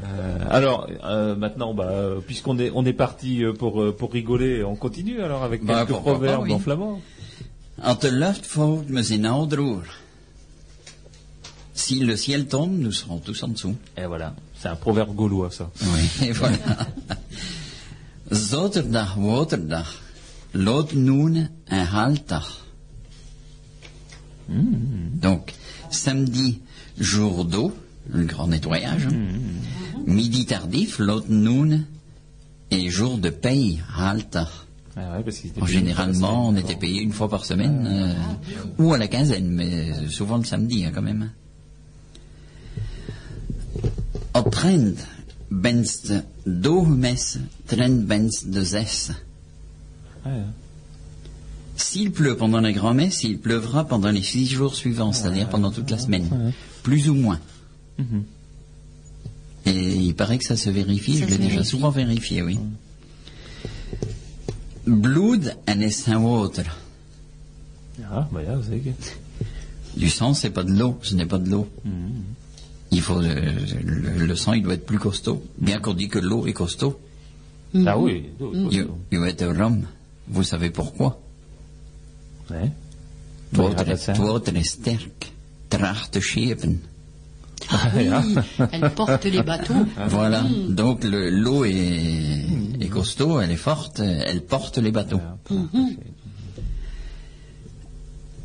Euh, 0.04 0.38
alors 0.50 0.88
euh, 1.04 1.34
maintenant, 1.34 1.74
bah, 1.74 1.90
puisqu'on 2.26 2.58
est 2.58 2.70
on 2.74 2.84
est 2.84 2.92
parti 2.92 3.42
euh, 3.44 3.52
pour 3.52 3.94
pour 3.96 4.12
rigoler, 4.12 4.62
on 4.64 4.76
continue 4.76 5.20
alors 5.22 5.42
avec 5.42 5.64
Bah, 5.64 5.84
quelques 5.86 5.96
pas, 5.96 6.00
proverbes 6.10 6.44
oui. 6.44 6.52
en 6.52 6.58
flamand. 6.58 7.00
En 7.82 7.94
te 7.96 8.06
lucht 8.08 8.46
volgt 8.46 8.88
me 8.90 9.02
zijn 9.02 9.26
ouderoer. 9.26 9.84
Si 11.78 12.00
le 12.00 12.16
ciel 12.16 12.48
tombe, 12.48 12.76
nous 12.76 12.90
serons 12.90 13.18
tous 13.18 13.40
en 13.44 13.48
dessous. 13.48 13.76
Et 13.96 14.04
voilà, 14.04 14.34
c'est 14.60 14.66
un 14.68 14.74
proverbe 14.74 15.14
gaulois 15.14 15.50
ça. 15.52 15.70
Oui, 15.82 16.10
et 16.28 16.32
voilà. 16.32 16.56
Zaterdag, 18.32 19.16
waterdag. 19.16 19.84
Lot 20.54 20.92
noen 20.94 21.48
en 21.70 21.84
haltdag. 21.94 22.42
Donc, 24.48 25.52
samedi, 25.90 26.60
jour 26.98 27.44
d'eau. 27.44 27.72
le 28.10 28.24
grand 28.24 28.48
nettoyage. 28.48 29.06
hein. 29.06 29.12
Mmh, 29.14 30.12
Midi 30.14 30.46
tardif, 30.46 30.98
l'autre 30.98 31.26
noon 31.30 31.84
et 32.70 32.88
jour 32.88 33.18
de 33.18 33.28
paye, 33.30 33.82
halta. 33.96 34.48
Ah 34.96 35.16
ouais, 35.18 35.22
parce 35.22 35.42
En 35.60 35.66
généralement, 35.66 36.48
on 36.48 36.56
était 36.56 36.74
payé 36.74 37.02
une 37.02 37.12
fois 37.12 37.28
par 37.28 37.44
semaine, 37.44 37.86
euh, 37.86 38.82
ou 38.82 38.94
à 38.94 38.98
la 38.98 39.06
quinzaine, 39.06 39.48
mais 39.50 40.08
souvent 40.08 40.38
le 40.38 40.44
samedi 40.44 40.84
hein, 40.84 40.90
quand 40.94 41.02
même. 41.02 41.30
Op 44.34 44.37
trend 44.50 44.94
benst 45.50 46.12
doormes, 46.46 47.06
trend 47.66 48.06
benst 48.06 48.48
de 48.48 48.62
zes. 48.62 49.12
Ouais. 50.24 50.42
S'il 51.76 52.10
pleut 52.10 52.36
pendant 52.36 52.60
la 52.60 52.72
grand-messe, 52.72 53.22
il 53.24 53.38
pleuvra 53.38 53.86
pendant 53.86 54.10
les 54.10 54.22
six 54.22 54.46
jours 54.46 54.74
suivants, 54.74 55.12
c'est-à-dire 55.12 55.48
pendant 55.48 55.70
toute 55.70 55.90
la 55.90 55.98
semaine, 55.98 56.52
plus 56.82 57.08
ou 57.08 57.14
moins. 57.14 57.38
Mhm. 57.98 58.24
Et 59.66 59.94
il 59.94 60.14
paraît 60.14 60.38
que 60.38 60.44
ça 60.44 60.56
se 60.56 60.70
vérifie, 60.70 61.18
Ça 61.18 61.26
je 61.26 61.30
l'ai 61.30 61.36
déjà 61.38 61.50
vérifie. 61.50 61.70
souvent 61.70 61.90
vérifié, 61.90 62.42
oui. 62.42 62.58
Is 64.86 66.04
geen 66.04 66.16
water. 66.16 66.64
Ah, 68.10 68.28
bah. 68.32 68.40
Du 69.96 70.08
sang, 70.08 70.34
c'est 70.34 70.50
pas 70.50 70.64
de 70.64 70.72
l'eau, 70.72 70.98
ce 71.02 71.14
n'est 71.14 71.26
pas 71.26 71.38
de 71.38 71.50
l'eau. 71.50 71.68
Il 72.90 73.00
faut 73.02 73.20
euh, 73.22 73.52
le, 73.84 74.26
le 74.26 74.36
sang, 74.36 74.54
il 74.54 74.62
doit 74.62 74.74
être 74.74 74.86
plus 74.86 74.98
costaud. 74.98 75.42
Bien 75.58 75.78
qu'on 75.78 75.94
dit 75.94 76.08
que 76.08 76.18
l'eau 76.18 76.46
est 76.46 76.52
costaud. 76.54 76.98
Ah 77.86 77.98
oui, 77.98 78.24
doe. 78.38 78.70
il 79.12 79.18
va 79.18 79.28
être 79.28 79.46
rhum. 79.46 79.84
Vous 80.28 80.42
savez 80.42 80.70
pourquoi? 80.70 81.20
Het 82.50 84.18
water 84.18 84.56
is 84.56 84.68
sterk, 84.70 85.32
schepen. 86.20 86.80
Ah 87.70 87.90
oui, 87.94 88.08
elle 88.72 88.90
porte 88.94 89.24
les 89.24 89.42
bateaux. 89.42 89.86
Voilà. 90.08 90.44
Donc 90.68 91.04
le- 91.04 91.28
l'eau 91.30 91.64
est, 91.64 92.46
est 92.80 92.88
costaud, 92.88 93.40
elle 93.40 93.50
est 93.50 93.56
forte, 93.56 94.00
elle 94.00 94.42
porte 94.44 94.78
les 94.78 94.92
bateaux. 94.92 95.20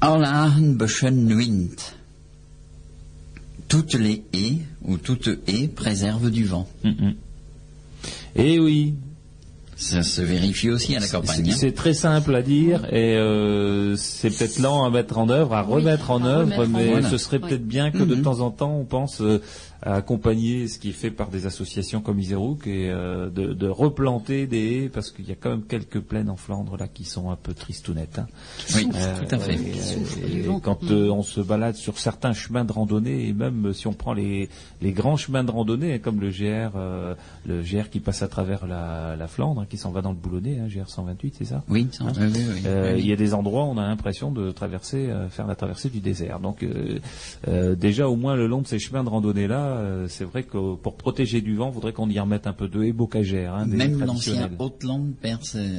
Allagen 0.02 0.78
beschen 0.78 1.34
wind. 1.34 1.80
Toutes 3.74 3.96
les 3.96 4.24
haies 4.34 4.60
ou 4.86 4.98
toute 4.98 5.28
haie 5.48 5.68
préserve 5.68 6.30
du 6.30 6.46
vent. 6.46 6.68
Mhm. 6.84 7.16
Et 8.36 8.60
oui, 8.60 8.94
Ça 9.76 10.04
se 10.04 10.22
vérifie 10.22 10.70
aussi 10.70 10.96
à 10.96 11.00
la 11.00 11.08
c'est- 11.08 11.12
campagne. 11.18 11.50
hein. 11.50 11.56
c'est 11.58 11.72
très 11.74 11.96
simple 11.96 12.36
à 12.36 12.44
dire 12.44 12.86
et 12.94 13.16
euh, 13.16 13.96
c'est 13.98 14.30
peut-être 14.30 14.60
lent 14.60 14.86
à 14.86 14.92
mettre 14.92 15.18
en 15.18 15.28
œuvre, 15.30 15.56
à 15.56 15.66
Oui, 15.66 15.82
remettre 15.82 16.12
en 16.12 16.24
œuvre, 16.24 16.60
en 16.64 16.68
mais 16.68 17.02
ce 17.10 17.18
serait 17.18 17.40
Oui. 17.42 17.50
peut-être 17.50 17.68
bien 17.68 17.90
que 17.90 18.04
de 18.04 18.14
temps 18.16 18.42
en 18.42 18.52
temps 18.52 18.78
on 18.80 18.86
pense 18.86 19.22
euh, 19.22 19.42
à 19.86 19.96
accompagner 19.96 20.68
ce 20.70 20.80
qui 20.80 20.90
est 20.90 20.94
fait 20.94 21.12
par 21.12 21.28
des 21.30 21.46
associations 21.46 22.00
comme 22.02 22.20
Iserouk 22.20 22.68
et 22.68 22.90
euh, 22.90 23.30
de, 23.30 23.54
de 23.54 23.68
replanter 23.68 24.48
des 24.48 24.78
haies 24.84 24.90
parce 24.90 25.12
qu'il 25.12 25.28
y 25.28 25.32
a 25.32 25.36
quand 25.36 25.50
même 25.50 25.64
quelques 25.64 26.00
plaines 26.00 26.30
en 26.30 26.38
Flandre 26.38 26.78
là 26.78 26.88
qui 26.88 27.04
sont 27.04 27.30
un 27.32 27.36
peu 27.36 27.54
tristounettes. 27.54 28.20
hein. 28.20 28.28
Oui, 28.76 28.88
Euh, 28.96 29.20
tout 29.28 29.36
à 29.36 29.40
fait. 29.40 29.56
et, 29.56 29.74
souffrent 29.74 30.18
et 30.20 30.46
quand 30.64 30.82
Mm. 30.84 30.88
euh, 30.92 31.10
on 31.12 31.22
se 31.24 31.42
balade 31.42 31.76
sur 31.76 32.00
certains 32.00 32.34
chemins 32.34 32.64
de 32.66 32.72
randonnée, 32.72 33.28
et 33.28 33.34
même 33.34 33.68
euh, 33.68 33.74
si 33.74 33.88
on 33.88 33.94
prend 33.94 34.14
les, 34.14 34.50
les 34.82 34.92
grands 34.94 35.18
chemins 35.18 35.44
de 35.44 35.52
randonnée, 35.52 35.94
hein, 35.96 36.00
comme 36.02 36.22
le 36.22 36.30
GR, 36.30 36.72
euh, 36.78 37.14
le 37.46 37.62
GR 37.62 37.90
qui 37.90 38.00
passe 38.00 38.22
à 38.24 38.28
travers 38.30 38.66
la, 38.68 39.16
la 39.18 39.28
Flandre, 39.28 39.62
hein, 39.62 39.68
qui 39.70 39.78
s'en 39.78 39.92
va 39.92 40.02
dans 40.02 40.12
le 40.12 40.18
Boulonnais, 40.18 40.60
hein, 40.60 40.68
GR 40.70 40.90
128, 40.90 41.36
c'est 41.38 41.46
ça? 41.46 41.64
Oui, 41.68 41.88
ça- 41.92 42.06
oui, 42.06 42.12
oui. 42.34 42.62
Euh, 42.66 42.96
Il 42.98 43.06
y 43.06 43.12
a 43.12 43.16
des 43.18 43.34
endroits 43.34 43.64
où 43.66 43.68
on 43.68 43.78
a 43.78 43.88
l'impression 43.88 44.32
de 44.32 44.52
traverser, 44.52 45.10
euh, 45.10 45.28
faire 45.30 45.46
la 45.48 45.56
traversée 45.56 45.90
du 45.90 46.00
désert. 46.00 46.40
Donc 46.40 46.66
déjà 47.78 48.08
au 48.08 48.16
moins 48.16 48.36
le 48.36 48.48
long 48.48 48.62
de 48.62 48.68
ces 48.68 48.80
chemins 48.80 49.04
de 49.04 49.10
randonnée 49.10 49.48
là, 49.48 49.73
c'est 50.08 50.24
vrai 50.24 50.44
que 50.44 50.76
pour 50.76 50.96
protéger 50.96 51.42
du 51.42 51.56
vent, 51.56 51.70
il 51.70 51.74
faudrait 51.74 51.94
qu'on 51.94 52.10
y 52.10 52.20
remette 52.20 52.48
un 52.48 52.54
peu 52.54 52.68
de 52.68 52.84
haies 52.84 52.92
bocagères, 52.94 53.54
hein, 53.54 53.66
Même 53.68 54.00
l'ancien. 54.04 54.50
Hautland 54.60 55.14
perd 55.22 55.44
ses 55.44 55.70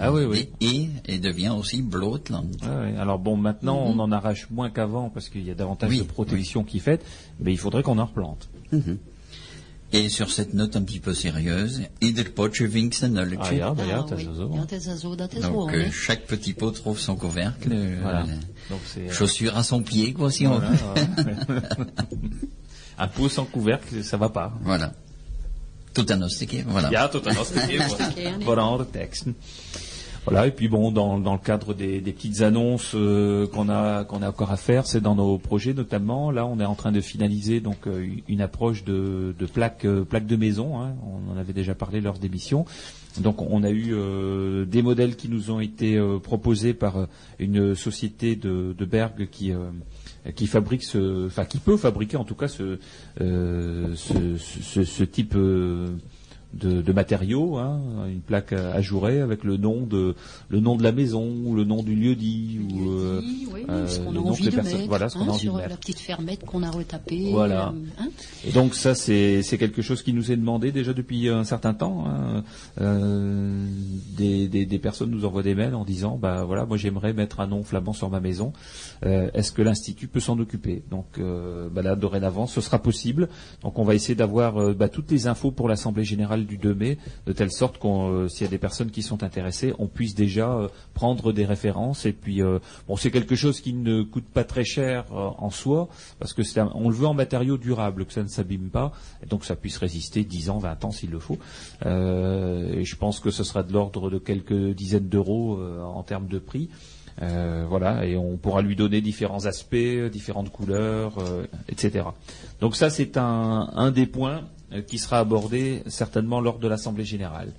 Ah 0.00 0.12
oui, 0.12 0.24
oui. 0.24 0.48
des 0.60 0.66
haies 0.66 0.88
et 1.06 1.18
devient 1.18 1.52
aussi 1.58 1.82
Blootland. 1.82 2.48
Ouais, 2.62 2.68
ouais. 2.92 2.96
Alors 2.98 3.18
bon, 3.18 3.36
maintenant 3.36 3.78
on 3.84 3.98
en 3.98 4.12
arrache 4.12 4.48
moins 4.50 4.70
qu'avant 4.70 5.10
parce 5.10 5.28
qu'il 5.28 5.44
y 5.44 5.50
a 5.50 5.54
davantage 5.54 5.90
Oui, 5.90 5.98
de 5.98 6.02
protection 6.04 6.64
qui 6.64 6.76
est 6.78 6.80
faite, 6.80 7.04
mais 7.40 7.52
il 7.52 7.58
faudrait 7.58 7.82
qu'on 7.82 7.98
en 7.98 8.06
replante. 8.06 8.48
Et 9.92 10.08
sur 10.08 10.32
cette 10.32 10.54
note 10.54 10.74
un 10.74 10.82
petit 10.82 10.98
peu 10.98 11.14
sérieuse, 11.14 11.82
Ah 12.02 12.08
Ah. 15.42 15.50
Donc 15.50 15.72
euh, 15.72 15.90
chaque 15.92 16.26
petit 16.26 16.52
pot 16.52 16.72
trouve 16.72 16.98
son 16.98 17.14
couvercle. 17.14 17.68
euh, 17.72 17.98
Voilà. 18.02 18.22
euh, 18.22 18.34
Donc 18.70 18.80
euh, 18.98 19.08
chaussure 19.12 19.56
à 19.56 19.62
son 19.62 19.82
pied, 19.82 20.12
quoi, 20.12 20.32
si 20.32 20.48
on 20.48 20.58
voilà, 20.58 20.70
veut. 20.70 21.62
un 22.98 23.08
pot 23.08 23.28
sans 23.28 23.44
couvercle, 23.44 24.02
ça 24.04 24.16
va 24.16 24.28
pas. 24.28 24.52
Voilà. 24.62 24.92
Tout 25.94 26.06
un 26.10 26.22
ostiqué, 26.22 26.64
voilà. 26.66 26.90
Ja, 26.90 27.08
tot 27.08 27.26
een 27.26 27.36
hartstikke 27.36 27.78
Oké, 27.90 28.20
nee. 28.36 28.44
Voilà, 28.44 28.76
de 28.78 28.84
teksten. 28.84 29.34
Voilà, 30.26 30.46
et 30.46 30.50
puis 30.52 30.68
bon, 30.68 30.90
dans, 30.90 31.18
dans 31.20 31.34
le 31.34 31.38
cadre 31.38 31.74
des, 31.74 32.00
des 32.00 32.12
petites 32.12 32.40
annonces 32.40 32.92
euh, 32.94 33.46
qu'on 33.46 33.68
a 33.68 34.04
qu'on 34.04 34.22
a 34.22 34.28
encore 34.30 34.50
à 34.50 34.56
faire, 34.56 34.86
c'est 34.86 35.02
dans 35.02 35.14
nos 35.14 35.38
projets 35.38 35.74
notamment. 35.74 36.30
Là, 36.32 36.46
on 36.46 36.58
est 36.58 36.64
en 36.64 36.74
train 36.74 36.92
de 36.92 37.00
finaliser 37.02 37.60
donc 37.60 37.86
euh, 37.86 38.06
une 38.26 38.40
approche 38.40 38.84
de, 38.84 39.34
de 39.38 39.46
plaques 39.46 39.84
euh, 39.84 40.02
plaques 40.04 40.26
de 40.26 40.36
maison. 40.36 40.80
hein. 40.80 40.94
On 41.06 41.30
en 41.32 41.36
avait 41.36 41.52
déjà 41.52 41.74
parlé 41.74 42.00
lors 42.00 42.18
d'émissions. 42.18 42.64
Donc, 43.20 43.42
on 43.42 43.62
a 43.62 43.70
eu 43.70 43.92
euh, 43.94 44.64
des 44.64 44.82
modèles 44.82 45.14
qui 45.14 45.28
nous 45.28 45.50
ont 45.52 45.60
été 45.60 45.96
euh, 45.96 46.18
proposés 46.18 46.74
par 46.74 47.06
une 47.38 47.76
société 47.76 48.34
de, 48.34 48.74
de 48.76 48.84
Berg 48.86 49.28
qui 49.30 49.52
euh, 49.52 49.58
qui 50.32 50.46
fabrique 50.46 50.84
ce, 50.84 51.26
enfin 51.26 51.44
qui 51.44 51.58
peut 51.58 51.76
fabriquer 51.76 52.16
en 52.16 52.24
tout 52.24 52.34
cas 52.34 52.48
ce 52.48 52.78
euh, 53.20 53.94
ce, 53.94 54.36
ce, 54.38 54.84
ce 54.84 55.04
type 55.04 55.34
euh, 55.36 55.88
de, 56.58 56.82
de 56.82 56.92
matériaux, 56.92 57.58
hein, 57.58 57.80
une 58.08 58.20
plaque 58.20 58.52
ajourée 58.52 59.20
avec 59.20 59.44
le 59.44 59.56
nom 59.56 59.82
de 59.86 60.14
le 60.48 60.60
nom 60.60 60.76
de 60.76 60.82
la 60.82 60.92
maison 60.92 61.26
ou 61.44 61.54
le 61.54 61.64
nom 61.64 61.82
du 61.82 61.94
lieu 61.94 62.14
dit 62.14 62.60
ou 62.62 62.90
euh, 62.90 63.20
Oui, 63.22 63.48
oui, 63.52 63.60
euh, 63.68 63.86
ce 63.86 63.98
qu'on 64.00 64.10
le 64.12 64.18
a 64.18 64.20
nom 64.20 64.24
que 64.24 64.30
envie 64.30 64.42
les 64.44 64.50
de 64.50 64.54
personnes- 64.56 64.76
mettre, 64.78 64.88
voilà 64.88 65.08
ce 65.08 65.14
qu'on 65.18 65.24
hein, 65.24 65.28
a 65.28 65.30
envie 65.30 65.38
de 65.38 65.42
sur 65.42 65.56
mettre. 65.56 65.68
la 65.70 65.76
petite 65.76 65.98
fermette 65.98 66.44
qu'on 66.44 66.62
a 66.62 66.70
retapée. 66.70 67.30
Voilà. 67.30 67.68
euh, 67.68 68.02
hein. 68.02 68.08
Et 68.46 68.52
donc 68.52 68.74
ça 68.74 68.94
c'est 68.94 69.42
c'est 69.42 69.58
quelque 69.58 69.82
chose 69.82 70.02
qui 70.02 70.12
nous 70.12 70.30
est 70.32 70.36
demandé 70.36 70.72
déjà 70.72 70.92
depuis 70.92 71.28
un 71.28 71.44
certain 71.44 71.74
temps. 71.74 72.04
hein. 72.06 72.44
Euh, 72.80 73.66
des, 74.16 74.48
des, 74.48 74.66
des 74.66 74.78
personnes 74.78 75.10
nous 75.10 75.24
envoient 75.24 75.42
des 75.42 75.54
mails 75.54 75.74
en 75.74 75.84
disant 75.84 76.16
bah 76.16 76.44
voilà 76.44 76.64
moi 76.66 76.76
j'aimerais 76.76 77.12
mettre 77.12 77.40
un 77.40 77.46
nom 77.46 77.62
flamand 77.62 77.92
sur 77.92 78.10
ma 78.10 78.20
maison. 78.20 78.52
Euh, 79.04 79.28
Est-ce 79.34 79.52
que 79.52 79.62
l'institut 79.62 80.08
peut 80.08 80.20
s'en 80.20 80.38
occuper? 80.38 80.82
Donc 80.90 81.06
euh, 81.18 81.68
bah 81.70 81.82
là 81.82 81.96
dorénavant 81.96 82.46
ce 82.46 82.60
sera 82.60 82.78
possible. 82.78 83.28
Donc 83.62 83.78
on 83.78 83.84
va 83.84 83.94
essayer 83.94 84.14
d'avoir 84.14 84.58
euh, 84.60 84.74
bah, 84.74 84.88
toutes 84.88 85.10
les 85.10 85.26
infos 85.26 85.50
pour 85.50 85.68
l'assemblée 85.68 86.04
générale 86.04 86.43
du 86.44 86.58
2 86.58 86.74
mai 86.74 86.98
de 87.26 87.32
telle 87.32 87.50
sorte 87.50 87.78
qu'on 87.78 88.10
euh, 88.10 88.28
s'il 88.28 88.44
y 88.44 88.48
a 88.48 88.50
des 88.50 88.58
personnes 88.58 88.90
qui 88.90 89.02
sont 89.02 89.22
intéressées 89.22 89.72
on 89.78 89.86
puisse 89.86 90.14
déjà 90.14 90.52
euh, 90.52 90.68
prendre 90.94 91.32
des 91.32 91.44
références. 91.44 92.06
Et 92.06 92.12
puis 92.12 92.42
euh, 92.42 92.58
bon 92.88 92.96
c'est 92.96 93.10
quelque 93.10 93.34
chose 93.34 93.60
qui 93.60 93.72
ne 93.72 94.02
coûte 94.02 94.26
pas 94.26 94.44
très 94.44 94.64
cher 94.64 95.04
en 95.12 95.50
soi 95.50 95.88
parce 96.18 96.32
que 96.32 96.42
un- 96.58 96.70
on 96.74 96.88
le 96.88 96.94
veut 96.94 97.06
en 97.06 97.14
matériaux 97.14 97.56
durables 97.58 98.04
que 98.06 98.12
ça 98.12 98.22
ne 98.22 98.28
s'abîme 98.28 98.70
pas 98.70 98.92
et 99.22 99.26
donc 99.26 99.44
ça 99.44 99.56
puisse 99.56 99.78
résister 99.78 100.24
10 100.24 100.50
ans 100.50 100.58
20 100.58 100.84
ans 100.84 100.90
s'il 100.90 101.10
le 101.10 101.18
faut. 101.18 101.38
Et 101.84 102.84
je 102.84 102.96
pense 102.96 103.20
que 103.20 103.30
ce 103.30 103.44
sera 103.44 103.62
de 103.62 103.72
l'ordre 103.72 104.10
de 104.10 104.18
quelques 104.18 104.74
dizaines 104.74 105.08
d'euros 105.08 105.58
en 105.82 106.02
termes 106.02 106.26
de 106.28 106.38
prix. 106.38 106.68
Voilà, 107.20 108.04
et 108.06 108.16
on 108.16 108.36
pourra 108.36 108.62
lui 108.62 108.76
donner 108.76 109.00
différents 109.00 109.46
aspects, 109.46 109.76
différentes 110.10 110.50
couleurs, 110.50 111.14
etc. 111.68 112.04
Donc 112.60 112.76
ça, 112.76 112.90
c'est 112.90 113.16
un, 113.16 113.90
des 113.94 114.06
points 114.06 114.42
qui 114.82 114.98
sera 114.98 115.18
abordé 115.20 115.82
certainement 115.86 116.40
lors 116.40 116.58
de 116.58 116.68
l'Assemblée 116.68 117.04
générale. 117.04 117.52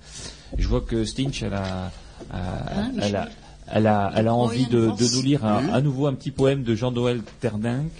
Je 0.58 0.66
vois 0.68 0.80
que 0.80 1.04
Stinch, 1.04 1.42
elle 1.42 1.54
a, 1.54 1.90
a- 2.30 2.80
Hein, 2.80 2.92
elle 3.00 3.16
a, 3.16 3.28
elle 3.68 3.86
a, 3.86 4.12
elle 4.14 4.28
a 4.28 4.34
envie 4.34 4.66
de, 4.66 4.90
de 4.90 5.14
nous 5.16 5.22
lire 5.22 5.44
un- 5.44 5.68
à 5.68 5.80
nouveau 5.80 6.06
un 6.06 6.14
petit 6.14 6.30
poème 6.30 6.62
de 6.62 6.74
Jean-Noël 6.74 7.22
Terdink. 7.40 7.90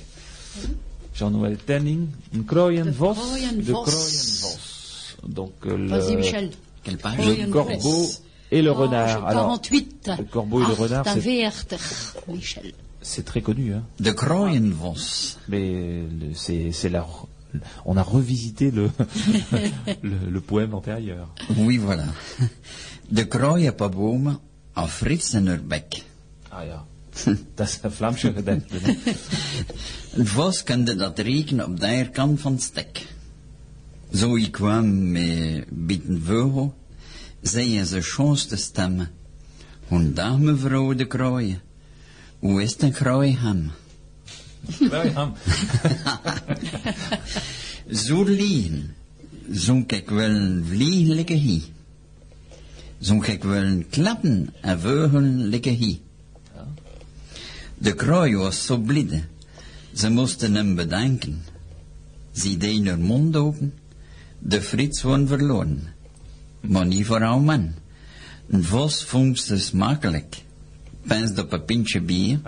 Jean-Noël 1.15 1.57
Terning, 1.57 2.09
Een 2.35 2.45
Krooienvos, 2.45 3.15
De. 3.57 3.73
Donc 5.29 5.53
euh, 5.67 5.87
Vas-y, 5.89 6.17
Michel. 6.17 6.51
Quelle 6.85 6.99
page 6.99 7.15
Oui, 7.19 7.37
le 7.43 7.51
corbeau 7.51 8.07
et 8.51 8.63
le 8.63 8.71
renard. 8.71 9.23
Page 9.23 9.31
Alors, 9.31 9.47
48. 9.47 10.11
le 10.19 10.25
corbeau 10.25 10.63
et 10.63 10.67
le 10.67 10.73
renard, 10.75 11.05
c'est- 11.05 11.21
48, 11.51 11.77
Michel. 12.29 12.73
c'est 13.01 13.25
très 13.25 13.41
connu, 13.41 13.73
hein. 13.75 13.83
De 13.99 14.11
Krooienvos. 14.13 15.37
Mais 15.49 16.03
c'est 16.35 16.89
la 16.91 17.07
on 17.85 17.97
a 17.97 18.03
revisité 18.03 18.71
le, 18.71 18.91
le 20.03 20.31
le 20.31 20.41
poème 20.41 20.75
antérieur. 20.75 21.29
Oui, 21.57 21.79
voilà. 21.79 22.05
De 23.11 23.23
krooienpabomen 23.23 24.39
af 24.75 24.93
Frits 24.93 25.35
en 25.35 25.47
Urbeck. 25.47 26.05
Ah 26.51 26.65
ja. 26.67 26.85
Dat 27.55 27.69
is 27.69 27.79
een 27.83 27.93
Vlaamse. 27.93 28.33
Het 30.11 30.29
vos 30.29 30.63
kende 30.63 30.95
dat 30.95 31.19
rekenen 31.19 31.67
op 31.67 31.81
de 31.81 32.09
kant 32.13 32.41
van 32.41 32.59
stek. 32.59 33.07
Zo 34.13 34.37
ik 34.37 34.53
kwam 34.53 35.11
met 35.13 35.65
bieten 35.69 36.23
vogel, 36.25 36.75
zeiden 37.43 37.87
ze 37.87 38.01
schoonste 38.01 38.57
stemmen. 38.57 39.11
Goedendag 39.89 40.39
mevrouw 40.39 40.95
de 40.95 41.07
krooien. 41.07 41.61
Hoe 42.39 42.63
is 42.63 42.73
het 42.73 42.83
een 42.83 42.93
krooiham? 42.93 43.71
Ja, 44.91 45.03
ja. 45.03 45.33
Zo 47.93 48.25
liegen, 48.25 48.95
zo'n 49.51 49.85
ik 49.87 50.11
wel 50.11 50.31
een 50.31 50.65
vlieg 50.69 51.07
lekker 51.07 51.37
hier. 51.37 51.63
Zo'n 52.99 53.25
ik 53.25 53.45
wel 53.45 53.83
klappen 53.91 54.55
en 54.61 54.81
vogel 54.81 55.21
lekker 55.21 55.73
hier. 55.73 55.99
De 57.79 57.95
krooi 57.95 58.37
was 58.37 58.67
zo 58.67 58.79
blide, 58.79 59.23
ze 59.93 60.11
moesten 60.11 60.55
hem 60.55 60.75
bedanken. 60.75 61.43
Ze 62.33 62.57
deden 62.57 62.87
hun 62.87 63.03
mond 63.03 63.37
open, 63.37 63.75
de 64.39 64.63
Frits 64.63 65.03
won 65.03 65.27
verloren. 65.27 65.95
Maar 66.61 66.87
niet 66.87 67.07
voor 67.07 67.25
oude 67.25 67.45
man. 67.45 67.75
Een 68.49 68.65
vos 68.65 69.05
vond 69.05 69.41
ze 69.41 69.59
smakelijk. 69.59 70.45
Pens 71.07 71.39
op 71.39 71.53
een 71.53 71.65
pintje 71.65 72.01
bier, 72.01 72.41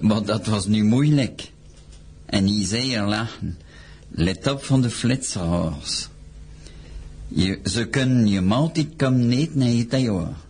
maar 0.00 0.24
dat 0.24 0.46
was 0.46 0.66
nu 0.66 0.84
moeilijk. 0.84 1.50
En 2.26 2.46
hij 2.46 2.66
zei 2.66 2.94
er 2.94 3.06
lachen, 3.06 3.58
let 4.08 4.46
op 4.46 4.64
van 4.64 4.82
de 4.82 4.90
flitsers. 4.90 6.08
Je, 7.28 7.60
ze 7.64 7.84
kunnen 7.84 8.28
je 8.28 8.40
maaltijd 8.40 8.88
komen 8.96 9.28
niet 9.28 9.54
naar 9.54 9.68
je 9.68 9.86
tegenwoordig. 9.86 10.44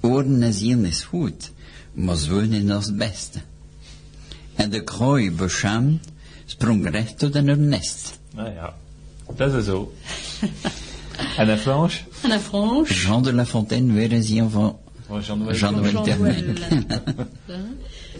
Oren 0.00 0.42
en 0.42 0.52
zien 0.52 0.84
is 0.84 1.02
goed, 1.02 1.52
maar 1.92 2.16
zwonen 2.16 2.70
is 2.70 2.86
het 2.86 2.96
beste. 2.96 3.38
En 4.54 4.70
de 4.70 4.84
krooi, 4.84 5.32
beschaamd, 5.32 6.04
sprong 6.44 6.90
recht 6.90 7.18
tot 7.18 7.34
in 7.34 7.48
haar 7.48 7.58
nest. 7.58 8.18
Nou 8.34 8.52
ja, 8.52 8.74
dat 9.36 9.54
is 9.54 9.64
zo. 9.64 9.92
en 11.36 11.46
de 11.46 11.56
Franche? 11.58 12.04
À 12.24 12.28
la 12.28 12.38
franche. 12.38 12.94
Jean 12.94 13.22
de 13.22 13.32
La 13.32 13.46
Fontaine 13.46 13.92
weer 13.92 14.12
een 14.12 14.50
van 14.50 14.50
Van 14.50 14.78
Jean-Noël. 15.20 15.54
Jean-Noël. 15.56 15.96
Termijn. 16.04 16.44
Hein, 17.50 17.54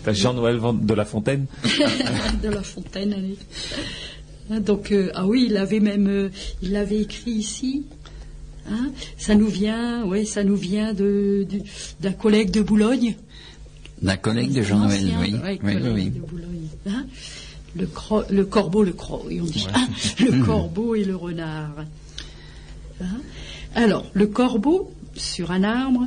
Enfin, 0.00 0.12
Jean-Noël 0.12 0.56
van- 0.56 0.74
de 0.74 0.94
La 0.94 1.04
Fontaine. 1.04 1.46
de 2.42 2.48
La 2.48 2.62
Fontaine, 2.62 3.12
allez. 3.14 3.38
Hein, 4.50 4.60
Donc, 4.60 4.92
euh, 4.92 5.10
ah 5.14 5.26
oui, 5.26 5.46
il 5.48 5.56
avait 5.56 5.80
même, 5.80 6.06
euh, 6.08 6.28
il 6.62 6.72
l'avait 6.72 7.00
écrit 7.00 7.30
ici. 7.30 7.84
Hein, 8.70 8.90
ça 9.16 9.34
nous 9.34 9.46
vient, 9.48 10.04
ouais, 10.04 10.24
ça 10.26 10.44
nous 10.44 10.56
vient 10.56 10.92
de, 10.92 11.46
du- 11.48 11.62
d'un 12.00 12.12
collègue 12.12 12.50
de 12.50 12.60
Boulogne. 12.60 13.16
La 14.02 14.16
collègue 14.18 14.52
de 14.52 14.62
Jean-Noël, 14.62 15.10
oui. 15.20 15.34
ouais, 15.42 15.58
Oui, 15.62 15.74
oui, 15.94 16.10
de 16.10 16.20
Boulogne. 16.20 16.68
Hein, 16.86 17.06
le, 17.76 17.86
cro- 17.86 18.24
le 18.30 18.44
corbeau, 18.44 18.82
le 18.84 18.92
croc, 18.92 19.24
et 19.30 19.40
on 19.40 19.44
dit. 19.44 19.66
hein, 19.74 19.86
le 20.20 20.44
corbeau 20.44 20.94
et 20.94 21.04
le 21.04 21.16
renard. 21.16 21.74
Hein. 23.00 23.06
Alors, 23.74 24.04
le 24.12 24.26
corbeau, 24.26 24.92
sur 25.16 25.50
un 25.50 25.62
arbre, 25.62 26.06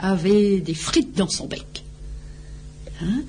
avait 0.00 0.60
des 0.60 0.74
frites 0.74 1.16
dans 1.16 1.28
son 1.28 1.46
bec. 1.46 1.84
Hein. 3.02 3.22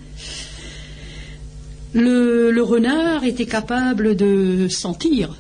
Le, 1.94 2.62
renard 2.62 3.24
était 3.24 3.46
capable 3.46 4.16
de 4.16 4.68
sentir 4.70 5.36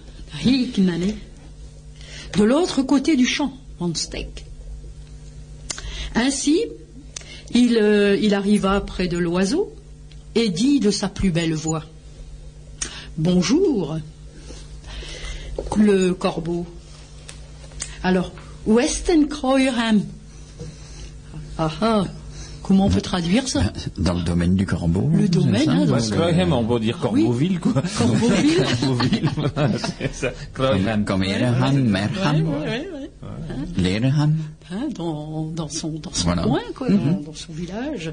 de 2.38 2.43
l'autre 2.43 2.84
côté 2.84 3.15
du 3.15 3.26
champ, 3.26 3.53
Monsteck. 3.80 4.45
Ainsi, 6.14 6.61
il, 7.52 7.77
euh, 7.77 8.18
il 8.22 8.34
arriva 8.34 8.80
près 8.81 9.07
de 9.07 9.18
l'oiseau 9.18 9.73
et 10.35 10.49
dit 10.49 10.80
de 10.80 10.91
sa 10.91 11.10
plus 11.10 11.31
belle 11.31 11.53
voix 11.53 11.84
Bonjour, 13.18 13.97
le 15.77 16.14
corbeau. 16.14 16.65
Alors, 18.03 18.31
Westenkreuerham. 18.68 20.03
Ah 21.57 21.72
ah, 21.82 22.03
comment 22.64 22.86
on 22.88 22.90
peut 22.90 23.02
traduire 23.02 23.48
ça 23.48 23.72
Dans 23.98 24.14
le 24.14 24.23
domaine 24.23 24.56
du 24.56 24.65
corbeau. 24.65 25.10
Le 25.14 25.27
domaine, 25.30 25.69
hein, 25.69 25.86
dans 25.86 25.95
le- 25.95 26.53
on 26.53 26.65
peut 26.65 26.80
dire 26.80 26.98
Corbeauville, 26.99 27.60
quoi. 27.60 27.82
Corbeauville. 27.98 28.65
Corbeauville, 28.82 29.30
voilà, 29.36 29.77
c'est 29.77 30.14
ça. 30.14 30.32
Comme, 30.53 31.23
Ereham, 31.23 31.82
Merham, 31.82 32.48
ouais. 32.49 32.90
Lereham. 33.77 34.36
Hein, 34.72 34.88
dans, 34.95 35.45
dans 35.56 35.69
son, 35.69 35.90
dans 35.99 36.11
son 36.11 36.26
Voilà. 36.26 36.44
coin, 36.44 36.61
quoi, 36.76 36.90
dans, 36.90 37.22
dans 37.22 37.34
son 37.34 37.53
village. 37.53 38.11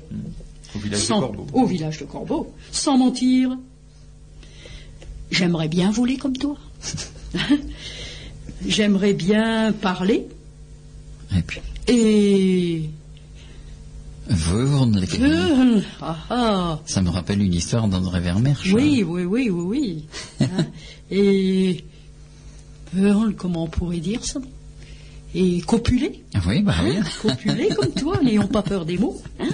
Au 0.75 0.79
village 0.79 1.03
de 1.03 1.09
Corbeau. 1.09 1.47
Au 1.53 1.67
village 1.67 1.99
de 1.99 2.05
Corbeau. 2.05 2.53
Sans 2.71 2.99
mentir, 2.99 3.57
j'aimerais 5.31 5.69
bien 5.69 5.91
voler 5.91 6.17
comme 6.17 6.37
toi. 6.37 6.57
j'aimerais 8.67 9.15
bien 9.15 9.73
parler 9.73 10.27
Et 11.37 11.43
puis, 11.43 11.61
et... 11.89 12.91
Euh, 14.31 15.81
ah, 16.01 16.17
ah, 16.31 16.81
Ça 16.87 17.03
me 17.03 17.11
rappelle 17.11 17.43
une 17.43 17.55
histoire 17.55 17.89
d'André 17.89 18.21
Vermersch. 18.21 18.73
oui, 18.73 19.03
oui, 19.03 19.25
oui, 19.25 19.51
oui, 19.51 19.51
oui. 19.51 20.05
Hein, 20.41 20.67
et... 21.11 21.85
comment 23.37 23.65
on 23.65 23.69
pourrait 23.69 23.99
dire 23.99 24.25
ça? 24.25 24.41
Et 25.35 25.61
copuler 25.63 26.23
Ah 26.35 26.41
Oui, 26.47 26.63
bah 26.63 26.75
oui. 26.85 26.97
Hein, 26.99 27.05
copuler 27.21 27.69
comme 27.71 27.93
toi, 27.93 28.21
n'ayons 28.23 28.47
pas 28.47 28.63
peur 28.63 28.85
des 28.85 28.99
mots. 28.99 29.21
hein. 29.41 29.49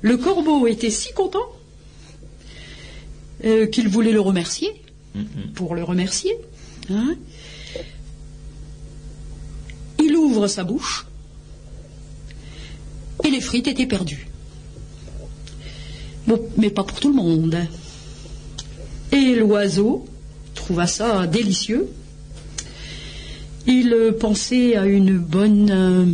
Le 0.00 0.16
corbeau 0.16 0.66
était 0.68 0.90
si 0.90 1.12
content 1.12 1.44
euh, 3.44 3.66
qu'il 3.66 3.88
voulait 3.88 4.12
le 4.12 4.20
remercier, 4.20 4.70
pour 5.54 5.74
le 5.74 5.82
remercier. 5.82 6.32
hein. 6.90 7.16
Il 10.00 10.14
ouvre 10.16 10.46
sa 10.46 10.62
bouche 10.62 11.06
et 13.24 13.30
les 13.30 13.40
frites 13.40 13.68
étaient 13.68 13.86
perdues. 13.86 14.28
Bon, 16.26 16.40
mais 16.56 16.70
pas 16.70 16.84
pour 16.84 17.00
tout 17.00 17.08
le 17.08 17.14
monde. 17.14 17.56
Et 19.12 19.34
l'oiseau 19.34 20.06
trouva 20.54 20.86
ça 20.86 21.26
délicieux. 21.26 21.88
Il 23.66 24.14
pensait 24.18 24.76
à 24.76 24.86
une 24.86 25.18
bonne 25.18 25.70
euh, 25.70 26.06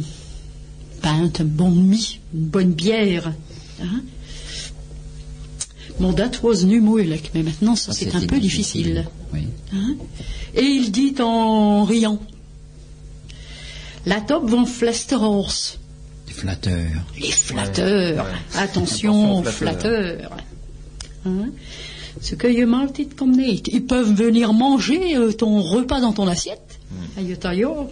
pinte, 1.03 1.41
un 1.41 1.45
bon 1.45 1.71
mie, 1.71 2.21
une 2.33 2.47
bonne 2.47 2.73
bière. 2.73 3.33
Hein 3.83 4.03
Mon 6.01 6.13
date 6.13 6.43
was 6.43 6.65
nu 6.65 6.81
moeilijk, 6.81 7.31
mais 7.35 7.43
maintenant 7.43 7.77
ça 7.77 7.93
Ah, 7.93 7.95
c'est 7.95 8.15
un 8.15 8.27
peu 8.27 8.41
difficile. 8.41 9.07
Oui. 9.33 9.43
Hein 9.73 9.95
Et 10.55 10.63
il 10.63 10.91
dit 10.91 11.15
en 11.21 11.85
riant 11.85 12.21
La 14.07 14.21
top 14.21 14.49
van 14.51 14.67
Flesterhorse. 14.67 15.79
Flatteur. 16.37 16.91
Les 17.19 17.31
flatteurs. 17.31 18.25
ouais. 18.27 18.59
Attention 18.59 18.59
Attention 18.59 19.39
aux 19.39 19.43
flatteurs. 19.45 20.19
flatteurs. 20.19 20.37
Hein? 21.27 21.51
Ce 22.21 22.35
que 22.35 22.53
je 22.53 22.65
maaltijd 22.65 23.15
comme. 23.15 23.39
Ils 23.41 23.85
peuvent 23.87 24.13
venir 24.15 24.53
manger 24.53 25.17
euh, 25.17 25.33
ton 25.33 25.63
repas 25.63 26.01
dans 26.01 26.13
ton 26.13 26.27
assiette. 26.29 26.79
Oh. 27.19 27.89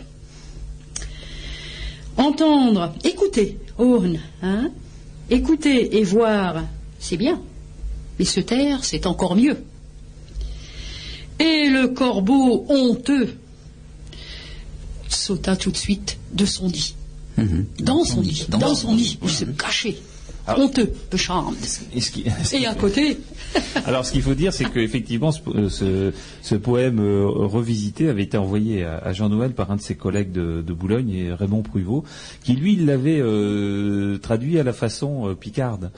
Entendre, 2.16 2.92
écouter, 3.04 3.58
Orne, 3.78 4.18
hein? 4.42 4.70
Écouter 5.30 5.98
et 5.98 6.04
voir, 6.04 6.62
c'est 6.98 7.16
bien. 7.16 7.40
Mais 8.18 8.24
se 8.24 8.40
taire, 8.40 8.84
c'est 8.84 9.06
encore 9.06 9.34
mieux. 9.36 9.56
Et 11.38 11.68
le 11.68 11.88
corbeau 11.88 12.66
honteux 12.68 13.34
sauta 15.08 15.56
tout 15.56 15.70
de 15.70 15.76
suite 15.76 16.18
de 16.32 16.44
son 16.44 16.68
lit. 16.68 16.94
Mhm. 17.36 17.66
Dans 17.80 18.04
son 18.04 18.20
lit, 18.20 18.46
dans 18.48 18.74
son 18.74 18.94
lit, 18.94 19.18
il 19.22 19.30
se 19.30 19.44
cachait. 19.44 19.96
Ah. 20.44 20.58
Honteux, 20.58 20.92
bechampt. 21.10 21.54
Et 21.94 22.00
ce 22.00 22.10
qui- 22.10 22.24
Et 22.56 22.66
à 22.66 22.74
côté, 22.74 23.18
Alors, 23.86 24.04
ce 24.04 24.10
qu'il 24.10 24.22
faut 24.22 24.34
dire, 24.34 24.52
c'est 24.52 24.64
qu'effectivement, 24.64 25.30
ce, 25.30 25.40
euh, 25.54 25.68
ce, 25.68 26.12
ce 26.42 26.54
poème 26.56 26.98
euh, 26.98 27.26
revisité 27.28 28.08
avait 28.08 28.24
été 28.24 28.36
envoyé 28.38 28.82
à, 28.82 28.96
à 28.98 29.12
Jean 29.12 29.28
Noël 29.28 29.52
par 29.52 29.70
un 29.70 29.76
de 29.76 29.80
ses 29.80 29.94
collègues 29.94 30.32
de, 30.32 30.60
de 30.66 30.72
Boulogne, 30.72 31.10
et 31.10 31.32
Raymond 31.32 31.62
Pruvot, 31.62 32.02
qui 32.42 32.54
lui 32.54 32.74
l'avait 32.74 33.20
euh, 33.20 34.18
traduit 34.18 34.58
à 34.58 34.64
la 34.64 34.72
façon 34.72 35.28
euh, 35.28 35.34
picarde. 35.36 35.92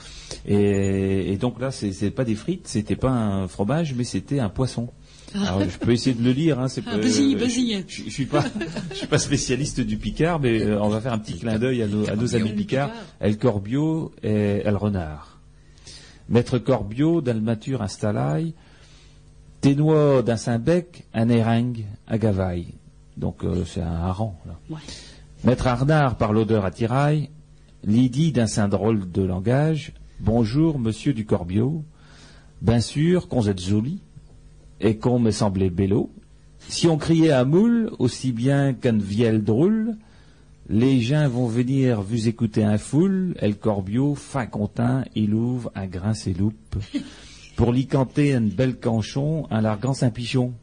Et, 0.47 1.31
et 1.33 1.37
donc 1.37 1.59
là, 1.59 1.71
c'est 1.71 2.11
pas 2.11 2.23
des 2.23 2.35
frites, 2.35 2.67
c'était 2.67 2.95
pas 2.95 3.09
un 3.09 3.47
fromage, 3.47 3.95
mais 3.97 4.03
c'était 4.03 4.39
un 4.39 4.49
poisson. 4.49 4.89
Alors, 5.41 5.61
je 5.69 5.77
peux 5.77 5.91
essayer 5.91 6.15
de 6.15 6.23
le 6.23 6.31
lire. 6.31 6.59
Hein, 6.59 6.67
Ah, 6.85 6.95
euh. 6.95 7.01
Je, 7.87 8.03
je 8.05 8.09
suis 8.09 8.25
pas, 8.25 8.43
je 8.91 8.95
suis 8.95 9.07
pas 9.07 9.17
spécialiste 9.17 9.81
du 9.81 9.97
Picard, 9.97 10.39
mais 10.39 10.61
euh, 10.61 10.81
on 10.81 10.89
va 10.89 11.01
faire 11.01 11.13
un 11.13 11.19
petit 11.19 11.37
clin 11.37 11.59
d'œil 11.59 11.81
à 11.81 11.87
nos, 11.87 12.09
à 12.09 12.15
nos 12.15 12.35
amis 12.35 12.53
Picards. 12.53 12.91
El 13.19 13.37
Corbio 13.37 14.13
et 14.23 14.61
El 14.63 14.75
Renard. 14.75 15.39
Maître 16.29 16.57
Corbio, 16.57 17.21
d'Almature 17.21 17.81
installaille, 17.81 18.53
Ténois 19.61 20.21
d'un 20.21 20.37
Saint-Bec, 20.37 21.05
un 21.13 21.29
éringue 21.29 21.85
à 22.07 22.17
Gavaille. 22.17 22.73
Donc 23.17 23.43
euh, 23.43 23.63
c'est 23.65 23.81
un 23.81 23.93
hareng. 23.95 24.35
Là. 24.45 24.53
Ouais. 24.69 24.81
Maître 25.43 25.67
Arnard 25.67 26.17
par 26.17 26.33
l'odeur 26.33 26.65
attirail, 26.65 27.29
Lydie 27.83 28.31
d'un 28.31 28.47
saint 28.47 28.67
drôle 28.67 29.11
de 29.11 29.21
langage, 29.21 29.91
bonjour 30.19 30.79
monsieur 30.79 31.13
du 31.13 31.25
Corbio, 31.25 31.83
bien 32.61 32.79
sûr 32.81 33.27
qu'on 33.27 33.47
êtes 33.47 33.61
joli, 33.61 34.01
et 34.81 34.97
qu'on 34.97 35.19
me 35.19 35.31
semblait 35.31 35.69
bello. 35.69 36.11
Si 36.67 36.87
on 36.87 36.97
criait 36.97 37.31
à 37.31 37.45
moule, 37.45 37.91
aussi 37.99 38.31
bien 38.31 38.73
qu'un 38.73 38.97
vielle 38.97 39.43
drôle, 39.43 39.95
les 40.67 40.99
gens 40.99 41.27
vont 41.29 41.47
venir 41.47 42.01
vous 42.01 42.27
écouter 42.27 42.63
un 42.63 42.77
foule, 42.77 43.35
El 43.39 43.57
Corbio, 43.57 44.15
fin 44.15 44.47
content, 44.47 45.03
il 45.13 45.33
ouvre 45.35 45.71
un 45.75 45.85
grain 45.85 46.15
ses 46.15 46.33
loupes, 46.33 46.77
pour 47.55 47.71
l'y 47.71 47.85
canter 47.85 48.33
une 48.33 48.49
belle 48.49 48.79
canchon, 48.79 49.47
un 49.51 49.61
largant 49.61 49.93
Saint-Pichon. 49.93 50.53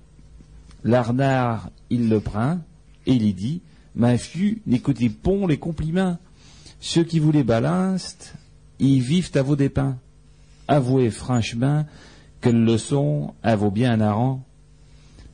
L'arnard, 0.82 1.70
il 1.88 2.08
le 2.08 2.18
prend, 2.18 2.58
et 3.06 3.12
il 3.12 3.22
y 3.22 3.32
dit, 3.32 3.62
ma 3.94 4.18
fille, 4.18 4.60
n'écoutez 4.66 5.08
pont 5.08 5.46
les 5.46 5.58
compliments. 5.58 6.18
Ceux 6.80 7.04
qui 7.04 7.20
vous 7.20 7.30
les 7.30 7.44
balancent, 7.44 8.34
ils 8.80 9.00
vivent 9.00 9.30
à 9.34 9.42
vos 9.42 9.54
dépens. 9.54 9.96
Avouez 10.66 11.10
franchement 11.10 11.86
que 12.42 12.50
le 12.50 12.64
leçon, 12.64 13.32
elle 13.42 13.56
vaut 13.56 13.70
bien 13.70 13.92
un 13.92 14.00
aran. 14.02 14.44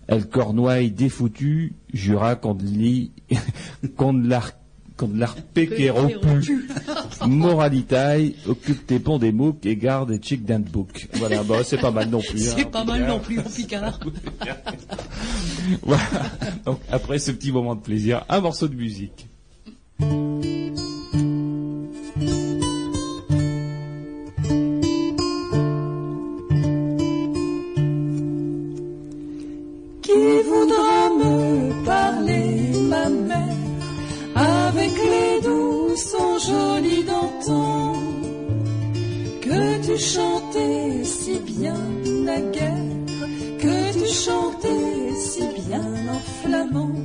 Elle 0.06 0.26
cornouaille 0.28 0.90
défoutu, 0.90 1.74
jura 1.92 2.36
qu'on 2.36 2.54
de 2.54 2.64
lit, 2.64 3.10
qu'on 3.96 4.14
de 4.14 4.28
rompu. 5.90 6.68
Moralité, 7.26 8.34
occupe 8.46 8.86
tes 8.86 8.98
ponts 8.98 9.18
des 9.18 9.32
mouks 9.32 9.64
et 9.66 9.76
garde 9.76 10.10
des 10.10 10.20
chics 10.20 10.44
d'un 10.44 10.60
book. 10.60 11.08
Voilà, 11.14 11.42
bon, 11.42 11.56
c'est 11.64 11.78
pas 11.78 11.90
mal 11.90 12.08
non 12.08 12.20
plus. 12.20 12.48
hein, 12.48 12.54
C'est 12.56 12.64
en 12.66 12.70
pas 12.70 12.84
mal 12.84 13.06
non 13.06 13.20
plus, 13.20 13.36
mon 13.36 13.42
Picard. 13.50 14.00
Voilà. 15.82 16.02
Donc, 16.64 16.80
après 16.90 17.18
ce 17.18 17.30
petit 17.30 17.52
moment 17.52 17.74
de 17.74 17.80
plaisir, 17.82 18.24
un 18.28 18.40
morceau 18.40 18.68
de 18.68 18.74
musique. 18.74 19.26
Avec 34.68 34.92
les 35.12 35.40
doux 35.40 35.96
sons 35.96 36.38
jolis 36.48 37.04
d'antan. 37.04 37.92
Que 39.46 39.62
tu 39.86 39.96
chantais 39.98 41.04
si 41.04 41.38
bien 41.40 41.80
naguère, 42.28 42.88
que 43.62 43.76
tu 43.98 44.06
chantais 44.24 45.14
si 45.30 45.44
bien 45.60 45.88
en 46.14 46.22
flamand. 46.40 46.96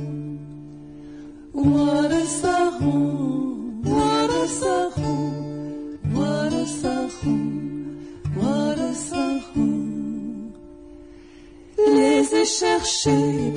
What 1.54 2.12
a 2.12 2.24
sarron, 2.40 3.80
what 3.94 4.30
a 4.42 4.46
sarron, 4.60 5.98
what 6.16 6.52
a 6.62 6.66
sarron, 6.80 7.42
what 8.36 8.78
a 8.78 8.92
sarron 8.94 9.84
les 11.94 12.34
ai 12.34 12.44
cherchés 12.44 13.52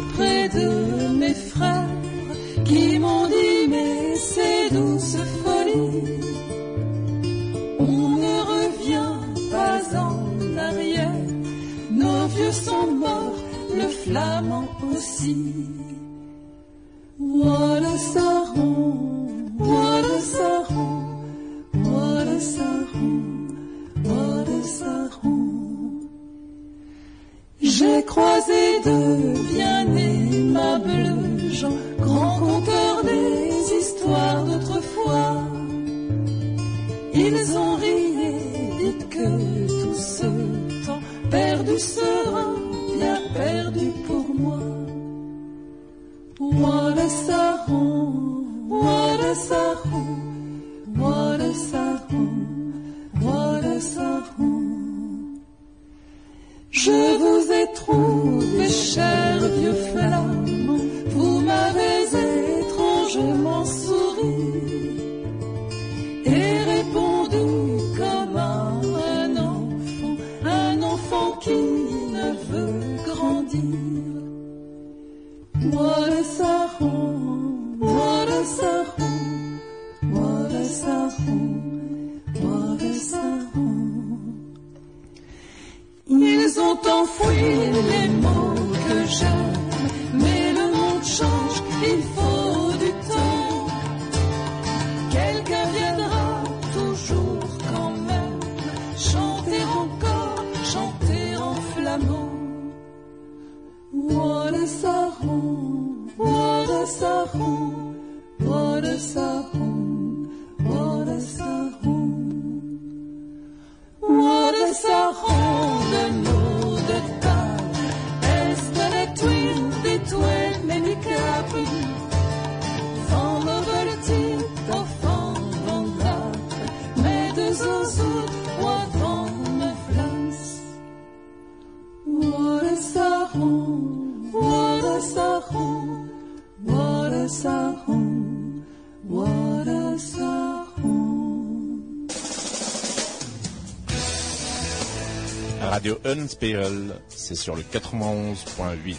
Radio 146.28 146.36
Unspiegel, 146.58 146.94
c'est 147.08 147.36
sur 147.36 147.56
le 147.56 147.62
91.8. 147.64 148.95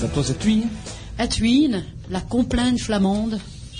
J'entends 0.00 0.22
cette 0.22 0.38
tuile 0.40 0.64
À 1.18 1.26
Thuine, 1.26 1.84
la 2.10 2.20
complainte 2.20 2.78
flamande, 2.78 3.38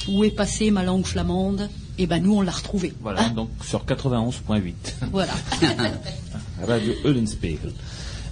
où 0.08 0.24
est 0.24 0.30
passée 0.30 0.70
ma 0.70 0.82
langue 0.82 1.04
flamande 1.04 1.68
Eh 1.98 2.06
ben 2.06 2.22
nous 2.22 2.34
on 2.36 2.40
l'a 2.40 2.52
retrouvée. 2.52 2.94
Voilà, 3.02 3.24
Hein? 3.24 3.32
donc 3.36 3.50
sur 3.66 3.84
91.8. 3.84 4.72
voilà. 5.12 5.32
Radio 6.66 6.94
Eulenspiegel. 7.04 7.72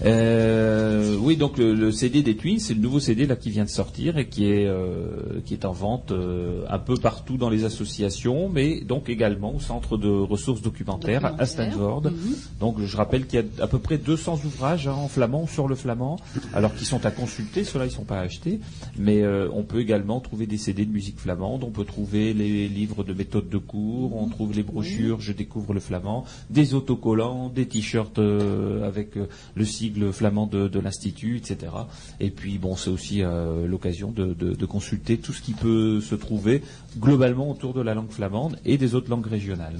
Euh, 0.04 1.16
oui, 1.20 1.36
donc 1.36 1.58
le, 1.58 1.74
le 1.74 1.90
CD 1.90 2.22
des 2.22 2.36
Twins, 2.36 2.60
c'est 2.60 2.74
le 2.74 2.80
nouveau 2.80 3.00
CD 3.00 3.26
là 3.26 3.36
qui 3.36 3.50
vient 3.50 3.64
de 3.64 3.70
sortir 3.70 4.18
et 4.18 4.28
qui 4.28 4.46
est 4.46 4.66
euh, 4.66 5.40
qui 5.44 5.54
est 5.54 5.64
en 5.64 5.72
vente 5.72 6.12
euh, 6.12 6.64
un 6.68 6.78
peu 6.78 6.94
partout 6.94 7.36
dans 7.36 7.50
les 7.50 7.64
associations, 7.64 8.48
mais 8.48 8.80
donc 8.80 9.08
également 9.08 9.54
au 9.54 9.60
centre 9.60 9.96
de 9.96 10.08
ressources 10.08 10.62
documentaires 10.62 11.24
à. 11.38 11.46
Stanford. 11.46 12.02
Mhm. 12.02 12.12
Donc 12.60 12.80
je 12.80 12.96
rappelle 12.96 13.26
qu'il 13.26 13.40
y 13.40 13.42
a 13.42 13.64
à 13.64 13.66
peu 13.66 13.78
près 13.78 13.98
200 13.98 14.40
ouvrages 14.44 14.86
hein, 14.86 14.92
en 14.92 15.08
flamand 15.08 15.46
sur 15.46 15.66
le 15.66 15.74
flamand, 15.74 16.18
alors 16.52 16.74
qui 16.74 16.84
sont 16.84 17.04
à 17.06 17.10
consulter, 17.10 17.64
ceux-là 17.64 17.86
ils 17.86 17.90
sont 17.90 18.04
pas 18.04 18.18
à 18.18 18.22
acheter, 18.22 18.60
mais 18.98 19.24
on 19.26 19.62
peut 19.62 19.80
également 19.80 20.20
trouver 20.20 20.46
des 20.46 20.58
CD 20.58 20.84
de 20.84 20.92
musique 20.92 21.18
flamande, 21.18 21.64
on 21.64 21.70
peut 21.70 21.84
trouver 21.84 22.34
les 22.34 22.68
livres 22.68 23.02
de 23.02 23.14
méthode 23.14 23.48
de 23.48 23.56
cours, 23.56 24.14
on 24.16 24.28
trouve 24.28 24.52
les 24.54 24.62
brochures 24.62 25.20
Je 25.20 25.32
découvre 25.32 25.72
le 25.72 25.80
flamand, 25.80 26.24
des 26.50 26.74
autocollants, 26.74 27.48
des 27.48 27.66
t-shirts 27.66 28.18
avec 28.18 29.14
le 29.54 29.64
flamand 30.12 30.46
de, 30.46 30.78
l'institut, 30.78 31.36
etc. 31.36 31.72
Et 32.20 32.30
puis 32.30 32.58
bon, 32.58 32.76
c'est 32.76 32.90
aussi 32.90 33.22
euh, 33.22 33.66
l'occasion 33.66 34.12
de 34.12 34.66
consulter 34.66 35.18
tout 35.18 35.32
ce 35.32 35.42
qui 35.42 35.52
peut 35.52 36.00
se 36.00 36.14
trouver 36.14 36.62
globalement 36.98 37.50
autour 37.50 37.74
de 37.74 37.80
la 37.80 37.94
langue 37.94 38.10
flamande 38.10 38.58
et 38.64 38.78
des 38.78 38.94
autres 38.94 39.10
langues 39.10 39.26
régionales. 39.26 39.78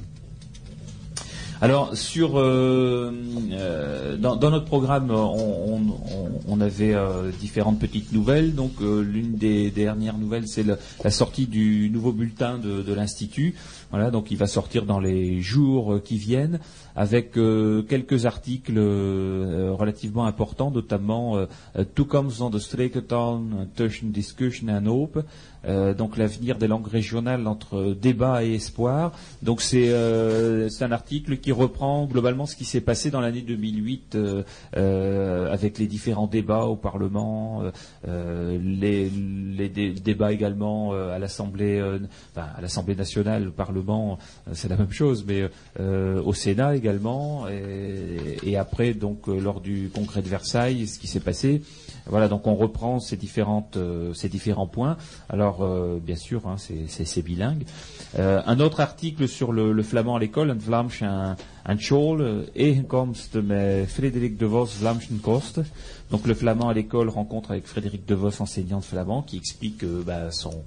Alors 1.60 1.96
sur 1.96 2.38
euh, 2.38 3.10
euh, 3.52 4.16
dans, 4.16 4.36
dans 4.36 4.50
notre 4.50 4.66
programme, 4.66 5.10
on, 5.10 5.16
on- 5.74 5.96
on- 6.46 6.60
avait 6.60 6.94
euh, 6.94 7.30
différentes 7.40 7.80
petites 7.80 8.12
nouvelles. 8.12 8.54
Donc 8.54 8.72
euh, 8.80 9.00
l'une 9.02 9.32
des 9.34 9.70
dernières 9.72 10.16
nouvelles, 10.18 10.46
c'est 10.46 10.62
le- 10.62 10.78
la 11.02 11.10
sortie 11.10 11.46
du 11.46 11.90
nouveau 11.90 12.12
bulletin 12.12 12.58
de, 12.58 12.82
de 12.82 12.94
l'institut, 12.94 13.54
Voilà, 13.90 14.10
donc 14.10 14.30
il 14.30 14.36
va 14.36 14.46
sortir 14.46 14.84
dans 14.84 15.00
les 15.00 15.40
jours 15.40 15.94
euh, 15.94 15.98
qui 16.00 16.18
viennent 16.18 16.60
avec 16.94 17.36
euh, 17.38 17.82
quelques 17.82 18.26
articles 18.26 18.76
relativement 18.78 20.26
importants, 20.26 20.70
notamment 20.70 21.36
Toekomst 21.94 22.38
van 22.38 22.50
de 22.50 22.58
streekentaal 22.58 23.38
tussen 23.76 24.10
discussion 24.10 24.68
en 24.68 24.86
hope, 24.86 25.22
euh, 25.66 25.94
donc 25.94 26.16
l'avenir 26.16 26.56
des 26.58 26.66
langues 26.68 26.86
régionales 26.86 27.46
entre 27.46 27.94
débat 28.00 28.44
et 28.44 28.54
espoir. 28.54 29.12
Donc 29.42 29.60
c'est 29.62 29.88
euh, 29.90 30.68
un 30.80 30.92
article 30.92 31.38
qui 31.38 31.52
reprend 31.52 32.06
globalement 32.06 32.46
ce 32.46 32.54
qui 32.56 32.64
s'est 32.64 32.80
passé 32.80 33.10
dans 33.10 33.20
l'année 33.20 33.40
2008 33.42 34.14
euh, 34.14 34.42
euh, 34.76 35.52
avec 35.52 35.78
les 35.78 35.86
différents 35.86 36.26
débats 36.26 36.64
au 36.64 36.76
Parlement, 36.76 37.62
euh, 37.62 37.70
euh, 38.06 38.58
les, 38.62 39.10
les 39.10 39.68
dé- 39.68 39.90
débats 39.92 40.32
également 40.32 40.92
à 40.92 41.18
l'Assemblée, 41.18 41.80
à 42.36 42.60
l'Assemblée 42.60 42.94
nationale, 42.94 43.48
au 43.48 43.52
Parlement, 43.52 44.18
c'est 44.52 44.68
la 44.68 44.76
même 44.76 44.92
chose, 44.92 45.24
mais 45.26 45.48
au 45.80 46.32
Sénat 46.32 46.76
également, 46.76 47.46
et, 47.48 48.36
et 48.50 48.56
après 48.56 48.94
donc 48.94 49.26
lors 49.26 49.60
du 49.60 49.90
congrès 49.94 50.22
de 50.22 50.28
Versailles, 50.28 50.86
ce 50.86 50.98
qui 50.98 51.06
s'est 51.06 51.20
passé. 51.20 51.62
Voilà, 52.08 52.28
donc 52.28 52.46
on 52.46 52.54
reprend 52.54 53.00
ces 53.00 53.16
différentes, 53.16 53.76
euh, 53.76 54.14
ces 54.14 54.28
différents 54.28 54.66
points. 54.66 54.96
Alors, 55.28 55.62
euh, 55.62 55.98
bien 56.02 56.16
sûr, 56.16 56.46
hein, 56.46 56.56
c'est- 56.58 57.22
bilingue. 57.22 57.64
Euh, 58.18 58.40
un 58.46 58.60
autre 58.60 58.80
article 58.80 59.28
sur 59.28 59.52
le, 59.52 59.82
flamand 59.82 60.16
à 60.16 60.18
l'école, 60.18 60.50
un 60.50 60.54
Vlaams 60.54 60.88
un, 61.02 61.36
un 61.66 61.78
school, 61.78 62.20
euh, 62.20 62.42
Egenkomst 62.54 63.36
met 63.36 63.86
Frédéric 63.86 64.36
de 64.36 64.46
Vos 64.46 64.64
Vlaamschen 64.64 65.18
Kost. 65.18 65.60
Donc 66.10 66.26
le 66.26 66.34
flamand 66.34 66.68
à 66.68 66.74
l'école 66.74 67.08
rencontre 67.08 67.50
avec 67.50 67.66
Frédéric 67.66 68.06
de 68.06 68.14
Vos, 68.14 68.40
enseignant 68.40 68.78
de 68.78 68.84
flamand, 68.84 69.22
qui 69.22 69.36
explique 69.36 69.84
euh, 69.84 70.02
bah, 70.06 70.30
son, 70.30 70.62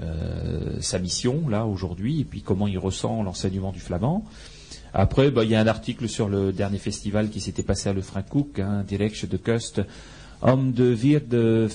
euh, 0.00 0.80
sa 0.80 0.98
mission 0.98 1.48
là 1.48 1.66
aujourd'hui 1.66 2.20
et 2.20 2.24
puis 2.24 2.42
comment 2.42 2.66
il 2.66 2.78
ressent 2.78 3.22
l'enseignement 3.22 3.72
du 3.72 3.80
flamand. 3.80 4.24
Après, 4.94 5.30
bah, 5.30 5.44
il 5.44 5.50
y 5.50 5.54
a 5.54 5.60
un 5.60 5.66
article 5.66 6.08
sur 6.08 6.28
le 6.28 6.52
dernier 6.52 6.78
festival 6.78 7.28
qui 7.28 7.40
s'était 7.40 7.62
passé 7.62 7.90
à 7.90 7.92
Le 7.92 8.00
Francouk, 8.00 8.58
hein, 8.60 8.82
de 8.88 9.36
Kust, 9.36 9.82
Homme 10.42 10.72
de 10.72 10.84
Vier 10.84 11.20
de 11.20 11.68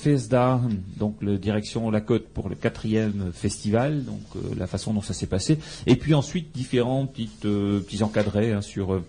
donc 0.98 1.16
le 1.22 1.38
direction 1.38 1.90
la 1.90 2.02
côte 2.02 2.28
pour 2.28 2.50
le 2.50 2.56
quatrième 2.56 3.32
festival, 3.34 4.04
donc 4.04 4.22
euh, 4.36 4.40
la 4.58 4.68
façon 4.68 4.94
dont 4.94 5.02
ça 5.02 5.14
s'est 5.14 5.28
passé. 5.28 5.58
Et 5.88 5.96
puis 5.96 6.14
ensuite 6.14 6.54
différents 6.54 7.10
euh, 7.46 7.80
petits 7.80 8.04
encadrés 8.04 8.52
hein, 8.52 8.62
sur 8.62 8.94
euh, 8.94 9.04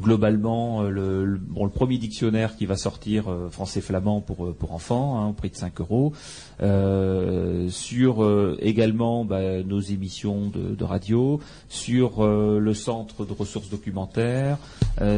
globalement 0.00 0.82
euh, 0.82 0.90
le, 1.24 1.68
premier 1.68 1.98
dictionnaire 1.98 2.56
qui 2.56 2.66
va 2.66 2.76
sortir 2.76 3.28
euh, 3.28 3.48
français-flamand 3.50 4.20
pour, 4.20 4.46
euh, 4.46 4.52
pour 4.52 4.72
enfants 4.72 5.18
hein, 5.18 5.28
au 5.28 5.32
prix 5.32 5.50
de 5.50 5.56
5 5.56 5.80
euros. 5.80 6.12
Sur 7.68 8.56
également 8.60 9.24
bah, 9.24 9.62
nos 9.62 9.80
émissions 9.80 10.48
de, 10.48 10.74
de 10.74 10.84
radio, 10.84 11.40
sur 11.68 12.26
le 12.26 12.74
centre 12.74 13.24
de 13.24 13.32
ressources 13.32 13.68
documentaires, 13.68 14.58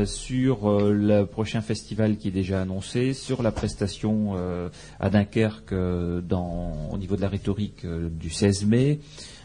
sur 0.05 0.69
le 0.81 1.25
prochain 1.25 1.61
festival 1.61 2.17
qui 2.17 2.29
est 2.29 2.33
déjà 2.33 2.63
annoncé, 2.63 3.13
sur 3.13 3.43
la 3.43 3.53
prestation 3.53 4.35
à 4.99 5.11
Dunkerque 5.11 5.75
dans, 6.29 6.91
au 6.91 6.99
niveau 6.99 7.17
de 7.17 7.23
la 7.23 7.29
rhétorique 7.29 7.87
du 7.87 8.31
16 8.31 8.67
mai. 8.67 8.99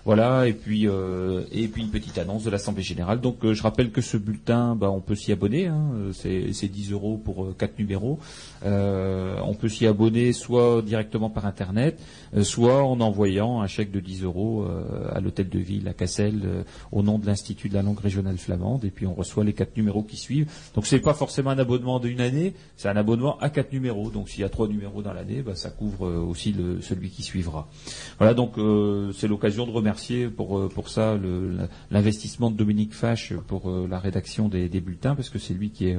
Voilà, 0.06 0.48
et 0.50 0.54
puis 0.54 0.86
euh, 0.90 1.44
et 1.54 1.70
puis 1.70 1.82
une 1.82 1.90
petite 1.90 2.18
annonce 2.18 2.44
de 2.44 2.50
l'Assemblée 2.50 2.84
générale. 2.84 3.22
Donc 3.22 3.46
euh, 3.46 3.54
je 3.54 3.64
rappelle 3.64 3.90
que 3.90 4.02
ce 4.02 4.18
bulletin, 4.18 4.76
bah, 4.76 4.92
on 4.92 5.00
peut 5.00 5.16
s'y 5.16 5.32
abonner. 5.32 5.68
hein, 5.68 5.92
euh, 5.96 6.12
c'est, 6.12 6.52
c'est 6.52 6.68
10 6.68 6.92
euros 6.92 7.18
pour 7.24 7.46
euh, 7.46 7.56
quatre 7.58 7.80
numéros. 7.80 8.20
Euh, 8.66 9.38
on 9.44 9.54
peut 9.54 9.70
s'y 9.70 9.86
abonner 9.88 10.34
soit 10.34 10.82
directement 10.82 11.30
par 11.30 11.46
internet, 11.46 12.00
euh, 12.36 12.44
soit 12.44 12.84
en 12.84 13.00
envoyant 13.02 13.62
un 13.62 13.68
chèque 13.68 13.92
de 13.92 14.00
10 14.00 14.24
euros 14.24 14.64
euh, 14.64 15.12
à 15.14 15.20
l'hôtel 15.20 15.50
de 15.50 15.60
ville 15.60 15.88
à 15.88 15.94
Cassel 15.94 16.42
euh, 16.46 16.64
au 16.92 17.04
nom 17.04 17.20
de 17.20 17.26
l'Institut 17.26 17.70
de 17.70 17.74
la 17.74 17.82
langue 17.82 18.00
régionale 18.00 18.38
flamande. 18.38 18.86
Et 18.86 18.90
puis 18.92 19.06
on 19.06 19.14
reçoit 19.14 19.44
les 19.44 19.54
quatre 19.54 19.76
numéros 19.76 20.04
qui 20.04 20.18
suivent. 20.18 20.50
Donc 20.76 20.86
c'est 20.86 21.00
pas 21.00 21.14
forcément 21.14 21.50
un 21.50 21.60
abonnement 21.60 22.00
d'une 22.00 22.22
année, 22.22 22.54
c'est 22.78 22.88
un 22.90 22.96
abonnement 22.96 23.38
à 23.40 23.50
quatre 23.50 23.74
numéros. 23.74 24.10
Donc 24.10 24.30
s'il 24.30 24.42
y 24.42 24.46
a 24.46 24.50
trois 24.50 24.68
numéros 24.68 25.02
dans 25.02 25.14
l'année, 25.14 25.42
bah, 25.42 25.56
ça 25.56 25.70
couvre 25.70 26.08
euh, 26.08 26.20
aussi 26.20 26.54
le, 26.54 26.82
celui 26.82 27.10
qui 27.10 27.24
suivra. 27.24 27.68
Voilà, 28.18 28.34
donc 28.34 28.58
euh, 28.58 29.12
c'est 29.14 29.28
l'occasion 29.28 29.66
de 29.66 29.72
remercier 29.72 30.28
pour, 30.28 30.70
pour 30.70 30.90
ça 30.90 31.18
l'investissement 31.92 32.52
de 32.52 32.56
Dominique 32.56 32.94
Fache 32.94 33.34
pour 33.48 33.70
la 33.70 34.00
rédaction 34.00 34.48
des, 34.48 34.70
des 34.70 34.82
bulletins, 34.82 35.16
parce 35.16 35.30
que 35.30 35.40
c'est 35.40 35.54
lui 35.54 35.72
qui 35.72 35.88
est 35.88 35.98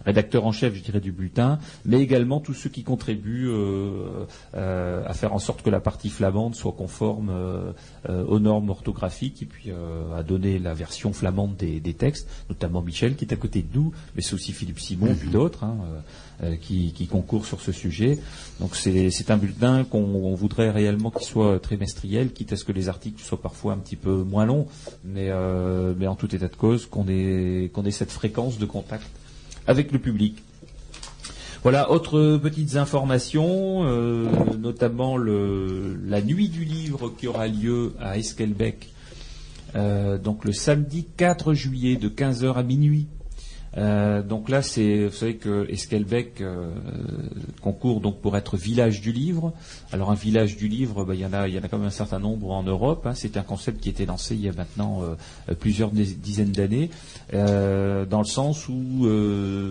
euh, 0.00 0.04
rédacteur 0.04 0.46
en 0.46 0.52
chef, 0.52 0.74
je 0.74 0.82
dirais, 0.82 1.00
du 1.00 1.12
bulletin, 1.12 1.58
mais 1.84 2.00
également 2.00 2.40
tous 2.40 2.54
ceux 2.54 2.70
qui 2.70 2.82
contribuent 2.82 3.48
euh, 3.48 4.24
euh, 4.54 5.02
à 5.06 5.14
faire 5.14 5.32
en 5.32 5.38
sorte 5.38 5.62
que 5.62 5.70
la 5.70 5.80
partie 5.80 6.10
flamande 6.10 6.54
soit 6.54 6.72
conforme 6.72 7.30
euh, 7.30 7.72
aux 8.06 8.38
normes 8.38 8.70
orthographiques 8.70 9.42
et 9.42 9.46
puis 9.46 9.70
euh, 9.70 10.16
à 10.16 10.22
donner 10.22 10.58
la 10.58 10.74
version 10.74 11.12
flamande 11.12 11.56
des, 11.56 11.80
des 11.80 11.94
textes, 11.94 12.28
notamment 12.48 12.82
Michel 12.82 13.16
qui 13.16 13.24
est 13.24 13.32
à 13.32 13.36
côté 13.36 13.62
de 13.62 13.68
nous, 13.74 13.92
mais 14.14 14.22
c'est 14.22 14.34
aussi 14.34 14.52
Philippe 14.52 14.80
Simon 14.80 15.14
puis 15.18 15.30
d'autres 15.30 15.64
hein, 15.64 15.76
qui, 16.60 16.92
qui 16.92 17.06
concourent 17.06 17.46
sur 17.46 17.60
ce 17.60 17.72
sujet. 17.72 18.18
Donc 18.60 18.76
c'est 18.76 19.30
un 19.30 19.36
bulletin 19.36 19.84
qu'on 19.84 19.98
on 20.04 20.34
voudrait 20.34 20.70
réellement 20.70 21.10
qu'il 21.10 21.26
soit 21.26 21.58
trimestriel, 21.60 22.32
quitte 22.32 22.52
à 22.52 22.56
ce 22.56 22.64
que 22.64 22.72
les 22.72 22.88
articles 22.88 23.22
soient 23.22 23.40
parfois 23.40 23.72
un 23.72 23.78
petit 23.78 23.96
peu 23.96 24.22
moins 24.22 24.46
longs, 24.46 24.66
mais, 25.04 25.28
euh, 25.30 25.94
mais 25.98 26.06
en 26.06 26.14
tout 26.14 26.34
état 26.34 26.48
de 26.48 26.56
cause 26.56 26.86
qu'on 26.86 27.08
ait, 27.08 27.70
qu'on 27.72 27.84
ait 27.84 27.90
cette 27.90 28.12
fréquence 28.12 28.58
de 28.58 28.66
contact 28.66 29.06
avec 29.68 29.92
le 29.92 30.00
public. 30.00 30.42
Voilà, 31.62 31.90
autres 31.90 32.38
petites 32.38 32.76
informations, 32.76 33.84
euh, 33.84 34.26
notamment 34.58 35.16
la 35.18 36.22
nuit 36.22 36.48
du 36.48 36.64
livre 36.64 37.12
qui 37.16 37.28
aura 37.28 37.46
lieu 37.46 37.92
à 38.00 38.16
Esquelbec, 38.16 38.90
euh, 39.76 40.18
donc 40.18 40.44
le 40.44 40.52
samedi 40.52 41.06
4 41.16 41.54
juillet 41.54 41.96
de 41.96 42.08
15h 42.08 42.54
à 42.54 42.62
minuit. 42.62 43.06
Euh, 43.78 44.22
donc 44.22 44.48
là, 44.48 44.60
c'est, 44.60 45.06
vous 45.06 45.14
savez 45.14 45.36
que 45.36 45.70
Esquelbec 45.70 46.40
euh, 46.40 46.68
concourt 47.62 48.00
donc 48.00 48.20
pour 48.20 48.36
être 48.36 48.56
village 48.56 49.00
du 49.00 49.12
livre. 49.12 49.52
Alors 49.92 50.10
un 50.10 50.14
village 50.14 50.56
du 50.56 50.66
livre, 50.66 51.04
bah, 51.04 51.14
il 51.14 51.20
y 51.20 51.26
en 51.26 51.32
a, 51.32 51.46
il 51.46 51.54
y 51.54 51.58
en 51.58 51.62
a 51.62 51.68
quand 51.68 51.78
même 51.78 51.86
un 51.86 51.90
certain 51.90 52.18
nombre 52.18 52.50
en 52.50 52.64
Europe. 52.64 53.06
hein. 53.06 53.14
C'est 53.14 53.36
un 53.36 53.42
concept 53.42 53.80
qui 53.80 53.88
a 53.88 53.92
été 53.92 54.04
lancé 54.04 54.34
il 54.34 54.40
y 54.42 54.48
a 54.48 54.52
maintenant 54.52 55.02
euh, 55.02 55.54
plusieurs 55.54 55.90
dizaines 55.90 56.50
d'années, 56.50 56.90
dans 57.32 58.18
le 58.18 58.24
sens 58.24 58.68
où, 58.68 59.06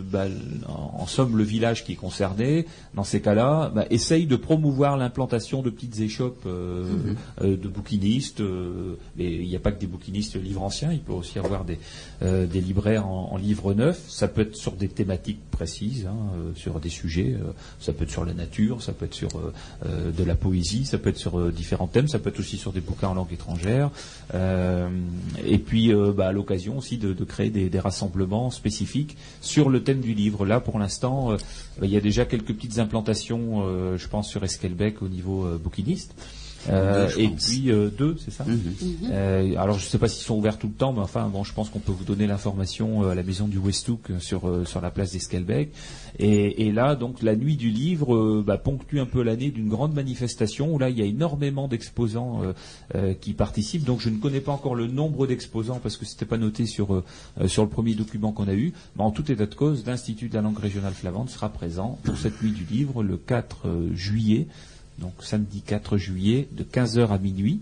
bah, 0.09 0.25
en, 0.67 1.01
en 1.01 1.05
somme, 1.07 1.37
le 1.37 1.43
village 1.43 1.83
qui 1.83 1.93
est 1.93 1.95
concerné, 1.95 2.65
dans 2.93 3.03
ces 3.03 3.21
cas-là, 3.21 3.71
bah, 3.75 3.85
essaye 3.89 4.25
de 4.25 4.35
promouvoir 4.35 4.95
l'implantation 4.97 5.61
de 5.61 5.69
petites 5.69 5.99
échoppes 5.99 6.45
euh, 6.45 6.85
de 7.41 7.67
bouquinistes. 7.67 8.41
mais 9.17 9.33
il 9.33 9.47
n'y 9.47 9.55
a 9.55 9.59
pas 9.59 9.71
que 9.71 9.79
des 9.79 9.87
bouquinistes 9.87 10.35
livres 10.41 10.63
anciens, 10.63 10.91
il 10.91 10.99
peut 10.99 11.13
aussi 11.13 11.35
y 11.35 11.39
avoir 11.39 11.65
des, 11.65 11.77
des 12.21 12.61
libraires 12.61 13.05
en, 13.07 13.33
en 13.33 13.37
livres 13.37 13.73
neufs. 13.73 13.96
Ça 14.07 14.27
peut 14.27 14.41
être 14.41 14.55
sur 14.55 14.73
des 14.73 14.87
thématiques 14.87 15.41
précises, 15.51 16.05
hein, 16.05 16.15
euh, 16.35 16.51
sur 16.55 16.79
des 16.79 16.89
sujets. 16.89 17.35
euh, 17.35 17.51
ça 17.79 17.93
peut 17.93 18.03
être 18.03 18.11
sur 18.11 18.25
la 18.25 18.33
nature, 18.33 18.81
ça 18.81 18.93
peut 18.93 19.05
être 19.05 19.13
sur 19.13 19.29
euh, 19.37 19.53
euh, 19.85 20.11
de 20.11 20.23
la 20.23 20.35
poésie, 20.35 20.85
ça 20.85 20.97
peut 20.97 21.09
être 21.09 21.17
sur 21.17 21.39
euh, 21.39 21.51
différents 21.51 21.87
thèmes, 21.87 22.07
ça 22.07 22.19
peut 22.19 22.29
être 22.29 22.39
aussi 22.39 22.57
sur 22.57 22.71
des 22.71 22.81
bouquins 22.81 23.09
en 23.09 23.13
langue 23.13 23.31
étrangère. 23.33 23.91
Euh, 24.33 24.89
et 25.45 25.57
puis, 25.57 25.93
bah, 26.15 26.27
à 26.27 26.31
l'occasion 26.31 26.77
aussi 26.77 26.97
de, 26.97 27.13
de 27.13 27.23
créer 27.23 27.49
des, 27.49 27.69
des 27.69 27.79
rassemblements 27.79 28.51
spécifiques 28.51 29.17
sur 29.41 29.69
le 29.69 29.83
thème 29.83 30.01
du 30.01 30.13
livre. 30.13 30.45
Là, 30.45 30.59
pour 30.59 30.79
l'instant, 30.79 31.31
euh, 31.31 31.37
bah, 31.79 31.85
il 31.85 31.91
y 31.91 31.97
a 31.97 32.01
déjà 32.01 32.25
quelques 32.25 32.53
petites 32.53 32.79
implantations, 32.79 33.63
je 33.97 34.07
pense, 34.07 34.29
sur 34.29 34.43
Esquelbec 34.43 35.01
au 35.01 35.07
niveau 35.07 35.47
bouquiniste. 35.57 36.15
Euh, 36.69 37.07
Deux, 37.07 37.19
et 37.21 37.27
pense. 37.29 37.45
puis 37.45 37.71
euh, 37.71 37.89
deux, 37.89 38.15
c'est 38.19 38.31
ça 38.31 38.43
Mhm. 38.45 38.59
euh, 39.11 39.55
alors 39.57 39.77
je 39.79 39.85
ne 39.85 39.89
sais 39.89 39.97
pas 39.97 40.07
s'ils 40.07 40.25
sont 40.25 40.35
ouverts 40.37 40.57
tout 40.57 40.67
le 40.67 40.73
temps, 40.73 40.91
mais 40.93 40.99
enfin 41.01 41.27
bon, 41.29 41.43
je 41.43 41.53
pense 41.53 41.69
qu'on 41.69 41.79
peut 41.79 41.91
vous 41.91 42.03
donner 42.03 42.27
l'information 42.27 43.03
euh, 43.03 43.09
à 43.11 43.15
la 43.15 43.23
maison 43.23 43.47
du 43.47 43.57
Westouk 43.57 44.09
euh, 44.11 44.19
sur 44.19 44.47
euh, 44.49 44.65
sur 44.65 44.81
la 44.81 44.91
place 44.91 45.11
d'Esquelbec. 45.13 45.71
Et, 46.19 46.67
et 46.67 46.71
là, 46.71 46.95
donc 46.95 47.21
la 47.21 47.35
nuit 47.35 47.55
du 47.57 47.69
livre 47.69 48.15
euh, 48.15 48.43
bah, 48.45 48.57
ponctue 48.57 48.99
un 48.99 49.05
peu 49.05 49.21
l'année 49.21 49.51
d'une 49.51 49.69
grande 49.69 49.93
manifestation 49.93 50.73
où 50.73 50.79
là 50.79 50.89
il 50.89 50.97
y 50.97 51.01
a 51.01 51.05
énormément 51.05 51.67
d'exposants 51.67 52.41
euh, 52.43 52.53
euh, 52.95 53.13
qui 53.13 53.33
participent. 53.33 53.83
Donc 53.85 54.01
je 54.01 54.09
ne 54.09 54.17
connais 54.17 54.41
pas 54.41 54.51
encore 54.51 54.75
le 54.75 54.87
nombre 54.87 55.27
d'exposants 55.27 55.79
parce 55.81 55.95
que 55.97 56.05
c'était 56.05 56.25
pas 56.25 56.37
noté 56.37 56.65
sur 56.65 57.03
sur 57.45 57.63
le 57.63 57.69
premier 57.69 57.93
document 57.93 58.31
qu'on 58.31 58.47
a 58.47 58.53
eu. 58.53 58.73
Mais 58.97 59.03
en 59.03 59.11
tout 59.11 59.31
état 59.31 59.45
de 59.45 59.55
cause, 59.55 59.83
l'Institut 59.85 60.29
de 60.29 60.35
la 60.35 60.41
langue 60.41 60.57
régionale 60.59 60.93
flamande 60.93 61.29
sera 61.29 61.49
présent 61.49 61.97
pour 62.03 62.17
cette 62.17 62.41
nuit 62.41 62.51
du 62.51 62.65
livre 62.65 63.03
le 63.03 63.17
4 63.17 63.67
euh, 63.67 63.89
juillet. 63.95 64.47
Donc 64.99 65.13
samedi 65.19 65.61
4 65.61 65.97
juillet 65.97 66.47
de 66.51 66.63
15h 66.63 67.09
à 67.09 67.17
minuit. 67.17 67.61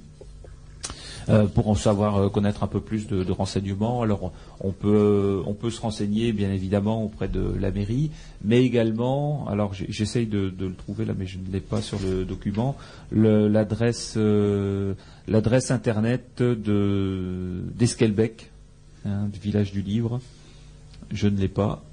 Euh, 1.28 1.48
pour 1.48 1.70
en 1.70 1.76
savoir 1.76 2.18
euh, 2.18 2.30
connaître 2.30 2.64
un 2.64 2.68
peu 2.68 2.80
plus 2.80 3.08
de, 3.08 3.32
renseignements, 3.32 4.04
alors 4.04 4.32
on 4.60 4.72
peut 4.72 5.42
on 5.48 5.56
peut 5.56 5.72
se 5.72 5.82
renseigner 5.82 6.32
bien 6.34 6.52
évidemment 6.52 7.04
auprès 7.04 7.28
de 7.28 7.42
la 7.60 7.72
mairie, 7.72 8.12
mais 8.44 8.64
également, 8.64 9.48
alors 9.48 9.74
j'essaye 9.74 10.28
de, 10.28 10.54
le 10.60 10.76
trouver 10.76 11.04
là, 11.04 11.14
mais 11.18 11.26
je 11.26 11.40
ne 11.40 11.52
l'ai 11.52 11.62
pas 11.62 11.82
sur 11.82 11.98
le 12.00 12.26
document, 12.26 12.76
l'adresse 13.12 14.14
euh, 14.18 14.94
l'adresse 15.28 15.72
internet 15.72 16.38
de 16.40 17.64
d'Esquelbec, 17.74 18.52
hein, 19.06 19.28
du 19.32 19.40
village 19.40 19.72
du 19.72 19.82
livre. 19.82 20.22
Je 21.12 21.28
ne 21.28 21.38
l'ai 21.38 21.48
pas. 21.48 21.84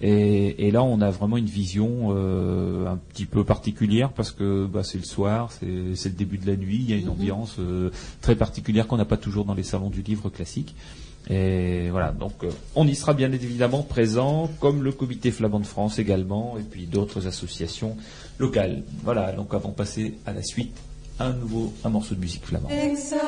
Et, 0.00 0.68
et 0.68 0.70
là, 0.70 0.82
on 0.82 1.00
a 1.00 1.10
vraiment 1.10 1.36
une 1.36 1.46
vision 1.46 2.10
euh, 2.10 2.86
un 2.86 2.96
petit 2.96 3.26
peu 3.26 3.44
particulière 3.44 4.10
parce 4.12 4.30
que 4.30 4.66
bah, 4.66 4.84
c'est 4.84 4.98
le 4.98 5.04
soir, 5.04 5.50
c'est, 5.52 5.66
le 5.66 6.10
début 6.10 6.38
de 6.38 6.46
la 6.46 6.56
nuit, 6.56 6.78
il 6.80 6.90
y 6.90 6.92
a 6.92 6.96
une 6.96 7.08
ambiance 7.08 7.56
euh, 7.58 7.90
très 8.20 8.36
particulière 8.36 8.86
qu'on 8.86 8.96
n'a 8.96 9.04
pas 9.04 9.16
toujours 9.16 9.44
dans 9.44 9.54
les 9.54 9.64
salons 9.64 9.90
du 9.90 10.02
livre 10.02 10.30
classiques. 10.30 10.74
Et 11.30 11.90
voilà, 11.90 12.12
donc 12.12 12.44
euh, 12.44 12.50
on 12.74 12.86
y 12.86 12.94
sera 12.94 13.12
bien 13.12 13.30
évidemment 13.32 13.82
présent, 13.82 14.48
comme 14.60 14.82
le 14.82 14.92
Comité 14.92 15.30
Flamand 15.30 15.60
de 15.60 15.66
France 15.66 15.98
également, 15.98 16.56
et 16.58 16.62
puis 16.62 16.86
d'autres 16.86 17.26
associations 17.26 17.96
locales. 18.38 18.84
Voilà, 19.02 19.32
donc 19.32 19.52
avant 19.52 19.70
de 19.70 19.74
passer 19.74 20.14
à 20.26 20.32
la 20.32 20.42
suite, 20.42 20.76
un 21.18 21.32
nouveau, 21.32 21.72
un 21.84 21.90
morceau 21.90 22.14
de 22.14 22.20
musique 22.20 22.46
flamand. 22.46 22.68
Exa 22.70 23.18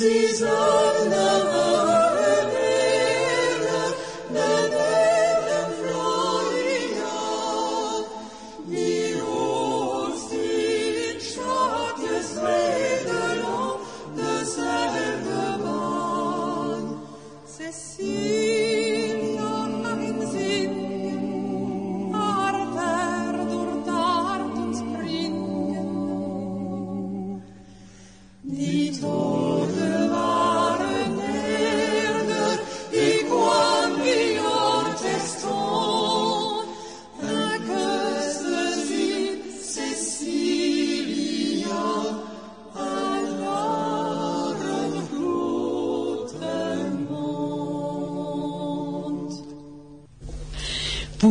Jesus. 0.00 0.89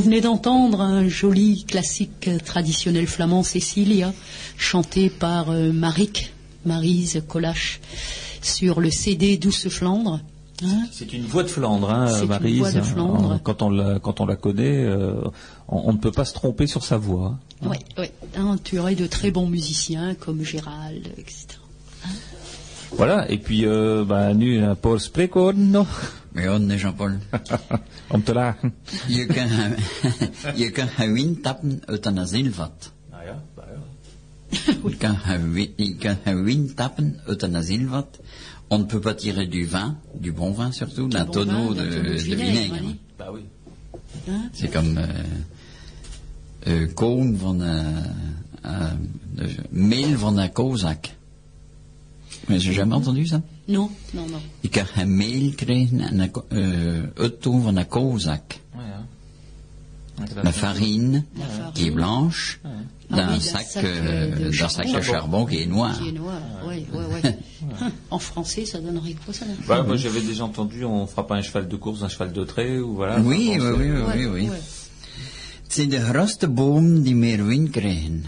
Venez 0.10 0.22
d'entendre 0.22 0.82
un 0.82 1.08
joli 1.08 1.66
classique 1.66 2.32
traditionnel 2.44 3.06
flamand, 3.06 3.44
Cécilia, 3.44 4.12
chanté 4.58 5.08
par 5.08 5.52
euh, 5.52 5.72
Marik, 5.72 6.34
Marise 6.66 7.22
Colache, 7.28 7.80
sur 8.42 8.82
le 8.82 8.90
CD 8.90 9.38
Douce 9.38 9.70
Flandre. 9.70 10.20
Hein 10.64 10.88
C'est 10.92 11.14
une 11.14 11.26
voix 11.26 11.44
de 11.44 11.48
Flandre, 11.48 11.92
hein, 11.92 12.08
C'est 12.08 12.24
une 12.24 12.58
voix 12.58 12.72
de 12.72 12.82
Flandre. 12.82 13.34
Euh, 13.34 13.38
Quand 13.44 13.62
on 13.62 13.70
la, 13.70 14.00
quand 14.00 14.20
on 14.20 14.26
la 14.26 14.36
connaît, 14.36 14.84
euh, 14.84 15.14
on, 15.68 15.90
on 15.90 15.94
ne 15.94 16.00
peut 16.00 16.12
pas 16.12 16.26
se 16.26 16.34
tromper 16.34 16.66
sur 16.66 16.84
sa 16.84 16.98
voix. 16.98 17.38
Oui, 17.62 17.78
oui. 18.00 18.08
Entouré 18.36 18.96
de 18.96 19.06
très 19.06 19.30
bons 19.30 19.48
musiciens 19.48 20.16
comme 20.16 20.44
Gérald, 20.44 21.08
etc. 21.20 21.60
Voilà, 22.94 23.30
et 23.30 23.38
puis, 23.38 23.68
euh, 23.68 24.04
bah, 24.04 24.34
nu 24.34 24.60
Paul 24.82 25.00
Sprekorn, 25.00 25.86
Ja, 26.42 26.58
nee, 26.58 26.78
Jean-Paul? 26.78 27.12
om 28.08 28.24
te 28.24 28.34
lachen. 28.34 28.74
Je 29.08 29.26
kan, 29.26 29.48
je 30.56 30.70
kan 30.72 30.88
geen 30.88 31.14
win 31.14 31.42
tappen 31.42 31.82
uit 31.86 32.06
een 32.06 32.20
asielvat. 32.20 32.92
Ja, 33.12 33.22
ja. 33.24 33.44
Je 34.90 34.96
kan 34.98 35.18
geen 35.18 35.52
win- 35.52 35.74
je 35.76 35.96
kan 35.96 36.18
geen 36.24 36.44
win 36.44 36.74
tappen 36.76 37.20
uit 37.26 37.42
een 37.44 37.56
asielvat. 37.56 38.20
On 38.68 38.80
ne 38.80 38.86
peut 38.86 39.02
pas 39.02 39.16
tirer 39.16 39.50
du 39.50 39.66
vin, 39.68 39.98
du 40.22 40.32
bon 40.34 40.54
vin 40.56 40.72
surtout, 40.72 41.08
d'un 41.12 41.26
bon 41.26 41.32
tonneau 41.32 41.74
vin, 41.74 41.84
de, 41.84 41.90
d'un 41.90 41.90
tonneau 41.90 42.16
de 42.16 42.30
de 42.30 42.36
vinaigre. 42.36 42.96
Bah 43.18 43.32
oui. 43.32 43.42
C'est 44.54 44.72
comme 44.72 44.98
euh, 44.98 45.08
euh, 46.68 46.88
koon 46.94 47.38
van 47.38 47.60
een, 47.60 49.10
de 49.36 49.56
meel 49.70 50.18
van 50.18 50.38
een 50.38 50.52
kozak. 50.52 51.10
Mais 52.48 52.64
j'ai 52.64 52.74
jamais 52.74 52.96
entendu 52.96 53.26
ça. 53.26 53.42
Non, 53.70 53.90
non, 54.14 54.26
non. 54.30 54.42
Je 54.62 54.70
kan 54.70 54.86
geen 54.86 55.16
meel 55.18 55.52
krijgen 55.56 56.00
en 56.02 56.20
een 56.20 56.32
eh, 56.50 57.04
uitdoen 57.24 57.62
van 57.64 57.76
een 57.78 57.88
kozak. 57.88 58.58
Ouais. 58.76 58.84
Ouais, 60.20 60.44
La 60.44 60.52
farine 60.52 61.24
La 61.38 61.46
farine. 61.46 61.72
qui 61.74 61.86
est 61.88 61.94
blanche 61.94 62.60
Ah 62.64 62.70
d'un 63.16 63.28
oui, 63.28 63.34
d'un 63.34 63.40
sac, 63.40 63.66
sac, 63.68 63.84
euh, 63.84 64.36
de 64.36 64.50
d'un 64.58 64.70
sac 64.70 64.86
de 64.86 64.92
charbon. 64.92 65.12
charbon 65.12 65.46
qui 65.46 65.58
est 65.62 65.66
noir. 65.68 65.98
Qui 66.00 66.08
est 66.10 66.12
noir. 66.20 66.42
Oui, 66.68 66.86
oui, 66.94 67.04
oui. 67.14 67.32
Hein, 67.82 67.92
En 68.10 68.20
français, 68.20 68.66
ça 68.66 68.80
donnerait 68.80 69.16
quoi 69.24 69.34
ça 69.34 69.46
Bah, 69.68 69.84
moi 69.84 69.96
j'avais 69.98 70.22
déjà 70.22 70.44
entendu, 70.44 70.84
on 70.84 71.06
fera 71.08 71.26
pas 71.28 71.36
un 71.36 71.42
cheval 71.42 71.68
de 71.68 71.76
course, 71.78 72.02
un 72.04 72.10
cheval 72.10 72.34
de 72.34 72.44
trait, 72.46 72.80
ou 72.80 72.96
voilà. 72.96 73.20
Oui, 73.20 73.26
oui, 73.26 73.58
oui, 73.58 73.60
c'est- 73.60 73.72
oui, 73.72 73.92
Ouais, 73.92 74.16
oui, 74.16 74.26
oui. 74.26 74.50
ouais. 74.50 74.62
C'est 75.70 75.86
de 75.88 75.98
grootste 76.00 76.46
boom 76.48 77.04
die 77.04 77.14
meer 77.16 77.44
wind 77.46 77.70
krijgen. 77.72 78.26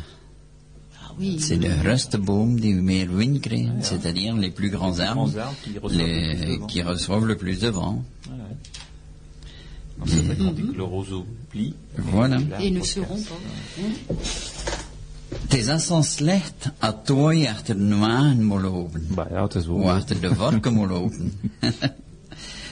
Ah 1.12 1.16
oui. 1.20 1.38
C'est 1.40 1.58
de 1.58 1.68
grootste 1.84 2.18
boom 2.18 2.60
die 2.60 2.74
meer 2.76 3.10
wind 3.12 3.42
krijgen, 3.42 3.82
c'est-à-dire 3.82 4.36
les 4.38 4.52
plus 4.52 4.70
grands 4.70 5.00
arbres, 5.00 5.30
grands 5.30 5.38
arbres 5.38 5.58
qui 5.64 5.78
reçoivent 5.78 6.06
le 6.06 6.16
plus 6.16 6.40
de 6.40 6.48
les, 6.48 6.58
vent. 6.58 6.68
qui 6.68 6.82
reçoivent 6.82 7.26
le 7.26 7.36
plus 7.36 7.60
de 7.60 7.70
vent. 7.70 8.04
Donc, 9.98 10.10
C'est 10.10 10.22
vrai 10.22 10.36
qu'on 10.36 10.52
dit 10.52 10.68
que 10.72 10.78
le 10.78 10.84
roseau 10.84 11.26
plie. 11.50 11.76
Voilà. 11.98 12.38
Et 12.62 12.72
ne 12.72 12.80
casse. 12.80 12.94
seront 12.94 13.22
pas. 13.22 13.40
Hein? 13.80 14.16
Het 15.44 15.54
is 15.60 15.68
als 15.68 15.90
een 15.90 16.04
slecht 16.04 16.70
a 16.80 16.94
tooi 16.94 17.46
achter 17.48 17.78
de 17.78 17.96
waan 17.96 18.44
moet 18.44 18.62
lopen. 18.62 19.08
Bah 19.14 19.30
ja, 19.30 19.44
het 19.44 19.56
is 19.56 19.68
Ou 19.74 19.84
achter 19.90 20.22
de 20.22 20.36
vorken 20.36 20.74
moet 20.74 20.90
lopen. 20.90 21.34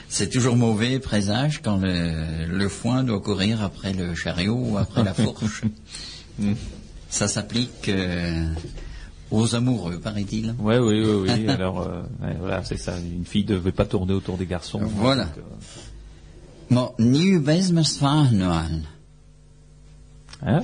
C'est 0.08 0.30
toujours 0.30 0.56
mauvais 0.56 1.00
présage 1.00 1.62
quand 1.62 1.78
le, 1.82 2.46
le 2.48 2.70
foin 2.70 3.04
doit 3.04 3.22
courir 3.22 3.62
après 3.62 3.94
le 3.94 4.16
chariot 4.16 4.58
ou 4.72 4.78
après 4.78 5.04
la 5.04 5.14
fourche. 5.14 5.62
Ça 7.10 7.28
s'applique 7.28 7.90
euh, 7.90 8.46
aux 9.32 9.56
amoureux, 9.56 10.00
paraît-il. 10.00 10.54
Ouais, 10.60 10.78
oui, 10.80 11.04
oui, 11.04 11.30
oui. 11.36 11.50
Alors, 11.58 11.82
euh, 11.82 12.02
ouais, 12.22 12.36
voilà, 12.40 12.64
c'est 12.64 12.78
ça. 12.78 12.98
Une 13.00 13.26
fille 13.26 13.44
ne 13.44 13.56
devait 13.56 13.72
pas 13.72 13.86
tourner 13.86 14.14
autour 14.14 14.38
des 14.38 14.46
garçons. 14.46 14.80
Voilà. 14.84 15.26
Donc, 15.26 15.38
euh, 15.38 15.42
Maar 16.70 16.92
nieuw 17.00 17.42
bezmersvagnoal. 17.42 18.84
hein? 20.42 20.64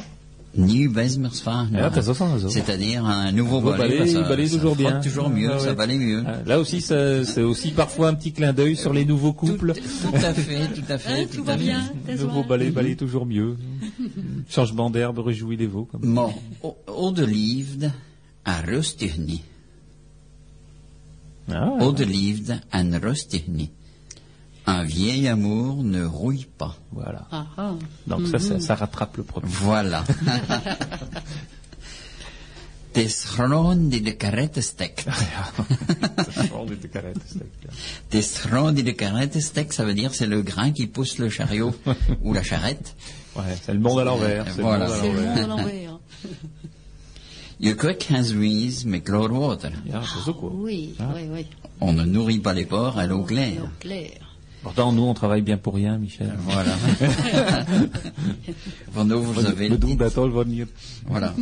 Ja, 1.73 1.89
t'as 1.89 2.01
raison. 2.31 2.49
C'est-à-dire 2.49 3.05
un 3.05 3.31
nouveau 3.31 3.59
balai. 3.61 3.97
balai, 3.99 4.11
ça, 4.11 4.21
balai 4.21 4.47
ça 4.47 4.55
toujours 4.55 4.75
bien. 4.75 4.99
toujours 5.01 5.29
mieux, 5.29 5.51
Ah, 5.51 5.59
ça 5.59 5.73
mieux. 5.97 6.23
Ah, 6.25 6.37
Là 6.45 6.59
aussi, 6.59 6.81
c'est 6.81 7.41
aussi 7.43 7.71
parfois 7.71 8.07
un 8.09 8.13
petit 8.13 8.31
clin 8.31 8.53
d'œil 8.53 8.75
sur 8.75 8.93
les 8.93 9.05
nouveaux 9.05 9.33
couples. 9.33 9.73
tout 9.73 10.15
à 10.15 10.33
fait, 10.33 10.67
tout 10.73 10.83
à 10.89 10.97
fait, 10.97 11.23
Hein, 11.23 11.25
tout 11.29 11.37
tout 11.37 11.43
à 11.43 11.45
va 11.53 11.57
fait. 11.57 11.63
bien. 11.63 11.81
Nouveau 12.17 12.43
balai, 12.43 12.69
balai 12.71 12.95
toujours 12.95 13.25
mieux. 13.25 13.57
Changement 14.49 14.89
d'herbe 14.89 15.19
réjouit 15.19 15.57
les 15.57 15.67
veaux. 15.67 15.85
Comme... 15.85 16.03
O- 16.63 16.75
o 16.87 17.11
de 17.11 17.25
liefde 17.25 17.91
en 18.45 18.61
rustig 18.65 19.17
niet. 19.19 19.41
Ah, 21.51 21.77
de 21.91 22.03
liefde 22.05 22.61
en 22.73 22.99
rustig 23.01 23.47
niet. 23.47 23.71
Un 24.67 24.83
vieil 24.83 25.27
amour 25.27 25.83
ne 25.83 26.03
rouille 26.05 26.47
pas. 26.57 26.75
voilà. 26.91 27.27
Ah, 27.31 27.45
ah. 27.57 27.73
Donc 28.07 28.27
ça, 28.27 28.39
ça, 28.39 28.59
ça 28.59 28.75
rattrape 28.75 29.17
le 29.17 29.23
premier. 29.23 29.47
Voilà. 29.49 30.03
Die 32.95 33.03
de 33.03 33.09
grond 33.27 33.91
die 33.91 34.01
de 34.01 34.11
karette 38.93 39.41
stekt, 39.41 39.73
ça 39.73 39.83
veut 39.83 39.93
dire 39.93 40.13
c'est 40.13 40.25
le 40.27 40.41
grain 40.41 40.71
qui 40.71 40.87
pousse 40.87 41.17
le 41.17 41.29
chariot 41.29 41.73
ou 42.23 42.33
la 42.33 42.41
charrette. 42.41 42.95
Ouais, 43.35 43.43
c'est 43.61 43.73
le 43.73 43.79
monde 43.81 43.99
à 43.99 44.03
l'envers. 44.05 44.45
c'est 44.49 44.57
le 44.57 44.63
Voilà. 44.63 44.87
monde 44.87 44.93
à 44.95 44.99
C'est 45.01 45.11
le 45.11 45.13
l'envers. 45.17 45.35
monde 45.35 45.43
à 45.43 45.47
l'envers. 45.47 45.99
Je 47.59 47.71
krijgt 47.73 48.03
geen 48.03 48.23
zwies 48.23 48.83
met 48.85 49.01
kloorwater. 49.03 49.71
Ja, 49.85 50.01
c'est 50.03 50.23
ça, 50.25 50.33
quoi. 50.33 50.49
Oui, 50.53 50.93
Ah. 50.99 51.11
oui, 51.15 51.27
oui. 51.31 51.45
On 51.81 51.93
ne 51.93 52.03
nourrit 52.05 52.39
pas 52.39 52.53
les 52.53 52.65
porcs 52.65 52.97
à 52.97 53.05
l'eau 53.07 53.23
claire. 53.23 53.69
Pourtant, 54.65 54.91
nous, 54.91 55.03
on 55.03 55.13
travaille 55.13 55.43
bien 55.43 55.57
pour 55.57 55.75
rien, 55.75 55.99
Michel. 55.99 56.33
Voilà. 56.39 56.75
Van 58.93 59.11
over 59.11 59.31
vous 59.31 59.45
avez 59.45 59.69
We. 59.69 60.67
Voilà. 61.05 61.35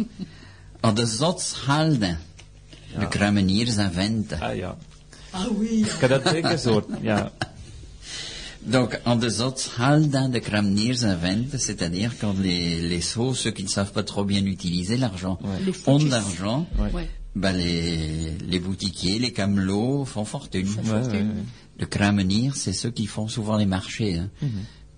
En 0.81 0.91
de 0.91 1.05
zotshalden 1.05 2.17
De 2.99 3.07
kruimeniers 3.07 3.77
en 3.79 3.89
venten. 3.91 4.39
Ah 4.41 4.53
ja. 4.55 4.75
Ah 5.31 5.47
oui. 5.57 5.85
Ik 5.85 5.99
heb 6.01 6.09
dat 6.09 6.27
zeker 6.27 6.59
soort. 6.59 6.87
Ja. 7.01 7.31
Donc, 8.65 8.99
en 9.05 9.19
deux 9.19 9.41
autres, 9.41 9.69
Halda 9.77 10.27
de 10.27 10.39
Kramniers 10.39 11.03
en 11.03 11.17
vente, 11.17 11.57
c'est-à-dire 11.59 12.11
quand 12.19 12.37
les, 12.39 12.81
les 12.81 13.01
sauts, 13.01 13.33
ceux 13.33 13.51
qui 13.51 13.63
ne 13.63 13.69
savent 13.69 13.91
pas 13.93 14.03
trop 14.03 14.25
bien 14.25 14.45
utiliser 14.45 14.97
l'argent, 14.97 15.39
ont 15.85 15.99
de 15.99 16.09
l'argent, 16.09 16.65
Ouais. 16.79 17.07
ben 17.35 17.53
les, 17.57 18.31
les 18.47 18.59
boutiquiers, 18.59 19.19
les 19.19 19.31
camelots 19.33 20.05
font 20.05 20.23
fortune. 20.25 20.67
Ouais, 20.67 20.91
ouais, 20.91 21.07
ouais. 21.11 21.25
Le 21.83 21.89
Kramenier, 21.89 22.51
c'est 22.55 22.73
ceux 22.73 22.91
qui 22.91 23.05
font 23.07 23.27
souvent 23.27 23.57
les 23.57 23.65
marchés. 23.65 24.17
Hein. 24.17 24.29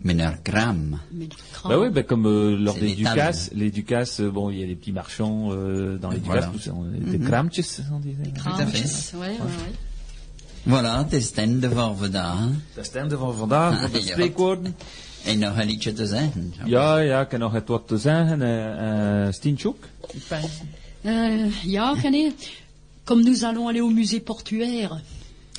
Mais 0.01 0.13
leur 0.13 0.35
Kram, 0.43 0.99
Mais 1.11 1.25
le 1.25 1.29
crâne. 1.53 1.69
Bah 1.71 1.79
oui, 1.79 1.89
bah 1.89 2.03
comme 2.03 2.25
euh, 2.27 2.55
lors 2.65 2.75
C'est 2.75 2.81
des 2.81 2.95
des 2.95 3.03
tables. 3.03 3.15
Ducas, 3.21 3.49
les 3.61 3.71
Ducas, 3.71 4.17
euh, 4.19 4.29
bon, 4.31 4.49
il 4.51 4.59
y 4.59 4.63
a 4.63 4.67
des 4.67 4.75
petits 4.75 4.91
marchands 4.91 5.49
euh, 5.51 5.97
dans 5.97 6.11
les 6.11 6.19
Ducas, 6.19 6.31
Voilà. 6.51 6.51
ça, 6.59 6.71
on- 6.73 7.11
des 7.11 7.19
kramtjes, 7.19 7.81
on 7.91 7.99
disait. 7.99 8.31
Tout 8.43 8.49
à 8.49 8.65
fait. 8.67 8.83
Crânes, 8.83 9.19
Ouais, 9.21 9.37
voilà, 10.67 10.97
het 11.03 11.13
is 11.13 11.31
ten 11.31 11.59
de 11.59 11.69
Vorveda. 11.69 12.33
hein. 12.37 12.61
Dat 12.75 12.85
staan 12.85 13.11
er 13.11 13.17
van 13.17 13.35
vandaag, 13.35 13.81
wat 13.81 13.91
de 13.93 14.01
spreekwoorden. 14.01 14.75
En 15.25 15.39
nog 15.39 15.57
een 15.57 15.65
liedje 15.67 15.93
te 15.93 16.05
zeggen. 16.07 16.53
Ja, 16.65 16.97
ja, 16.97 17.21
ik 17.21 17.31
heb 17.31 17.39
nog 17.39 17.51
het 17.53 17.67
wat 17.67 17.87
te 17.87 17.97
zeggen. 17.97 18.41
Uh, 18.41 19.31
Stientjoek? 19.31 19.77
Euh, 21.05 21.63
ja, 21.63 21.93
René, 21.93 22.33
comme 23.03 23.23
nous 23.23 23.43
allons 23.43 23.67
aller 23.67 23.81
au 23.81 23.89
musée 23.91 24.19
portuaire, 24.19 25.01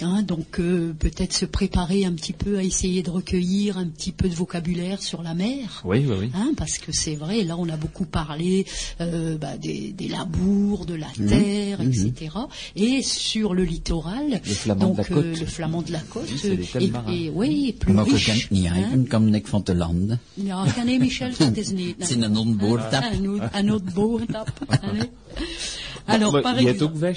hein, 0.02 0.23
donc 0.23 0.59
euh, 0.60 0.93
peut-être 0.98 1.32
se 1.32 1.44
préparer 1.47 2.05
un 2.05 2.12
petit 2.12 2.32
peu 2.32 2.59
à 2.59 2.62
essayer 2.62 3.02
de 3.02 3.10
recueillir 3.10 3.78
un 3.78 3.86
petit 3.86 4.12
peu 4.12 4.28
de 4.28 4.35
vocabulaire 4.35 5.02
sur 5.02 5.23
la 5.23 5.35
mer. 5.35 5.82
Oui, 5.85 6.05
oui, 6.06 6.16
oui. 6.20 6.31
Hein, 6.35 6.52
parce 6.56 6.78
que 6.78 6.93
c'est 6.93 7.14
vrai, 7.14 7.43
là 7.44 7.56
on 7.59 7.68
a 7.68 7.77
beaucoup 7.77 8.05
parlé 8.06 8.66
euh, 9.01 9.36
bah, 9.39 9.56
des, 9.56 9.93
des 9.93 10.09
labours, 10.09 10.86
de 10.86 10.94
la 10.94 11.09
terre, 11.28 11.81
etc. 11.81 12.31
Et 12.77 13.02
sur 13.02 13.55
le 13.55 13.64
littoral, 13.64 14.31
Le 14.31 14.39
flamand 14.55 14.86
donc 14.89 14.97
de 14.97 15.02
la 15.02 15.09
côte. 15.09 15.24
euh, 15.24 15.35
le 15.40 15.47
flamand 15.47 15.82
de 15.82 15.93
la 15.93 16.01
côte, 16.01 16.28
Oui, 16.31 16.39
c'est 16.40 16.82
et, 16.82 17.31
oui, 17.31 17.74
plus 17.78 17.93
Maar 17.93 18.05
riche. 18.05 18.48
kan 18.48 18.56
hein. 18.66 18.90
uit, 18.93 19.09
comme 19.09 19.36
ik 19.36 19.47
van 19.47 19.62
te 19.62 19.74
landen. 19.74 20.20
Ja, 20.35 20.62
René 20.62 20.98
Michel, 20.98 21.31
dat 21.39 21.56
is 21.56 21.70
niet. 21.70 21.94
Het 21.98 22.10
is 22.10 22.16
een 22.16 22.36
onboordtap. 22.36 23.05
Un 23.23 23.68
autre, 23.68 24.28
Alors, 26.06 26.32
Maar 26.32 26.42
par 26.42 26.60
je 26.60 26.66
hebt 26.66 26.80
exemple. 26.80 27.14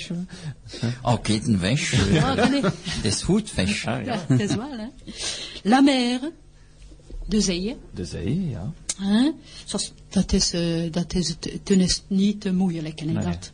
ook? 1.04 1.14
Oh, 1.16 1.22
ketenvesh. 1.22 1.94
Ah, 2.24 2.36
René. 2.36 2.62
Het 2.62 3.06
is 3.06 3.22
goed, 3.24 3.50
vesh. 3.50 3.86
Ah, 3.88 4.06
ja. 4.06 4.26
Dat 4.28 4.40
is 4.40 4.56
wel, 4.56 4.72
hè. 4.78 4.88
La 5.64 5.82
mer, 5.82 6.20
de 7.28 7.42
zee, 7.42 7.76
De 7.94 8.06
zee, 8.06 8.50
ja. 8.50 8.74
Zoals- 9.66 9.94
Dat 10.10 10.34
is, 10.34 10.54
eh, 10.54 10.92
dat 10.92 11.14
is 11.14 11.28
het, 11.28 11.60
ten 11.64 11.80
is 11.80 12.04
niet 12.08 12.52
moeilijk, 12.54 13.02
inderdaad. 13.02 13.52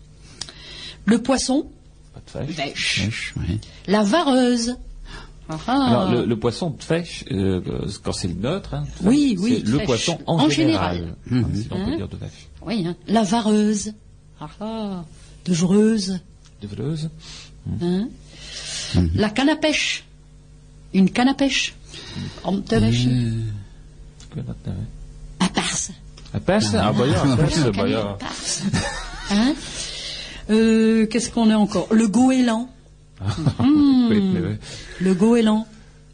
Le 1.03 1.19
poisson, 1.21 1.63
Wat. 2.13 2.45
Vesh, 2.47 3.33
ouais. 3.35 3.59
La 3.85 4.05
vareuse. 4.05 4.77
Ah, 5.47 5.59
ah. 5.67 5.87
Alors, 5.91 6.11
le, 6.11 6.25
le 6.25 6.37
poisson 6.37 6.69
de 6.77 6.83
fèche, 6.83 7.23
euh, 7.31 7.61
quand 8.01 8.13
c'est 8.15 8.27
le 8.27 8.39
neutre, 8.39 8.73
hein, 8.73 8.85
Oui, 9.03 9.33
c'est 9.37 9.43
oui, 9.43 9.61
le 9.65 9.77
fèche. 9.77 9.85
poisson 9.85 10.19
en, 10.25 10.39
En 10.39 10.49
général, 10.49 10.95
général. 10.95 11.15
hein, 11.31 11.49
si 11.53 11.67
l'on 11.69 11.75
Hein 11.77 11.85
peut 11.89 11.95
dire 11.97 12.07
de 12.07 12.17
vache. 12.17 12.47
Oui, 12.65 12.83
hein. 12.87 12.95
La 13.07 13.23
vareuse. 13.23 13.93
Ah, 14.39 14.49
ah. 14.59 15.03
De 15.45 15.53
vreuse. 15.53 16.19
De 16.59 16.67
vleuse. 16.67 17.09
Hein. 17.81 18.09
La 19.15 19.29
canne 19.29 19.49
à 19.49 19.55
pêche. 19.55 20.03
Une 20.93 21.09
canne 21.09 21.29
à 21.29 21.33
pêche. 21.33 21.73
Om 22.43 22.63
te 22.63 22.79
wäschen. 22.79 23.53
Ik 24.29 24.33
weet 24.33 24.47
dat 24.47 24.75
Parse. 25.55 25.91
Een 26.31 26.43
persen? 26.43 26.79
Ah, 26.79 26.97
bah 26.97 27.07
ja, 27.09 27.23
een 27.23 27.35
persen, 27.35 27.71
bah 27.71 27.89
ja. 27.89 28.17
Hein? 29.29 29.55
Euh, 30.49 31.07
Qu'est-ce 31.07 31.31
qu'on 31.31 31.49
a 31.49 31.55
encore? 31.57 31.87
Le 31.93 32.07
goéland. 32.11 32.69
Weet 34.09 34.23
niet, 34.23 34.35
hè. 34.35 34.57
Le 34.99 35.15
goéland. 35.15 35.65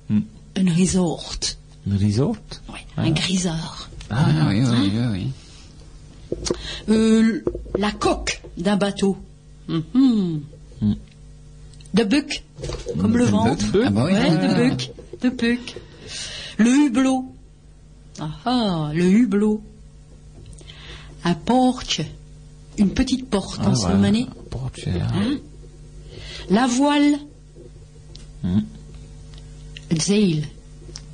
Hmm. 0.06 0.28
Un 0.54 0.70
resort. 0.76 1.58
Een 1.86 1.98
resort? 1.98 2.62
Oui, 2.70 2.80
un 2.96 3.14
grisard. 3.14 3.90
Ah, 4.08 4.28
oui, 4.48 4.62
oui, 4.64 4.92
oui, 4.94 5.08
oui. 5.12 5.32
Euh, 6.90 7.44
la 7.78 7.92
coque 7.92 8.42
d'un 8.58 8.78
bateau. 8.78 9.18
Mhm. 9.68 10.42
De 11.94 12.04
buc, 12.04 12.44
comme 13.00 13.18
le 13.18 13.26
ventre. 13.26 13.66
buc. 13.72 13.82
Ah 13.86 13.90
bah 13.90 14.06
oui. 14.06 14.14
Ouais, 14.14 14.20
Ah. 14.30 14.88
de 15.22 15.30
de. 15.30 15.76
Le 16.58 16.70
hublot. 16.70 17.26
Ah 18.20 18.30
ah, 18.46 18.92
le 18.94 19.06
hublot. 19.06 19.62
Un 21.24 21.34
porche. 21.34 22.02
Une 22.78 22.92
petite 22.94 23.30
porte 23.30 23.60
en 23.66 23.72
Ah, 23.74 23.76
Slovénie. 23.76 24.24
voilà. 24.30 24.50
Poortje, 24.50 24.86
ja. 24.86 25.08
Hein 25.14 25.38
La 26.50 26.68
voile. 26.68 27.20
Hmm. 28.44 28.62
Zeil. 30.00 30.46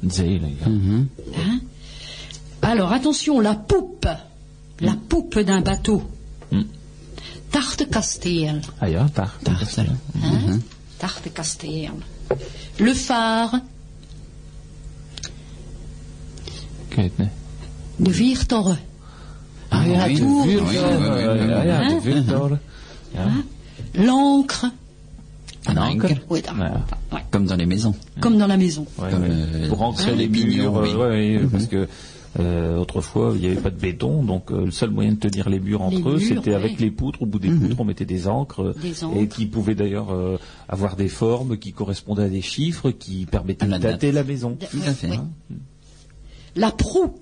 Zeilen, 0.07 0.55
ja. 0.61 0.67
Hein 0.67 1.59
Alors 2.61 2.91
attention, 2.93 3.39
la 3.39 3.55
poupe. 3.55 4.07
La 4.79 4.95
poupe 5.07 5.39
d'un 5.43 5.61
bateau. 5.61 6.01
Hmm. 6.49 6.65
Tartekasteel. 7.49 8.59
Ah 8.79 8.89
ja, 8.89 9.07
daar. 9.13 9.33
Tarte. 9.43 9.85
Hein? 10.21 10.63
Tartekasteel. 10.97 11.97
Le 12.77 12.95
phare. 12.95 13.61
Ik 16.87 16.95
weet 16.95 17.11
het 17.15 17.17
niet. 17.17 17.29
De 17.95 18.13
Viertorre. 18.13 18.77
Ah, 19.69 19.85
ja, 19.87 20.05
oui, 20.07 20.15
de 20.15 20.23
oui, 20.23 20.43
oui, 20.45 20.55
oui, 20.55 20.63
oui, 20.63 21.37
oui. 21.39 21.47
Ja, 21.47 21.61
ja, 21.63 21.77
de 21.79 21.83
Hein? 21.85 22.01
vuurtoren. 22.01 22.61
Ja. 23.13 23.43
L'encre. 23.91 24.71
Een 25.63 25.77
anker. 25.77 26.21
Oui, 26.27 26.41
d'accord. 26.41 26.63
Ja. 26.65 26.85
Ouais. 27.11 27.21
Comme 27.29 27.45
dans 27.47 27.57
les 27.57 27.65
maisons. 27.67 27.95
Comme 28.19 28.37
dans 28.37 28.47
la 28.47 28.57
maison. 28.57 28.85
Ouais, 28.97 29.09
Comme, 29.09 29.23
euh, 29.23 29.67
pour 29.67 29.81
ancrer 29.81 30.11
hein, 30.11 30.15
les 30.15 30.27
murs, 30.29 30.73
oui. 30.73 30.89
euh, 30.89 30.97
ouais, 30.97 31.37
ouais, 31.39 31.47
parce 31.51 31.65
que 31.67 31.87
euh, 32.39 32.77
autrefois 32.77 33.31
il 33.35 33.41
n'y 33.41 33.47
avait 33.47 33.61
pas 33.61 33.69
de 33.71 33.79
béton, 33.79 34.23
donc 34.23 34.51
euh, 34.51 34.65
le 34.65 34.71
seul 34.71 34.89
moyen 34.91 35.13
de 35.13 35.19
tenir 35.19 35.49
les 35.49 35.59
murs 35.59 35.81
entre 35.81 35.97
Les 36.11 36.15
eux, 36.15 36.19
c'était 36.19 36.53
avec 36.53 36.79
les 36.79 36.91
poutres. 36.91 37.21
Au 37.21 37.25
bout 37.25 37.39
des 37.39 37.49
poutres, 37.49 37.79
on 37.79 37.85
mettait 37.85 38.05
des 38.05 38.27
encres, 38.27 38.61
euh, 38.61 39.15
et 39.15 39.27
qui 39.27 39.45
pouvaient 39.47 39.75
d'ailleurs 39.75 40.11
euh, 40.11 40.37
avoir 40.69 40.95
des 40.95 41.09
formes 41.09 41.57
qui 41.57 41.73
correspondaient 41.73 42.23
à 42.23 42.29
des 42.29 42.41
chiffres 42.41 42.91
qui 42.91 43.25
permettaient 43.25 43.65
de 43.65 43.71
date. 43.71 43.81
dater 43.81 44.11
la 44.11 44.23
maison. 44.23 44.51
De- 44.51 44.65
Tout 44.65 44.81
à 44.85 44.93
fait. 44.93 45.19
La 46.55 46.71
proue. 46.71 47.13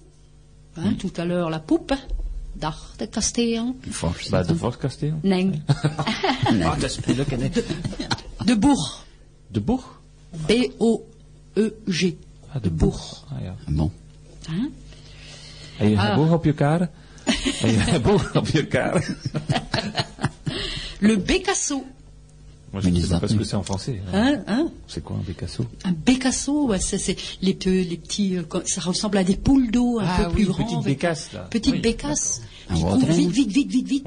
Hein, 0.78 0.94
Tout 1.00 1.12
à 1.18 1.26
l'heure, 1.26 1.50
la 1.50 1.60
poupe. 1.60 1.94
Tartekasteel. 2.60 3.74
Force. 3.92 4.30
Bah, 4.32 4.44
de 4.44 4.54
Volkskasteel. 4.54 5.14
Nee. 5.24 5.52
Ah, 5.68 6.76
dat 6.80 6.90
is 6.90 7.00
moeilijk, 7.06 7.30
hè. 7.32 7.50
De 8.46 8.58
bourg. 8.58 9.06
De 9.52 9.60
boeg? 9.62 10.02
B-O-E-G. 10.48 12.16
Ah, 12.54 12.62
de 12.62 12.70
boeg. 12.72 13.24
Ah, 13.30 13.42
ja. 13.44 13.56
Bon. 13.68 13.92
Hein 14.50 14.70
En 15.80 15.88
je 15.90 15.96
Ah. 15.98 16.04
hebt 16.04 16.16
boeg 16.16 16.32
op 16.32 16.44
je 16.46 16.54
karen? 16.54 16.90
En 17.62 17.70
je 17.70 17.78
hebt 17.78 18.04
boeg 18.04 18.36
op 18.36 18.48
je 18.48 18.66
karen? 18.66 19.18
Le 21.00 21.18
bécasso. 21.18 21.84
Moi, 22.72 22.82
je 22.84 22.90
ne 22.90 23.00
sais 23.00 23.20
pas 23.20 23.28
ce 23.30 23.36
que 23.36 23.44
c'est 23.46 23.56
en 23.56 23.64
français. 23.64 24.02
hein. 24.12 24.14
Hein, 24.14 24.44
hein? 24.48 24.68
C'est 24.88 25.02
quoi 25.04 25.16
un 25.16 25.24
bécasso 25.26 25.66
Un 25.86 25.94
bécasso, 25.94 26.68
ouais, 26.68 26.80
ça, 26.82 26.98
c'est 26.98 27.16
les, 27.42 27.54
pe- 27.54 27.70
les 27.70 27.96
petits, 27.98 28.36
euh, 28.38 28.44
ça 28.66 28.82
ressemble 28.82 29.18
à 29.18 29.24
des 29.24 29.38
poules 29.38 29.72
d'eau 29.72 30.00
un 30.00 30.06
Ah 30.06 30.24
peu 30.26 30.32
plus 30.32 30.48
oui, 30.50 30.54
petites 30.58 30.74
avec- 30.74 30.84
bécasses, 30.86 31.32
là. 31.34 31.48
Petites 31.50 31.74
Oui, 31.76 31.82
Qui 32.74 32.82
hen. 32.82 33.12
vite, 33.12 33.30
vite, 33.32 33.52
vite, 33.52 33.72
vite, 33.72 33.88
vite. 33.88 34.06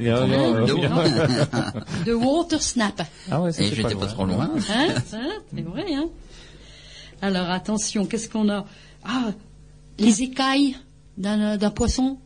Ja, 0.00 0.24
d'eau. 0.66 0.78
ja. 0.78 1.72
De 2.06 2.12
water 2.14 2.62
snap. 2.62 3.02
Ah 3.30 3.42
ouais, 3.42 3.52
c'est 3.52 3.64
j'étais 3.74 3.94
pas 3.96 4.06
trop 4.06 4.24
loin. 4.24 4.50
Hein, 4.54 4.60
hein, 4.70 4.94
c'est 5.52 5.62
vrai, 5.62 5.84
hein. 5.94 6.06
Alors 7.20 7.50
attention, 7.50 8.06
qu'est-ce 8.06 8.28
qu'on 8.30 8.48
a? 8.48 8.64
Ah, 9.04 9.32
les 9.98 10.22
écailles 10.22 10.76
d'un 11.20 11.56
d'un 11.56 11.70
poisson. 11.70 12.18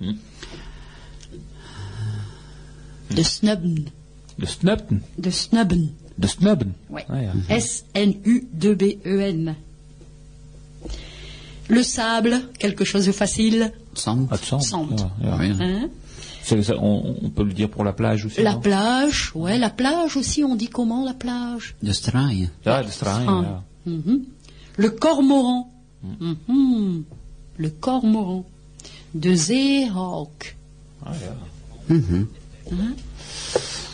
Hmm. 0.00 0.12
De 3.16 3.22
snubben. 3.22 3.84
De 4.38 4.46
snubben. 4.46 5.00
De 5.18 5.30
snubben. 5.30 5.90
De 6.18 6.26
snubben. 6.28 6.74
Ouais. 6.88 7.04
Ah, 7.08 7.22
ja. 7.22 7.32
S-N-U-2-B-E-N. 7.48 9.54
Le 11.68 11.82
sable, 11.82 12.40
quelque 12.58 12.84
chose 12.84 13.06
de 13.06 13.12
facile. 13.12 13.72
Sand. 13.94 14.28
Ah, 14.30 14.36
ja. 15.22 15.36
Oui. 15.38 15.52
Hein? 15.60 15.88
Ça, 16.42 16.56
on, 16.78 17.16
on 17.22 17.30
peut 17.30 17.44
le 17.44 17.52
dire 17.52 17.68
pour 17.70 17.84
la 17.84 17.92
plage 17.92 18.24
aussi. 18.26 18.42
la 18.42 18.56
plage, 18.56 19.30
ouais, 19.36 19.58
la 19.58 19.70
plage 19.70 20.16
aussi, 20.16 20.42
on 20.42 20.56
dit 20.56 20.66
comment 20.68 21.04
la 21.04 21.14
plage? 21.14 21.76
De 21.82 21.92
straai. 21.92 22.48
Ja, 22.66 22.82
de 22.82 22.90
straai, 22.90 23.24
Ah. 23.28 23.42
ja. 23.44 23.62
Mhm. 23.86 24.24
Le 24.76 24.90
cormoran. 24.90 25.70
Mhm. 26.02 27.04
Le 27.56 27.70
cormoran. 27.70 28.44
De 29.14 29.34
zeehawk. 29.34 30.56
Ah. 31.04 31.12
Mhm. 31.88 32.26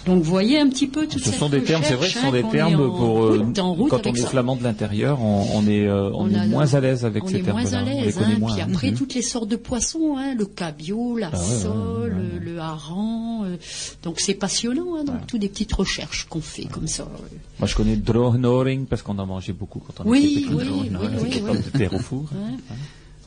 Donc 0.07 0.23
vous 0.23 0.31
voyez 0.31 0.59
un 0.59 0.69
petit 0.71 0.87
peu 0.87 1.07
tout 1.07 1.19
Ce 1.19 1.33
sont 1.33 1.51
des 1.51 1.63
termes, 1.63 1.83
c'est 1.85 1.95
vrai, 1.95 2.09
ce 2.09 2.19
sont 2.19 2.33
des 2.33 2.43
termes 2.45 2.77
pour 2.77 3.25
euh, 3.25 3.45
quand 3.55 4.07
on 4.07 4.15
est 4.15 4.23
flamand 4.27 4.57
de 4.57 4.63
l'intérieur, 4.63 5.21
on, 5.21 5.47
on 5.55 5.67
est, 5.67 5.87
euh, 5.87 6.11
on, 6.15 6.31
est 6.31 6.47
moins 6.47 6.73
à 6.73 6.81
l'aise 6.81 7.05
avec 7.05 7.25
on 7.25 7.29
ces 7.29 7.37
est 7.37 7.43
termes-là. 7.43 7.63
moins 7.71 7.73
à 7.75 7.83
On 7.83 7.85
les 7.87 8.05
l'aise. 8.05 8.19
hein. 8.19 8.39
moins. 8.39 8.53
Puis 8.55 8.63
après, 8.63 8.91
Mhm. 8.91 8.97
toutes 8.97 9.15
les 9.15 9.23
sortes 9.23 9.49
de 9.49 9.57
poissons, 9.57 10.17
hein, 10.17 10.35
le 10.35 10.47
cabillaud, 10.47 11.19
la 11.19 11.31
Ah 11.33 11.37
ouais, 11.39 11.45
ouais, 11.47 11.61
sole, 11.61 12.17
ouais, 12.17 12.41
le 12.41 12.59
hareng. 12.59 13.45
euh, 13.45 13.57
donc 14.03 14.21
c'est 14.21 14.35
passionnant. 14.35 14.97
Hein, 14.99 15.05
donc 15.05 15.27
toutes 15.27 15.41
des 15.41 15.49
petites 15.51 15.73
recherches 15.75 16.27
qu'on 16.31 16.41
fait 16.41 16.65
comme 16.65 16.87
ça. 16.87 17.03
euh. 17.03 17.37
Moi, 17.59 17.67
je 17.67 17.75
connais 17.75 17.97
Drohnoring 17.97 18.87
parce 18.87 19.03
qu'on 19.03 19.19
en 19.19 19.27
mangeait 19.27 19.53
beaucoup 19.53 19.81
quand 19.81 20.03
on 20.05 20.09
Oui, 20.09 20.45
était 20.47 20.47
petit. 20.47 20.55
oui, 20.55 20.65
Drohnoring, 20.65 20.97
oui, 21.01 21.19
oui, 21.23 21.31
oui. 21.35 21.41
pommes 21.41 21.57
de 21.61 21.79
terre 21.79 21.93
au 21.93 21.99
four. 21.99 22.25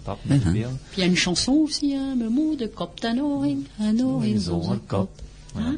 Hein. 0.07 0.15
Puis 0.51 0.65
il 0.97 0.99
y 0.99 1.03
a 1.03 1.05
une 1.05 1.15
chanson 1.15 1.53
aussi, 1.53 1.95
hein, 1.95 2.15
me 2.15 2.29
mot 2.29 2.55
de 2.55 2.65
cop 2.67 2.99
tanoring, 2.99 3.63
un 3.79 3.99
oring, 3.99 4.33
Ils 4.35 4.51
ont 4.51 4.71
un 4.71 4.77
cop. 4.77 5.09
Voilà. 5.53 5.69
Hein? 5.69 5.75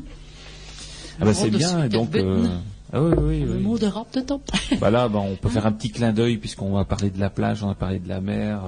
Ah 1.20 1.26
bah 1.26 1.34
c'est 1.34 1.50
bien, 1.50 1.88
donc... 1.90 2.08
Superbutton. 2.08 2.46
euh, 2.46 2.58
Ah 2.94 3.02
oui, 3.02 3.14
oui, 3.22 3.40
Le 3.42 3.54
oui. 3.56 3.60
mot 3.64 3.78
de 3.78 3.86
rap 3.88 4.14
de 4.14 4.22
top. 4.22 4.42
Bah 4.80 4.90
là, 4.92 5.08
bah, 5.10 5.20
on 5.20 5.36
peut 5.36 5.50
faire 5.50 5.66
un 5.66 5.72
petit 5.72 5.90
clin 5.90 6.12
d'œil 6.14 6.38
puisqu'on 6.38 6.74
va 6.74 6.86
parler 6.86 7.10
de 7.10 7.20
la 7.20 7.30
plage, 7.30 7.64
on 7.64 7.70
a 7.70 7.76
parlé 7.76 8.00
de 8.00 8.08
la 8.08 8.22
mer, 8.22 8.62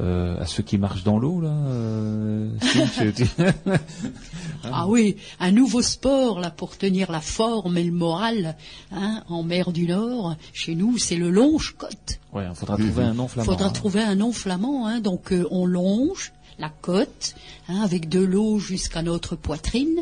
euh, 0.00 0.40
à 0.40 0.46
ceux 0.46 0.62
qui 0.62 0.78
marchent 0.78 1.04
dans 1.04 1.18
l'eau 1.18 1.40
là. 1.40 1.50
Euh, 1.50 2.48
Ah 4.64 4.86
oui, 4.88 5.16
un 5.38 5.50
nouveau 5.52 5.82
sport 5.82 6.38
là 6.40 6.50
pour 6.50 6.76
tenir 6.76 7.10
la 7.10 7.20
forme 7.20 7.76
et 7.78 7.84
le 7.84 7.92
moral 7.92 8.56
hein, 8.92 9.22
en 9.28 9.42
mer 9.42 9.72
du 9.72 9.86
Nord. 9.86 10.36
Chez 10.52 10.74
nous, 10.74 10.98
c'est 10.98 11.16
le 11.16 11.30
longe-côte. 11.30 12.20
ouais, 12.32 12.44
il 12.48 12.54
faudra 12.54 12.76
trouver 12.76 13.02
un 13.04 13.14
nom 13.14 13.24
Il 13.26 13.30
flamand. 13.30 13.44
faudra 13.52 13.66
hein. 13.66 13.70
trouver 13.70 14.00
un 14.02 14.14
nom 14.14 14.32
flamand. 14.32 14.86
Hein. 14.86 15.00
Donc 15.00 15.32
euh, 15.32 15.46
on 15.50 15.66
longe 15.66 16.32
la 16.58 16.68
côte 16.68 17.34
hein, 17.68 17.80
avec 17.82 18.08
de 18.08 18.20
l'eau 18.20 18.58
jusqu'à 18.58 19.02
notre 19.02 19.34
poitrine 19.36 20.00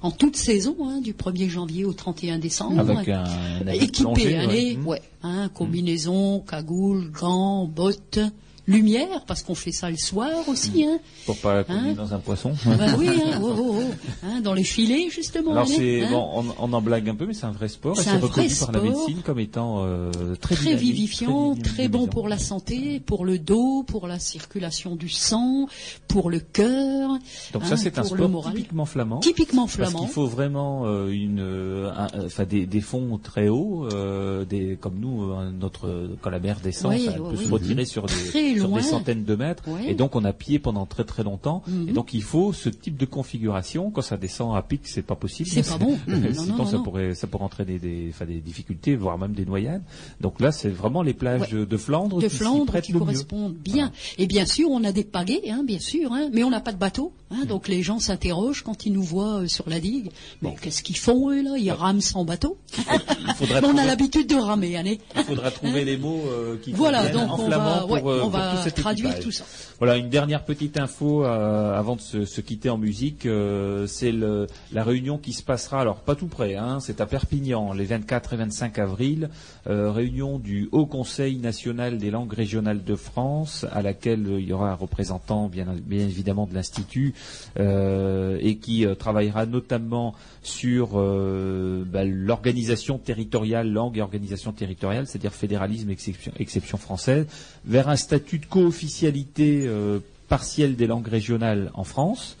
en 0.00 0.12
toute 0.12 0.36
saison, 0.36 0.76
hein, 0.84 1.00
du 1.00 1.12
1er 1.12 1.48
janvier 1.48 1.84
au 1.84 1.92
31 1.92 2.38
décembre. 2.38 2.78
Avec 2.78 3.08
un, 3.08 3.24
un 3.24 3.66
Équipé, 3.72 4.02
plongé, 4.04 4.36
hein, 4.38 4.46
ouais. 4.46 4.54
les- 4.54 4.76
ouais, 4.76 5.02
hein, 5.24 5.50
combinaison, 5.52 6.38
cagoule, 6.38 7.10
gants, 7.10 7.66
bottes, 7.66 8.20
lumière, 8.68 9.24
parce 9.26 9.42
qu'on 9.42 9.54
fait 9.56 9.72
ça 9.72 9.90
le 9.90 9.96
soir 9.96 10.30
aussi. 10.46 10.84
Hein. 10.84 10.98
Pour 11.26 11.36
pas 11.38 11.64
couler 11.64 11.78
Hein 11.78 11.94
dans 11.94 12.14
un 12.14 12.18
poisson. 12.20 12.52
Ben 12.66 12.94
oui, 12.98 13.08
hein, 13.08 13.40
oh, 13.42 13.52
oh, 13.58 13.74
oh, 13.80 13.82
hein, 14.24 14.40
dans 14.40 14.54
les 14.54 14.62
filets 14.64 15.08
justement. 15.10 15.52
Alors 15.52 15.66
allez, 15.66 16.04
hein. 16.04 16.08
bon, 16.12 16.28
on, 16.34 16.44
on 16.58 16.72
en 16.72 16.80
blague 16.82 17.08
un 17.08 17.14
peu, 17.14 17.26
mais 17.26 17.34
c'est 17.34 17.46
un 17.46 17.50
vrai 17.52 17.68
sport. 17.68 17.96
C'est 17.98 18.10
un 18.10 18.18
reconnu 18.18 18.46
vrai 18.48 18.56
par 18.60 18.72
la 18.72 18.78
sport. 18.80 18.90
médecine 19.06 19.22
comme 19.24 19.38
étant 19.40 19.84
euh, 19.84 20.10
très, 20.40 20.54
très 20.54 20.74
vivifiant, 20.76 21.54
très 21.54 21.62
très 21.62 21.88
bon 21.88 22.06
pour 22.06 22.28
la 22.28 22.38
santé, 22.38 23.00
pour 23.00 23.24
le 23.24 23.38
dos, 23.38 23.82
pour 23.84 24.06
la 24.06 24.18
circulation 24.18 24.94
du 24.96 25.08
sang, 25.08 25.66
pour 26.06 26.30
le 26.30 26.40
cœur. 26.40 27.10
Donc 27.52 27.62
hein, 27.62 27.66
ça 27.66 27.76
c'est 27.76 27.98
un 27.98 28.04
sport 28.04 28.28
moral. 28.28 28.54
typiquement 28.54 28.84
flamand. 28.84 29.20
Typiquement 29.20 29.62
Parce 29.64 29.76
flamand. 29.76 30.00
qu'il 30.00 30.08
faut 30.08 30.26
vraiment 30.26 30.82
euh, 30.86 31.08
une, 31.08 31.40
euh, 31.40 31.90
euh, 32.14 32.26
enfin 32.26 32.44
des, 32.44 32.66
des 32.66 32.80
fonds 32.80 33.18
très 33.22 33.48
hauts, 33.48 33.88
euh, 33.92 34.44
des, 34.44 34.76
comme 34.80 34.98
nous, 34.98 35.32
notre 35.52 36.10
quand 36.20 36.30
la 36.30 36.38
mer 36.40 36.58
descend, 36.62 36.92
Oui, 36.92 37.06
ça 37.06 37.12
oui, 37.12 37.30
peut 37.30 37.36
oui. 37.38 37.46
se 37.46 37.50
retirer 37.50 37.84
sur 37.84 38.06
des, 38.06 38.14
sur 38.60 38.68
loin. 38.68 38.78
des 38.78 38.84
centaines 38.84 39.24
de 39.24 39.34
mètres, 39.34 39.62
Ouais. 39.68 39.90
et 39.90 39.94
donc 39.94 40.14
on 40.16 40.24
a 40.24 40.32
pied 40.32 40.58
pendant 40.58 40.86
très 40.86 41.04
très 41.04 41.22
longtemps. 41.22 41.62
Mhm. 41.66 41.88
Et 41.88 41.92
donc 41.92 42.14
il 42.14 42.22
faut 42.22 42.52
ce 42.52 42.68
type 42.68 42.96
de 42.96 43.06
configuration. 43.06 43.90
Quand 43.90 44.02
ça 44.02 44.16
descend 44.16 44.56
à 44.56 44.62
pic, 44.62 44.82
c'est 44.84 45.02
pas 45.02 45.14
possible. 45.16 45.48
C'est 45.48 45.66
pas 45.66 45.78
bon. 45.78 45.98
Mhm. 46.06 46.34
Sinon 46.34 46.46
Non, 46.46 46.56
non, 46.58 46.66
ça 46.66 46.76
non. 46.78 46.82
pourrait 46.82 47.14
ça 47.14 47.26
pourrait 47.26 47.44
entraîner 47.44 47.78
des, 47.78 48.06
enfin, 48.10 48.24
des 48.26 48.40
difficultés, 48.40 48.96
voire 48.96 49.18
même 49.18 49.32
des 49.32 49.44
noyades. 49.44 49.82
Donc 50.20 50.40
là, 50.40 50.52
c'est 50.52 50.68
vraiment 50.70 51.02
les 51.02 51.14
plages 51.14 51.52
Ouais. 51.52 51.66
de, 51.66 51.76
Flandre 51.76 52.20
de 52.20 52.26
qui 52.28 52.36
Flandre 52.36 52.80
qui 52.80 52.92
correspondent 52.92 53.54
bien. 53.54 53.92
Et 54.18 54.26
bien 54.26 54.46
sûr, 54.46 54.70
on 54.70 54.82
a 54.84 54.92
des 54.92 55.04
pagaies, 55.04 55.50
hein, 55.50 55.62
bien 55.64 55.78
sûr, 55.78 56.12
hein, 56.12 56.28
mais 56.32 56.42
on 56.44 56.50
n'a 56.50 56.60
pas 56.60 56.72
de 56.72 56.78
bateau. 56.78 57.12
Hein, 57.30 57.44
donc 57.46 57.68
les 57.68 57.82
gens 57.82 57.98
s'interrogent 57.98 58.62
quand 58.62 58.86
ils 58.86 58.92
nous 58.92 59.02
voient 59.02 59.42
euh, 59.42 59.46
sur 59.48 59.68
la 59.68 59.80
digue. 59.80 60.10
Mais 60.42 60.56
qu'est-ce 60.60 60.82
qu'ils 60.82 60.96
font 60.96 61.30
eux 61.30 61.42
là? 61.42 61.58
Ils 61.58 61.70
rament 61.70 62.00
sans 62.00 62.24
bateau. 62.24 62.56
Il 62.78 62.84
on 63.64 63.76
a 63.76 63.84
l'habitude 63.84 64.26
de 64.28 64.34
ramer, 64.36 64.76
allez. 64.76 64.98
Il 65.16 65.24
faudra 65.24 65.50
trouver 65.50 65.84
les 65.84 65.96
mots 65.98 66.22
euh, 66.26 66.56
qui 66.62 66.72
Voilà, 66.72 67.08
donc 67.08 67.30
en 67.30 67.38
on 67.38 67.46
flamand 67.46 67.64
va, 67.64 67.80
pour, 67.80 67.90
ouais, 67.90 68.00
euh, 68.06 68.18
on 68.18 68.20
pour 68.22 68.30
va 68.30 68.47
tout 68.50 68.62
cet 68.62 68.74
traduire 68.76 69.10
équipage. 69.10 69.24
tout 69.24 69.30
ça. 69.30 69.44
Voilà, 69.78 69.96
une 69.96 70.08
dernière 70.08 70.44
petite 70.44 70.78
info 70.78 71.24
euh, 71.24 71.78
avant 71.78 71.96
de 71.96 72.00
se, 72.00 72.24
se 72.24 72.40
quitter 72.40 72.70
en 72.70 72.78
musique, 72.78 73.26
euh, 73.26 73.86
c'est 73.86 74.12
la 74.12 74.84
réunion 74.84 75.18
qui 75.18 75.32
se 75.32 75.42
passera, 75.42 75.80
alors 75.80 76.00
pas 76.00 76.14
tout 76.14 76.26
près, 76.26 76.56
hein, 76.56 76.78
c'est 76.80 77.00
à 77.00 77.06
Perpignan, 77.06 77.72
les 77.72 77.84
24 77.84 78.34
et 78.34 78.36
25 78.36 78.78
avril, 78.78 79.30
euh, 79.68 79.90
réunion 79.90 80.38
du 80.38 80.68
Haut 80.72 80.86
Conseil 80.86 81.36
national 81.36 81.98
des 81.98 82.10
langues 82.10 82.32
régionales 82.32 82.84
de 82.84 82.94
France, 82.96 83.66
à 83.72 83.82
laquelle 83.82 84.26
euh, 84.26 84.40
il 84.40 84.46
y 84.46 84.52
aura 84.52 84.70
un 84.70 84.74
représentant 84.74 85.48
bien, 85.48 85.66
bien 85.80 86.00
évidemment 86.00 86.46
de 86.46 86.54
l'Institut, 86.54 87.14
euh, 87.58 88.38
et 88.40 88.56
qui 88.56 88.86
euh, 88.86 88.94
travaillera 88.94 89.46
notamment 89.46 90.14
sur 90.48 90.92
euh, 90.94 91.84
bah, 91.86 92.04
l'organisation 92.04 92.98
territoriale, 92.98 93.70
langue 93.70 93.98
et 93.98 94.00
organisation 94.00 94.52
territoriale, 94.52 95.06
c'est-à-dire 95.06 95.32
fédéralisme, 95.32 95.90
exception, 95.90 96.32
exception 96.38 96.78
française, 96.78 97.26
vers 97.64 97.88
un 97.88 97.96
statut 97.96 98.38
de 98.38 98.46
co-officialité 98.46 99.64
euh, 99.66 100.00
partielle 100.28 100.76
des 100.76 100.86
langues 100.86 101.06
régionales 101.06 101.70
en 101.74 101.84
France, 101.84 102.36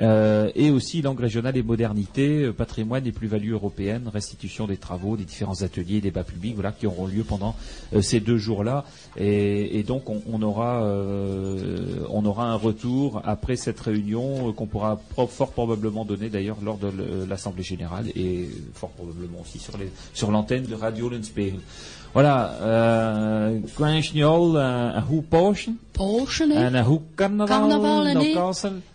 euh, 0.00 0.50
et 0.54 0.70
aussi 0.70 1.02
langue 1.02 1.20
régionale 1.20 1.56
et 1.56 1.62
modernité, 1.62 2.42
euh, 2.44 2.52
patrimoine 2.52 3.06
et 3.06 3.12
plus-value 3.12 3.52
européenne, 3.52 4.10
restitution 4.12 4.66
des 4.66 4.76
travaux, 4.76 5.16
des 5.16 5.24
différents 5.24 5.62
ateliers, 5.62 6.00
débats 6.00 6.24
publics, 6.24 6.54
voilà, 6.54 6.72
qui 6.72 6.86
auront 6.86 7.06
lieu 7.06 7.24
pendant 7.24 7.54
euh, 7.94 8.02
ces 8.02 8.20
deux 8.20 8.36
jours-là. 8.38 8.84
Et, 9.16 9.78
et 9.78 9.82
donc 9.82 10.10
on, 10.10 10.20
on 10.32 10.42
aura, 10.42 10.82
euh, 10.84 12.04
on 12.10 12.24
aura 12.24 12.46
un 12.46 12.56
retour 12.56 13.20
après 13.24 13.56
cette 13.56 13.78
réunion 13.80 14.48
euh, 14.48 14.52
qu'on 14.52 14.66
pourra 14.66 14.96
pro- 14.96 15.26
fort 15.26 15.52
probablement 15.52 16.04
donner 16.04 16.28
d'ailleurs 16.28 16.58
lors 16.62 16.78
de 16.78 16.90
l'Assemblée 17.28 17.62
générale 17.62 18.06
et 18.16 18.48
fort 18.74 18.90
probablement 18.90 19.40
aussi 19.42 19.58
sur 19.58 19.76
les 19.78 19.88
sur 20.12 20.30
l'antenne 20.30 20.64
de 20.64 20.74
Radio 20.74 21.08
Lenspeil. 21.08 21.54
Voilà, 22.12 22.52
euh, 22.62 23.58
hoe 23.78 25.22
hoe 26.86 27.02
carnaval, 27.16 27.48
Carnaval, 27.48 28.34
castle, 28.34 28.80